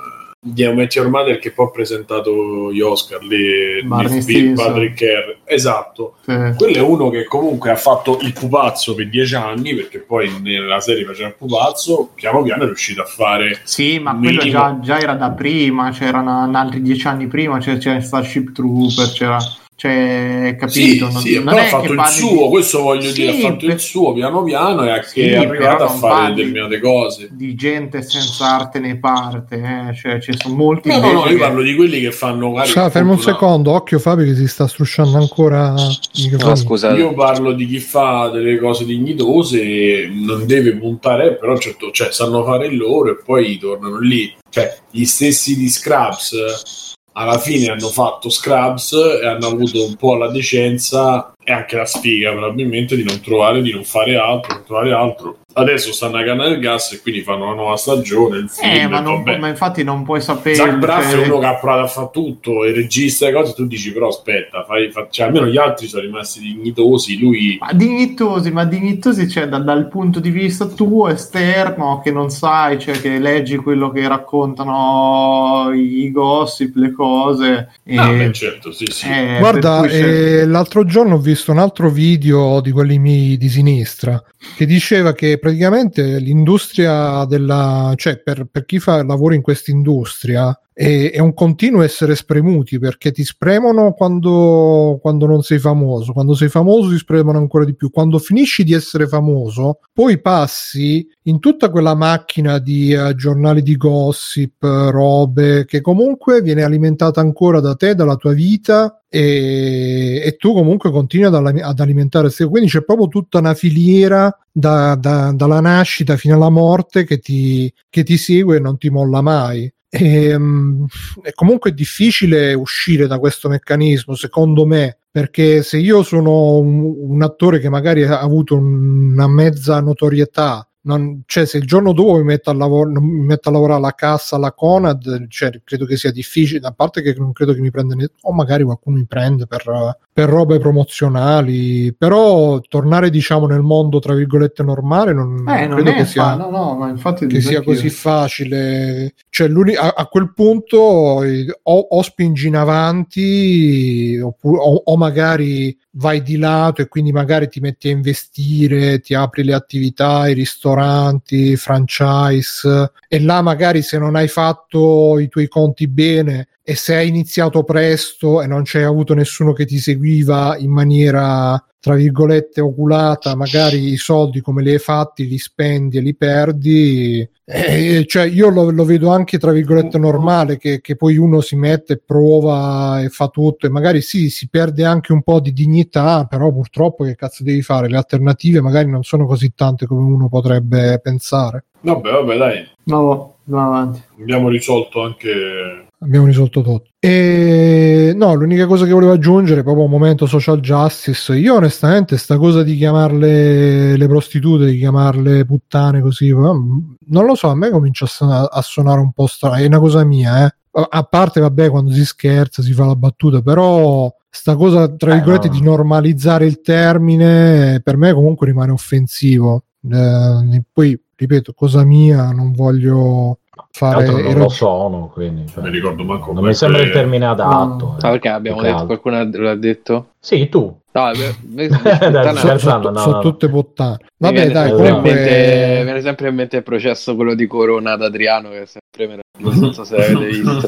[0.53, 5.35] di How Met Your Mother che poi ha presentato gli Oscar lì di Patrick Kerr
[5.43, 6.15] esatto.
[6.25, 6.53] Sì.
[6.57, 10.79] quello è uno che comunque ha fatto il pupazzo per dieci anni perché poi nella
[10.79, 14.99] serie faceva il pupazzo piano piano è riuscito a fare sì ma quello già, già,
[14.99, 19.37] era da prima c'erano altri dieci anni prima c'era, c'era Starship Trooper c'era
[19.77, 20.71] cioè, capito?
[20.71, 22.49] Sì, non, sì, non però ha fatto il suo, di...
[22.49, 23.75] questo voglio sì, dire, ha fatto per...
[23.75, 27.27] il suo piano piano e sì, è arrivato a fare determinate cose.
[27.31, 29.93] Di gente senza arte né parte, eh?
[29.93, 30.89] cioè ci sono molti...
[30.89, 32.59] No, no, no, io parlo di quelli che fanno...
[32.65, 36.97] Cioè, fermo un secondo, occhio Fabio che si sta strusciando ancora no, scusate.
[36.97, 42.43] Io parlo di chi fa delle cose dignitose, non deve puntare, però certo, cioè, sanno
[42.43, 44.35] fare il loro e poi tornano lì.
[44.49, 50.15] Cioè, gli stessi di Scraps alla fine hanno fatto Scrubs e hanno avuto un po'
[50.15, 54.63] la decenza e anche la sfiga probabilmente di non trovare, di non fare altro, non
[54.65, 55.37] trovare altro.
[55.53, 58.37] Adesso stanno a canna del gas e quindi fanno una nuova stagione.
[58.37, 60.55] Il film, Eh, ma, non ma infatti non puoi sapere.
[60.55, 63.53] Zach Braff cioè- è uno che ha provato a fare tutto e regista e cose,
[63.53, 67.71] tu dici però aspetta, fai, fa- cioè, almeno gli altri sono rimasti dignitosi, lui Ma
[67.73, 72.99] dignitosi, ma dignitosi cioè, da- dal punto di vista tuo esterno che non sai, cioè
[72.99, 77.69] che leggi quello che raccontano i gossip, le cose.
[77.83, 79.07] E, Ah, beh, certo, sì, sì.
[79.07, 84.21] eh, Guarda, eh, l'altro giorno ho visto un altro video di quelli miei di sinistra
[84.55, 90.57] che diceva che praticamente l'industria della, cioè per, per chi fa lavoro in questa industria
[90.77, 96.35] è, è un continuo essere spremuti perché ti spremono quando, quando non sei famoso, quando
[96.35, 101.39] sei famoso ti spremono ancora di più, quando finisci di essere famoso poi passi in
[101.39, 107.73] tutta quella macchina di eh, giornali di gossip, robe che comunque viene alimentata ancora da
[107.73, 113.07] te, dalla tua vita e, e tu comunque continui ad, ad alimentare quindi c'è proprio
[113.07, 118.57] tutta una filiera da- da- dalla nascita fino alla morte che ti, che ti segue
[118.57, 120.85] e non ti molla mai e, mm,
[121.21, 127.21] è comunque difficile uscire da questo meccanismo secondo me perché se io sono un, un
[127.23, 132.23] attore che magari ha avuto una mezza notorietà non- cioè se il giorno dopo mi
[132.23, 135.97] metto, a lavor- non mi metto a lavorare alla cassa alla Conad cioè, credo che
[135.97, 139.05] sia difficile a parte che non credo che mi prenda ne- o magari qualcuno mi
[139.05, 139.63] prende per,
[140.11, 145.91] per robe promozionali però tornare diciamo nel mondo tra virgolette normale non, Eh, non credo
[145.91, 149.13] è che sia fa- no, no, ma infatti che sia così facile.
[149.29, 155.77] Cioè a, a quel punto eh, o, o spingi in avanti oppu- o, o magari
[155.97, 160.33] vai di lato e quindi magari ti metti a investire ti apri le attività i
[160.33, 166.95] ristoranti franchise e là magari se non hai fatto i tuoi conti bene e se
[166.95, 172.59] hai iniziato presto e non c'hai avuto nessuno che ti seguiva in maniera tra virgolette
[172.59, 177.27] oculata, magari i soldi come li hai fatti li spendi e li perdi.
[177.45, 181.55] Eh, cioè io lo, lo vedo anche tra virgolette normale che, che poi uno si
[181.55, 186.25] mette, prova e fa tutto e magari sì, si perde anche un po' di dignità,
[186.25, 187.87] però purtroppo che cazzo devi fare?
[187.87, 191.65] Le alternative magari non sono così tante come uno potrebbe pensare.
[191.81, 194.01] Vabbè, vabbè, dai, No, andiamo avanti.
[194.19, 195.86] abbiamo risolto anche...
[195.99, 196.89] Abbiamo risolto tutto.
[196.99, 201.35] E no, l'unica cosa che volevo aggiungere, proprio un momento social justice.
[201.35, 207.49] Io, onestamente, sta cosa di chiamarle le prostitute, di chiamarle puttane così, non lo so,
[207.49, 209.55] a me comincia a, suona- a suonare un po' strano.
[209.55, 210.55] È una cosa mia, eh.
[210.89, 215.15] A- parte, vabbè, quando si scherza, si fa la battuta, però sta cosa, tra Eh,
[215.15, 215.53] virgolette, no.
[215.55, 219.63] di normalizzare il termine, per me comunque rimane offensivo.
[219.91, 223.39] Eh, poi, ripeto, cosa mia, non voglio
[223.71, 223.95] fare...
[224.01, 226.91] Altro non ero- lo sono, quindi cioè, Non mi ricordo manco non mi sembra il
[226.91, 227.97] termine adatto.
[228.01, 228.11] Ah, eh.
[228.11, 228.85] perché abbiamo detto, altro.
[228.99, 230.07] qualcuno l'ha detto?
[230.19, 230.75] Sì, tu.
[230.97, 231.11] No,
[231.45, 233.19] beh, Dai, sono, no, no.
[233.19, 233.97] tutte puttane.
[234.17, 235.13] Vabbè, viene dai, comunque.
[235.13, 238.65] mente- mi viene sempre in mente il processo quello di Corona ad Adriano che è
[238.65, 240.67] sempre meraviglioso, non so se l'avete visto.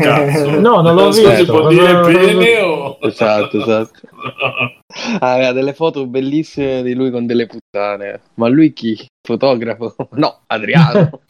[0.00, 0.60] Cazzo.
[0.60, 1.44] No, non l'ho visto.
[1.44, 2.98] può Cosa- dire bene o...
[3.02, 3.90] Esatto, esatto.
[5.20, 8.20] Ah, aveva delle foto bellissime di lui con delle puttane.
[8.34, 9.06] Ma lui chi?
[9.22, 9.94] Fotografo?
[10.12, 11.20] No, Adriano.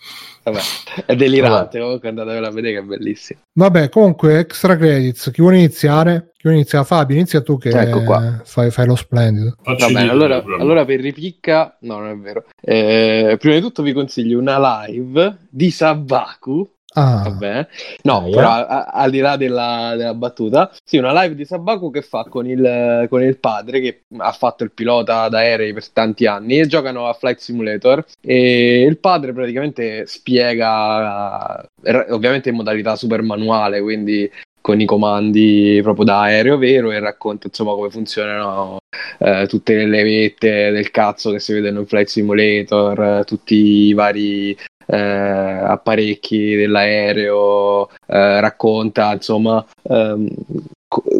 [0.50, 1.80] Vabbè, è delirante.
[1.80, 3.40] Comunque andatevela a vedere che è bellissimo.
[3.52, 5.30] Vabbè, comunque, extra credits.
[5.32, 6.30] Chi vuole iniziare?
[6.32, 6.84] Chi vuole iniziare?
[6.84, 8.40] Fabio, inizia tu che Ecco qua.
[8.44, 9.56] fai, fai lo splendido.
[9.62, 12.44] Facci Va bene, allora, allora per ripicca, no, non è vero.
[12.60, 16.68] Eh, prima di tutto vi consiglio una live di Sabaku.
[16.98, 17.66] Ah, Vabbè.
[18.02, 18.66] No, Ah, però yeah.
[18.66, 22.46] a- al di là della, della battuta, sì, una live di Sabaku che fa con
[22.46, 27.06] il, con il padre che ha fatto il pilota d'aerei per tanti anni e giocano
[27.08, 34.30] a Flight Simulator e il padre praticamente spiega, eh, ovviamente in modalità super manuale, quindi
[34.60, 38.78] con i comandi proprio da aereo vero e racconta insomma come funzionano
[39.18, 43.92] eh, tutte le levette del cazzo che si vedono in Flight Simulator, eh, tutti i
[43.94, 44.54] vari
[44.90, 50.28] eh, apparecchi dell'aereo, eh, racconta insomma ehm,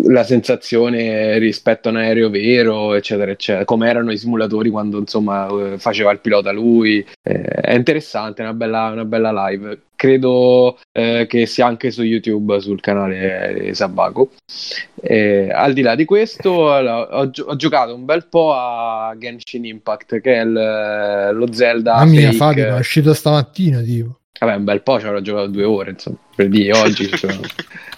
[0.05, 5.47] la sensazione rispetto a un aereo vero, eccetera, eccetera, come erano i simulatori quando insomma
[5.49, 7.05] eh, faceva il pilota lui.
[7.23, 9.78] Eh, è interessante, è una bella, una bella live.
[9.95, 14.31] Credo eh, che sia anche su YouTube sul canale di Sabaco.
[15.03, 20.20] Eh, al di là di questo, ho, ho giocato un bel po' a Genshin Impact,
[20.20, 21.95] che è il- lo Zelda.
[21.97, 22.36] mamma mia, fake.
[22.36, 24.19] Fabio, è uscito stamattina, tipo.
[24.40, 27.09] Vabbè, un bel po', ci avrò giocato due ore, insomma, per dire oggi.
[27.09, 27.35] cioè,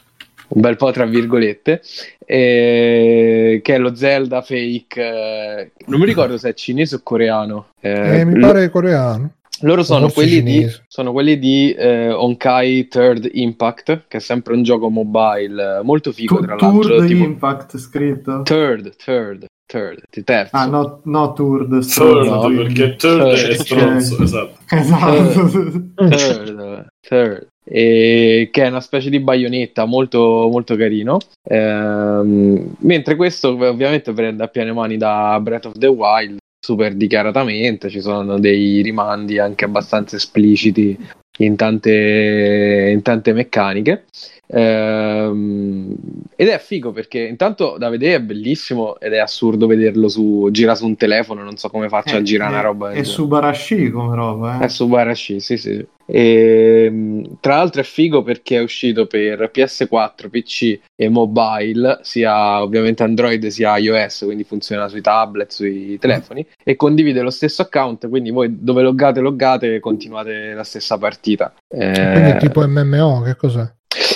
[0.50, 1.80] un bel po' tra virgolette,
[2.24, 5.00] eh, che è lo Zelda fake.
[5.00, 7.68] eh, non mi ricordo se è cinese o coreano.
[7.80, 9.32] Eh, mi lo- pare coreano.
[9.62, 14.62] Loro sono quelli, di, sono quelli di eh, Honkai Third Impact, che è sempre un
[14.62, 16.80] gioco mobile eh, molto figo, Tu- tra l'altro.
[16.96, 18.40] Tour tipo- Impact scritto.
[18.42, 20.56] Third, third, third, terzo.
[20.56, 22.48] Ah, no, no Tour Third, stronzo.
[22.48, 23.52] perché third è Third.
[23.60, 24.58] stronzo, esatto.
[24.74, 25.50] Esatto.
[25.94, 27.46] Third, third.
[27.72, 31.18] E che è una specie di baionetta molto, molto carino.
[31.48, 37.88] Ehm, mentre questo ovviamente prende a piene mani da Breath of the Wild, super dichiaratamente,
[37.88, 40.98] ci sono dei rimandi anche abbastanza espliciti
[41.38, 44.04] in tante, in tante meccaniche.
[44.52, 45.94] Ehm,
[46.34, 50.74] ed è figo perché intanto da vedere è bellissimo ed è assurdo vederlo su gira
[50.74, 52.90] su un telefono, non so come faccia a girare una roba.
[52.90, 54.68] È su Barashi come roba, È eh.
[54.68, 55.86] su Barashi, sì, sì.
[56.12, 63.04] E, tra l'altro è figo perché è uscito per PS4, PC e mobile, sia ovviamente
[63.04, 68.30] Android sia iOS, quindi funziona sui tablet, sui telefoni, e condivide lo stesso account, quindi
[68.30, 71.54] voi dove loggate, loggate, continuate la stessa partita.
[71.68, 73.70] Eh, Quindi è tipo MMO, che cos'è?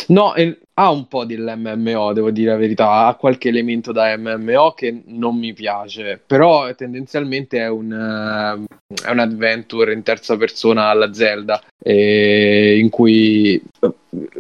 [0.09, 4.72] No, e- ha un po' dell'MMO, devo dire la verità, ha qualche elemento da MMO
[4.72, 10.88] che non mi piace, però tendenzialmente è un, eh, è un adventure in terza persona
[10.88, 13.92] alla Zelda, eh, in cui eh,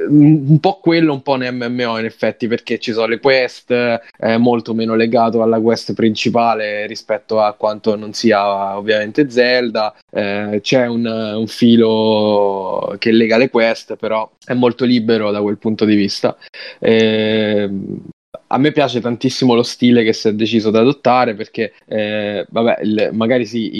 [0.08, 4.36] un po' quello, un po' un MMO in effetti, perché ci sono le quest, è
[4.36, 10.86] molto meno legato alla quest principale rispetto a quanto non sia ovviamente Zelda, eh, c'è
[10.86, 15.94] un, un filo che lega le quest, però è molto libero da quel punto di
[15.94, 16.36] vista.
[16.80, 18.02] Ehm,
[18.46, 22.80] a me piace tantissimo lo stile che si è deciso ad adottare perché, eh, vabbè,
[22.82, 23.70] il- magari sì,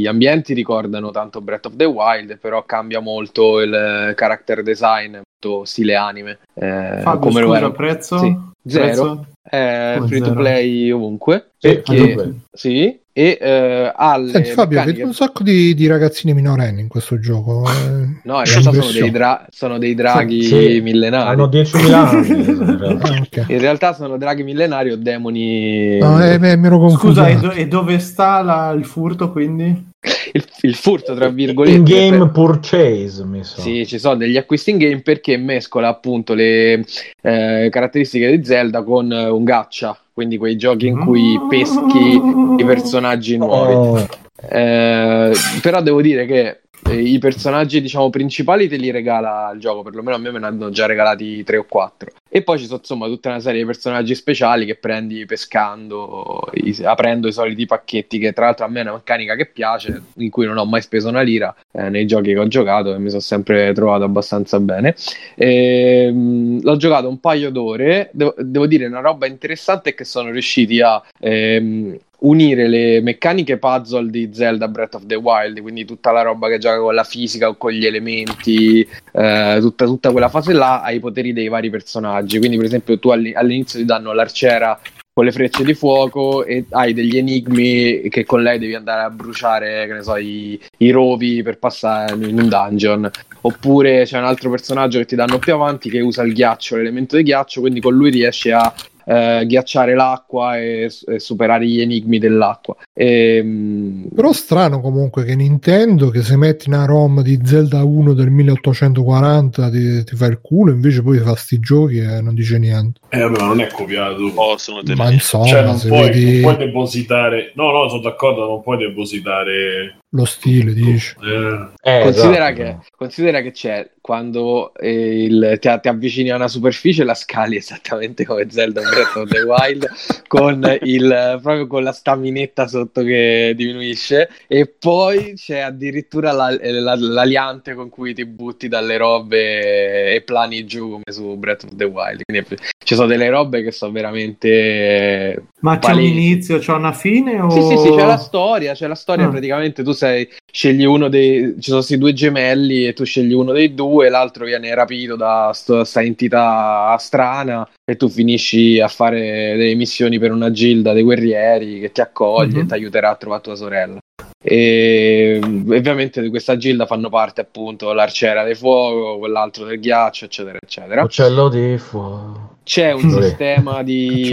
[0.00, 5.12] gli ambienti ricordano tanto Breath of the Wild, però cambia molto il eh, character design,
[5.40, 6.38] molto stile anime.
[6.54, 7.70] eh, Fabio, come lo scusa, era.
[7.70, 8.18] prezzo?
[8.18, 8.84] Sì, zero.
[8.86, 9.26] Prezzo?
[9.50, 10.40] Come free to zero?
[10.40, 11.50] play ovunque.
[11.56, 12.34] Sì, perché- ovunque.
[12.52, 16.82] sì, e eh, ha le Senti Fabio, meccaniche- vedi un sacco di, di ragazzini minorenni
[16.82, 17.64] in questo gioco.
[17.66, 18.20] eh.
[18.22, 21.28] No, in realtà sono dei, dra- sono dei draghi Sì, millenari.
[21.30, 22.28] Hanno 10.000 anni.
[22.46, 23.08] in realtà.
[23.08, 23.44] Ah, ok.
[23.48, 25.98] In realtà sono draghi millenari o demoni.
[25.98, 27.06] No, eh, beh, mi ero confuso.
[27.06, 29.86] Scusa, e, do- e dove sta la- il furto quindi?
[30.32, 31.76] il, il furto, tra virgolette.
[31.76, 33.60] In game per- purchase, mi sa.
[33.60, 36.84] Sì, ci sono degli acquisti in game perché mescola appunto le
[37.22, 42.20] eh, caratteristiche di Zelda con eh, un gacha, quindi quei giochi in cui peschi
[42.58, 43.72] i personaggi nuovi.
[43.74, 44.08] Oh,
[44.50, 46.60] Eh, però devo dire che
[46.90, 50.46] eh, i personaggi, diciamo, principali te li regala il gioco, perlomeno a me me ne
[50.46, 52.10] hanno già regalati 3 o 4.
[52.30, 56.76] E poi ci sono insomma tutta una serie di personaggi speciali che prendi pescando, i-
[56.84, 60.30] aprendo i soliti pacchetti, che tra l'altro a me è una meccanica che piace, in
[60.30, 63.08] cui non ho mai speso una lira eh, nei giochi che ho giocato e mi
[63.08, 64.94] sono sempre trovato abbastanza bene.
[65.36, 70.30] Ehm, l'ho giocato un paio d'ore, devo, devo dire una roba interessante è che sono
[70.30, 76.10] riusciti a ehm, unire le meccaniche puzzle di Zelda Breath of the Wild, quindi tutta
[76.10, 80.28] la roba che gioca con la fisica o con gli elementi, eh, tutta, tutta quella
[80.28, 82.38] fase là, ai poteri dei vari personaggi.
[82.38, 84.78] Quindi, per esempio, tu alli- all'inizio ti danno l'arciera
[85.12, 89.10] con le frecce di fuoco e hai degli enigmi che con lei devi andare a
[89.10, 93.10] bruciare, che ne so, i, i rovi per passare in un dungeon.
[93.40, 97.16] Oppure c'è un altro personaggio che ti danno più avanti che usa il ghiaccio, l'elemento
[97.16, 98.72] di ghiaccio, quindi con lui riesci a
[99.08, 102.76] eh, ghiacciare l'acqua e, e superare gli enigmi dell'acqua.
[102.92, 108.30] Ehm, Però strano comunque che Nintendo, che se metti una ROM di Zelda 1 del
[108.30, 113.00] 1840 ti, ti fa il culo, invece poi fa sti giochi e non dice niente.
[113.08, 114.30] Eh, vabbè, ma non è copiato.
[114.34, 115.02] Possono tenere.
[115.02, 117.52] Ma insomma, Cioè, non puoi, vedi non puoi depositare.
[117.54, 119.96] No, no, sono d'accordo, non puoi depositare.
[120.12, 121.14] Lo stile, dici.
[121.22, 122.78] Eh, eh, Considera, esatto.
[122.80, 127.56] che, considera che c'è quando eh, il- ti, ti avvicini a una superficie la scali
[127.56, 129.86] esattamente come Zelda Breath of the Wild
[130.28, 136.96] con, il, proprio con la staminetta sotto che diminuisce e poi c'è addirittura la- la-
[136.96, 141.84] l'aliante con cui ti butti dalle robe e plani giù come su Breath of the
[141.84, 146.10] Wild quindi ci sono delle robe che sono veramente Ma c'è un palesi.
[146.12, 147.40] inizio, c'è una fine?
[147.40, 147.50] O...
[147.50, 149.28] sì, sì, sì, c'è la storia, c'è la storia, Ah.
[149.30, 153.50] praticamente tu sei, scegli uno dei, ci sono questi due gemelli e tu scegli uno
[153.52, 159.74] dei due, l'altro viene rapito da questa entità strana e tu finisci a fare delle
[159.74, 162.60] missioni per una gilda dei guerrieri che ti accoglie Mhm.
[162.60, 163.98] e ti aiuterà a trovare tua sorella.
[164.40, 170.58] E ovviamente di questa gilda fanno parte appunto l'arciera del fuoco, quell'altro del ghiaccio, eccetera,
[170.62, 171.02] eccetera.
[171.02, 172.57] Uccello di fuoco.
[172.68, 173.22] C'è un Sì.
[173.22, 174.30] sistema di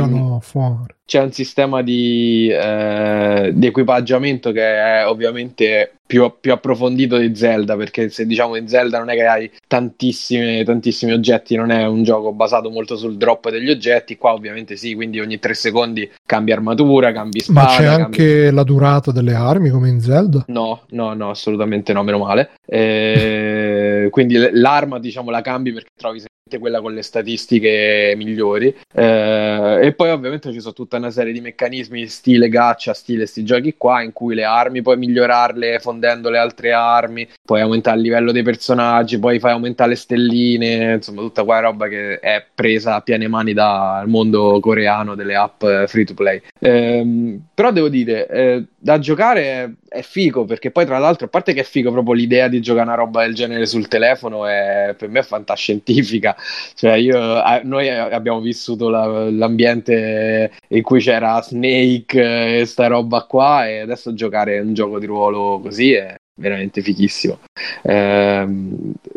[1.05, 7.77] c'è un sistema di, eh, di equipaggiamento che è ovviamente più, più, approfondito di Zelda,
[7.77, 12.03] perché se diciamo in Zelda non è che hai tantissimi, tantissimi oggetti, non è un
[12.03, 16.51] gioco basato molto sul drop degli oggetti, qua ovviamente sì, quindi ogni tre secondi cambi
[16.51, 17.61] armatura, cambi spada.
[17.61, 18.01] Ma c'è cambi...
[18.01, 20.43] anche la durata delle armi come in Zelda?
[20.47, 22.49] No, no, no, assolutamente no, meno male.
[22.65, 26.19] Eh, quindi l'arma diciamo la cambi perché trovi
[26.59, 31.41] quella con le statistiche migliori eh, e poi ovviamente ci sono tutta una serie di
[31.41, 36.37] meccanismi stile gaccia, stile sti giochi qua in cui le armi puoi migliorarle fondendo le
[36.37, 41.43] altre armi, puoi aumentare il livello dei personaggi, poi fai aumentare le stelline, insomma tutta
[41.43, 46.13] quella roba che è presa a piene mani dal mondo coreano delle app free to
[46.13, 46.39] play.
[46.59, 51.53] Eh, però devo dire, eh, da giocare è figo perché poi tra l'altro a parte
[51.53, 55.09] che è figo proprio l'idea di giocare una roba del genere sul telefono è per
[55.09, 56.35] me è fantascientifica.
[56.75, 57.17] Cioè io,
[57.63, 64.13] noi abbiamo vissuto la, l'ambiente in cui c'era Snake e sta roba qua e adesso
[64.13, 67.39] giocare un gioco di ruolo così è veramente fighissimo.
[67.81, 68.45] Eh,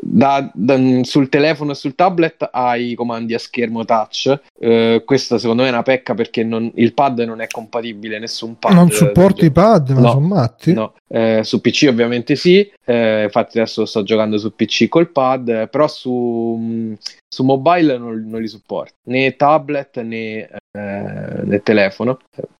[0.00, 4.40] da, da, sul telefono e sul tablet hai i comandi a schermo touch.
[4.58, 8.58] Eh, questa secondo me è una pecca perché non, il pad non è compatibile, nessun
[8.58, 8.72] pad.
[8.72, 10.72] Non supporti i pad, ma no, sono matti.
[10.72, 10.94] No.
[11.08, 15.86] Eh, su PC ovviamente sì, eh, infatti adesso sto giocando su PC col pad, però
[15.86, 16.96] su,
[17.28, 22.18] su mobile non, non, li supporta né tablet né, eh, né telefono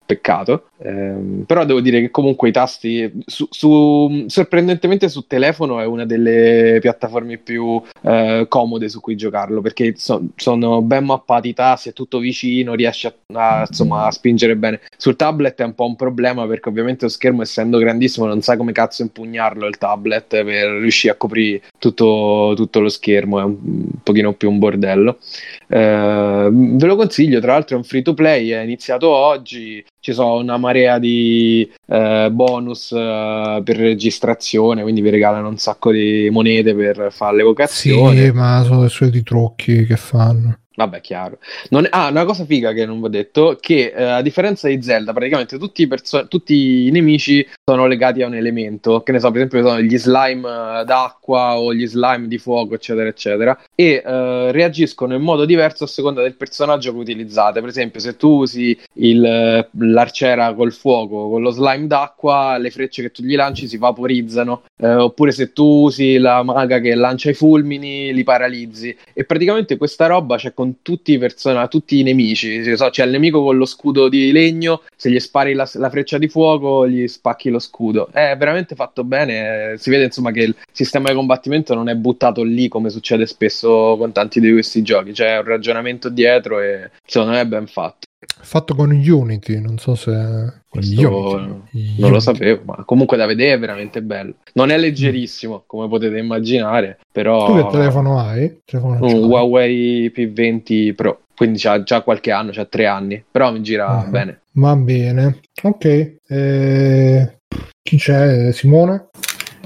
[0.09, 0.69] peccato.
[0.79, 6.07] Eh, però devo dire che comunque i tasti su, su, sorprendentemente su telefono è una
[6.07, 11.91] delle piattaforme più eh, comode su cui giocarlo perché so, sono ben mappati i tasti,
[11.91, 14.81] è tutto vicino, riesci a, a, insomma, a spingere bene.
[14.97, 18.57] Sul tablet è un po' un problema perché ovviamente lo schermo essendo grandissimo non sai
[18.57, 23.57] come cazzo impugnarlo il tablet per riuscire a coprire tutto, tutto lo schermo, è un,
[23.63, 25.19] un pochino più un bordello.
[25.67, 30.13] Eh, ve lo consiglio, tra l'altro è un free to play, è iniziato oggi, ci
[30.13, 36.29] sono una marea di eh, bonus eh, per registrazione, quindi vi regalano un sacco di
[36.31, 38.25] monete per fare l'evocazione.
[38.25, 40.59] Sì, ma sono i soliti trucchi che fanno.
[40.79, 41.39] Vabbè, chiaro.
[41.71, 41.89] Non.
[41.91, 45.13] Ah, una cosa figa che non vi ho detto, che eh, a differenza di Zelda,
[45.13, 49.33] praticamente tutti i, perso- tutti i, nemici sono legati a un elemento, che ne so,
[49.33, 54.05] per esempio sono gli slime eh, d'acqua o gli slime di fuoco, eccetera, eccetera, e
[54.07, 57.59] eh, reagiscono in modo diverso a seconda del personaggio che utilizzate.
[57.59, 63.03] Per esempio, se tu usi il, l'arciera col fuoco, con lo slime d'acqua, le frecce
[63.03, 67.31] che tu gli lanci si vaporizzano, eh, oppure se tu usi la maga che lancia
[67.31, 68.97] i fulmini, li paralizzi.
[69.13, 72.61] E praticamente questa roba c'è con con tutti i personaggi, tutti i nemici.
[72.61, 76.29] C'è il nemico con lo scudo di legno, se gli spari la, la, freccia di
[76.29, 78.09] fuoco, gli spacchi lo scudo.
[78.13, 79.77] È veramente fatto bene.
[79.79, 83.97] Si vede insomma che il sistema di combattimento non è buttato lì come succede spesso
[83.99, 85.13] con tanti di questi giochi.
[85.13, 88.08] C'è un ragionamento dietro e secondo me è ben fatto.
[88.41, 92.01] Fatto con Unity, non so se Questo Unity.
[92.01, 94.35] non lo sapevo, ma comunque da vedere è veramente bello.
[94.55, 98.61] Non è leggerissimo, come potete immaginare, però Tu che telefono hai?
[98.65, 103.63] Telefono un Huawei P20 Pro, quindi c'ha già qualche anno, c'ha tre anni, però mi
[103.63, 104.11] gira uh-huh.
[104.11, 104.41] bene.
[104.53, 105.39] Va bene.
[105.63, 105.85] Ok.
[106.27, 107.39] Eh...
[107.81, 108.53] Chi c'è?
[108.53, 109.11] Simone?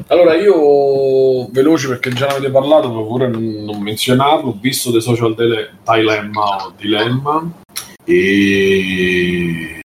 [0.08, 4.50] Allora, io veloce perché già ne avete parlato, ma pure non, menzionarlo.
[4.50, 7.60] Ho visto dei social dele- dilemma o dilemma
[8.04, 9.80] e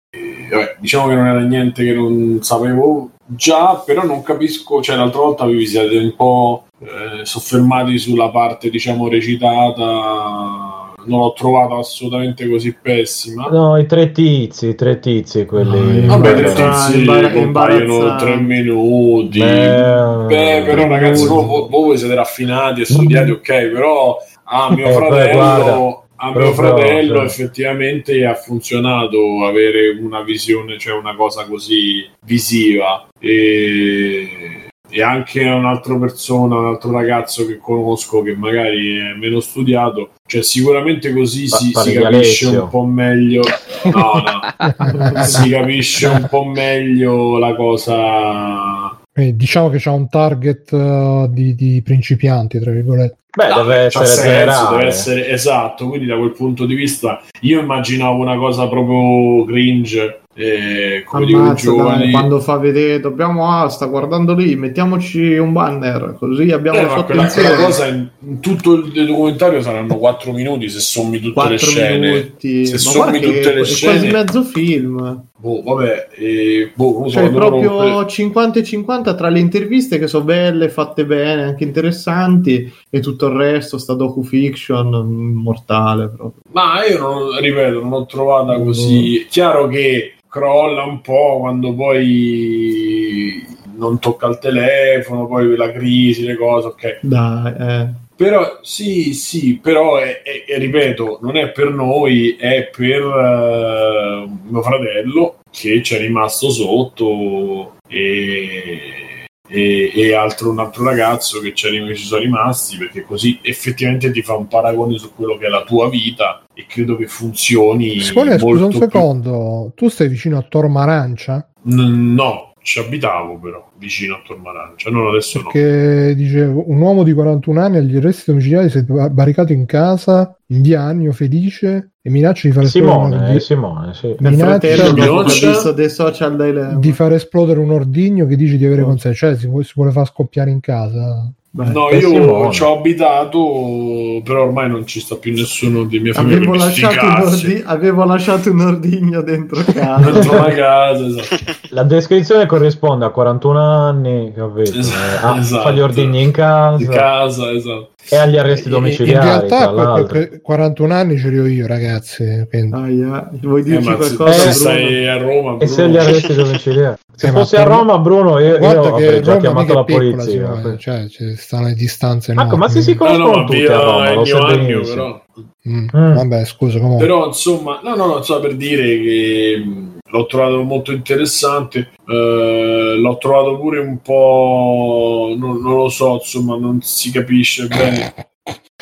[0.51, 5.21] vabbè, diciamo che non era niente che non sapevo già, però non capisco, cioè l'altra
[5.21, 12.49] volta vi siete un po' eh, soffermati sulla parte diciamo recitata non l'ho trovata assolutamente
[12.49, 13.47] così pessima.
[13.49, 16.05] No, i tre tizi, i tre tizi, quelli.
[16.05, 19.39] No, vabbè, i tre tizi imbar- compaiono tre minuti.
[19.39, 24.93] Beh, Beh però, ragazzi, voi, voi, siete raffinati e studiati, ok, però a mio eh,
[24.93, 33.07] fratello a mio fratello effettivamente ha funzionato avere una visione, cioè una cosa così visiva.
[33.21, 40.11] E, e anche un'altra persona, un altro ragazzo che conosco che magari è meno studiato,
[40.27, 43.43] cioè sicuramente così si, si capisce un po' meglio.
[43.85, 48.99] No, no, si capisce un po' meglio la cosa.
[49.13, 53.17] Eh, diciamo che c'è un target uh, di, di, principianti, tra virgolette.
[53.37, 55.89] Beh, no, deve essere senso, deve essere esatto.
[55.89, 60.21] Quindi, da quel punto di vista, io immaginavo una cosa proprio cringe.
[60.39, 62.11] Eh, come Ammazza, dico, giovani...
[62.11, 67.27] quando fa vedere dobbiamo ah, sta guardando lì mettiamoci un banner così abbiamo eh, quella,
[67.27, 72.11] quella cosa in, in, tutto il documentario saranno 4 minuti se sommi tutte le scene
[72.11, 72.67] minuti.
[72.67, 77.19] se sommi tutte le è scene quasi mezzo film boh, vabbè, e, boh, non so,
[77.21, 81.65] Cioè, proprio rompe- 50 e 50 tra le interviste che sono belle, fatte bene, anche
[81.65, 86.41] interessanti, e tutto il resto, sta docu-fiction, mm, mortale proprio.
[86.53, 89.27] Ma io non, ripeto, non l'ho trovata così.
[89.29, 93.45] Chiaro che crolla un po' quando poi
[93.77, 96.99] non tocca il telefono, poi la crisi, le cose, ok.
[97.03, 97.89] Dai, eh.
[98.17, 104.27] Però sì, sì, però è, è- è- ripeto, non è per noi, è per eh,
[104.49, 111.55] mio fratello che ci è rimasto sotto e, e, e altro, un altro ragazzo che
[111.55, 115.47] ci, è ci sono rimasti perché così effettivamente ti fa un paragone su quello che
[115.47, 120.09] è la tua vita e credo che funzioni Simone, scusa un più- secondo, tu stai
[120.09, 121.49] vicino a Tormarancia?
[121.69, 125.49] N- no, ci abitavo però vicino a Tormarancia, non adesso no.
[125.51, 130.37] Che dice un uomo di 41 anni agli arresti domiciliari si è barricato in casa
[130.49, 134.15] in via Annio felice e minaccia di fare Simone, esplodere, eh, Simone, sì.
[134.19, 138.87] Minaccia minaccia- dei social di far esplodere un ordigno che dice di avere Oh.
[138.87, 141.31] con sé, cioè si vuole, si vuole far scoppiare in casa.
[141.51, 142.53] Beh, No, io Simone.
[142.53, 147.07] ci ho abitato, però ormai non ci sta più nessuno di mia famiglia Avevo lasciato,
[147.07, 150.11] un ordi- avevo lasciato un ordigno dentro casa.
[150.11, 151.66] dentro la casa, esatto.
[151.77, 154.79] La descrizione corrisponde a 41 anni, capito?
[154.79, 155.63] Esatto, Eh, a- esatto.
[155.63, 157.91] fa gli ordigni in casa Di casa, esatto.
[158.09, 160.07] e agli arresti In domiciliari, realtà l'altro.
[160.07, 162.47] quel- 41 anni ce li ho io, ragazzi.
[162.49, 164.33] quindi- Aia, vuoi Eh, dirci se, qualcosa?
[164.33, 164.53] se Bruno?
[164.55, 166.97] stai a Roma, E se Bruno, gli arresti domiciliari?
[167.17, 169.73] Se Eh, ma fossi a Roma, Bruno, io, io Guarda che avrei già Roma chiamato
[169.75, 170.55] la piccola, polizia.
[170.55, 172.59] Simone, cioè ci stanno le distanze Ecco, enormi.
[172.59, 174.57] ma se si No, conoscono no, tutti via a Roma, lo il sai mio anno,
[174.67, 174.95] benissimo.
[174.95, 175.23] però.
[175.69, 176.15] Mm, Mm.
[176.15, 177.07] Vabbè, scusa, comunque.
[177.07, 179.65] Però insomma, no, no, no, so per dire che
[180.09, 181.91] l'ho trovato molto interessante.
[182.07, 188.15] eh, l'ho trovato pure un po', non, non lo so, insomma, non si capisce bene.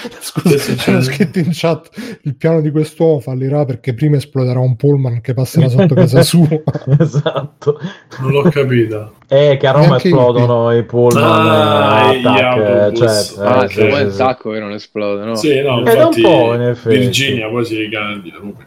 [0.21, 4.59] Scusa, Sì, sì, c'era scritto in chat il piano di quest'uomo fallirà perché prima esploderà
[4.61, 6.47] un pullman che passerà sotto casa sua.
[6.99, 7.79] esatto.
[8.21, 9.13] Non l'ho capita.
[9.29, 13.35] Eh, che a Roma Neanche esplodono i pullman Ah, eh, attack, eh, autobus.
[13.35, 15.35] cioè, Ah, eh, se sì, vuoi sì, sacco che non esplode, no?
[15.37, 16.99] Sì, no, Eh, da un infatti, po', in effetti.
[16.99, 18.39] Virginia poi si ricandida.
[18.39, 18.65] comunque.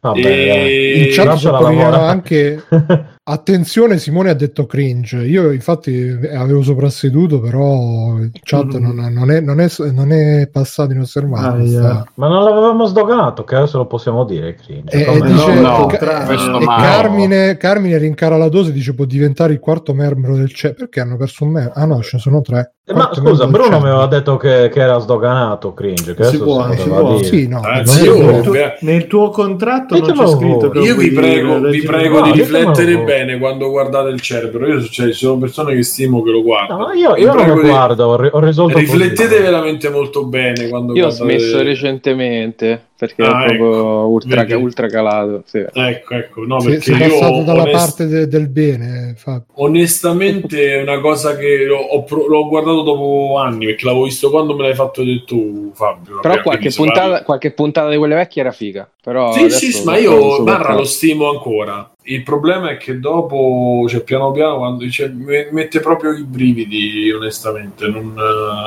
[0.00, 1.96] Vabbè, E- In chat lavorare.
[1.96, 2.62] anche
[3.30, 8.82] attenzione Simone ha detto cringe io infatti avevo soprasseduto però in chat Mhm.
[8.94, 11.78] non, non è, non, è, non è passato inosservato Aia.
[11.78, 14.90] sta- Ma non l'avevamo sdoganato, che adesso lo possiamo dire, cringe.
[14.96, 16.80] E, e no, dice, no, Ca- tra- questo e mai.
[16.82, 21.16] Carmine, Carmine rincara la dose dice può diventare il quarto membro del CE perché hanno
[21.16, 24.06] perso un membro ah no ce ne sono tre Eh, Ma scusa, Bruno mi aveva
[24.06, 26.14] detto che, che era sdoganato, cringe.
[26.14, 27.22] Che Si può, si può.
[27.22, 27.60] sì no
[28.02, 28.30] io- vero.
[28.30, 28.76] nel, tuo, beh.
[28.80, 30.78] nel tuo contratto non c'è scritto che?
[30.78, 34.66] Io vi prego, vi prego No, di riflettere bene quando guardate il cerbero.
[34.66, 36.86] Io, cioè, ci sono persone che stimo che lo guardano.
[36.86, 39.42] No, io, io non lo di- guardo, ho, ri- ho risolto Riflettete così.
[39.42, 44.06] veramente molto bene quando Io ho smesso recentemente perché Ah, è proprio ecco.
[44.08, 45.42] ultra, ultra calato.
[45.46, 45.64] Sì.
[45.72, 49.44] Ecco, ecco, no, Si- perché sei io passato dalla onest- parte de- del bene Fabio.
[49.54, 54.30] onestamente è una cosa che ho- ho pro- l'ho guardato dopo anni perché l'avevo visto
[54.30, 56.18] quando me l'hai fatto detto tu, Fabio.
[56.20, 58.88] Però Vabbè, qualche puntata, qualche puntata di quelle vecchie era figa.
[59.02, 60.72] Però Sì, sì, sì, ma io calato.
[60.78, 61.90] lo stimo ancora.
[62.02, 67.86] Il problema è che dopo, cioè piano piano, quando cioè, mette proprio i brividi, onestamente.
[67.86, 68.14] Non,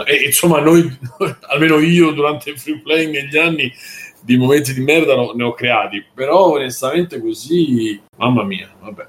[0.08, 0.88] eh, e insomma, noi,
[1.50, 3.72] almeno io durante il free playing negli anni,
[4.22, 6.04] di momenti di merda no- ne ho creati.
[6.14, 9.08] Però onestamente così, mamma mia, vabbè.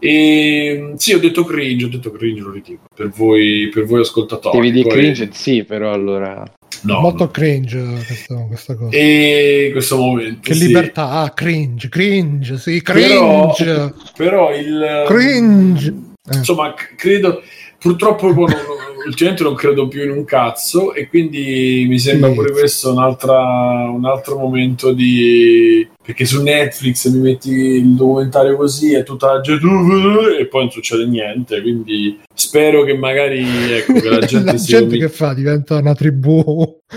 [0.00, 2.80] E sì, ho detto cringe, ho detto cringe, lo ritiro.
[2.94, 4.58] Per voi, per voi ascoltatori.
[4.70, 6.44] Devi di Poi- cringe, sì, però allora.
[6.82, 7.30] No, molto no.
[7.30, 10.40] cringe questa, questa cosa E questo momento.
[10.42, 10.66] che sì.
[10.66, 15.04] libertà ah, cringe cringe sì Però- cringe Però il...
[15.08, 15.88] cringe
[16.30, 16.36] Eh.
[16.36, 17.42] insomma, credo
[17.78, 18.52] purtroppo non-
[19.06, 23.38] ultimamente non credo più in un cazzo e quindi mi sembra pure questo un'altra,
[23.90, 29.40] un altro momento di perché su Netflix mi metti il documentario così è tutta la
[29.42, 29.66] gente
[30.40, 33.44] e poi non succede niente quindi spero che magari
[33.74, 36.80] ecco che la gente, la si gente che fa diventa una tribù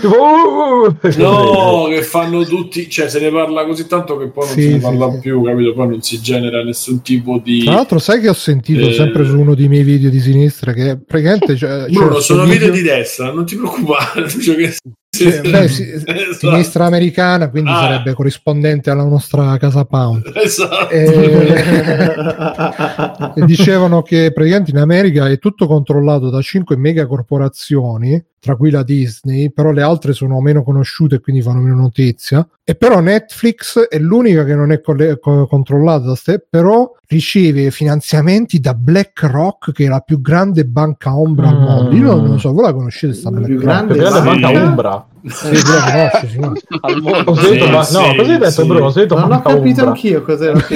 [1.18, 4.68] No, che fanno tutti, cioè se ne parla così tanto che poi non Sì, se
[4.68, 5.18] ne sì, parla sì.
[5.20, 5.74] più, capito?
[5.74, 7.64] Poi non si genera nessun tipo di.
[7.64, 8.94] Tra l'altro, sai che ho sentito Eh.
[8.94, 12.80] sempre su uno dei miei video di sinistra che praticamente c'è Bruno, sono video di
[12.80, 14.28] destra, non ti preoccupare.
[14.40, 14.74] cioè che-
[15.14, 16.32] Sì, beh, sì, Esatto.
[16.38, 17.80] sinistra americana, quindi Ah.
[17.80, 20.32] sarebbe corrispondente alla nostra casa Pound.
[20.34, 20.88] Esatto.
[23.34, 28.82] E dicevano che praticamente in America è tutto controllato da cinque megacorporazioni tra cui la
[28.82, 32.44] Disney, però le altre sono meno conosciute e quindi fanno meno notizia.
[32.64, 37.70] E però Netflix è l'unica che non è colle- co- controllata da ste, però riceve
[37.70, 41.62] finanziamenti da BlackRock, che è la più grande banca ombra al Mm.
[41.62, 41.94] mondo.
[41.96, 43.86] Io non lo so, voi la conoscete sta La più BlackRock?
[43.86, 44.22] grande la Sì.
[44.40, 45.06] banca Umbra.
[45.24, 45.62] Sì, sì,
[46.40, 46.52] no?
[46.80, 47.24] al mondo.
[47.24, 48.66] Così hai detto Sì, sì, no, così hai detto sì.
[48.66, 49.86] Bruno, così hai detto Non ho capito Umbra.
[49.86, 50.58] anch'io cos'era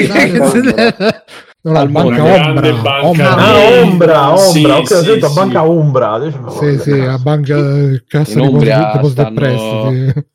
[1.66, 3.06] No, la banca Una ombra, banca.
[3.08, 3.36] ombra.
[3.36, 5.34] Ah, Ombra, Ombra, sì, ok, ho sì, detto sì.
[5.34, 6.18] banca Umbra.
[6.20, 10.26] Dicevo, Sì, sì, la banca eh, cassa di depositi e prestiti.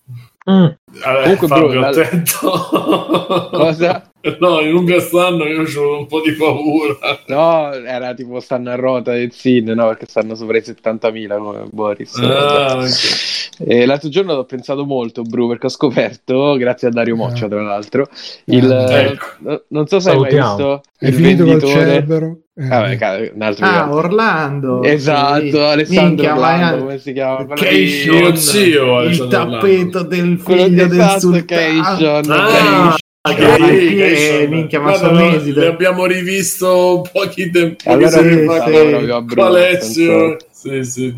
[0.52, 0.66] Mm.
[1.04, 3.50] Allora, Comunque, Fabio, Bruno, la- attento.
[3.52, 4.06] Cosa?
[4.40, 6.96] No, in Umbria stanno, io ho un po' di paura.
[7.28, 9.88] No, era tipo stanno a ruota del SIN, no?
[9.88, 12.16] Perché stanno sopra i 70.000 come Boris.
[12.18, 12.84] Ah, Vabbè.
[12.84, 13.40] ok.
[13.64, 17.50] E l'altro giorno ho pensato molto, Bru, perché ho scoperto, grazie a Dario Moccia, Eh.
[17.50, 18.08] tra l'altro,
[18.46, 19.26] il, Ecco.
[19.40, 20.56] no- non so se hai Salutiamo.
[20.56, 21.84] visto È il finito col venditore.
[21.86, 22.38] Cerbero.
[22.54, 23.92] Eh, Vabbè, ca- un altro Ah.
[23.94, 24.84] Orlando.
[24.84, 25.58] Esatto, Sì.
[25.58, 27.46] Alessandro Minchia, Orlando, come si chiama?
[27.46, 31.82] Quello Mio zio, il tappeto del Quello figlio del esatto, sultano.
[31.82, 37.52] Ah, Ah, che- che- minchia, ma Guarda, sono no, mesi da- Ne abbiamo rivisto pochi
[37.52, 39.22] tempi Allora Sì, è fa.
[39.22, 41.14] Bruno, Alessio, sì, sì,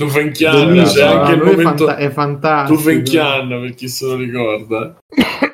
[0.65, 2.75] Bellissimo, c'è anche il lui è, momento fanta- è fantastico.
[2.77, 4.97] Dufenchiano per chi se lo ricorda.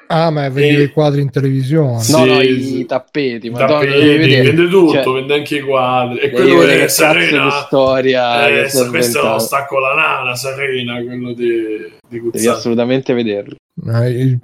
[0.08, 1.92] Ah, ma vedi E- i quadri in televisione.
[1.94, 2.80] No, Sì, no, sì.
[2.80, 4.42] i tappeti, I madonna, tappeti, vedere.
[4.42, 6.18] vende tutto, Cioè, vende anche i quadri.
[6.18, 7.52] E quello vedere è cazzo di Serena.
[7.52, 8.90] storia Eh, è questo è
[9.34, 13.54] lo stacco la nana, Serena, quello di, di Devi assolutamente vederlo.
[13.88, 14.38] Eh,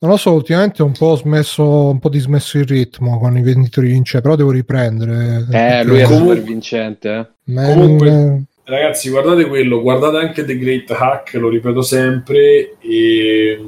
[0.00, 3.42] non lo so, ultimamente ho un po' smesso, un po' dismesso il ritmo con i
[3.42, 5.46] venditori in c'è, però devo riprendere.
[5.50, 7.30] Eh, lui è Comunque- super vincente.
[7.46, 7.54] Eh.
[7.54, 13.58] Comunque- Ragazzi, guardate quello, guardate anche The Great Hack, lo ripeto sempre, e,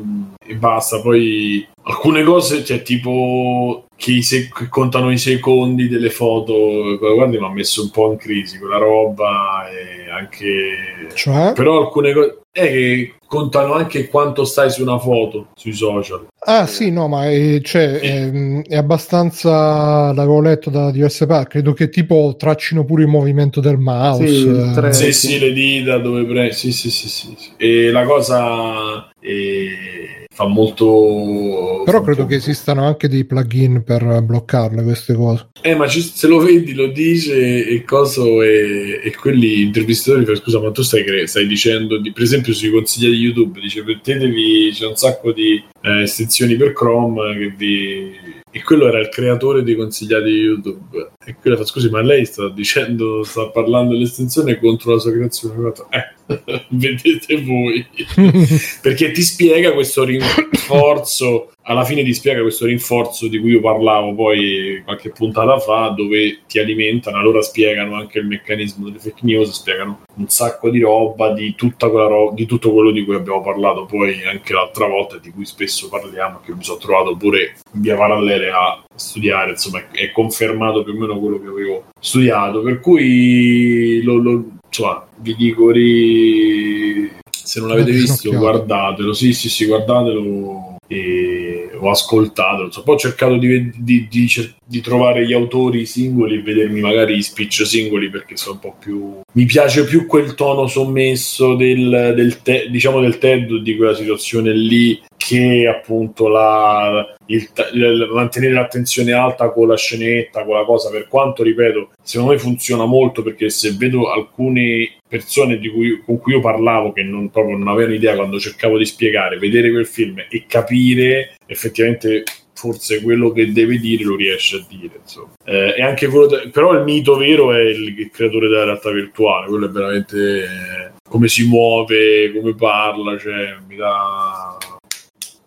[0.47, 1.01] e basta.
[1.01, 7.39] Poi alcune cose, cioè tipo che, i sec- che contano i secondi delle foto, guardi,
[7.39, 11.09] mi ha messo un po' in crisi quella roba e anche...
[11.15, 11.55] Cioè?
[11.55, 12.40] Però alcune cose...
[12.53, 16.27] È che contano anche quanto stai su una foto sui social.
[16.47, 21.73] Ah sì, no, ma è, cioè, è, è abbastanza, l'avevo letto da diverse parti, credo
[21.73, 24.27] che tipo traccino pure il movimento del mouse.
[24.27, 24.73] Sì, eh.
[24.75, 25.27] tre- sì, sì.
[25.29, 26.53] sì, le dita dove prendi.
[26.53, 27.51] Sì, sì, sì, sì, sì.
[27.57, 31.83] E la cosa eh, fa molto.
[31.85, 35.49] Però fa credo po'- che esistano anche dei plugin per bloccarle queste cose.
[35.61, 38.43] Eh, ma ci- se lo vedi, lo dice e coso.
[38.43, 42.71] E, e quelli intervistatori fanno scusa, ma tu stai, stai dicendo, di, per esempio, sui
[42.71, 48.39] consigli di YouTube, dice mettetevi, c'è un sacco di eh, estensioni per Chrome che vi.
[48.53, 51.11] E quello era il creatore dei consigliati di YouTube.
[51.25, 55.69] E quello fa scusi, ma lei sta dicendo, sta parlando dell'estensione contro la sua creazione?
[55.91, 56.15] Eh,
[56.69, 57.87] vedete voi.
[58.83, 64.15] perché ti spiega questo rinforzo alla fine ti spiega questo rinforzo di cui io parlavo
[64.15, 69.51] poi qualche puntata fa dove ti alimentano allora spiegano anche il meccanismo delle fake news
[69.51, 74.25] spiegano un sacco di roba di, ro- di tutto quello di cui abbiamo parlato poi
[74.25, 78.83] anche l'altra volta di cui spesso parliamo che mi sono trovato pure via parallele a
[78.95, 84.45] studiare insomma è confermato più o meno quello che avevo studiato per cui lo, lo-
[84.71, 89.13] insomma vi dico ri- se non l'avete visto guardatelo.
[89.13, 92.85] Sì sì sì guardatelo e ho ascoltato insomma.
[92.85, 94.29] poi ho cercato di, di- di
[94.65, 98.77] di trovare gli autori singoli e vedermi magari gli speech singoli perché sono un po'
[98.79, 103.95] più mi piace più quel tono sommesso del, del te- diciamo del TED di quella
[103.95, 110.65] situazione lì che appunto la, il, il- mantenere l'attenzione alta con la scenetta, con la
[110.65, 116.19] cosa, per quanto ripeto, secondo me funziona molto perché se vedo alcune persone cui- con
[116.19, 119.87] cui io parlavo che non, proprio non avevano idea quando cercavo di spiegare, vedere quel
[119.87, 122.23] film e capire effettivamente
[122.55, 125.01] forse quello che deve dire lo riesce a dire.
[125.45, 128.91] Eh, e anche quello de- però il mito vero è il, il creatore della realtà
[128.91, 134.59] virtuale quello è veramente eh, come si muove come parla cioè mi dà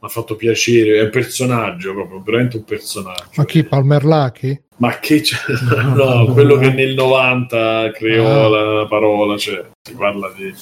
[0.03, 3.63] ha fatto piacere è un personaggio proprio veramente un personaggio Ma chi?
[3.63, 4.61] Palmer Lucky?
[4.77, 5.37] ma che c'è?
[5.95, 8.49] no, quello che nel 90 creò Ah.
[8.81, 10.53] la parola, cioè si parla di.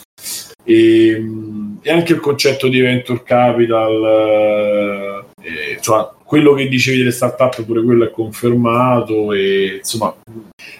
[0.64, 7.12] E, mm, e anche il concetto di venture capital, eh, cioè quello che dicevi delle
[7.12, 9.34] startup, pure quello è confermato.
[9.34, 10.16] E insomma,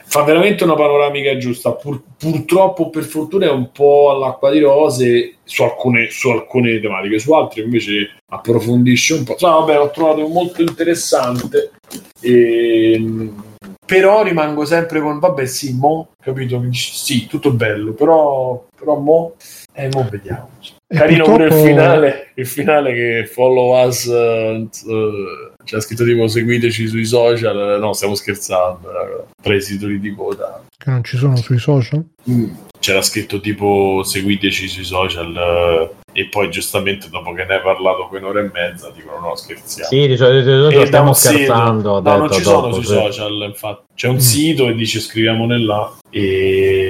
[0.06, 1.74] fa veramente una panoramica giusta.
[1.74, 7.20] Pur- purtroppo, per fortuna, è un po' all'acqua di rose su alcune, su alcune tematiche,
[7.20, 9.36] su altre invece approfondisce un po'.
[9.36, 11.72] Cioè, vabbè, l'ho trovato molto interessante.
[12.22, 13.30] E,
[13.86, 19.34] però rimango sempre con vabbè sì mo capito sì tutto bello però però mo
[19.74, 20.50] eh mo vediamo
[20.94, 24.68] E carino pure il purtroppo- finale il finale che follow us eh,
[25.64, 30.90] c'è scritto tipo seguiteci sui social no stiamo scherzando tra i titoli di coda Che
[30.90, 32.04] non ci sono sui social?
[32.80, 35.36] C'era scritto tipo seguiteci sui social
[36.14, 39.88] eh, e poi giustamente dopo che ne hai parlato un'ora e mezza dicono no scherziamo.
[39.88, 41.96] Sì, di solito, di solito E da stiamo sito- scherzando.
[41.98, 42.94] ha No, non ci sono dopo, sui sì.
[42.94, 43.84] social, infatti.
[43.96, 44.18] C'è un Mm.
[44.18, 45.94] sito e dice scriviamone là.
[46.10, 46.81] E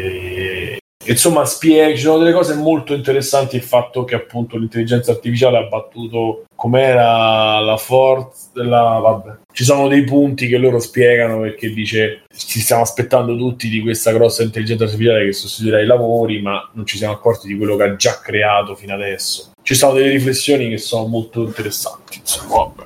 [1.05, 3.55] insomma, spiega, ci sono delle cose molto interessanti.
[3.55, 8.99] Il fatto che appunto l'intelligenza artificiale ha battuto com'era la forza della.
[9.01, 9.39] Vabbè.
[9.51, 14.11] Ci sono dei punti che loro spiegano perché dice ci stiamo aspettando tutti di questa
[14.11, 17.83] grossa intelligenza artificiale che sostituirà i lavori, ma non ci siamo accorti di quello che
[17.83, 19.51] ha già creato fino adesso.
[19.61, 22.19] Ci sono delle riflessioni che sono molto interessanti.
[22.19, 22.83] Insomma, vabbè.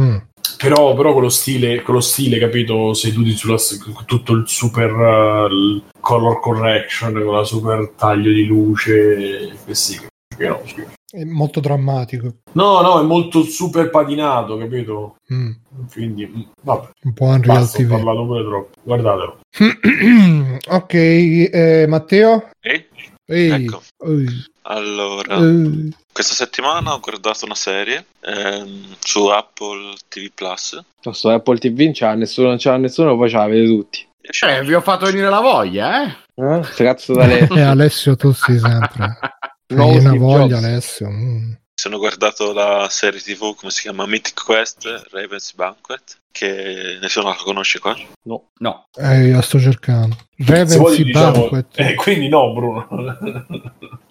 [0.00, 0.16] Mm.
[0.58, 3.56] Però, però quello stile, quello stile, capito, seduti sulla
[3.92, 9.98] con tutto il super uh, color correction, con la super taglio di luce, che sì,
[10.36, 10.84] che no, sì.
[11.14, 12.38] È molto drammatico.
[12.52, 15.14] no, no, è molto super patinato, capito?
[15.32, 15.50] Mm.
[15.92, 17.88] Quindi, mm, vabbè, Un po' Unreal basta, ho TV.
[17.90, 19.38] parlato pure troppo, guardatelo.
[20.70, 22.50] ok, eh, Matteo?
[22.60, 22.84] Ehi,
[23.26, 23.64] Ehi.
[23.64, 23.82] Ecco.
[24.06, 24.52] Ehi.
[24.66, 30.80] Allora, Eh, questa settimana ho guardato una serie ehm, su Apple TV Plus.
[31.02, 34.06] Questo Apple TV non c'ha nessuno, non c'ha nessuno, poi ce l'avete tutti.
[34.20, 36.16] Eh, vi ho fatto venire la voglia, eh?
[36.36, 36.60] Eh?
[36.76, 37.54] Cazzo da letto.
[37.54, 39.18] E Alessio tu sei sempre.
[39.74, 40.64] Nuovo una voglia, Jobs.
[40.64, 41.08] Alessio.
[41.10, 41.52] mm.
[41.74, 44.06] Sono guardato la serie TV, come si chiama?
[44.06, 47.96] Mythic Quest, Raven's Banquet, che nessuno la conosce qua.
[48.24, 48.88] No.
[48.96, 50.16] Eh, io la sto cercando.
[50.36, 52.88] Revency diciamo, eh, quindi no, Bruno.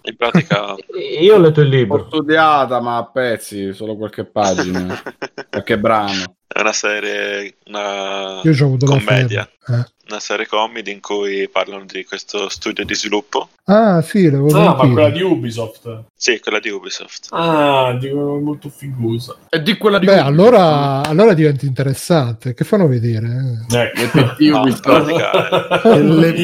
[0.02, 0.74] In pratica...
[1.20, 2.06] Io ho letto il L'ho libro.
[2.06, 5.02] studiata, ma a pezzi, solo qualche pagina,
[5.50, 6.36] qualche brano.
[6.46, 9.48] È una serie, una Io ci ho avuto la commedia.
[9.66, 9.84] Eh.
[10.08, 13.48] una serie comedy in cui parlano di questo studio di sviluppo.
[13.64, 14.92] Ah, sì, l'avevo ah, ma sentito.
[14.92, 16.04] quella di Ubisoft.
[16.14, 17.28] Sì, quella di Ubisoft.
[17.30, 19.34] Ah, dico molto figosa.
[19.48, 22.13] E di quella di Beh, allora, allora diventa interessante.
[22.54, 23.26] Che fanno vedere?
[23.68, 23.80] eh?
[23.80, 24.36] Ecco.
[24.38, 26.34] No, in pratica Le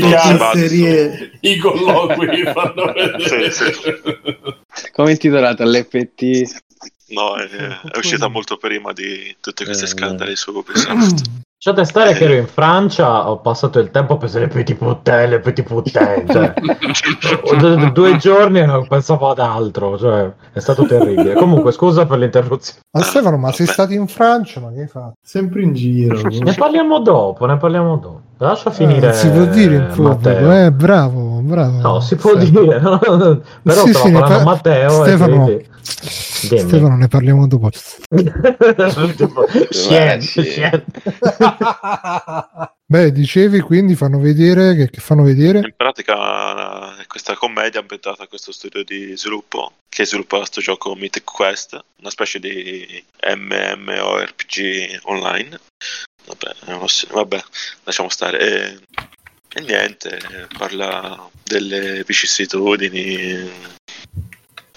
[0.52, 3.50] serie I colloqui fanno vedere.
[3.50, 6.60] Sì, Come è intitolata l'FT?
[7.10, 11.38] No, è, è uscita molto prima di tutti questi Eh, scandali su Ubisoft.
[11.62, 15.40] Lasciate stare che ero in Francia, ho passato il tempo a pensare petit puttane, le
[15.40, 21.34] petit puttane, cioè, due giorni e non pensavo ad altro, cioè, è stato terribile.
[21.34, 22.80] Comunque, scusa per l'interruzione.
[22.92, 24.58] Ma Stefano, ma sei stato in Francia?
[24.60, 25.12] Ma che hai fatto?
[25.20, 26.18] sempre in giro.
[26.22, 28.22] Ne parliamo dopo, ne parliamo dopo.
[28.40, 29.10] Lascia finire.
[29.10, 30.64] Eh, si può dire in pubblico, Matteo.
[30.64, 31.80] eh, bravo, bravo.
[31.80, 32.60] No, si può Stefano.
[32.62, 32.98] dire, no?
[33.62, 35.68] però Sì, sì, par- Matteo Stefano, e quindi...
[35.82, 37.68] Stefano, ne parliamo dopo.
[37.70, 38.32] Sì.
[39.68, 40.84] scien.
[42.86, 45.58] Beh, dicevi quindi fanno vedere che, che fanno vedere?
[45.58, 50.94] In pratica è questa commedia ambientata a questo studio di sviluppo che sviluppa questo gioco
[50.94, 53.04] Mythic Quest, una specie di
[53.36, 55.60] MMORPG online.
[56.30, 57.42] Vabbè, uno- vabbè
[57.84, 58.38] lasciamo stare.
[58.38, 58.78] E,
[59.52, 60.20] e niente,
[60.56, 63.78] parla delle vicissitudini.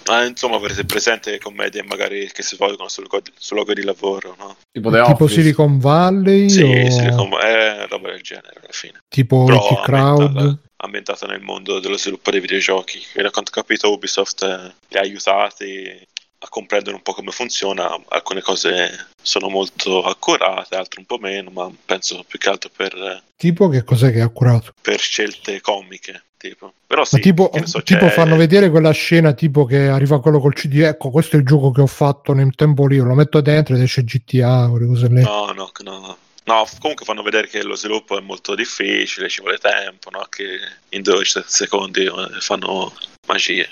[0.06, 3.08] Ma insomma, avete presente commedie magari che si svolgono sul,
[3.38, 4.58] sul luogo di lavoro, no?
[4.72, 5.28] Tipo tipo.
[5.28, 9.00] Silicon Valley Sì, o Silicon è roba del genere alla fine.
[9.08, 10.22] tipo Però Crowd?
[10.22, 13.02] ambientata, ambientata nel mondo dello sviluppo dei videogiochi.
[13.14, 16.06] E da quanto ho capito Ubisoft eh, li ha aiutati
[16.44, 17.98] a comprendere un po' come funziona.
[18.10, 23.24] Alcune cose sono molto accurate, altre un po' meno, ma penso più che altro per,
[23.36, 24.74] Tipo che cos'è che ha curato?
[24.82, 26.24] per scelte comiche.
[26.38, 26.74] Tipo.
[26.86, 30.80] Però sì, tipo, so, tipo fanno vedere quella scena tipo che arriva quello col CD,
[30.80, 33.82] ecco questo è il gioco che ho fatto nel tempo libero, lo metto dentro ed
[33.82, 35.22] esce GTA, cose lì.
[35.22, 36.18] No, no, no.
[36.46, 40.26] No, comunque fanno vedere che lo sviluppo è molto difficile, ci vuole tempo, no?
[40.30, 40.60] che
[40.90, 42.94] in 12 secondi eh, fanno
[43.28, 43.70] magie.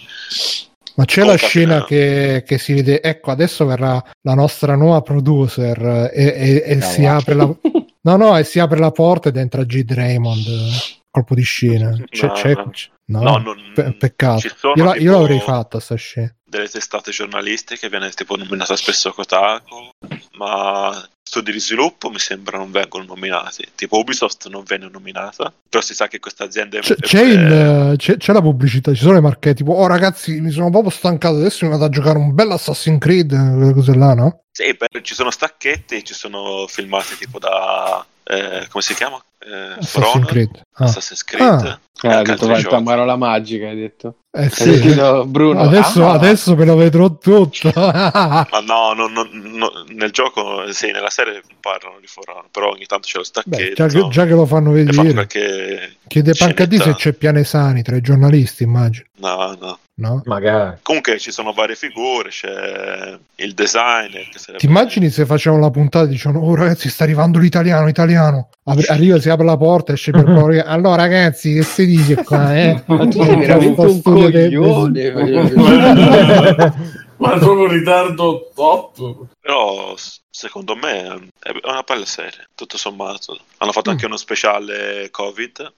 [0.96, 1.86] Ma c'è la Comunque, scena eh.
[1.86, 7.02] che, che si vede, ecco adesso verrà la nostra nuova producer e, e- e si
[7.02, 7.18] Cavolo.
[7.20, 7.56] apre la...
[8.04, 9.84] No, no, e si apre la porta ed entra G.
[9.88, 10.70] Raymond, eh,
[11.12, 11.96] colpo di scena.
[12.10, 12.72] C'è, No, c'è- no.
[13.06, 14.48] no, No, non- pe- peccato.
[14.74, 16.36] Io, la- tipo io l'avrei fatta sta scena.
[16.52, 19.90] Delle testate giornalistiche, viene tipo nominata spesso Kotaku,
[20.34, 23.66] ma studi di sviluppo mi sembra non vengono nominati.
[23.74, 27.22] Tipo Ubisoft non venne nominata, però si sa che questa azienda è- C'è, è- c'è
[27.24, 30.92] il- c'è- c'è la pubblicità, ci sono le marche tipo, oh ragazzi, mi sono proprio
[30.92, 34.44] stancato, adesso mi vado a giocare un bel Assassin's Creed, quelle cose là, no?
[34.52, 38.06] Sì, beh, ci sono stacchetti, ci sono filmati tipo da...
[38.32, 39.22] eh, come si chiama?
[39.44, 40.62] Eh, Assassin's Creed.
[40.76, 40.84] Ah.
[40.86, 41.42] Assassin's Creed.
[41.44, 41.80] Ah.
[42.04, 42.84] e Ah, ha anche detto giochi.
[42.84, 44.16] parola magica, hai detto.
[44.32, 44.64] Eh Hai sì.
[44.64, 45.60] sentito Bruno?
[45.60, 47.72] Adesso, Ah, adesso me lo vedrò tutto.
[47.76, 52.70] Ma no, no, no, no, nel gioco, sì, nella serie parlano di For Honor, però
[52.72, 53.74] ogni tanto c'è lo Beh, stacchetto.
[53.76, 55.96] già, che, già che lo fanno vedere, qualche...
[56.08, 59.06] chiede Pancadì se c'è Pianesani tra i giornalisti, immagino.
[59.18, 59.80] No, no.
[60.02, 60.22] No?
[60.26, 60.80] Magari.
[60.82, 64.28] Comunque ci sono varie figure, c'è il designer.
[64.36, 68.50] Sarebbe- Ti immagini se facevano la puntata e dicevano oh ragazzi sta arrivando l'italiano, italiano.
[68.66, 70.60] Apri- arriva, si apre la porta, esce per fuori.
[70.60, 72.40] Allora ragazzi che si dice qua?
[72.62, 72.84] Eh?
[72.88, 74.02] Ma tu sei veramente un
[74.32, 75.12] del- coglione.
[77.22, 79.28] Ma proprio un ritardo top.
[79.40, 79.94] Però
[80.30, 81.04] secondo me
[81.40, 83.38] è una bella serie, tutto sommato.
[83.58, 83.94] Hanno fatto Mm.
[83.94, 85.72] anche uno speciale Covid,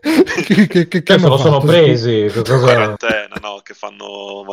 [0.00, 2.28] che, che, che, che se lo sono presi.
[2.32, 3.60] cosa- quarantena, no?
[3.62, 4.44] Che fanno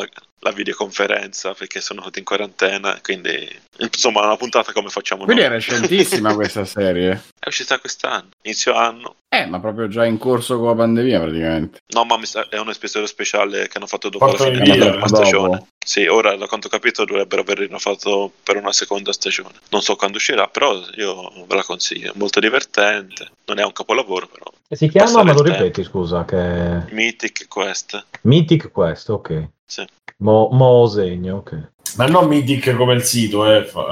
[0.43, 3.47] la videoconferenza perché sono tutti in quarantena, quindi
[3.77, 5.57] insomma una puntata come facciamo Quindi è noi.
[5.57, 7.21] recentissima questa serie.
[7.39, 9.15] È uscita quest'anno, inizio anno.
[9.29, 11.79] Eh, ma proprio già in corso con la pandemia praticamente.
[11.93, 12.19] No, ma
[12.49, 15.65] è un episodio speciale che hanno fatto dopo la Portano fine della prima stagione.
[15.83, 19.53] Sì, ora da quanto ho capito dovrebbero averlo fatto per una seconda stagione.
[19.69, 22.11] Non so quando uscirà, però io ve la consiglio.
[22.11, 23.29] È molto divertente.
[23.45, 24.51] Non è un capolavoro, però.
[24.71, 26.85] E si chiama, me lo ripeti, scusa, che...
[26.91, 28.05] Mythic Quest.
[28.21, 29.49] Mythic Quest, ok.
[29.65, 29.85] Sì.
[30.19, 31.71] Mo, mo segno, ok.
[31.97, 33.65] Ma non Mythic come il sito, eh.
[33.65, 33.85] fa-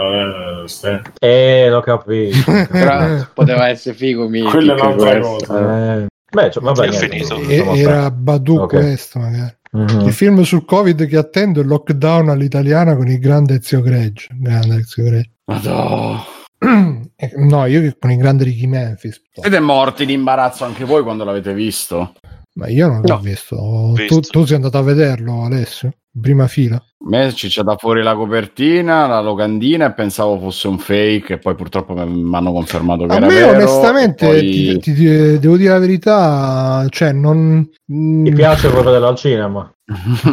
[0.64, 2.38] eh, Eh, l'ho capito.
[2.72, 5.97] Però poteva essere figo Mythic Quella è un'altra cosa.
[5.97, 7.35] Eh, Beh, cioè, vabbè, finito.
[7.35, 8.69] E- insomma, era Badu Ok.
[8.69, 9.57] questo magari.
[9.72, 9.99] Mhm.
[10.06, 14.27] Il film sul covid che attendo è Lockdown all'italiana con il grande Ezio Greggio.
[14.31, 15.30] Grande Ezio Greggio.
[15.43, 16.23] Madonna.
[17.22, 19.22] Eh, no, io con il grande Ricky Memphis.
[19.34, 22.14] Siete morti di imbarazzo anche voi quando l'avete visto?
[22.53, 23.19] Ma io non l'ho No.
[23.19, 23.91] visto.
[23.94, 24.19] Visto.
[24.22, 25.91] Tu, tu sei andato a vederlo, Alessio?
[26.22, 26.76] Prima fila.
[26.77, 31.34] A me ci c'è da fuori la copertina, la locandina e pensavo fosse un fake
[31.34, 33.49] e poi purtroppo mi hanno confermato che A era me, vero.
[33.57, 37.69] onestamente, poi- ti, ti- ti- devo dire la verità, cioè, non.
[37.88, 39.69] Mi piace quello al cinema.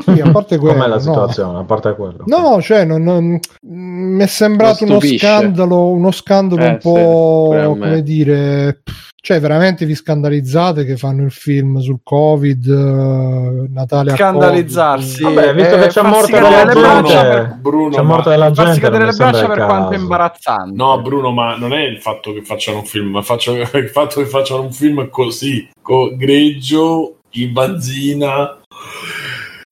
[0.03, 1.01] Sì, a parte quello, Com'è la no.
[1.01, 1.59] situazione?
[1.59, 2.25] A parte quello.
[2.27, 7.51] No, cioè, non, non- mi è sembrato uno scandalo, uno scandalo Eh, un sì, po',
[7.53, 7.67] me.
[7.67, 8.83] come dire,
[9.21, 15.23] cioè, veramente vi scandalizzate che fanno il film sul Covid, eh, Natale a Scandalizzarsi.
[15.23, 15.35] Covid.
[15.39, 19.13] Vabbè, visto Eh, che c'è cadere della gente, Bruno, c'è morte della gente, cadere le
[19.13, 20.77] braccia per quanto è imbarazzante.
[20.77, 24.21] No, Bruno, ma non è il fatto che facciano un film, ma faccio- il fatto
[24.21, 28.57] che facciano un film così, con Greggio, in Banzina,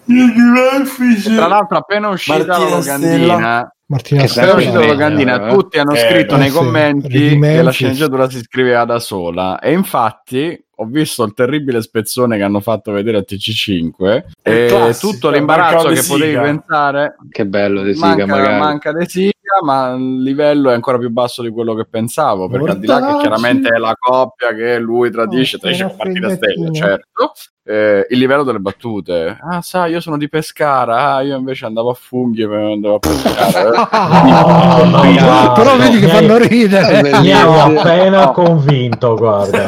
[0.07, 5.55] Tra l'altro, appena uscita Martina la locandina, Martina Sempre uscita la locandina, eh.
[5.55, 9.59] tutti hanno Eh, scritto eh nei sì, commenti che la sceneggiatura si scriveva da sola.
[9.59, 15.13] E infatti ho visto il terribile spezzone che hanno fatto vedere a TC5 e classico,
[15.13, 16.41] tutto il l'imbarazzo che potevi Siga.
[16.41, 18.59] pensare Che bello De Sica, manca, magari.
[18.59, 22.49] manca De Sica, ma il livello è ancora più basso di quello che pensavo.
[22.49, 25.93] Perché al di là che chiaramente è la coppia che lui tradisce, Oh, tradisce era
[25.93, 26.73] a partire stelle, figliettino.
[26.87, 27.33] certo.
[27.67, 31.89] Eh, il livello delle battute, ah, sai, io sono di Pescara, ah, io invece andavo
[31.89, 33.71] a funghi e andavo a pescare.
[34.25, 37.03] No, no, no, Però no, vedi che fanno ridere.
[37.21, 39.65] Mi hai appena convinto, guarda.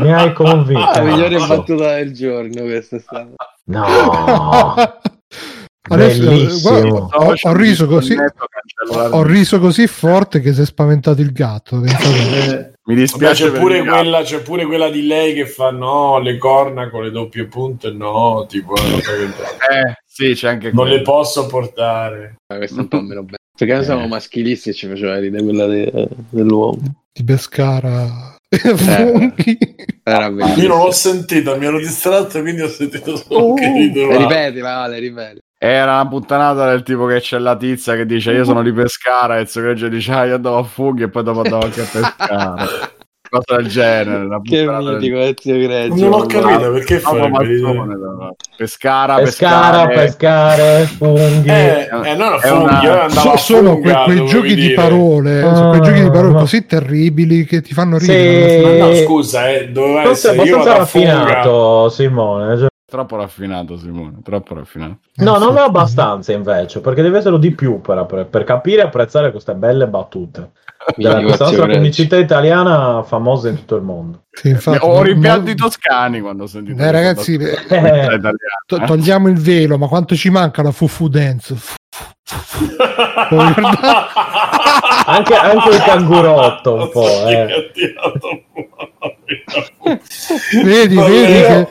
[0.00, 0.82] Mi hai convinto.
[0.84, 3.28] Ah, la migliore battuta del giorno questa è stata.
[3.64, 4.74] No.
[5.88, 6.80] Adesso, Bellissimo.
[6.80, 8.14] guarda, ho, ho riso così,
[9.10, 11.80] ho riso così forte che si è spaventato il gatto.
[11.80, 12.72] Pensate.
[12.88, 16.18] Mi Vabbè, dispiace c'è, per pure quella, c'è pure quella di lei che fa no,
[16.20, 21.02] le corna con le doppie punte, no, tipo che- Eh, sì, c'è anche non le
[21.02, 21.18] quello.
[21.18, 22.36] posso portare.
[22.46, 23.36] Ah, Questa è un po' meno bella.
[23.58, 26.78] Perché noi siamo maschilisti e ci faceva ridere quella de- dell'uomo.
[27.12, 28.36] Di Pescara.
[28.48, 29.34] Bellissimo.
[30.56, 33.54] Io non l'ho sentita, mi ero distratto, quindi ho sentito solo Oh.
[33.54, 33.92] che.
[34.16, 35.38] Ripeti, Vale, ripeti.
[35.60, 39.38] Era una puttanata del tipo che c'è la tizia che dice io sono di Pescara
[39.38, 41.86] e il suo dice ah io andavo a funghi e poi dopo andavo anche a
[41.90, 42.54] Pescara.
[43.28, 44.24] Cosa del genere.
[44.24, 45.94] Una Che puttanata del- mitico Ezio Greggio.
[45.96, 48.36] Non ho capito perché no.
[48.56, 50.84] Pescara, Pescara, pescare.
[50.84, 51.48] funghi.
[51.50, 54.16] Eh, eh, non a È funghi, una- io andavo So- a sono que- funga, quei
[54.16, 57.98] dovevi giochi di parole, Ah, sono quei giochi di parole così terribili che ti fanno
[57.98, 58.06] Sì.
[58.12, 58.78] ridere.
[58.78, 62.56] Ma no, scusa, eh, doveva Forse è essere io abbastanza raffinato, Simone.
[62.56, 65.00] cioè- Troppo raffinato Simone, troppo raffinato.
[65.16, 68.84] No, Eh, non è abbastanza invece, perché deve essere di più per, per capire e
[68.86, 70.52] apprezzare queste belle battute.
[70.96, 74.22] Della, questa nostra comicità italiana famosa in tutto il mondo.
[74.30, 78.32] Sì, infatti, Ho mo- rimpianto i toscani quando ho sentito Eh, ragazzi, eh, italiana,
[78.66, 78.86] to- eh.
[78.86, 81.56] togliamo il velo, ma quanto ci manca la fufu dance?
[85.06, 87.70] Anche, anche il cangurotto un po', eh.
[90.64, 91.68] Vedi, Ma vedi che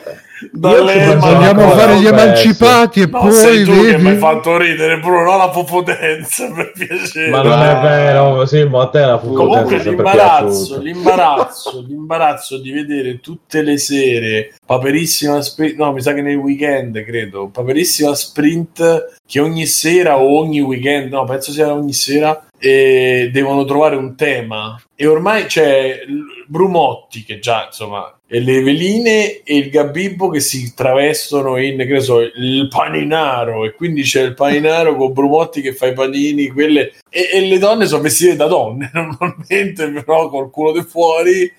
[0.52, 4.18] Dalle- ma- vogliamo fare gli emancipati e No, poi sei tu che mi hai vedi.
[4.18, 7.30] fatto ridere, Bruno, la popotenza, per piacere.
[7.30, 13.20] Ma non è vero, Simo, a te la fu Comunque l'imbarazzo, l'imbarazzo, l'imbarazzo di vedere
[13.20, 17.48] tutte le sere Paperissima Sprint, no, mi sa che nel weekend, credo.
[17.48, 23.64] Paperissima Sprint che ogni sera o ogni weekend, no, penso sia ogni sera, e devono
[23.64, 24.80] trovare un tema.
[24.94, 30.40] E ormai c'è l- Brumotti che già, insomma, e le veline e il Gabibbo che
[30.40, 35.72] si travestono in, che so, il paninaro e quindi c'è il paninaro con Brumotti che
[35.72, 40.50] fa i panini, quelle e, e le donne sono vestite da donne normalmente, però col
[40.50, 41.50] culo di fuori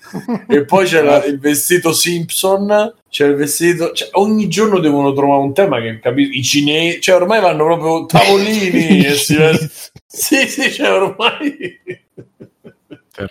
[0.48, 5.42] e poi c'è la- il vestito Simpson c'è il vestito, cioè, ogni giorno devono trovare
[5.42, 6.32] un tema che capisco.
[6.32, 9.36] I cinesi, cioè ormai vanno proprio tavolini e si
[10.06, 11.80] Sì, sì, cioè ormai.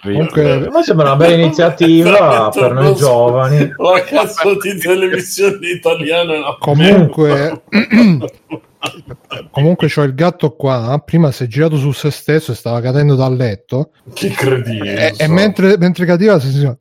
[0.02, 3.74] Comunque, Ma sembra una bella iniziativa Veramente per noi giovani.
[3.78, 7.62] La cazzo di televisione italiana comunque,
[9.52, 11.02] comunque c'ho il gatto qua.
[11.06, 13.92] Prima si è girato su se stesso e stava cadendo dal letto.
[14.14, 14.84] Che cretino.
[14.86, 16.78] E, e mentre, mentre cadeva si sentiva.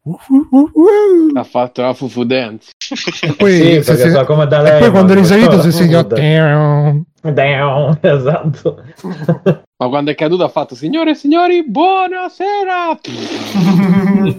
[1.35, 2.71] Ha fatto la fufu dance.
[3.23, 5.73] E poi, Sì, perché si- so come da e lei, poi quando è risalito si
[5.73, 6.07] sentiva.
[7.21, 8.83] Damn, esatto.
[9.77, 12.99] Ma quando è caduto ha fatto signore e signori, buonasera!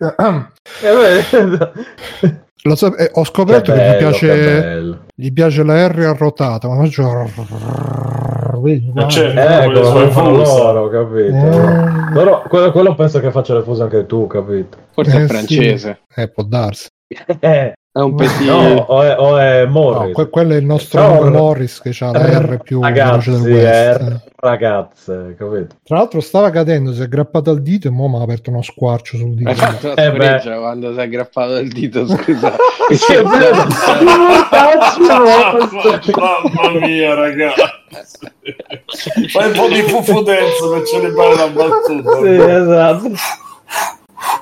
[2.64, 5.06] Lo so- eh, ho scoperto che, bello, gli, che piace, bello.
[5.20, 6.68] Gli piace la R arrotata.
[6.70, 7.04] Ma faccio.
[8.94, 9.72] Ma c'è- Eh,
[10.12, 11.36] Con loro, capito?
[11.36, 12.12] Eh.
[12.14, 14.78] Loro- quello, quello penso che faccia le fuse anche tu, capito?
[14.92, 16.00] Forse Eh, è francese.
[16.10, 16.22] sì.
[16.22, 16.88] Eh, può darsi.
[17.40, 18.46] Eh, È un petit...
[18.48, 20.08] no, o è, o è Morris.
[20.10, 23.40] No, que- quello è il nostro Ciao, Morris che ha la R più veloce del
[23.40, 24.02] Ragazzi, West.
[24.02, 25.76] eh, ragazze, capito?
[25.84, 28.62] Tra l'altro stava cadendo, si è aggrappato al dito e mo mi ha aperto uno
[28.62, 29.52] squarcio sul dito.
[29.56, 30.42] Fatto la Eh, beh.
[30.60, 32.54] quando si è aggrappato il dito, scusa.
[32.90, 33.68] Sì, è vero.
[36.18, 37.68] Mamma mia, ragazzi.
[39.30, 42.18] Fai un po' di fufu dance per celebrare la battuta.
[42.20, 43.12] Sì, esatto.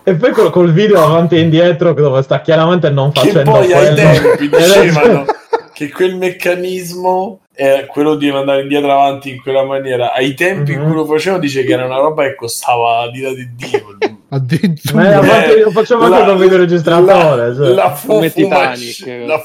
[0.04, 3.72] E poi col, col video avanti e indietro dove sta chiaramente non che facendo poi
[3.74, 3.95] ai quello.
[3.95, 5.26] tempi E adesso- dicevano
[5.74, 10.12] che quel meccanismo è quello di andare indietro avanti in quella maniera.
[10.14, 10.86] Ai tempi in Mhm.
[10.88, 13.86] cui lo facevano dice che era una roba che costava la dita di Dio.
[14.30, 15.20] Eh, Addirittura.
[15.20, 17.48] a parte- lo facciamo anche con videoregistratore.
[17.48, 17.74] La, cioè.
[17.74, 19.41] la Titanic, la.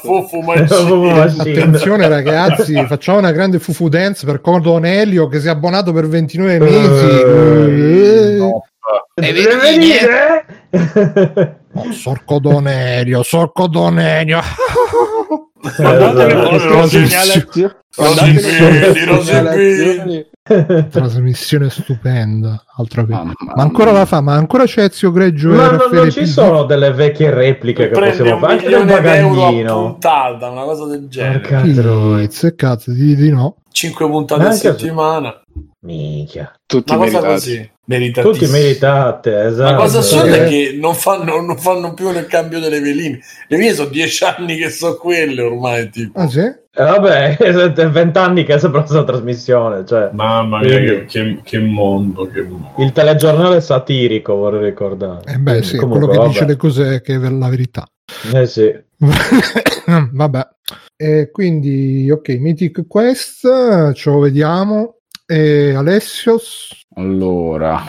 [1.37, 6.07] Attenzione ragazzi, facciamo una grande fufu dance per Cordon Elio che si è abbonato per
[6.07, 7.05] 29 mesi.
[7.05, 8.65] Eh, Eh, no.
[9.15, 10.45] Deve venire?
[11.73, 13.67] oh, sorco Donelio, sorco
[16.89, 17.71] segnalazioni.
[17.95, 19.23] Rosipini, Rosipini.
[19.23, 20.25] segnalazioni.
[20.89, 22.63] Trasmissione stupenda.
[23.03, 26.11] Vez- Mamma Ma ancora la fa, ma ancora c'è Ezio Greggio Ma non, Raffaele non
[26.11, 29.75] ci sono delle vecchie repliche che Prende possiamo un fare anche a bagaglino.
[29.75, 31.39] puntata, una cosa del genere.
[31.39, 33.57] Cazzo, cazzo, di, di no.
[33.71, 35.39] 5 puntate a settimana.
[35.81, 36.53] Minchia.
[36.65, 37.71] Tutti Una meritati.
[38.21, 39.71] Tutti meritate, esatto.
[39.71, 40.45] La cosa assurda Eh.
[40.45, 43.19] è che non fanno, non fanno più nel cambio delle veline.
[43.49, 45.89] Le mie sono dieci anni che so quelle ormai.
[45.89, 46.17] Tipo.
[46.19, 46.39] Ah sì?
[46.39, 47.51] Eh, vabbè, è
[47.89, 52.71] vent'anni che è sempre questa trasmissione, cioè Mamma mia, mia, che- che, mondo, che mondo.
[52.77, 55.31] il telegiornale satirico, vorrei ricordare.
[55.33, 56.29] Eh beh sì, Comunque, quello che vabbè.
[56.31, 57.85] dice le cose che è la verità.
[58.33, 58.73] Eh sì.
[60.13, 60.47] Vabbè.
[60.95, 64.99] E quindi, ok, Mythic Quest, ce lo vediamo.
[65.25, 66.85] E Alessios?
[66.95, 67.81] Allora,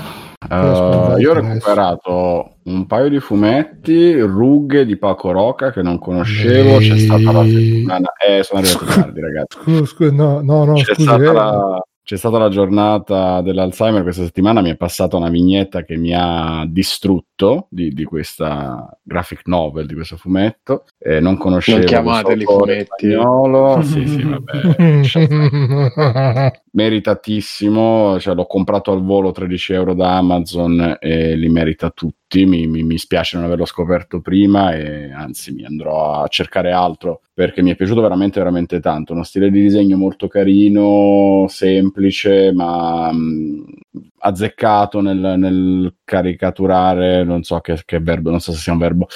[0.49, 6.79] eh, io ho recuperato un paio di fumetti, rughe di Paco Roca che non conoscevo.
[6.79, 8.13] C'è stata la settimana.
[8.25, 9.59] Eh, sono arrivato tardi, ragazzi.
[9.61, 11.15] Scusa, scusa, no, no, no, c'è, scusa.
[11.15, 11.33] stata eh.
[11.33, 16.13] la, c'è stata la giornata dell'Alzheimer questa settimana, mi è passata una vignetta che mi
[16.15, 17.34] ha distrutto
[17.69, 20.85] di, di questa graphic novel, di questo fumetto.
[20.99, 22.85] Eh, non conoscevo Non chiamateli fumetti.
[23.11, 23.83] spagnolo.
[23.95, 24.63] Sì, sì, vabbè.
[26.73, 32.47] meritatissimo, cioè, l'ho comprato al volo 13 euro da Amazon e li merita tutti.
[32.47, 37.21] Mi, mi, mi spiace non averlo scoperto prima e anzi mi andrò a cercare altro
[37.33, 39.13] perché mi è piaciuto veramente veramente tanto.
[39.13, 43.65] Uno stile di disegno molto carino, semplice, ma mh,
[44.19, 49.09] azzeccato nel, nel caricaturare, non so che, che verbo, non so se sia un verbo,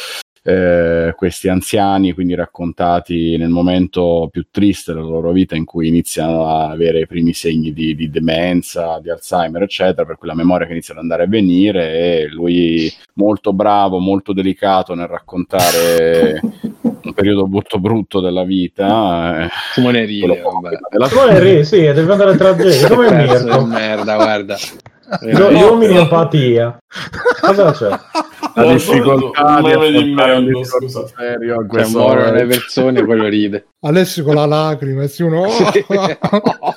[0.43, 6.47] eh, questi anziani, quindi raccontati nel momento più triste della loro vita in cui iniziano
[6.47, 10.67] a avere i primi segni di, di demenza, di Alzheimer, eccetera, per cui la memoria
[10.67, 16.41] che inizia ad andare a venire e lui molto bravo, molto delicato nel raccontare
[16.81, 19.45] un periodo brutto brutto della vita.
[19.45, 20.77] eh, Simone quello ride, poco vabbè.
[20.77, 21.57] prima della Come fine.
[21.57, 23.11] Ri, sì, deve andare tragedia, come
[23.67, 24.57] merda, guarda.
[25.23, 26.79] Io mi empatia.
[27.41, 27.89] Cosa c'è?
[28.55, 33.27] La No, difficoltà no, di affrontare un discorso serio a Cioè, morono le persone, quello
[33.29, 33.67] ride.
[33.81, 35.51] Alessio con la lacrima e si uno È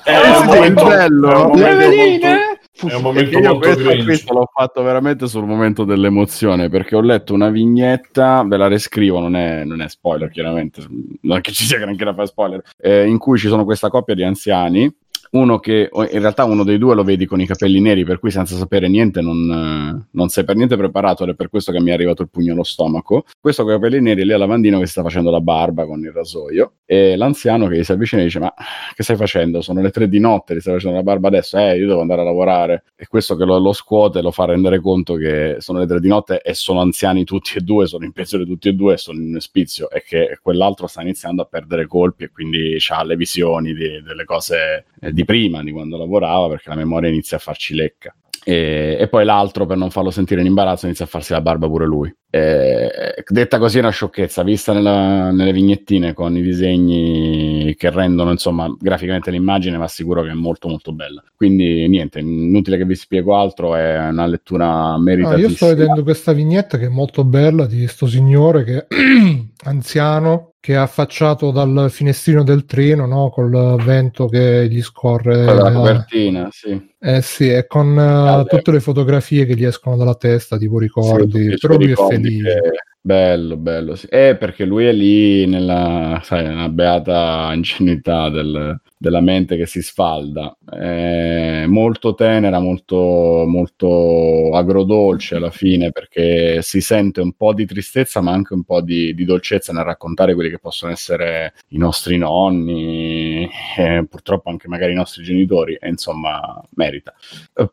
[0.04, 1.30] Eh, un sì, momento, bello.
[1.30, 6.96] è un momento è un io questo, questo l'ho fatto veramente sul momento dell'emozione perché
[6.96, 10.82] ho letto una vignetta, ve la riscrivo, non è, non è spoiler chiaramente,
[11.22, 13.88] non è che ci sia granché da fare spoiler, eh, in cui ci sono questa
[13.88, 14.92] coppia di anziani,
[15.32, 18.30] uno che in realtà uno dei due lo vedi con i capelli neri, per cui
[18.30, 21.80] senza sapere niente non, eh, non sei per niente preparato ed è per questo che
[21.80, 23.24] mi è arrivato il pugno allo stomaco.
[23.40, 26.00] Questo con i capelli neri lì al lavandino che si sta facendo la barba con
[26.00, 28.52] il rasoio e l'anziano che gli si avvicina e dice ma
[28.94, 29.62] che stai facendo?
[29.62, 31.56] Sono le tre di notte, ti stai facendo la barba adesso?
[31.56, 32.84] Eh, io devo andare a lavorare.
[32.94, 36.08] E questo che lo, lo scuote lo fa rendere conto che sono le tre di
[36.08, 39.40] notte e sono anziani tutti e due, sono in pensione tutti e due sono in
[39.40, 44.02] spizio e che quell'altro sta iniziando a perdere colpi e quindi ha le visioni di-
[44.02, 48.14] delle cose eh, di prima, di quando lavorava, perché la memoria inizia a farci lecca.
[48.44, 51.68] E, e poi l'altro, per non farlo sentire in imbarazzo, inizia a farsi la barba
[51.68, 52.12] pure lui.
[52.28, 52.90] Eh,
[53.28, 58.74] detta così è una sciocchezza, vista nella- nelle vignettine con i disegni che rendono insomma
[58.80, 61.22] graficamente l'immagine, ma sicuro che è molto molto bella.
[61.36, 65.48] Quindi niente, inutile che vi spiego altro, è una lettura No, meritatissima.
[65.48, 68.86] io sto vedendo questa vignetta che è molto bella di sto signore che
[69.64, 73.30] anziano che è affacciato dal finestrino del treno, no?
[73.30, 75.44] Col vento che gli scorre.
[75.44, 76.90] Della eh, copertina, sì.
[77.00, 78.48] Eh sì, e con eh, Vabbè.
[78.48, 81.94] tutte le fotografie che gli escono dalla testa, tipo Sì, ricordi, i però lui è
[81.96, 82.44] felice.
[82.44, 82.70] che-
[83.00, 84.06] Bello, bello, sì.
[84.08, 89.82] Eh, perché lui è lì nella, sai, nella beata ingenuità del- della mente che si
[89.82, 90.56] sfalda.
[90.64, 98.20] È molto tenera, molto, molto agrodolce alla fine, perché si sente un po' di tristezza,
[98.20, 102.16] ma anche un po' di, di dolcezza nel raccontare quelli che possono essere i nostri
[102.16, 107.12] nonni, e purtroppo anche magari i nostri genitori, e insomma, merita.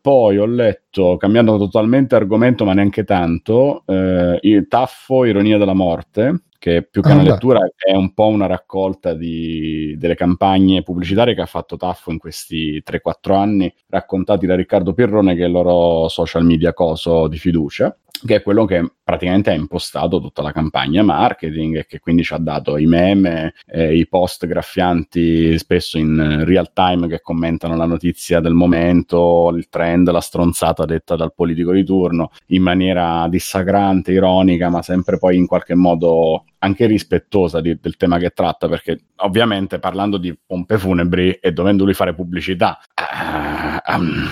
[0.01, 6.41] Poi ho letto, cambiando totalmente argomento, ma neanche tanto, eh, il Taffo, Ironia della morte,
[6.60, 7.30] che più che Ah, una beh.
[7.30, 12.19] lettura è un po' una raccolta di- delle campagne pubblicitarie che ha fatto Taffo in
[12.19, 17.38] questi 3-4 anni, raccontati da Riccardo Pirrone, che è il loro social media coso di
[17.38, 17.95] fiducia
[18.26, 22.34] che è quello che praticamente ha impostato tutta la campagna marketing e che quindi ci
[22.34, 27.86] ha dato i meme, eh, i post graffianti spesso in real time che commentano la
[27.86, 34.11] notizia del momento, il trend, la stronzata detta dal politico di turno in maniera dissacrante,
[34.11, 38.98] ironica, ma sempre poi in qualche modo anche rispettosa di- del tema che tratta, perché
[39.18, 44.27] ovviamente parlando di pompe funebri e dovendoli fare pubblicità a, a un-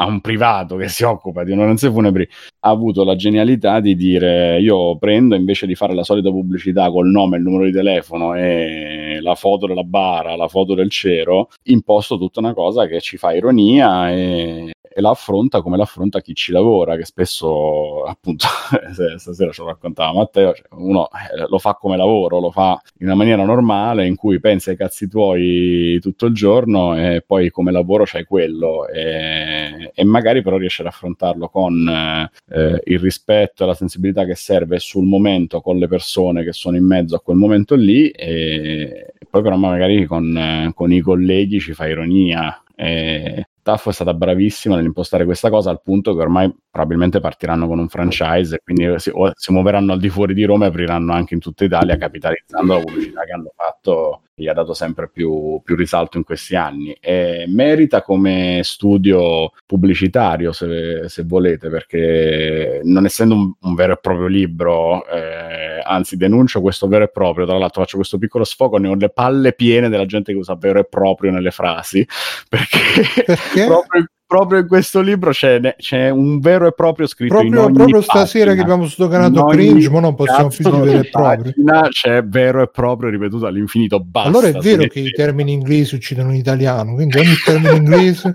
[0.00, 2.28] a un privato che si occupa di onoranze funebri,
[2.60, 7.08] ha avuto la genialità di dire io prendo invece di fare la solita pubblicità col
[7.08, 12.16] nome, il numero di telefono e la foto della bara, la foto del cero, imposto
[12.16, 16.50] tutta una cosa che ci fa ironia e, e la affronta come l'affronta chi ci
[16.50, 18.46] lavora, che spesso appunto
[18.92, 22.80] se- stasera ce lo raccontava Matteo, cioè, uno eh, lo fa come lavoro, lo fa
[22.98, 27.48] in una maniera normale in cui pensi ai cazzi tuoi tutto il giorno e poi
[27.50, 28.88] come lavoro c'hai quello.
[28.88, 34.24] E, e magari però riesci ad affrontarlo con eh, eh, il rispetto e la sensibilità
[34.24, 38.08] che serve sul momento con le persone che sono in mezzo a quel momento lì
[38.08, 43.90] e, e poi però magari con, eh, con i colleghi ci fa ironia e Taffo
[43.90, 48.54] è stata bravissima nell'impostare questa cosa al punto che ormai probabilmente partiranno con un franchise
[48.54, 51.64] e quindi si, si muoveranno al di fuori di Roma e apriranno anche in tutta
[51.64, 56.24] Italia capitalizzando la pubblicità che hanno fatto gli ha dato sempre più, più risalto in
[56.24, 63.74] questi anni e merita come studio pubblicitario se, se volete perché non essendo un, un
[63.74, 68.18] vero e proprio libro eh, anzi denuncio questo vero e proprio tra l'altro faccio questo
[68.18, 71.50] piccolo sfogo ne ho le palle piene della gente che usa vero e proprio nelle
[71.50, 72.06] frasi
[72.48, 73.66] perché, Perché?
[73.66, 77.72] proprio, proprio in questo libro c'è, c'è un vero e proprio scritto in Proprio, ogni
[77.72, 78.54] proprio stasera pagina.
[78.54, 81.52] che abbiamo sdoganato cringe, ma non possiamo finire e proprio.
[81.88, 83.98] C'è vero e proprio ripetuto all'infinito.
[84.00, 84.28] Basta.
[84.28, 88.30] Allora è vero che i termini inglesi uccidono l'italiano, quindi ogni termine inglese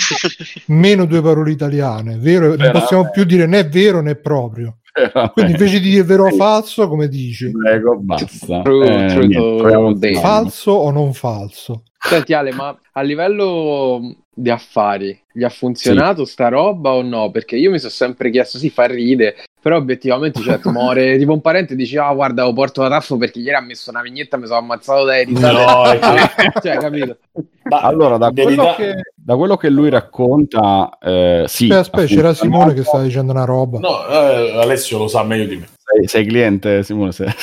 [0.65, 2.17] meno due parole italiane.
[2.17, 4.79] Vero, non possiamo più dire né vero né proprio.
[4.95, 5.31] Veramente.
[5.33, 7.51] Quindi invece di dire vero o falso, come dici?
[7.51, 8.61] Prego, basta.
[8.61, 10.13] True, Eh, true niente.
[10.19, 11.83] Falso o non falso?
[11.99, 17.29] Senti Ale, ma a livello di affari gli ha funzionato sta roba o no?
[17.31, 21.41] Perché io mi sono sempre chiesto, sì, fa ride, però obiettivamente cioè, muore tipo un
[21.41, 24.37] parente e dici, ah guarda, ho porto la taffo perché ieri ha messo una vignetta,
[24.37, 25.99] mi sono ammazzato dai risate.
[25.99, 26.21] No,
[26.61, 27.17] cioè, capito?
[27.63, 31.63] Ma Allora, da quello, verità- che, da quello che lui racconta, eh, sì.
[31.71, 32.33] Aspetta, aspetta, c'era.
[32.33, 33.79] Simone che stava dicendo una roba.
[33.79, 35.69] No, eh, Alessio lo sa meglio di me.
[35.77, 37.11] Sei, sei cliente, Simone?
[37.13, 37.27] Sei...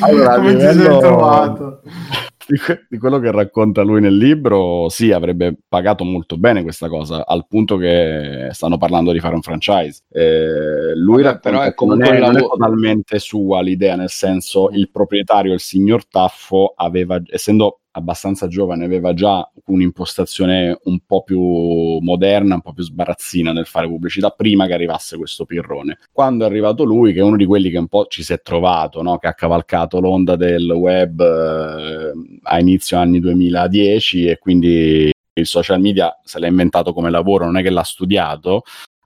[0.00, 1.82] Allora, a Come ti livello- sei trovato?
[2.50, 6.88] Di, que- di quello che racconta lui nel libro, sì, avrebbe pagato molto bene questa
[6.88, 10.02] cosa, al punto che stanno parlando di fare un franchise.
[10.10, 14.10] Eh, lui Vabbè, però è che non comunque è, non è totalmente sua l'idea, nel
[14.10, 21.22] senso il proprietario, il signor Taffo, aveva, essendo abbastanza giovane, aveva già un'impostazione un po'
[21.22, 21.40] più
[22.00, 25.98] moderna, un po' più sbarazzina nel fare pubblicità prima che arrivasse questo pirrone.
[26.12, 28.40] Quando è arrivato lui, che è uno di quelli che un po' ci si è
[28.42, 29.18] trovato, no?
[29.18, 32.12] che ha cavalcato l'onda del web eh,
[32.42, 37.56] a inizio anni 2010 e quindi il social media se l'ha inventato come lavoro, non
[37.56, 38.62] è che l'ha studiato,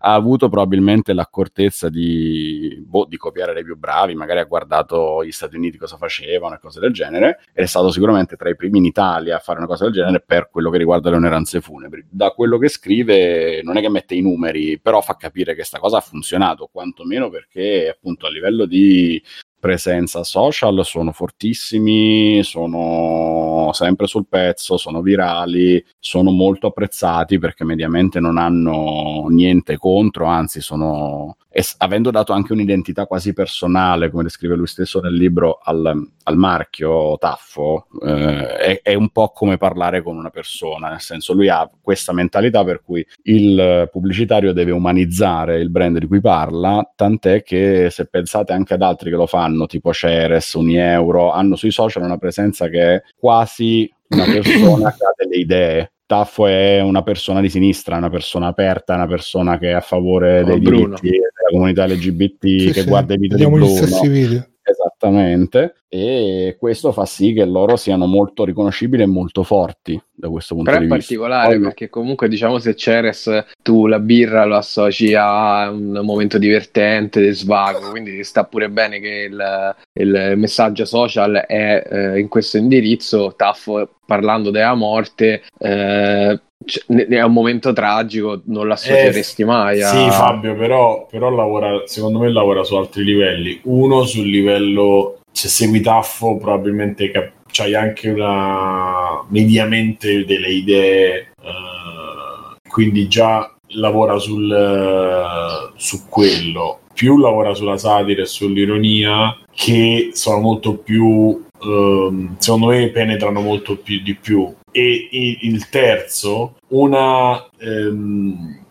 [0.07, 5.33] ha avuto probabilmente l'accortezza di, boh, di copiare dei più bravi, magari ha guardato gli
[5.33, 8.79] Stati Uniti cosa facevano e cose del genere, ed è stato sicuramente tra i primi
[8.79, 12.05] in Italia a fare una cosa del genere per quello che riguarda le onoranze funebri.
[12.11, 15.79] Da quello che scrive non è che mette i numeri, però fa capire che sta
[15.79, 19.23] cosa ha funzionato, quantomeno perché appunto a livello di
[19.59, 28.21] presenza social sono fortissimi, sono sempre sul pezzo, sono virali, sono molto apprezzati perché mediamente
[28.21, 34.57] non hanno niente contro, anzi sono es- avendo dato anche un'identità quasi personale, come descrive
[34.57, 40.03] lui stesso nel libro, al, al marchio Taffo, eh, è, è un po' come parlare
[40.03, 45.61] con una persona, nel senso lui ha questa mentalità per cui il pubblicitario deve umanizzare
[45.61, 49.67] il brand di cui parla, tant'è che se pensate anche ad altri che lo fanno,
[49.67, 53.64] tipo Ceres, Unieuro, hanno sui social una presenza che è quasi
[54.09, 55.93] una persona che ha delle idee.
[56.07, 60.41] Taffo è una persona di sinistra, una persona aperta, una persona che è a favore
[60.43, 60.97] Oh, dei Bruno.
[61.01, 63.87] diritti della comunità LGBT, Sì, che sì, guarda i video vediamo di gli Bruno.
[63.87, 64.47] stessi video.
[64.67, 70.55] Esattamente, e questo fa sì che loro siano molto riconoscibili e molto forti da questo
[70.55, 71.07] punto Però è di vista.
[71.07, 76.39] particolare Poi- perché comunque diciamo se Ceres tu la birra lo associ a un momento
[76.39, 82.29] divertente, di svago, quindi sta pure bene che il, il messaggio social è eh, in
[82.29, 89.45] questo indirizzo, Taffo parlando della morte, eh, c- ne- è un momento tragico, non l'associeresti
[89.45, 89.89] mai a...
[89.89, 93.61] Sì, Fabio, però, però lavora, secondo me lavora su altri livelli.
[93.65, 102.59] Uno sul livello, se segui Taffo, probabilmente cap- c'hai anche una mediamente delle idee, eh,
[102.69, 106.81] quindi già lavora sul, eh, su quello.
[106.93, 113.77] Più lavora sulla satira e sull'ironia, che sono molto più, ehm, secondo me, penetrano molto
[113.77, 114.53] più di più.
[114.77, 115.09] E
[115.43, 118.63] il terzo, una ehm,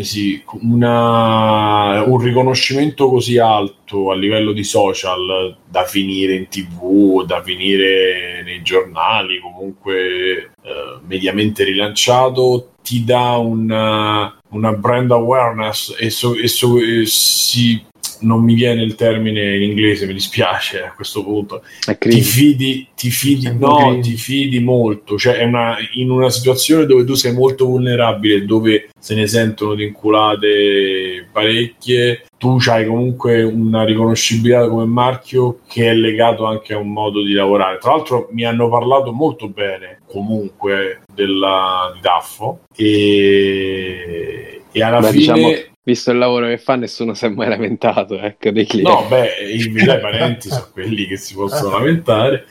[0.00, 7.42] si una, un riconoscimento così alto a livello di social da finire in tv, da
[7.42, 16.34] finire nei giornali, comunque eh, mediamente rilanciato, ti dà una, una brand awareness e, so-
[16.34, 17.84] e so- e si
[18.24, 21.62] non mi viene il termine in inglese, mi dispiace a questo punto.
[21.98, 25.16] Ti fidi, ti fidi, no, ti fidi molto.
[25.16, 29.74] Cioè, è una, in una situazione dove tu sei molto vulnerabile, dove se ne sentono
[29.74, 36.78] di inculate parecchie, tu hai comunque una riconoscibilità come marchio che è legato anche a
[36.78, 37.78] un modo di lavorare.
[37.78, 45.10] Tra l'altro, mi hanno parlato molto bene comunque della, di Daffo e, e alla Beh,
[45.10, 45.18] fine.
[45.18, 48.90] diciamo, visto il lavoro che fa, nessuno si è mai lamentato ecco, dei clienti.
[48.90, 52.46] No, beh, i miei parenti sono quelli che si possono lamentare.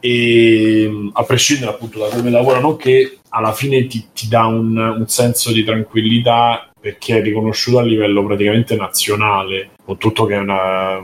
[0.00, 4.76] E mh, a prescindere appunto da come lavorano, che alla fine ti, ti dà un,
[4.76, 10.38] un senso di tranquillità perché è riconosciuto a livello praticamente nazionale, con tutto che è
[10.38, 11.02] una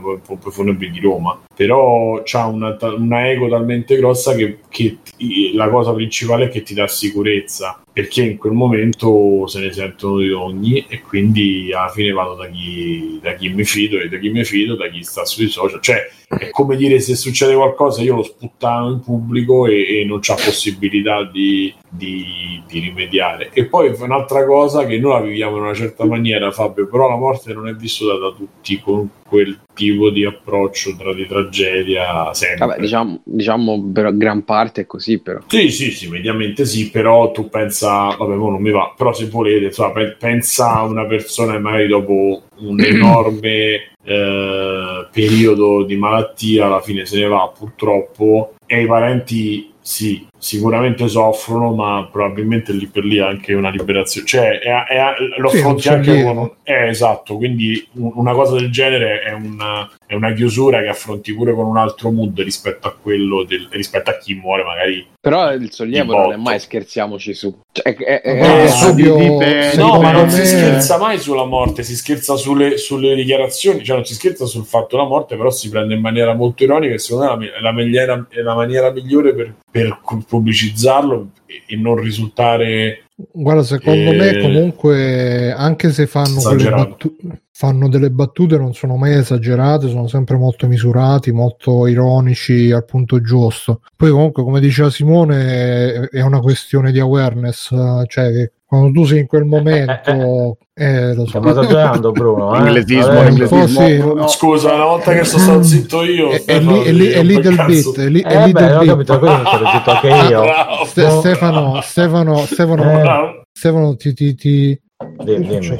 [0.49, 1.39] funebri di Roma.
[1.55, 6.63] Però c'ha una, una ego talmente grossa che, che ti- la cosa principale è che
[6.63, 11.87] ti dà sicurezza perché in quel momento se ne sentono di ogni e quindi alla
[11.87, 15.01] fine vado da chi, da chi mi fido e da chi mi fido, da chi
[15.01, 15.79] sta sui social.
[15.81, 20.19] Cioè è come dire se succede qualcosa io lo sputtano in pubblico e, e non
[20.19, 23.51] c'ha possibilità di, di- di rimediare.
[23.53, 27.53] E poi un'altra cosa che noi la viviamo una certa maniera, Fabio, però la morte
[27.53, 32.65] non è vissuta da tutti con quel tipo di approccio tra di tragedia sempre.
[32.65, 35.41] Vabbè, diciamo, diciamo per gran parte è così, però.
[35.47, 39.65] Sì, sì, sì, mediamente sì, però tu pensa, vabbè, non mi va, però se volete,
[39.65, 46.67] insomma, pe- pensa a una persona che magari dopo un enorme eh, periodo di malattia
[46.67, 52.85] alla fine se ne va purtroppo e i parenti sì, sicuramente soffrono, ma probabilmente lì
[52.85, 56.51] per lì è anche una liberazione, cioè è, è- lo Sì, affronti un anche con...
[56.63, 61.33] Eh, esatto, quindi un- una cosa del genere è una, è una chiusura che affronti
[61.33, 65.51] pure con un altro mood rispetto a quello del, rispetto a chi muore magari Però
[65.51, 67.51] il sollievo non è mai scherziamoci su.
[67.71, 71.17] Cioè, è- è- è- Eh, Fabio, dipende- secondo No, ma non me- si scherza mai
[71.17, 75.35] sulla morte, si scherza sulle, sulle dichiarazioni, cioè non si scherza sul fatto della morte,
[75.35, 78.25] però si prende in maniera molto ironica e secondo me è la, è la maniera,
[78.29, 79.97] è la maniera migliore per, per
[80.35, 87.15] pubblicizzarlo e, e non risultare Guarda, secondo Eh, me comunque, anche se fanno, battu-
[87.49, 93.21] fanno delle battute, non sono mai esagerate, sono sempre molto misurati, molto ironici al punto
[93.21, 93.79] giusto.
[93.95, 99.05] Poi comunque, come diceva Simone, è- una questione di awareness, eh, cioè che quando tu
[99.05, 100.57] sei in quel momento...
[100.77, 101.27] Eh, lo so.
[101.27, 102.53] Stiamo esagerando, Bruno.
[102.55, 102.59] Eh?
[102.67, 103.85] Inglesismo, Adesso- inglesismo.
[103.87, 103.97] sì.
[103.97, 106.91] No, scusa, una volta che sono stato zitto io, È, è lì, è
[107.23, 109.07] lì, è del bit, è lì, è Eh lì beh, del ho bit.
[109.07, 110.41] capito, anche io.
[110.41, 110.85] Bravo.
[110.85, 113.43] Ste- Stefano, Stefano, Stefano, Eh.
[113.53, 114.81] Stefano, ti, ti, ti...
[115.23, 115.79] Dimmi, dimmi.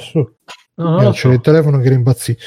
[0.77, 1.29] No, Eh, lo c'è so.
[1.31, 2.37] il telefono che rimpazzì.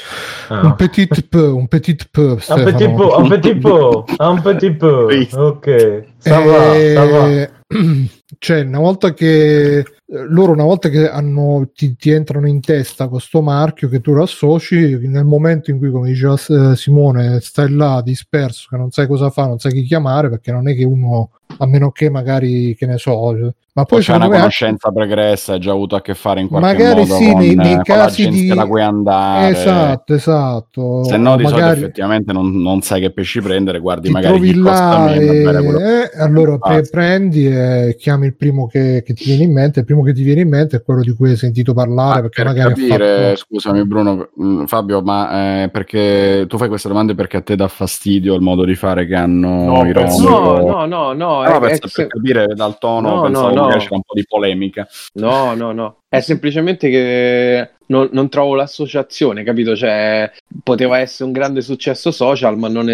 [0.49, 0.61] Ah.
[0.61, 2.63] Un petit peu, un petit peu, Un Stefano.
[2.71, 5.27] petit peu, un petit peu, un petit peu.
[5.35, 7.27] Ok, ça va, ça va.
[7.29, 7.49] Eh,
[8.37, 13.07] cioè, una volta che eh, loro, una volta che hanno, ti, ti entrano in testa
[13.07, 17.71] questo marchio che tu lo associ, nel momento in cui, come diceva eh, Simone, stai
[17.71, 20.83] là disperso, che non sai cosa fare, non sai chi chiamare, perché non è che
[20.83, 23.35] uno, a meno che magari, che ne so,
[23.71, 26.47] ma poi c'è una me anche- conoscenza pregressa, hai già avuto a che fare in
[26.49, 29.49] qualche Magari modo sì, con, nei- nei con casi di- da cui andare.
[29.49, 31.03] Esatto, esatto.
[31.05, 34.33] Se no, di solito Magari- effettivamente non, non sai che pesci prendere, guardi ti magari
[34.33, 36.97] trovi chi costa meno, e quello eh, allora pre- Basta.
[36.97, 40.23] prendi e chiami il primo che, che ti viene in mente il primo che ti
[40.23, 43.23] viene in mente è quello di cui hai sentito parlare Ah, perché per magari capire,
[43.29, 47.55] fatto- scusami Bruno, mh, Fabio, ma eh, perché tu fai queste domande perché a te
[47.55, 50.67] dà fastidio il modo di fare che hanno No, i penso- Rom?
[50.67, 53.77] No, no, no, no, è- è- per capire dal tono, No, pensavo no, no.
[53.77, 54.87] c'era un po' di polemica.
[55.13, 55.95] No, no, no.
[56.07, 59.75] È semplicemente che non, non trovo l'associazione, capito?
[59.75, 60.31] Cioè,
[60.63, 62.85] poteva essere un grande successo social, ma non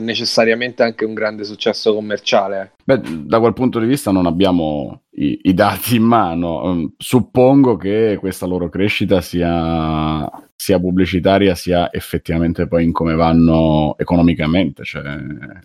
[0.00, 2.72] necessariamente anche un grande successo commerciale.
[2.84, 6.62] Beh, da quel punto di vista non abbiamo i, i dati in mano.
[6.74, 10.28] Mm, Suppongo che questa loro crescita sia,
[10.60, 15.02] sia pubblicitaria, sia effettivamente poi in come vanno economicamente, cioè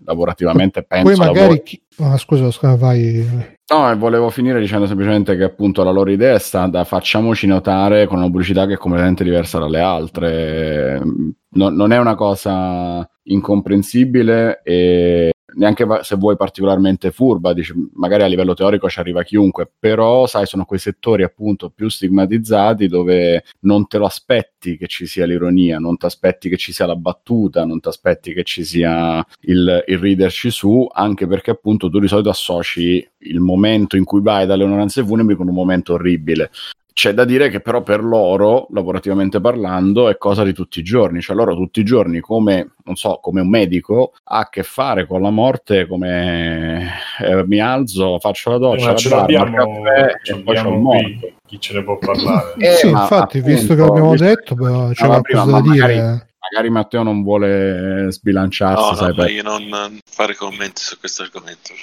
[0.06, 1.82] lavorativamente penso poi magari lavori- chi...
[1.98, 6.36] ah, scusa, scusa vai No, e volevo finire dicendo semplicemente che appunto la loro idea
[6.36, 11.02] è stata facciamoci notare con una pubblicità che è completamente diversa dalle altre.
[11.50, 18.28] No- non è una cosa incomprensibile e neanche se vuoi particolarmente furba, dici, magari a
[18.28, 23.88] livello teorico ci arriva chiunque, però sai, sono quei settori appunto più stigmatizzati dove non
[23.88, 27.66] te lo aspetti che ci sia l'ironia, non ti aspetti che ci sia la battuta,
[27.66, 32.08] non ti aspetti che ci sia il, il riderci su, anche perché appunto tu di
[32.08, 36.52] solito associ il momento in cui vai dalle onoranze funebri con un momento orribile.
[36.96, 41.20] C'è da dire che però per loro, lavorativamente parlando, è cosa di tutti i giorni,
[41.20, 45.06] cioè loro tutti i giorni come, non so, come un medico ha a che fare
[45.06, 50.14] con la morte come eh, mi alzo, faccio la doccia, ma ce la l'abbiamo, caffè
[50.24, 51.32] ce e poi il l'abbiamo morto.
[51.46, 52.54] chi ce ne può parlare?
[52.60, 55.60] Eh, sì ma infatti appunto, visto che l'abbiamo visto- detto beh, c'è prima, qualcosa da
[55.70, 61.00] dire magari- Matteo non vuole sbilanciarsi, No, sai, no, per- meglio non fare commenti su
[61.00, 61.74] questo argomento.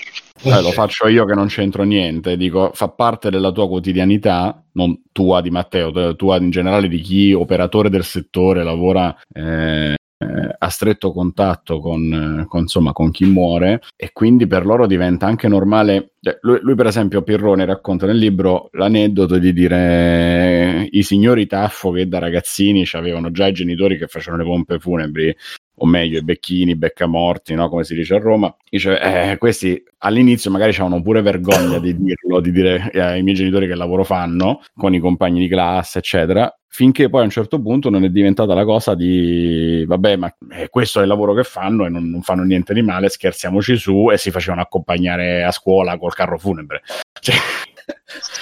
[0.44, 5.00] Eh, lo faccio io che non c'entro niente, dico, fa parte della tua quotidianità, non
[5.12, 10.56] tua di Matteo, te- tua in generale di chi operatore del settore lavora eh, eh,
[10.58, 15.26] a stretto contatto con, eh, con, insomma, con chi muore e quindi per loro diventa
[15.26, 16.14] anche normale.
[16.20, 21.90] cioè, lui, lui, per esempio, Pirrone racconta nel libro l'aneddoto di dire i signori Taffo
[21.90, 25.34] che da ragazzini avevano già i genitori che facevano le pompe funebri
[25.82, 27.68] o meglio i becchini, i beccamorti, no?
[27.68, 32.40] come si dice a Roma, dice, eh, questi all'inizio magari avevano pure vergogna di dirlo,
[32.40, 36.52] di dire eh, ai miei genitori che lavoro fanno, con i compagni di classe, eccetera,
[36.68, 40.68] finché poi a un certo punto non è diventata la cosa di, vabbè, ma eh,
[40.68, 44.08] questo è il lavoro che fanno e non, non, fanno niente di male, scherziamoci su,
[44.12, 46.82] e si facevano accompagnare a scuola col carro funebre.
[47.22, 47.36] Cioè,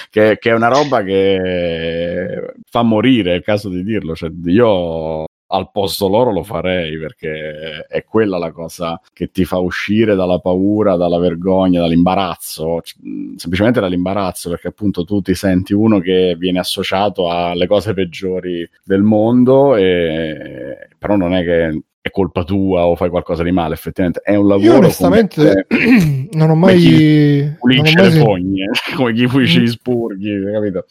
[0.09, 4.15] che, che, è una roba che fa morire, è il caso di dirlo.
[4.15, 9.59] Cioè, io al posto loro lo farei perché è quella la cosa che ti fa
[9.59, 12.81] uscire dalla paura, dalla vergogna, dall'imbarazzo,
[13.35, 19.03] semplicemente dall'imbarazzo perché appunto tu ti senti uno che viene associato alle cose peggiori del
[19.03, 24.21] mondo e però non è che è colpa tua o fai qualcosa di male, effettivamente
[24.23, 29.59] è un lavoro Io onestamente come, non ho mai pulisce le fogne, come chi pulisce
[29.59, 30.85] gli spurghi, capito?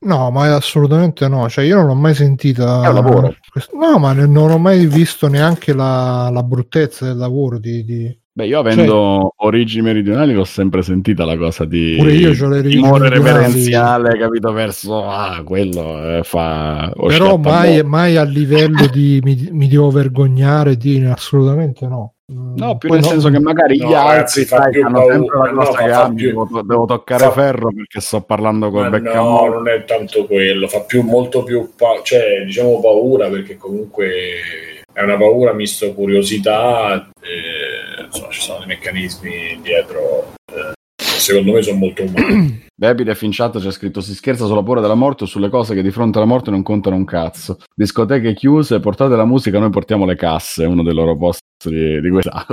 [0.00, 1.48] No, ma assolutamente no.
[1.48, 2.84] Cioè, io non l'ho mai sentita.
[2.84, 3.34] È un lavoro.
[3.72, 7.58] No, ma non ho mai visto neanche la, la bruttezza del lavoro.
[7.58, 8.20] Di, di...
[8.32, 12.48] Beh, io avendo cioè, origini meridionali l'ho sempre sentita la cosa di pure io ho
[12.48, 14.52] le timore reverenziale, capito?
[14.52, 16.92] Verso ah, quello eh, fa.
[17.08, 22.17] Però mai, mai, a livello di mi, mi devo vergognare di assolutamente no.
[22.30, 25.38] No, più Poi nel no, senso che magari no, gli altri sai, hanno paura, sempre
[25.38, 28.70] la no, cosa che fa ah, più- devo, devo toccare fa- ferro perché sto parlando
[28.70, 29.24] con Ma Beckham.
[29.24, 34.10] no, non è tanto quello, fa più, molto più, pa- cioè diciamo paura perché comunque
[34.92, 40.34] è una paura misto curiosità, eh, insomma ci sono dei meccanismi dietro
[41.18, 42.66] secondo me sono molto umani.
[42.80, 45.90] In chat c'è scritto si scherza sulla paura della morte o sulle cose che di
[45.90, 47.58] fronte alla morte non contano un cazzo.
[47.74, 52.00] Discoteche chiuse, portate la musica, noi portiamo le casse, è uno dei loro post di,
[52.00, 52.46] di questa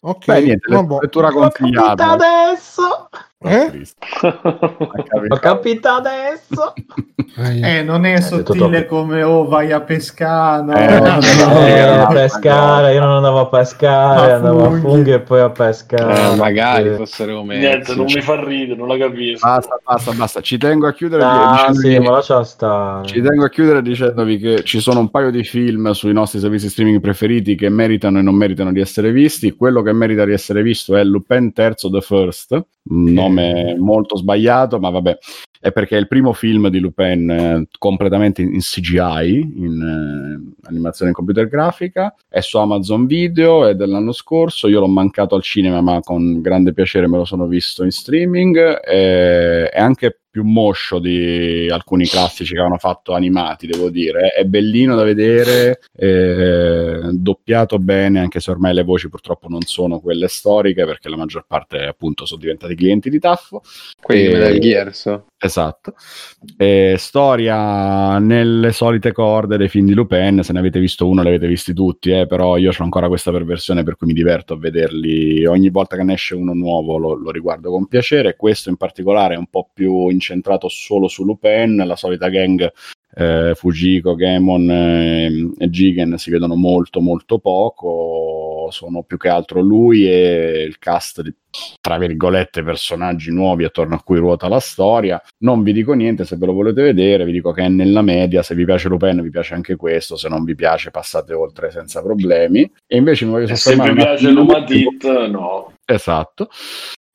[0.00, 2.12] Ok, Beh, niente, lettura consigliata.
[2.12, 3.08] adesso!
[3.38, 3.70] Eh?
[5.28, 6.72] L'ho capita adesso!
[7.38, 10.62] Eh, Eh, non è sottile come oh vai a pescare.
[10.62, 10.72] no?
[10.74, 14.60] Eh, No, no, io no, a no, pescare, io non andavo a pescare, A andavo
[14.64, 14.80] a funghi.
[14.80, 16.32] funghi e poi a pescare.
[16.32, 19.46] Eh, magari fossero come Niente, non mi fa ridere, non la capisco.
[19.46, 20.40] Basta, basta, basta.
[20.40, 23.02] Ci tengo a chiudere Ah, dicendovi- sì, ma.
[23.04, 26.70] Ci tengo a chiudere dicendovi che ci sono un paio di film sui nostri servizi
[26.70, 29.54] streaming preferiti che meritano e non meritano di essere visti.
[29.54, 34.78] Quello che merita di essere visto è Lupin III The First, un nome molto sbagliato,
[34.78, 35.18] ma vabbè,
[35.60, 41.12] è perché è il primo film di Lupin eh, completamente in CGI, in eh, animazione
[41.12, 46.00] computer grafica, è su Amazon Video, è dell'anno scorso, io l'ho mancato al cinema, ma
[46.00, 51.66] con grande piacere me lo sono visto in streaming, è, è anche più moscio di
[51.70, 54.28] alcuni classici che avevano fatto animati, devo dire.
[54.28, 59.98] È bellino da vedere, eh, doppiato bene, anche se ormai le voci purtroppo non sono
[59.98, 63.62] quelle storiche, perché la maggior parte appunto sono diventati clienti di Taffo.
[63.98, 65.20] quelli di Eh, Metal Gears.
[65.38, 65.94] Esatto.
[66.56, 71.46] E storia nelle solite corde dei film di Lupin, se ne avete visto uno l'avete
[71.46, 75.44] visti tutti, eh, però io ho ancora questa perversione per cui mi diverto a vederli.
[75.44, 79.34] Ogni volta che ne esce uno nuovo lo, lo riguardo con piacere, questo in particolare
[79.34, 82.72] è un po' più incentrato solo su Lupin, la solita gang
[83.18, 89.60] eh, Fujiko, Gemon eh, e Jigen si vedono molto molto poco, sono più che altro
[89.60, 91.34] lui e il cast di
[91.80, 95.20] tra virgolette personaggi nuovi attorno a cui ruota la storia.
[95.38, 98.42] Non vi dico niente se ve lo volete vedere, vi dico che è nella media,
[98.42, 102.02] se vi piace Lupin vi piace anche questo, se non vi piace passate oltre senza
[102.02, 102.70] problemi.
[102.86, 105.72] E invece mi voglio E se soffermare vi piace l'Umatit, no.
[105.84, 106.48] Esatto.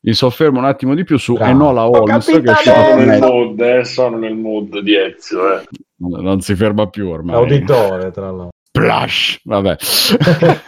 [0.04, 1.52] Mi soffermo un attimo di più su Bravo.
[1.52, 5.64] Enola Ho Holmes che è Sono nel mood, eh, sono nel mood di Ezio, eh.
[5.98, 7.36] non si ferma più ormai.
[7.36, 8.50] L'auditore, tra l'altro.
[8.74, 9.42] Splash!
[9.44, 9.76] Vabbè.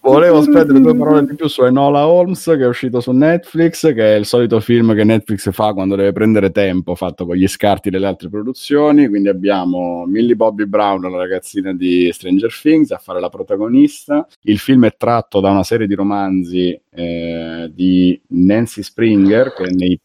[0.00, 4.14] Volevo spendere due parole di più su Enola Holmes che è uscito su Netflix, che
[4.14, 7.90] è il solito film che Netflix fa quando deve prendere tempo, fatto con gli scarti
[7.90, 9.06] delle altre produzioni.
[9.06, 14.26] Quindi abbiamo Millie Bobby Brown, la ragazzina di Stranger Things, a fare la protagonista.
[14.44, 20.00] Il film è tratto da una serie di romanzi eh, di Nancy Springer, che nei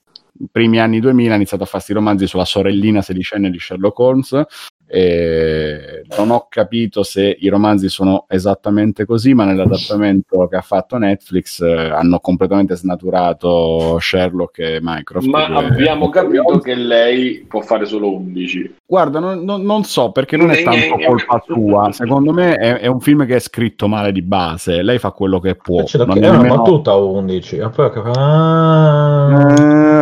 [0.51, 4.45] primi anni 2000 ha iniziato a fare questi romanzi sulla sorellina sedicenne di Sherlock Holmes
[4.93, 10.97] e non ho capito se i romanzi sono esattamente così, ma nell'adattamento che ha fatto
[10.97, 15.27] Netflix eh, hanno completamente snaturato Sherlock e Mycroft.
[15.27, 18.75] Ma due- abbiamo capito che lei può fare solo 11.
[18.85, 21.91] Guarda, non, non- non so perché non è tanto colpa sua.
[21.93, 24.81] Secondo me è, è un film che è scritto male di base.
[24.81, 25.83] Lei fa quello che può.
[25.83, 27.55] C'è da- Non è una battuta 11.
[27.57, 29.29] E poi Ah,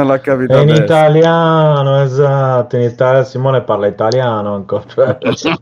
[0.09, 0.81] L'ha capito è in adesso.
[0.81, 2.75] italiano, esatto.
[2.77, 5.17] In Italia Simone parla italiano ancora.
[5.35, 5.53] cioè-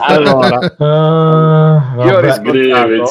[0.00, 3.06] allora, Ah, Io ho.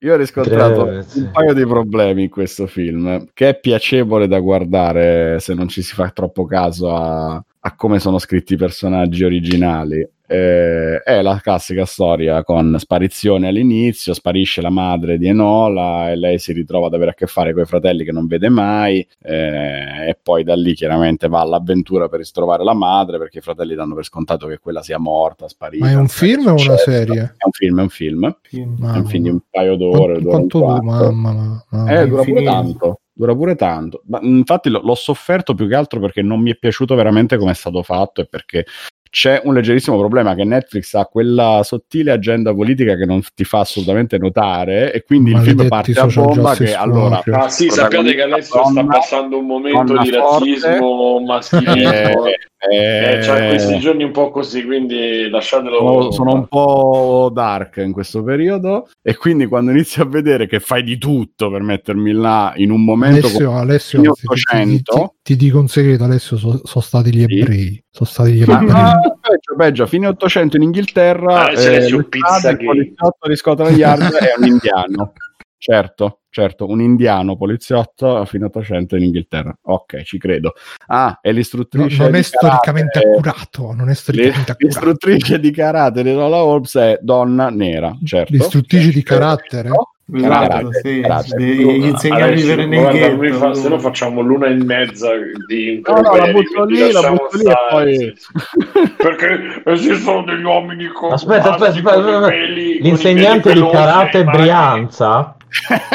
[0.00, 1.22] Io ho riscontrato Grazie.
[1.22, 5.82] un paio di problemi in questo film, che è piacevole da guardare se non ci
[5.82, 10.08] si fa troppo caso a, a come sono scritti i personaggi originali.
[10.30, 16.38] Eh, è la classica storia con sparizione all'inizio, sparisce la madre di Enola e lei
[16.38, 20.08] si ritrova ad avere a che fare con i fratelli che non vede mai eh,
[20.08, 23.94] e poi da lì chiaramente va all'avventura per ritrovare la madre perché i fratelli danno
[23.94, 25.86] per scontato che quella sia morta, sparita.
[25.86, 27.34] Ma è un film o una serie?
[27.36, 28.38] È un film, è un film.
[28.50, 30.20] È Mamma un film di un paio d'ore.
[30.20, 30.84] Quanto, e quanto quarto.
[30.84, 32.00] mamma, mamma, mamma.
[32.00, 33.00] Eh, dura pure tanto.
[33.12, 34.02] Dura pure tanto.
[34.06, 37.50] Ma, infatti l'ho, l'ho sofferto più che altro perché non mi è piaciuto veramente come
[37.50, 38.64] è stato fatto e perché
[39.10, 43.60] c'è un leggerissimo problema che Netflix ha quella sottile agenda politica che non ti fa
[43.60, 47.22] assolutamente notare e quindi il film Maledetti parte a bomba che allora.
[47.32, 50.16] Ah sì, sappiate che adesso sta Donna- passando un momento di forte.
[50.18, 52.24] razzismo maschilismo.
[52.58, 55.76] Eh, Eh, eh, c'ha questi giorni un po' così, quindi lasciatelo.
[55.78, 60.58] sono, sono un po' dark in questo periodo e quindi quando inizio a vedere che
[60.58, 64.32] fai di tutto per mettermi là in un momento Alessio, Alessio fine ti, ti- ti-
[64.32, 64.94] 800.
[65.22, 67.38] ti- ti dico un segreto, Alessio, sono stati gli Sì.
[67.38, 67.84] ebrei.
[67.90, 68.64] Sono stati gli ebrei.
[68.66, 72.66] ma peggio, peggio, a fine 800 in Inghilterra Ah, se ne eh, Pizza il Gay.
[72.66, 75.12] poliziotto di Scotland Yard è un indiano.
[75.60, 79.56] Certo, certo, un indiano poliziotto a fine 800 in Inghilterra.
[79.62, 80.54] Ok, ci credo.
[80.86, 83.72] Ah, No, l'istruttrice non di è storicamente karate- accurato.
[83.74, 84.64] Non è storicamente accurato.
[84.66, 88.32] L'istruttrice di karate di Lola Holmes è donna nera, certo.
[88.32, 89.68] L'istruttrice di Eh, carattere?
[89.68, 89.92] no?
[90.10, 91.36] Esatto, Karate, sì, karate.
[91.42, 95.08] gli gli insegna a vivere nel fa- se no facciamo l'una e mezza
[95.46, 98.14] di No, no, la butto lì, la butto lì e poi...
[98.96, 104.24] Perché esistono degli uomini con Aspetta, aspetta, aspetta, i peli- L'insegnante di karate.
[104.24, 105.36] Brianza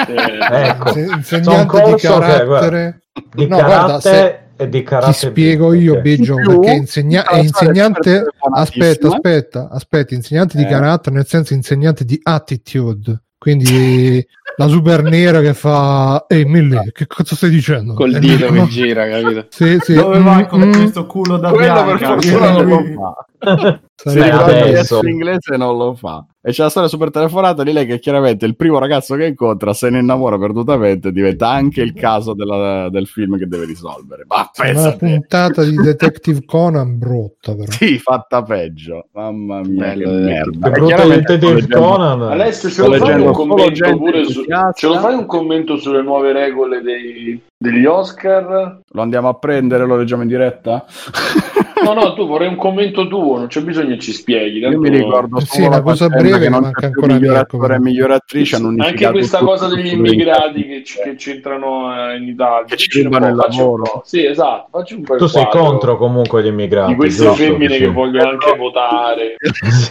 [0.08, 2.46] Ecco, Se- C'è un insegnante di che, carattere.
[2.46, 3.00] guarda,
[3.34, 5.14] di No, guarda, se- carattere e di carattere.
[5.14, 6.02] Ti spiego io.
[6.02, 8.00] Biggio, In perché insegna- è insegnante.
[8.02, 8.86] telefonatissima.
[8.86, 10.68] Aspetta, aspetta, aspetta, insegnante di Eh.
[10.68, 13.22] carattere, nel senso insegnante di attitude.
[13.38, 14.26] Quindi
[14.56, 17.94] la super nera che fa Ehi Millie, che cosa stai dicendo?
[17.94, 18.64] Col Eh, dito no.
[18.64, 19.46] che gira, capito?
[19.50, 19.94] Sì, sì.
[19.96, 22.08] Dove vai Mm, con mm, questo culo da Quello per bianca?
[22.08, 23.80] fortuna non lo fa.
[24.04, 26.26] quando adesso- riesce l'inglese non lo fa.
[26.46, 29.74] E c'è la storia super telefonata di lei che chiaramente il primo ragazzo che incontra
[29.74, 34.26] se ne innamora perdutamente diventa anche il caso della- del film che deve risolvere.
[34.28, 37.72] Ma Una puntata di Detective Conan brutta, però.
[37.72, 39.08] Sì, fatta peggio.
[39.14, 40.20] Mamma mia, Bello, che eh.
[40.20, 40.72] merda.
[40.72, 42.22] Che sto Detective Conan.
[42.24, 46.02] Alessio, ce lo fai leggendo un commento pure su, ce lo fai un commento sulle
[46.02, 48.80] nuove regole dei- degli Oscar?
[48.86, 50.84] Lo andiamo a prendere, lo leggiamo in diretta?
[51.84, 54.58] No, no, tu vorrei un commento tuo, non c'è bisogno che ci spieghi.
[54.60, 57.14] Io tanto- mi ricordo Sì, solo una la cosa breve che non manca c'è ancora
[57.40, 62.28] attore e attrice hanno Anche questa cosa degli immigrati che, ci- che c'entrano eh, in
[62.28, 62.66] Italia.
[62.66, 64.02] Che ci rubano il lavoro.
[64.06, 66.92] Sì, esatto, facci un po' Tu sei contro comunque gli immigrati.
[66.92, 67.44] di queste giusto?
[67.44, 67.80] femmine Sì.
[67.80, 69.36] che vogliono anche votare.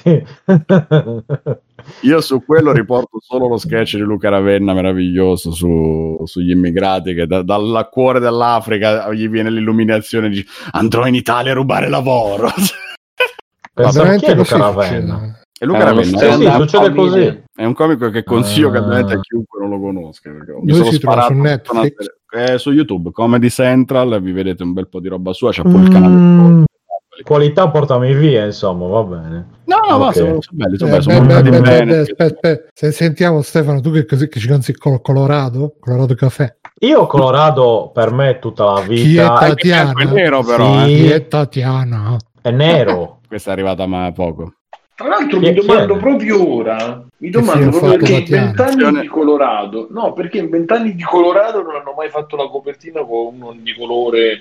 [0.03, 0.23] Sì.
[2.03, 7.27] Io su quello riporto solo lo sketch di Luca Ravenna meraviglioso su- sugli immigrati che
[7.27, 12.49] da- dal cuore dell'Africa gli viene l'illuminazione di andrò in Italia a rubare lavoro.
[13.75, 13.99] Così
[14.35, 15.39] Luca Ravenna?
[15.59, 17.43] e Luca È uno Ravenna Sì, è, sì, succede così.
[17.55, 18.73] è un comico che consiglio Ah.
[18.73, 20.31] caldamente a chiunque non lo conosca.
[20.31, 21.95] perché mi sono sparato Su una Netflix?
[22.29, 25.63] serie- eh, su YouTube, Comedy Central, vi vedete un bel po' di roba sua, c'è
[25.63, 26.65] pure il canale.
[27.23, 29.47] Qualità portami via, insomma, va bene.
[29.65, 30.15] No, no, ma Ok.
[30.15, 31.85] sono, sono belli, sono, Eh, belli, sono beh, beh, beh, bene.
[31.85, 32.69] beh, aspetta, aspetta.
[32.75, 35.75] Se sentiamo Stefano, tu che, così, che ci consigli col Colorado?
[35.81, 36.57] Colorado Caffè.
[36.81, 40.85] Io Colorado per me tutta la Chi è vita Tati- È bianco e nero però,
[40.85, 40.93] Sì.
[40.93, 40.97] eh.
[40.97, 42.17] Chi è Tatiana?
[42.43, 43.21] è nero.
[43.29, 44.55] Questa è arrivata ma poco.
[44.95, 45.99] Tra l'altro Chi- mi chi domando è?
[45.99, 48.45] proprio ora, mi domando proprio perché in Tatiana?
[48.53, 53.01] vent'anni di Colorado, no, perché in vent'anni di Colorado non hanno mai fatto la copertina
[53.03, 54.41] con uno di colore.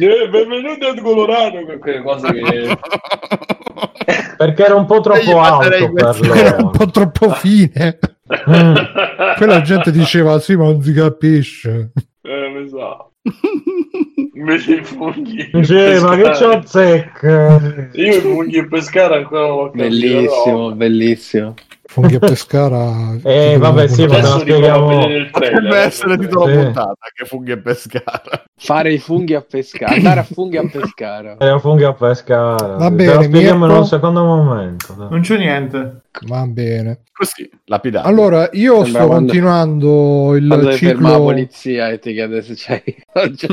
[0.00, 2.78] Eh, benvenuti a Colorado, que- quelle cose che...
[4.38, 6.32] Perché era un po' troppo alto per questo.
[6.32, 7.98] Era un po' troppo fine.
[8.48, 8.74] Mm.
[9.36, 11.90] Quella gente diceva sì, ma non si capisce.
[12.22, 13.12] Eh, lo so.
[14.34, 15.50] Invece i funghi...
[15.52, 17.88] Dice, ma che c'ho zecca?
[17.94, 20.74] Io i funghi e pescare ancora non ho capito, Bellissimo, no.
[20.76, 21.54] bellissimo.
[21.90, 23.16] Funghi a Pescara.
[23.22, 24.88] Eh, vabbè, sì, ma a spieghiamo.
[24.88, 25.52] vedere il trailer.
[25.54, 26.52] Potrebbe essere il titolo Sì.
[26.52, 28.42] puntata che funghi e pescara.
[28.56, 31.36] Fare i funghi a pescare, andare a funghi a pescare.
[31.38, 32.76] Era funghi a pescare.
[32.76, 34.92] Va Te bene, la spieghiamo in un secondo momento.
[34.92, 35.06] dai.
[35.10, 36.00] Non c'è niente.
[36.26, 37.00] Va bene.
[37.12, 38.06] Così, lapidato.
[38.08, 41.24] Allora, io Sembra sto quando- continuando il Quando ferma la ciclo.
[41.24, 42.82] polizia e ti chiede se c'hai...
[43.14, 43.46] non c'è.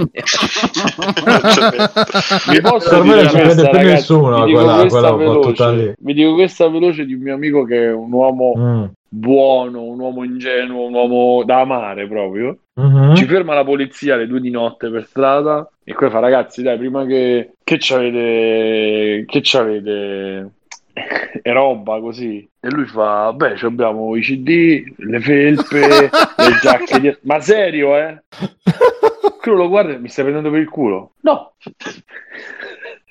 [2.52, 5.72] Mi posso dire non ci questa, crede più nessuno a Vi dico quella- quella veloce.
[5.74, 5.94] lì.
[5.98, 8.84] Vi dico questa veloce di un mio amico che è un uomo Mm.
[9.08, 12.58] buono, un uomo ingenuo, un uomo da amare proprio.
[12.76, 13.16] Mhm.
[13.16, 16.78] Ci ferma la polizia alle due di notte per strada e poi fa ragazzi dai
[16.78, 20.50] prima che che c'avete che c'avete
[21.42, 27.00] e roba così e lui fa beh ci abbiamo i cd le felpe le giacche
[27.00, 27.16] di...
[27.22, 28.24] ma serio eh?
[29.40, 31.12] Quello lo guarda e mi stai prendendo per il culo?
[31.20, 31.54] No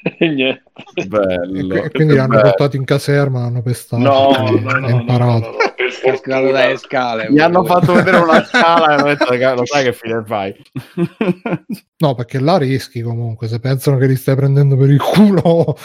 [0.20, 0.62] niente
[0.94, 1.80] E Bello.
[1.80, 2.42] que- quindi l'hanno Bello.
[2.42, 4.02] portato in caserma, l'hanno pestato.
[4.02, 5.22] no no, no, imparato.
[5.22, 7.30] no, no, no, per fortuna dalle scale.
[7.30, 10.54] Mi hanno fatto vedere una scala e hanno detto, "Raga, lo sai che fine fai?
[11.98, 13.48] No, perché là rischi comunque.
[13.48, 15.76] Se pensano che li stai prendendo per il culo,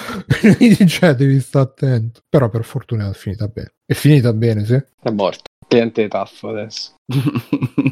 [0.57, 2.21] gli dice devi stare attento.
[2.27, 3.73] Però per fortuna è finita bene.
[3.85, 4.73] È finita bene, sì.
[5.01, 5.43] È morto.
[5.67, 6.95] Cliente taffo adesso.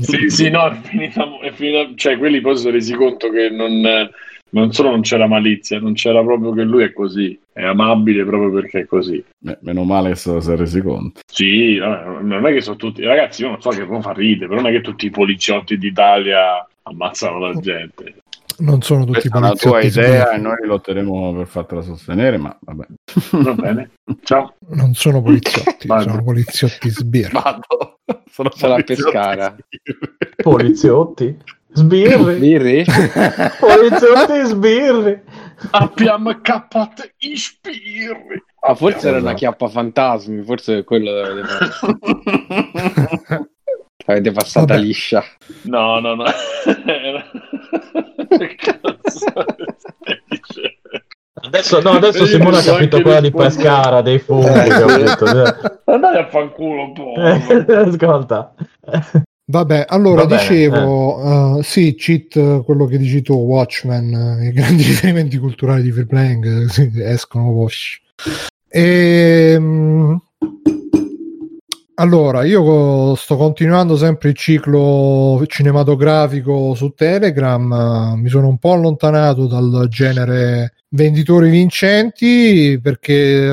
[0.01, 3.49] Sì, sì, no, è finita, è finita- cioè quelli poi si sono resi conto che
[3.49, 4.09] non,
[4.49, 8.51] non solo non c'era malizia, non c'era proprio che lui è così, è amabile proprio
[8.51, 9.23] perché è così.
[9.37, 11.19] Beh, meno male che se lo si è resi conto.
[11.25, 14.61] Sì, non è che sono tutti, ragazzi, io non so che non fa ridere, però
[14.61, 18.15] non è che tutti i poliziotti d'Italia ammazzano la gente.
[18.59, 22.37] Non sono tutti Questa è una tua poliziotti idea e noi lotteremo per fartela sostenere,
[22.37, 22.85] ma vabbè.
[23.31, 23.91] Va bene,
[24.23, 24.55] ciao.
[24.69, 27.33] Non sono poliziotti, sono poliziotti sbirri.
[27.33, 27.99] Vado.
[28.31, 29.11] Sono Sono a poliziotti.
[29.11, 29.55] Pescara.
[30.41, 31.37] Poliziotti.
[31.77, 32.35] Sbirri.
[32.39, 32.85] Birri?
[33.59, 35.21] Poliziotti sbirri.
[35.71, 38.43] Abbiamo cappato i spirri.
[38.67, 39.23] Ma forse era Esatto.
[39.23, 41.97] una chiappa fantasmi, forse è quello che avete fatto.
[44.07, 44.79] Avete passata Vabbè.
[44.85, 45.23] liscia.
[45.63, 46.23] No, no, no.
[51.39, 53.31] Adesso, no, adesso Simone ha capito quella di.
[53.31, 55.25] Pescara, dei funghi, capito?
[55.85, 57.13] Andate a fanculo un po'.
[57.73, 58.53] Ascolta.
[59.49, 64.83] Vabbè, allora bene, dicevo, eh, sì, cheat, quello che dici tu, Watchmen, eh, i grandi
[64.83, 68.01] riferimenti culturali di free playing eh, escono wash.
[68.67, 70.21] Ehm,
[71.99, 79.47] Allora, io sto continuando sempre il ciclo cinematografico su Telegram, mi sono un po' allontanato
[79.47, 83.51] dal genere venditori vincenti perché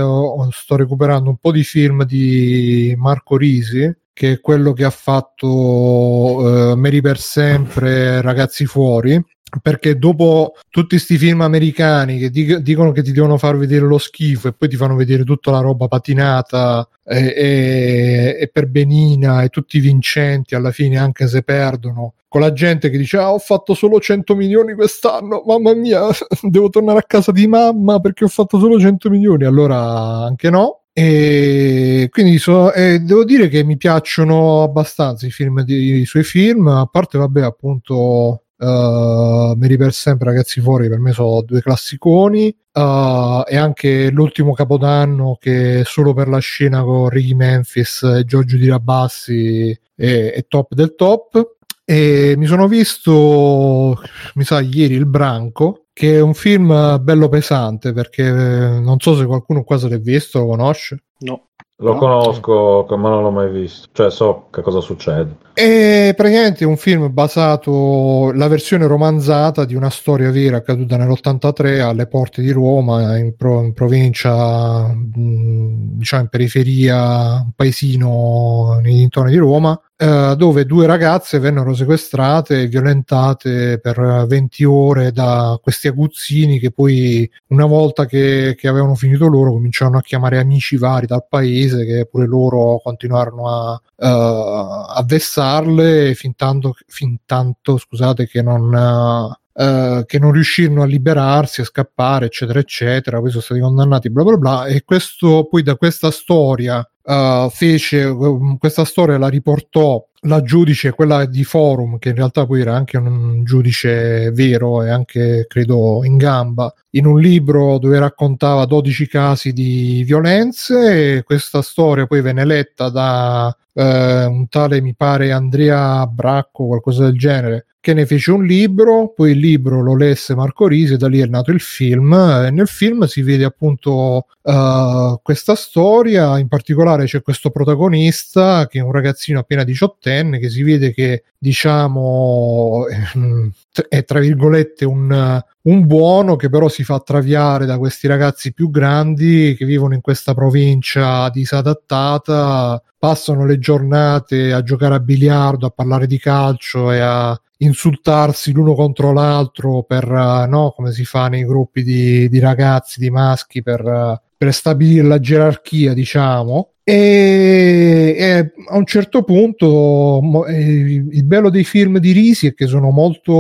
[0.50, 6.70] sto recuperando un po' di film di Marco Risi, che è quello che ha fatto
[6.70, 9.23] eh, Mary per sempre, Ragazzi fuori.
[9.62, 13.99] Perché dopo tutti questi film americani che dig- dicono che ti devono far vedere lo
[13.99, 19.43] schifo e poi ti fanno vedere tutta la roba patinata e, e, e per benina
[19.43, 23.39] e tutti vincenti alla fine anche se perdono con la gente che dice ah, ho
[23.39, 26.01] fatto solo 100 milioni quest'anno mamma mia
[26.43, 30.84] devo tornare a casa di mamma perché ho fatto solo 100 milioni allora anche no
[30.97, 36.23] e quindi so, eh, devo dire che mi piacciono abbastanza i film di, i suoi
[36.23, 41.60] film a parte vabbè appunto Uh, Mary per sempre ragazzi fuori per me sono due
[41.60, 48.24] classiconi uh, e anche l'ultimo capodanno che solo per la scena con Ricky Memphis e
[48.24, 51.56] Giorgio Di Rabassi è, è top del top.
[51.84, 54.00] E mi sono visto
[54.34, 59.16] mi sa ieri il Branco che è un film bello pesante perché eh, non so
[59.16, 61.47] se qualcuno qua se l'è visto lo conosce No.
[61.78, 61.98] Lo No?
[61.98, 63.89] conosco, ma non l'ho mai visto.
[63.92, 65.39] Cioè, so che cosa succede.
[65.55, 72.06] È praticamente un film basato, la versione romanzata di una storia vera accaduta nell'83 alle
[72.06, 79.39] porte di Roma, in, pro- in provincia, diciamo in periferia, un paesino nei dintorni di
[79.39, 86.58] Roma, eh, dove due ragazze vennero sequestrate e violentate per 20 ore da questi aguzzini
[86.58, 91.24] che poi una volta che, che avevano finito loro cominciarono a chiamare amici vari dal
[91.28, 98.42] paese che pure loro continuarono a, eh, a vessarle fin tanto, fin tanto scusate che
[98.42, 103.20] non eh, che non riuscirono a liberarsi a scappare eccetera eccetera.
[103.20, 104.64] Poi sono stati condannati bla bla bla.
[104.66, 108.15] E questo poi da questa storia eh, fece
[108.58, 112.97] questa storia la riportò la giudice quella di Forum che in realtà poi era anche
[112.97, 119.52] un giudice vero e anche credo in gamba in un libro dove raccontava 12 casi
[119.52, 126.07] di violenze e questa storia poi venne letta da eh, un tale mi pare Andrea
[126.07, 130.67] Bracco qualcosa del genere che ne fece un libro poi il libro lo lesse Marco
[130.67, 135.19] Risi e da lì è nato il film e nel film si vede appunto eh,
[135.23, 140.62] questa storia in particolare c'è questo protagonista che è un ragazzino appena diciottenne che si
[140.62, 142.86] vede che diciamo
[143.89, 148.70] è tra virgolette un, un buono che però si fa traviare da questi ragazzi più
[148.70, 155.70] grandi che vivono in questa provincia disadattata passano le giornate a giocare a biliardo, a
[155.70, 161.28] parlare di calcio e a insultarsi l'uno contro l'altro per, eh, no, come si fa
[161.28, 166.68] nei gruppi di, di ragazzi, di maschi, per, eh, per stabilire la gerarchia, diciamo.
[166.86, 172.55] E, e a un certo punto mo- eh, il bello dei film di Risi è
[172.55, 173.32] che sono molto,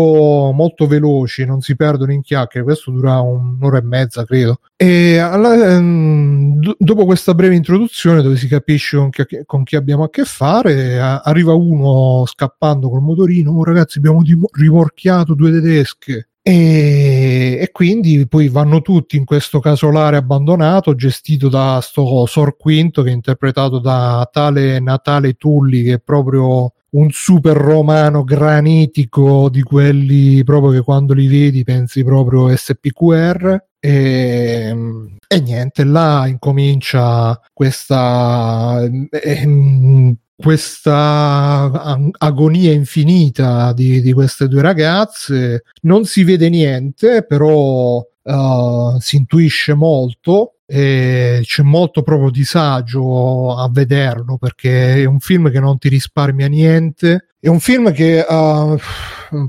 [0.54, 2.64] molto veloci, non si perdono in chiacchiere.
[2.64, 4.60] Questo dura un'ora e mezza, credo.
[4.76, 9.76] E alla- ehm, do- dopo questa breve introduzione, dove si capisce con chi, con chi
[9.76, 13.50] abbiamo a che fare, a- arriva uno scappando col motorino.
[13.52, 16.28] "Oh, ragazzi, abbiamo dim- rimorchiato due tedesche.
[16.46, 23.02] E, e quindi poi vanno tutti in questo casolare abbandonato gestito da sto Sor Quinto
[23.02, 29.62] che è interpretato da tale Natale Tulli che è proprio un super romano granitico di
[29.62, 34.76] quelli proprio che quando li vedi pensi proprio SPQR e,
[35.26, 45.64] e niente là incomincia questa ehm, questa ag- agonia infinita di, di queste due ragazze.
[45.82, 53.68] Non si vede niente però uh, si intuisce molto e c'è molto proprio disagio a
[53.70, 57.28] vederlo perché è un film che non ti risparmia niente.
[57.38, 58.78] È un film che uh,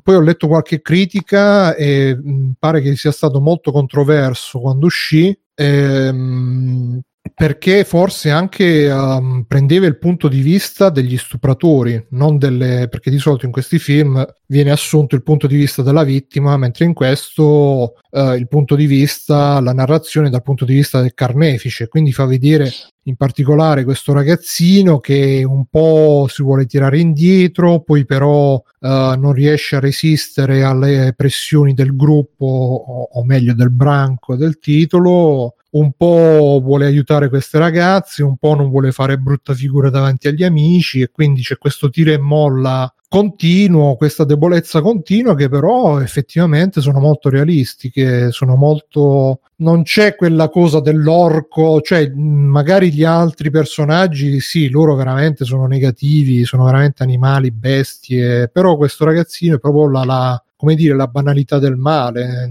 [0.04, 5.38] poi ho letto qualche critica e mh, pare che sia stato molto controverso quando uscì.
[5.56, 7.02] Ehm,
[7.34, 13.18] perché forse anche um, prendeva il punto di vista degli stupratori, non delle, perché di
[13.18, 17.96] solito in questi film viene assunto il punto di vista della vittima, mentre in questo
[18.10, 22.26] uh, il punto di vista, la narrazione dal punto di vista del carnefice, quindi fa
[22.26, 22.72] vedere
[23.08, 29.34] in particolare questo ragazzino che un po' si vuole tirare indietro, poi però uh, non
[29.34, 35.92] riesce a resistere alle pressioni del gruppo, o, o meglio del branco del titolo, un
[35.94, 41.02] po' vuole aiutare queste ragazze, un po' non vuole fare brutta figura davanti agli amici
[41.02, 47.00] e quindi c'è questo tira e molla continuo, questa debolezza continua che però effettivamente sono
[47.00, 49.40] molto realistiche, sono molto...
[49.58, 56.46] non c'è quella cosa dell'orco, cioè magari gli altri personaggi, sì, loro veramente sono negativi,
[56.46, 61.60] sono veramente animali, bestie, però questo ragazzino è proprio la, la come dire, la banalità
[61.60, 62.50] del male,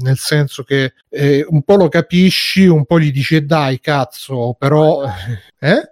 [0.00, 5.02] nel senso che eh, un po' lo capisci, un po' gli dici dai cazzo, però...
[5.58, 5.90] Eh?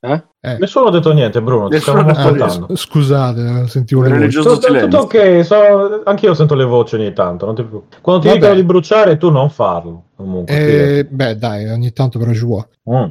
[0.00, 0.22] Eh?
[0.40, 0.56] Eh.
[0.58, 1.68] Nessuno ha detto niente, Bruno.
[1.68, 4.36] Ti Nessuno s- scusate, sentivo le voci.
[4.36, 7.46] Tutto, tutto ok, so- anch'io sento le voci ogni tanto.
[7.46, 8.00] non ti preoccupare.
[8.02, 8.38] Quando ti Vabbè.
[8.40, 10.04] dicono di bruciare, tu non farlo.
[10.14, 12.68] Comunque, Eh, beh, dai, ogni tanto però ci vuole.
[12.88, 13.10] Mm.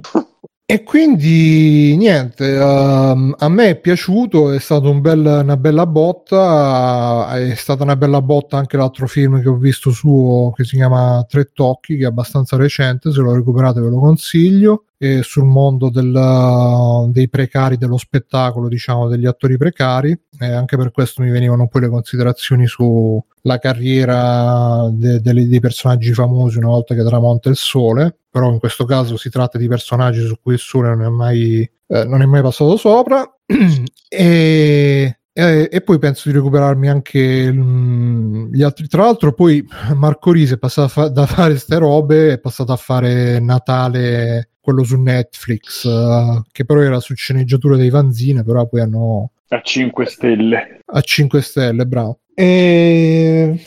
[0.67, 7.29] E quindi niente, ehm, a me è piaciuto, è stata un bel- una bella botta,
[7.37, 11.23] è stata una bella botta anche l'altro film che ho visto suo che si chiama
[11.29, 15.89] Tre Tocchi, che è abbastanza recente, se lo recuperate ve lo consiglio, è sul mondo
[15.91, 21.67] del- dei precari dello spettacolo, diciamo, degli attori precari, e anche per questo mi venivano
[21.67, 27.55] poi le considerazioni sulla carriera de- delle- dei personaggi famosi una volta che tramonta il
[27.55, 31.09] sole, però in questo caso si tratta di personaggi su cui il sole non è
[31.09, 33.23] mai, eh, non è mai passato sopra.
[34.07, 38.87] E, e- e poi penso di recuperarmi anche gli altri.
[38.87, 39.65] Tra l'altro poi
[39.95, 44.83] Marco Risi è passato fa- da fare ste robe è passato a fare Natale quello
[44.83, 50.05] su Netflix eh, che però era su sceneggiatura dei Vanzine però poi hanno A 5
[50.05, 50.79] stelle.
[50.85, 52.19] a 5 stelle, bravo.
[52.33, 53.63] E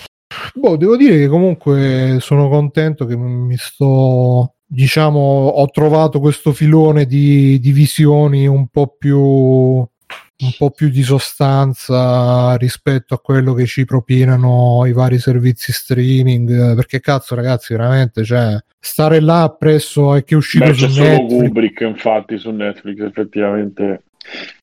[0.54, 7.06] boh, devo dire che comunque sono contento che mi sto diciamo ho trovato questo filone
[7.06, 9.18] di, di visioni un po' più
[10.40, 16.74] un po' più di sostanza rispetto a quello che ci propinano i vari servizi streaming
[16.74, 20.90] perché cazzo ragazzi veramente cioè stare là presso è che è uscito Beh, su c'è
[20.90, 24.02] solo Netflix Kubrick, infatti, su Netflix, effettivamente.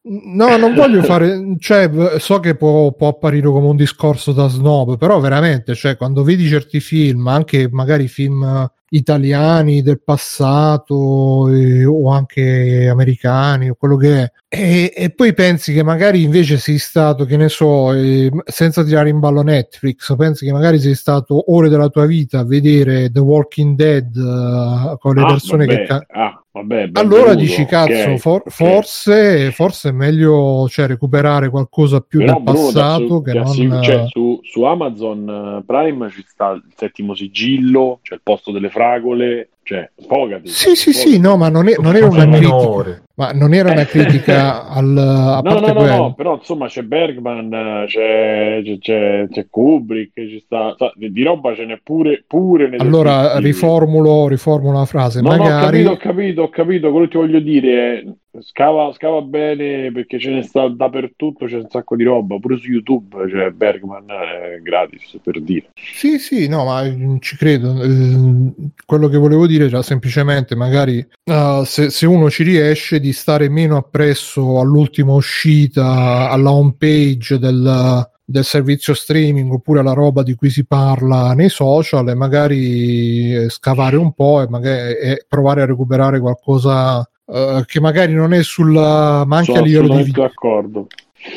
[0.08, 4.98] No, non voglio fare, cioè, so che può, può apparire come un discorso da snob,
[4.98, 12.11] però veramente, cioè, quando vedi certi film, anche magari film italiani del passato eh, o
[12.11, 17.25] anche americani o quello che è, e, e poi pensi che magari invece sei stato,
[17.25, 21.69] che ne so, eh, senza tirare in ballo Netflix, pensi che magari sei stato ore
[21.69, 25.85] della tua vita a vedere The Walking Dead eh, con le Ah, persone vabbè, che...
[25.85, 28.50] ca- ah, vabbè, allora dici cazzo, ok, for- ok.
[28.51, 33.82] forse, forse è meglio cioè, recuperare qualcosa più Però del Bruno, passato su, che non...
[33.84, 38.69] cioè, su, su Amazon eh, Prime ci sta il settimo sigillo, c'è il posto delle
[38.69, 40.48] fragole, cioè, sfogati.
[40.48, 43.85] Sì, sì, sì, no, ma non, è- non era una critica, ma non era una
[43.85, 49.27] critica al, a No, parte no, no, no, però insomma c'è Bergman, c'è, c'è, c'è,
[49.27, 54.85] c'è Kubrick, ci sta, sa- di roba ce n'è pure, pure Allora riformulo, riformulo la
[54.85, 55.84] frase, No, no, ho magari...
[55.84, 58.00] capito, ho capito, ho capito, quello che ti voglio dire.
[58.00, 58.03] è
[58.42, 62.72] scava, scava bene perché ce ne sta dappertutto, c'è un sacco di roba, pure su
[62.72, 65.70] YouTube c'è Bergman è gratis per dire.
[65.76, 67.82] Sì, sì, no, ma mm, ci credo.
[67.82, 68.52] Eh,
[68.86, 73.50] quello che volevo dire era semplicemente magari eh, se, se uno ci riesce di stare
[73.50, 80.34] meno appresso all'ultima uscita, alla home page del, del servizio streaming oppure alla roba di
[80.34, 85.62] cui si parla nei social e magari eh, scavare un po' e, magari, e provare
[85.62, 90.12] a recuperare qualcosa eh, che magari non è sulla ma anche Sono a livello di
[90.12, 90.88] d'accordo.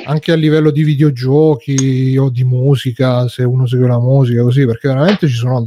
[0.06, 4.88] anche a livello di videogiochi o di musica, se uno segue la musica così, perché
[4.88, 5.64] veramente ci sono,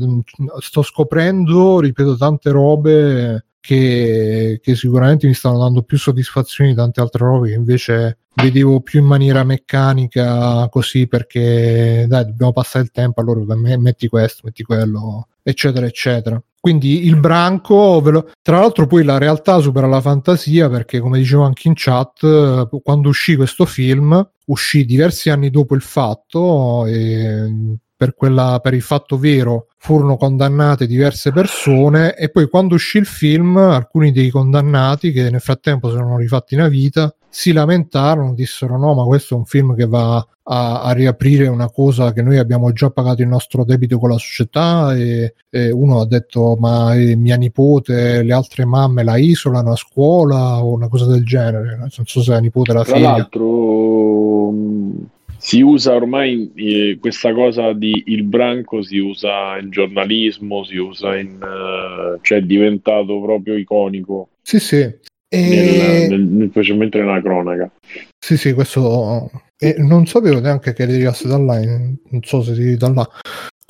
[0.59, 6.99] sto scoprendo, ripeto, tante robe che, che sicuramente mi stanno dando più soddisfazioni di tante
[6.99, 12.91] altre robe che invece vedevo più in maniera meccanica così perché dai dobbiamo passare il
[12.91, 18.85] tempo allora me- metti questo metti quello eccetera eccetera quindi il branco lo- tra l'altro
[18.85, 23.65] poi la realtà supera la fantasia perché come dicevo anche in chat quando uscì questo
[23.65, 30.17] film uscì diversi anni dopo il fatto e per, quella, per il fatto vero furono
[30.17, 35.87] condannate diverse persone e poi quando uscì il film alcuni dei condannati che nel frattempo
[35.91, 39.85] si erano rifatti una vita si lamentarono, dissero no ma questo è un film che
[39.85, 44.09] va a, a riaprire una cosa che noi abbiamo già pagato il nostro debito con
[44.09, 49.17] la società e, e uno ha detto ma eh, mia nipote le altre mamme la
[49.17, 51.77] isolano a scuola o una cosa del genere.
[51.77, 53.11] Non so se la nipote la Tra figlia.
[53.11, 55.05] l'altro mh,
[55.41, 61.17] si usa ormai eh, questa cosa di il branco si usa in giornalismo, si usa
[61.17, 66.07] in eh, cioè è diventato proprio iconico sì sì e...
[66.09, 67.71] nel- nel- specialmente nella cronaca.
[68.19, 72.75] Sì, sì, questo e non sapevo neanche che derivasse da là, non so se si
[72.75, 73.09] da là.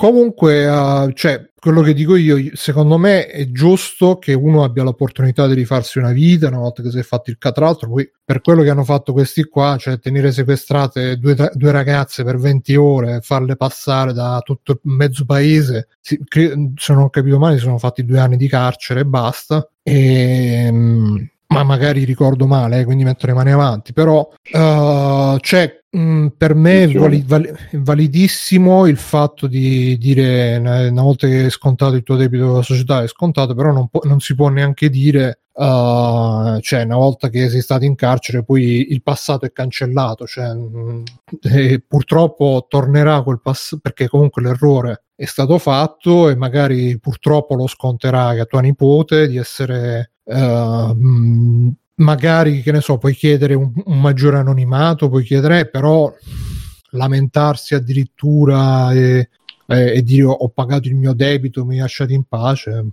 [0.02, 5.46] Comunque, uh, cioè, quello che dico io, secondo me è giusto che uno abbia l'opportunità
[5.46, 8.10] di rifarsi una vita una volta che si è fatto il ca- tra l'altro poi
[8.24, 12.74] per quello che hanno fatto questi qua, cioè tenere sequestrate due, due ragazze per 20
[12.74, 17.62] ore, farle passare da tutto il mezzo paese, si, se non ho capito male, si
[17.62, 19.64] sono fatti due anni di carcere e basta.
[19.84, 20.68] E,
[21.46, 26.54] ma magari ricordo male, eh, quindi metto le mani avanti, però uh, c'è mm, per
[26.54, 32.02] me è vali, vali, validissimo il fatto di dire una volta che è scontato il
[32.02, 35.38] tuo debito con la società è scontato, però non, può, non si può neanche dire
[35.54, 40.54] Uh, cioè una volta che sei stato in carcere poi il passato è cancellato cioè,
[40.54, 41.02] mh,
[41.46, 47.66] mm, purtroppo tornerà quel passato perché comunque l'errore è stato fatto e magari purtroppo lo
[47.66, 50.96] sconterà a tua nipote di essere uh,
[52.02, 56.12] magari che ne so puoi chiedere un, un maggiore anonimato puoi chiedere però
[56.90, 59.30] lamentarsi addirittura e,
[59.66, 62.86] e, e dire ho pagato il mio debito mi lasciate in pace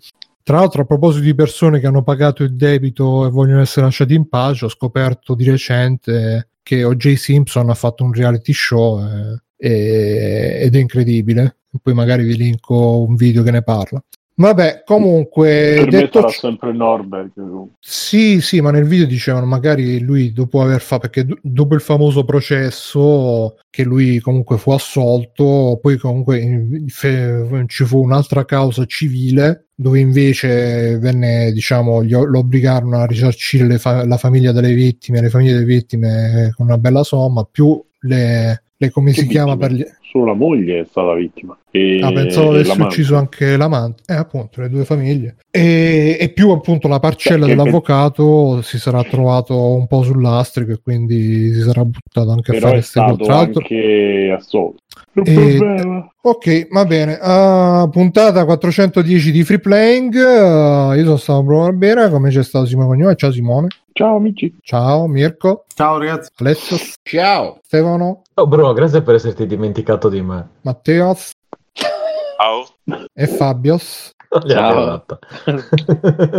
[0.50, 4.16] tra l'altro, a proposito di persone che hanno pagato il debito e vogliono essere lasciati
[4.16, 7.14] in pace, ho scoperto di recente che O.J.
[7.14, 11.58] Simpson ha fatto un reality show eh, e, ed è incredibile.
[11.80, 14.04] Poi magari vi linko un video che ne parla.
[14.40, 15.74] Vabbè, comunque.
[15.80, 17.32] Per detto sempre Norberg.
[17.78, 21.02] Sì, sì, ma nel video dicevano magari lui dopo aver fatto.
[21.10, 27.84] Perché do- dopo il famoso processo, che lui comunque fu assolto, poi comunque fe- ci
[27.84, 34.18] fu un'altra causa civile dove invece venne, diciamo, gli, lo obbligarono a risarcire fa- la
[34.18, 39.12] famiglia delle vittime, le famiglie delle vittime con una bella somma, più le, le come
[39.12, 39.28] che si vittime?
[39.28, 41.56] chiama per gli solo la moglie è stata vittima.
[41.72, 44.04] E, ah, pensavo avesse ucciso anche l'amante.
[44.08, 45.36] Eh, appunto, le due famiglie.
[45.52, 48.64] E, e più appunto la parcella Beh, dell'avvocato per...
[48.64, 52.74] si sarà trovato un po' sull'astrico e quindi si sarà buttato anche Però a fare
[52.74, 53.32] queste cose.
[53.32, 54.82] anche assolto.
[55.24, 56.10] E...
[56.22, 57.14] Ok, va bene.
[57.14, 60.14] Uh, puntata 410 di Free Playing.
[60.14, 62.10] Uh, io sono stato Bruno bene.
[62.10, 63.16] come c'è stato Simone Cognome.
[63.16, 63.68] Ciao Simone.
[64.00, 64.56] Ciao amici.
[64.62, 65.66] Ciao Mirko.
[65.76, 66.30] Ciao ragazzi.
[66.38, 66.78] Alessio.
[67.04, 67.60] Ciao.
[67.64, 68.22] Stefano.
[68.34, 70.48] Ciao Bruno, grazie per esserti dimenticato di me.
[70.62, 71.14] Matteo.
[71.74, 72.66] Ciao.
[73.14, 73.78] E Fabio.
[74.48, 75.06] Ciao.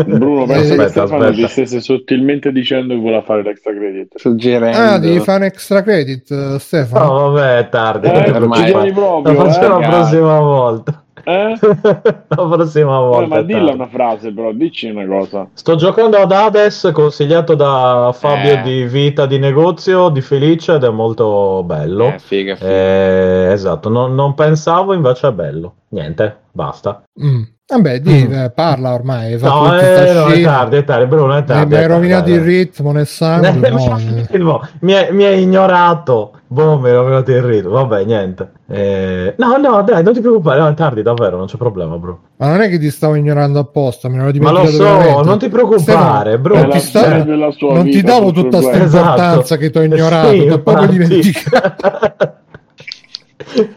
[0.07, 4.17] Bruno, penso che Stefano ti stesse sottilmente dicendo che vuole fare l'extra credit.
[4.17, 4.79] Suggerendo.
[4.79, 7.05] Ah, devi fare un extra credit, Stefano.
[7.05, 8.07] No, vabbè, è tardi.
[8.07, 8.71] Eh, ormai.
[8.93, 11.00] Proprio, lo faccio eh, la prossima volta.
[11.25, 11.59] Eh?
[12.29, 13.25] la prossima volta.
[13.25, 15.49] Eh, ma dilla una frase, però, dici una cosa.
[15.53, 18.63] Sto giocando ad Hades, consigliato da Fabio Eh.
[18.63, 22.09] di Vita di Negozio, di Felice, ed è molto bello.
[22.15, 22.71] Eh, figa, figa.
[22.71, 25.75] Eh, esatto, non, non pensavo, invece è bello.
[25.89, 27.03] Niente, basta.
[27.23, 27.43] Mm.
[27.71, 29.39] Vabbè, di, eh, parla ormai.
[29.41, 31.67] No, eh, no, è tardi, è tardi, Bruno, è tardi.
[31.69, 33.71] mi hai tardi, rovinato dai, il ritmo nel sangue.
[34.39, 36.33] no, mi, hai, mi hai- ignorato.
[36.49, 37.71] Boh, mi hai rovinato il ritmo.
[37.71, 38.51] Vabbè, niente.
[38.67, 42.19] Eh, no, no, dai, non ti preoccupare, no, è tardi, davvero, non c'è problema, bro.
[42.39, 44.99] Ma non è che ti stavo ignorando apposta, me ne ero Ma lo dimenticato so,
[44.99, 45.29] veramente.
[45.29, 46.55] non ti preoccupare, bro.
[46.57, 48.87] non ti, sta- non ti davo tutta questa web.
[48.87, 52.35] importanza che ti ho ignorato, Sì, ti ho proprio dimenticato.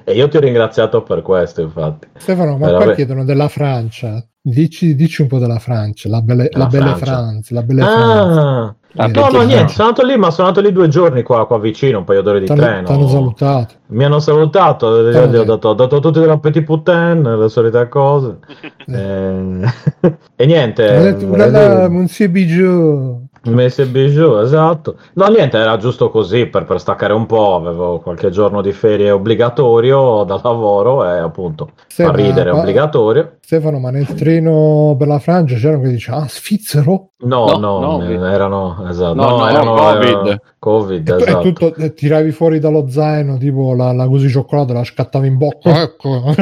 [0.03, 2.08] e io ti ho ringraziato per questo, infatti.
[2.17, 2.83] Stefano, ma Veramente.
[2.85, 4.24] qua chiedono della Francia.
[4.45, 7.06] Dici, dici un po' della Francia, la belle, La la belle Francia.
[7.06, 8.40] France, la belle France.
[8.40, 11.48] Ah, Eh, no, no, niente, sono andato lì, ma sono andato lì due giorni qua,
[11.48, 12.88] qua vicino, un paio d'ore di T'hanno, treno.
[12.88, 13.74] t'hanno salutato.
[13.88, 18.38] Mi hanno salutato, gli ho dato, ho dato tutti della petit putain, le solite cose.
[18.85, 19.59] Eh,
[20.35, 20.88] e niente.
[20.90, 23.22] Hanno detto, eh, "Ulala, Monsieur Bijou.
[23.45, 24.95] Messe bijou, esatto.
[25.15, 27.55] No, niente, era giusto così per, per staccare un po'.
[27.55, 32.53] Avevo qualche giorno di ferie obbligatorio da lavoro e appunto Sì, fa ma- ridere è
[32.53, 33.38] ma- obbligatorio.
[33.41, 37.09] Stefano, ma nel treno per la Francia c'erano che dicevano, ah, svizzero?
[37.23, 40.27] No, No, no, no, erano, esatto, No, no, no, erano Covid.
[40.27, 41.41] eh, Covid, E, tu- e esatto.
[41.51, 45.81] tutto, e tiravi fuori dallo zaino tipo la, la così cioccolato, la scattavi in bocca.
[45.83, 46.33] Ecco.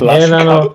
[0.00, 0.74] La Eh, no,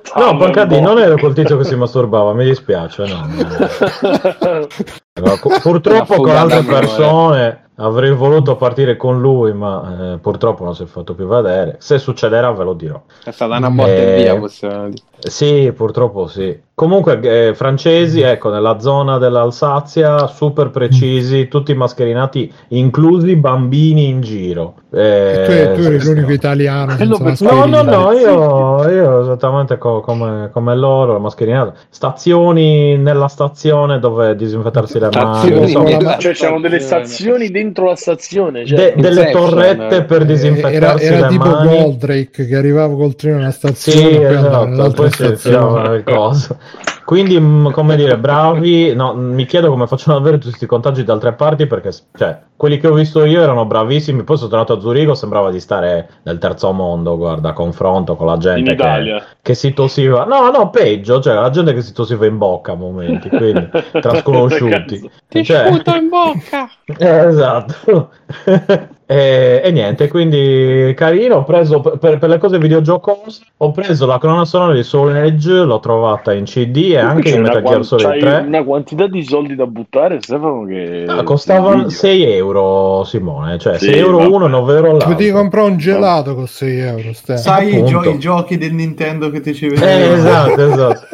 [0.68, 0.80] di, po'.
[0.80, 3.06] non ero col tizio che si masturbava, mi dispiace.
[3.08, 3.28] No.
[5.14, 10.74] No, cu- purtroppo con altre persone avrei voluto partire con lui, ma eh, purtroppo non
[10.76, 11.78] si è fatto più vedere.
[11.80, 13.02] Se succederà ve lo dirò.
[13.24, 15.04] È stata una botta Eh, e via, possiamo dire.
[15.20, 16.60] Sì, purtroppo sì.
[16.82, 24.74] Comunque, eh, francesi, ecco, nella zona dell'Alsazia, super precisi, tutti mascherinati, inclusi bambini in giro.
[24.92, 26.96] Eh, tu, eri- tu eri l'unico italiano.
[26.96, 31.72] Per- No, no, no, io, io esattamente co- come, come loro, la mascherina.
[31.90, 35.62] Stazioni nella stazione dove disinfettarsi le mani.
[35.62, 38.66] insomma, nella Cioè, c'erano delle stazioni dentro la stazione.
[38.66, 41.78] Cioè, de- delle torrette per Eh, Era, disinfettarsi era le tipo mani.
[41.78, 45.90] Goldrake che arrivava col treno alla stazione Sì, e esatto, poi si stazione.
[45.90, 46.58] le cose.
[47.12, 47.36] Quindi,
[47.74, 48.96] come dire, bravi.
[48.96, 52.40] No, mi chiedo come facciano ad avere tutti questi contagi da altre parti perché, cioè,
[52.56, 54.24] quelli che ho visto io erano bravissimi.
[54.24, 58.28] Poi sono tornato a Zurigo, sembrava di stare nel terzo mondo, guarda, a confronto con
[58.28, 60.24] la gente che, che si tossiva.
[60.24, 63.68] No, no, peggio, cioè la gente che si tossiva in bocca a momenti, quindi
[64.00, 65.12] tra sconosciuti.
[65.28, 66.70] Ti Cioè- sputo in bocca!
[66.98, 68.12] Eh, esatto.
[69.12, 71.36] e, e niente, quindi carino.
[71.38, 73.42] Ho preso per, per- le cose videogiocose.
[73.58, 77.40] Ho preso la colonna sonora di Soul Edge, l'ho trovata in CD e anche in
[77.40, 78.44] una, Metal Gear Solid c'hai 3.
[78.48, 81.04] una quantità di soldi da buttare, Stefano, che...
[81.08, 81.90] Ah, costava invidio.
[81.90, 83.58] 6 euro, Simone.
[83.58, 84.30] Cioè Sì, 6 euro vabbè.
[84.30, 85.10] uno, 9 euro l'altro.
[85.10, 87.14] Potevi comprare un gelato con 6 euro.
[87.14, 87.36] Ste.
[87.38, 90.14] Sai i, gio- i giochi del Nintendo che ti ci Eh, vedevano?
[90.14, 91.08] esatto, esatto.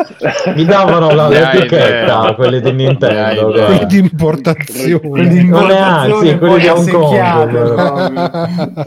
[0.56, 2.34] Mi davano la, l'etichetta, idea.
[2.36, 3.52] quelli di Nintendo.
[3.52, 5.00] Quelli di importazione.
[5.10, 7.86] Quelli di importazione sì, quelli di Hong Kong.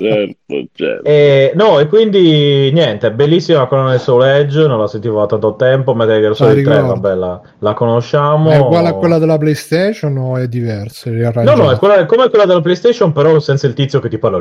[0.01, 1.05] Certo, certo.
[1.05, 5.57] E, no, e quindi niente, bellissima colonna di Soul Edge, non la sentivo da tanto
[5.57, 5.95] tempo.
[5.95, 7.01] Metal Gear Solid 3, ricordo.
[7.01, 8.51] vabbè, la, la conosciamo.
[8.51, 11.11] È uguale a quella della PlayStation o è diversa?
[11.11, 14.19] No, no, è, quella, è come quella della PlayStation, però senza il tizio che ti
[14.19, 14.39] parla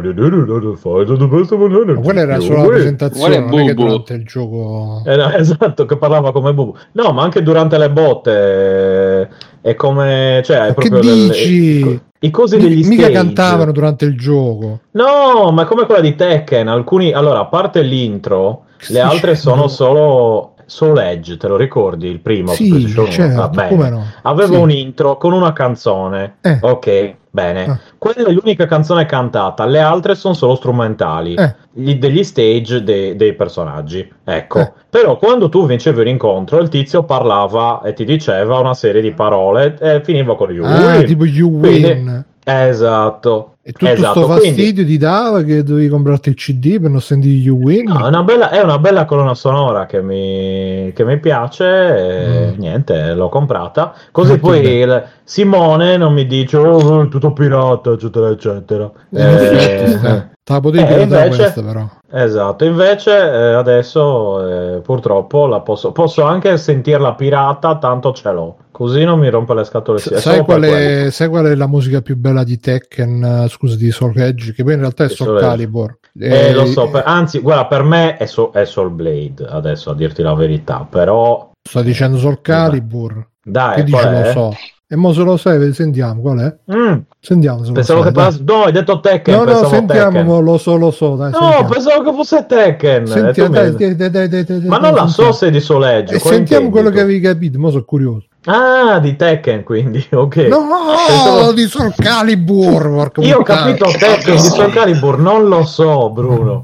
[1.93, 5.01] Ma quella era solo la Quella presentazione, è non è che durante il gioco.
[5.05, 6.75] Eh, no, esatto, che parlava come Bubu.
[6.93, 9.27] No, ma anche durante le botte eh,
[9.61, 10.41] è come...
[10.43, 12.01] Cioè, che proprio delle- dici?
[12.21, 13.13] I cosi degli Mica stage.
[13.13, 14.81] cantavano durante il gioco.
[14.91, 16.67] No, ma è come quella di Tekken.
[16.67, 19.39] Alcuni, allora, a parte l'intro, Che le altre dicendo?
[19.55, 22.07] sono solo Soul Edge, te lo ricordi?
[22.09, 22.51] Il primo?
[22.51, 24.03] Sì, certo, come no?
[24.23, 24.59] Aveva Sì.
[24.59, 26.35] un intro con una canzone.
[26.41, 26.57] Eh.
[26.61, 27.65] Ok, bene.
[27.65, 27.79] Ah.
[27.97, 31.35] Quella è l'unica canzone cantata, le altre sono solo strumentali.
[31.35, 31.55] Eh.
[31.71, 34.11] Gli- degli stage dei, dei personaggi.
[34.23, 34.59] Ecco.
[34.59, 34.71] Eh.
[34.89, 39.11] Però quando tu vincevi un incontro, il tizio parlava e ti diceva una serie di
[39.11, 41.05] parole e finiva con you Ah, win.
[41.05, 42.25] tipo You Quindi- Win.
[42.43, 43.55] Esatto.
[43.69, 44.21] E tutto esatto.
[44.23, 47.83] sto Quindi- fastidio ti dava che dovevi comprarti il CD per non sentire You Win.
[47.89, 52.59] No, è una bella, è una bella colonna sonora che mi, che mi piace, Mm.
[52.59, 53.93] niente, l'ho comprata.
[54.11, 58.89] Così Molto poi il- Simone non mi dice oh, tutto pirata, eccetera, eccetera.
[59.11, 61.87] Eh, Eh, Te la potevi eh, invece- questa però.
[62.11, 68.55] esatto, invece eh, adesso eh, purtroppo la posso, posso anche sentirla pirata, tanto ce l'ho.
[68.79, 69.99] Così non mi rompe le scatole.
[69.99, 70.19] sia.
[70.21, 73.43] Sai qual, è, sai qual è la musica più bella di Tekken?
[73.43, 75.39] eh, Scusa, di Soul Edge, che poi in realtà è Soul Soul.
[75.41, 75.97] Calibur.
[76.17, 79.95] Eh, lo so, per- anzi, guarda, per me è, so- è Soul Blade, adesso a
[79.95, 83.27] dirti la verità, però Sto dicendo Soul Calibur.
[83.43, 84.55] dai, che dici lo so?
[84.91, 86.73] E mo se lo sai, sentiamo qual è?
[86.73, 88.43] Mm, Sentiamo se pensavo lo che parlassi...
[88.43, 90.43] No, hai detto Tekken, No, no, sentiamo, Tekken.
[90.43, 91.15] lo so, lo so.
[91.15, 91.67] Dai, No, sentiamo.
[91.69, 93.05] pensavo che fosse Tekken.
[93.05, 95.31] Senti- tu mi- dai, dai, dai, dai, Ma non la so sentiamo.
[95.33, 96.13] se è di Soleggio.
[96.15, 98.25] E cosa sentiamo quello che avevi capito, mo sono curioso.
[98.45, 100.35] Ah, di Tekken, quindi, ok.
[100.47, 100.65] No,
[101.07, 106.63] Pensavo- di Soul Calibur, Io ho capito Tekken di Soul Calibur, non lo so, Bruno.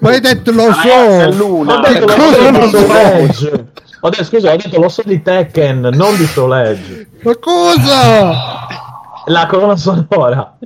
[0.00, 1.36] Ma hai detto lo È so.
[1.36, 1.76] l'una.
[1.76, 2.12] Ho detto lo
[2.68, 2.80] so
[3.26, 3.66] di so?
[4.00, 7.04] Ho detto, scusa, ho detto lo so di Tekken, non di Soleggio.
[7.22, 8.32] Ma cosa?
[9.26, 10.56] La colonna sonora.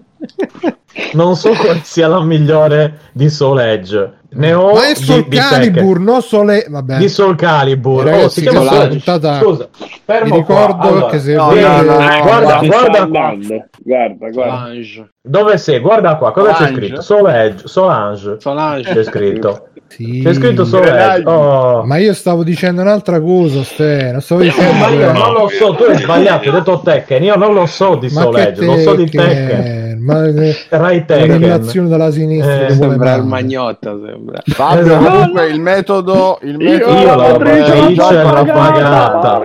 [1.15, 4.19] Non so quale sia la migliore di Soul Edge.
[4.33, 5.27] Ne ho Ma è Soul.
[5.29, 6.65] Calibur, non Sole...
[6.69, 6.99] Vabbè.
[6.99, 8.07] Di Soul Calibur.
[8.07, 9.69] Eh, Oh, ragazzi, si chiama Soul puntata- Scusa,
[10.05, 10.89] fermo Vi ricordo.
[10.89, 11.67] Allora, che se no, volete...
[11.69, 13.07] no, no, guarda, guarda.
[13.07, 14.31] Guarda, guarda.
[14.33, 15.11] Solange.
[15.23, 15.81] Dove sei?
[15.81, 16.77] Guarda qua, cosa c'è Solange.
[16.77, 17.01] scritto?
[17.03, 18.37] Soul Edge, Solange.
[18.39, 18.93] Solange.
[18.93, 19.65] C'è scritto.
[19.89, 20.21] Sì.
[20.25, 21.29] C'è scritto Soul Edge.
[21.29, 21.83] Oh.
[21.85, 24.11] Ma io stavo dicendo un'altra cosa, Ste.
[24.13, 24.73] Non stavo dicendo...
[24.79, 27.97] Ma io non lo so, tu hai sbagliato, hai detto Tekken, io non lo so
[27.97, 29.80] di Edge, lo so di Tekken.
[30.01, 31.89] Ma eh, Rai Tekken.
[31.89, 34.41] dalla sinistra Eh, Sembra il magnotta, sembra.
[34.45, 35.05] Fabio, Esatto.
[35.11, 38.51] comunque il metodo, il metodo Io la l'ha l'ho pagata.
[38.53, 39.45] pagata.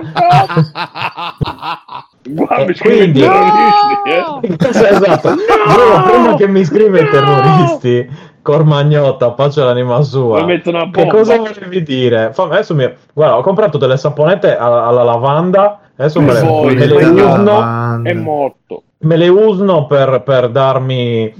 [2.28, 3.30] Guarda, quindi- eh.
[4.68, 5.34] esatto.
[5.34, 8.08] Bruno, prima che mi scrive i terroristi,
[8.42, 10.44] Cormagnotta, pace all'anima sua.
[10.44, 12.32] Che cosa volevi dire?
[12.36, 12.88] Adesso mi...
[13.12, 15.80] Guarda, ho comprato delle saponette alla, alla lavanda.
[15.96, 16.42] Adesso me le,
[16.74, 18.82] me le poi, usno, È morto.
[18.98, 21.32] Me le usno per, per darmi,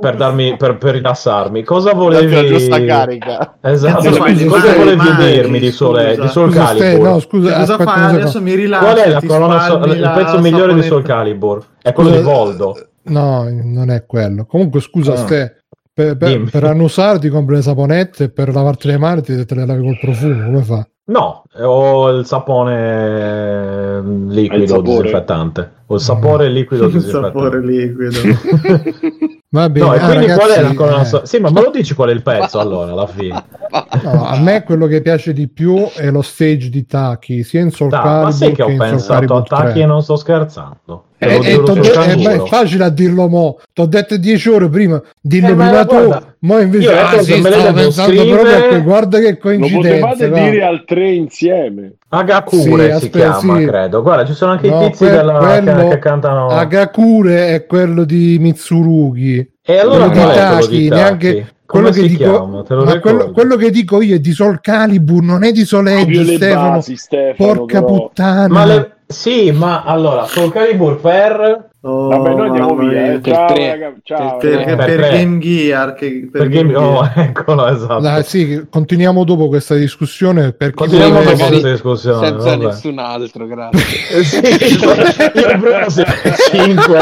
[0.00, 1.62] per darmi, per, per rilassarmi.
[1.62, 2.46] Cosa la volevi?
[2.48, 3.56] giusta carica.
[3.60, 7.08] Esatto, scusa, scusa, cosa volevi dirmi di Sole, di Soul Calibur?
[7.08, 8.14] no, scusa, Cosa aspetta fai?
[8.16, 8.84] Adesso mi rilassi.
[8.84, 10.82] Qual è la colonna so- il la pezzo migliore di.
[10.82, 11.64] Soul Calibur?
[11.80, 12.76] È quello di Scusa, Voldo.
[13.04, 14.44] No, non è quello.
[14.46, 15.16] Comunque, scusa, Ah.
[15.16, 15.62] Ste,
[15.94, 19.54] per, per, per annusare ti compri le saponette e per lavarti le mani ti te
[19.54, 20.44] le lavi col profumo.
[20.44, 20.86] Come fa?
[21.08, 25.02] No, ho il sapone liquido Il sapore.
[25.02, 25.72] disinfettante.
[25.86, 27.26] Ho il sapore liquido Il disinfettante.
[27.26, 28.18] sapore liquido.
[29.48, 29.86] Va bene.
[29.86, 31.26] No, e ah, quindi qual è la ragazzi, colonna eh, sonora?
[31.26, 33.44] Sì, ma me lo dici qual è il pezzo allora, alla fine?
[34.02, 37.70] no, a me quello che piace di più è lo stage di Taki, sia in
[37.70, 39.72] Soul Dai, Calibur ma sai che ho pensato a 3.
[39.74, 41.04] e non sto scherzando.
[41.18, 43.58] Lo Eh, eh, eh, ma è facile a dirlo mo.
[43.72, 45.94] Ti ho detto 10 ore prima, dillo Eh, ma prima tu.
[46.06, 50.06] guarda, Mo invece, io ah, sì, stavo pensando proprio a que- guarda che Lo coincidenza.
[50.06, 50.38] potevate va.
[50.50, 51.92] dire al tre insieme.
[52.10, 53.64] Agakure Sì, si aspetta, chiama, sì.
[53.64, 54.02] credo.
[54.02, 56.46] Guarda, ci sono anche No, i tizi que- della- quello- che, che cantano.
[56.48, 59.50] Agakure è quello di Mitsurugi.
[59.64, 64.14] E allora quello di Taki, neanche quello che dico, lo quello, quello che dico io
[64.14, 66.70] è di Sol Calibur, non è di Soleggi, le Stefano.
[66.70, 67.52] basi, Stefano.
[67.54, 67.92] Porca però.
[67.96, 68.48] puttana.
[68.48, 71.68] Ma le- Sì, ma allora, Soul Calibur per...
[71.82, 73.12] Oh, Vabbè, noi andiamo via.
[73.12, 73.20] eh.
[73.22, 73.68] Ciao, tre.
[73.68, 73.94] raga.
[74.02, 74.36] Ciao.
[74.38, 75.10] Per, Per per tre.
[75.10, 76.84] Game Gear, che, per per Game Game...
[76.84, 77.18] Oh, Gear.
[77.30, 78.00] eccolo, esatto.
[78.00, 82.26] Dai, sì, continuiamo dopo questa discussione per Continuiamo dopo questa discussione.
[82.26, 82.64] senza vabbè.
[82.64, 83.84] nessun altro, grazie.
[84.24, 84.40] Sì,
[85.38, 86.06] io siamo
[86.50, 86.98] 5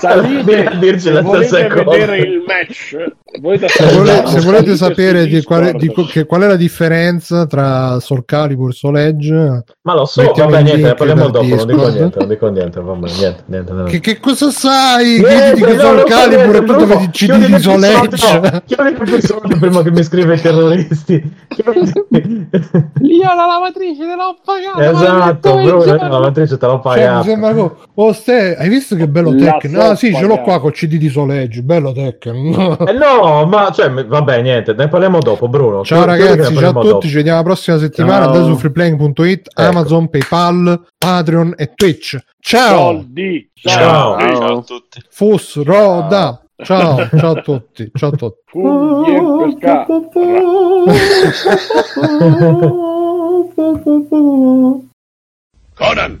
[0.00, 1.90] Salite, dirci se la volete stessa cosa.
[1.90, 2.96] vedere il match,
[3.66, 7.98] Se, vole- se volete sapere di quale, di co- che- qual è la differenza tra
[8.00, 12.18] Soul Calibur e Soul Edge, Ma lo so, vabbè, niente, parliamo dopo, non dico niente,
[12.18, 13.72] non dico niente, vabbè, niente, niente.
[13.72, 13.90] niente.
[13.90, 15.18] che, che cosa sai?
[15.20, 17.84] Niente, di no, Soul Calibur niente, e tu Bruno, dove di CD chiudi di Soul
[17.84, 18.62] Edge?
[18.66, 21.32] Chiudi l'episodio prima che mi scrive i terroristi.
[21.48, 22.48] Chiudi.
[23.02, 24.90] Io la lavatrice te l'ho pagata.
[24.90, 29.80] esatto, la lavatrice te l'ho Cioè, co- oh, Ste, hai visto che bello La Tekken?
[29.80, 32.76] Ah, sì, ce l'ho qua con CD di Soul Edge, bello Tekken.
[32.88, 35.84] Eh no, ma cioè, vabbè, niente, ne parliamo dopo, Bruno.
[35.84, 37.06] Ciao ne ragazzi, ciao a tutti, dopo.
[37.06, 38.24] ci vediamo la prossima settimana.
[38.24, 38.32] Ciao.
[38.32, 39.68] Andate su freeplaying.it, Ecco.
[39.68, 42.18] Amazon, PayPal, Patreon e Twitch.
[42.40, 43.50] Ciao, Soldi.
[43.54, 44.18] Ciao.
[44.18, 45.02] Ciao a tutti.
[45.10, 46.42] Fus, Roda.
[46.60, 48.50] Ciao, ciao a tutti, ciao a tutti.
[55.78, 56.18] Conan,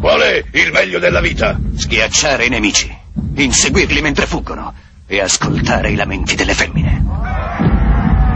[0.00, 1.58] qual è il meglio della vita?
[1.74, 2.94] Schiacciare i nemici,
[3.34, 4.74] inseguirli mentre fuggono
[5.06, 7.04] e ascoltare i lamenti delle femmine.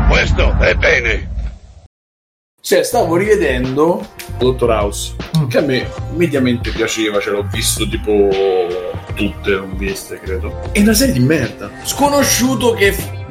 [0.08, 1.30] Questo è bene.
[2.60, 4.06] Cioè, stavo rivedendo
[4.38, 5.16] Dottor House,
[5.48, 8.28] che a me mediamente piaceva, ce l'ho visto tipo
[9.14, 10.70] tutte, non viste, credo.
[10.72, 11.70] È una serie di merda.
[11.82, 12.94] Sconosciuto che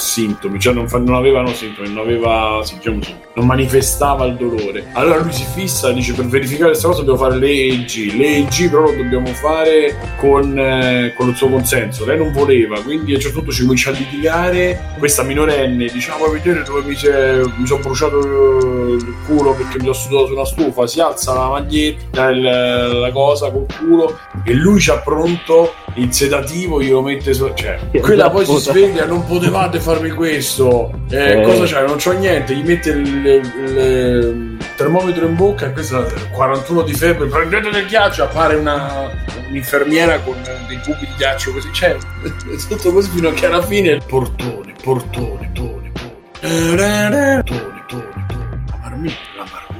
[0.00, 2.98] sintomi, cioè non, fa- non avevano sintomi, non aveva, sì, diciamo
[3.34, 4.90] non manifestava il dolore.
[4.94, 8.70] Allora lui si fissa, dice per verificare questa cosa dobbiamo fare le EEG, le EEG
[8.70, 12.04] però lo dobbiamo fare con, eh, con il suo consenso.
[12.04, 14.94] Lei non voleva, quindi a un certo punto ci comincia a litigare.
[14.98, 16.88] Questa minorenne dice: "Ah, vuoi vedere dove mi,
[17.56, 20.86] mi sono bruciato il culo perché mi sono sudato su una stufa?
[20.86, 22.40] Si alza la maglietta, il-
[23.00, 27.50] la cosa col culo e lui c'ha pronto il sedativo, glielo mette su.
[27.54, 30.90] Cioè, quella poi si sveglia, non potevate farmi questo.
[31.10, 31.42] Eh, Eh.
[31.42, 31.86] Cosa c'è?
[31.86, 37.26] Non c'ho niente, gli mette il, termometro in bocca e questo è 41 di febbre,
[37.26, 39.10] prendete del ghiaccio, appare una,
[39.48, 40.36] un'infermiera con
[40.68, 41.96] dei cubi di ghiaccio così, cioè,
[42.68, 45.92] tutto così fino a che alla fine il portone, portone, tone,
[46.40, 49.79] tone, tone, tone, tone, la marmitta, la marmitta, marmitta, mitta,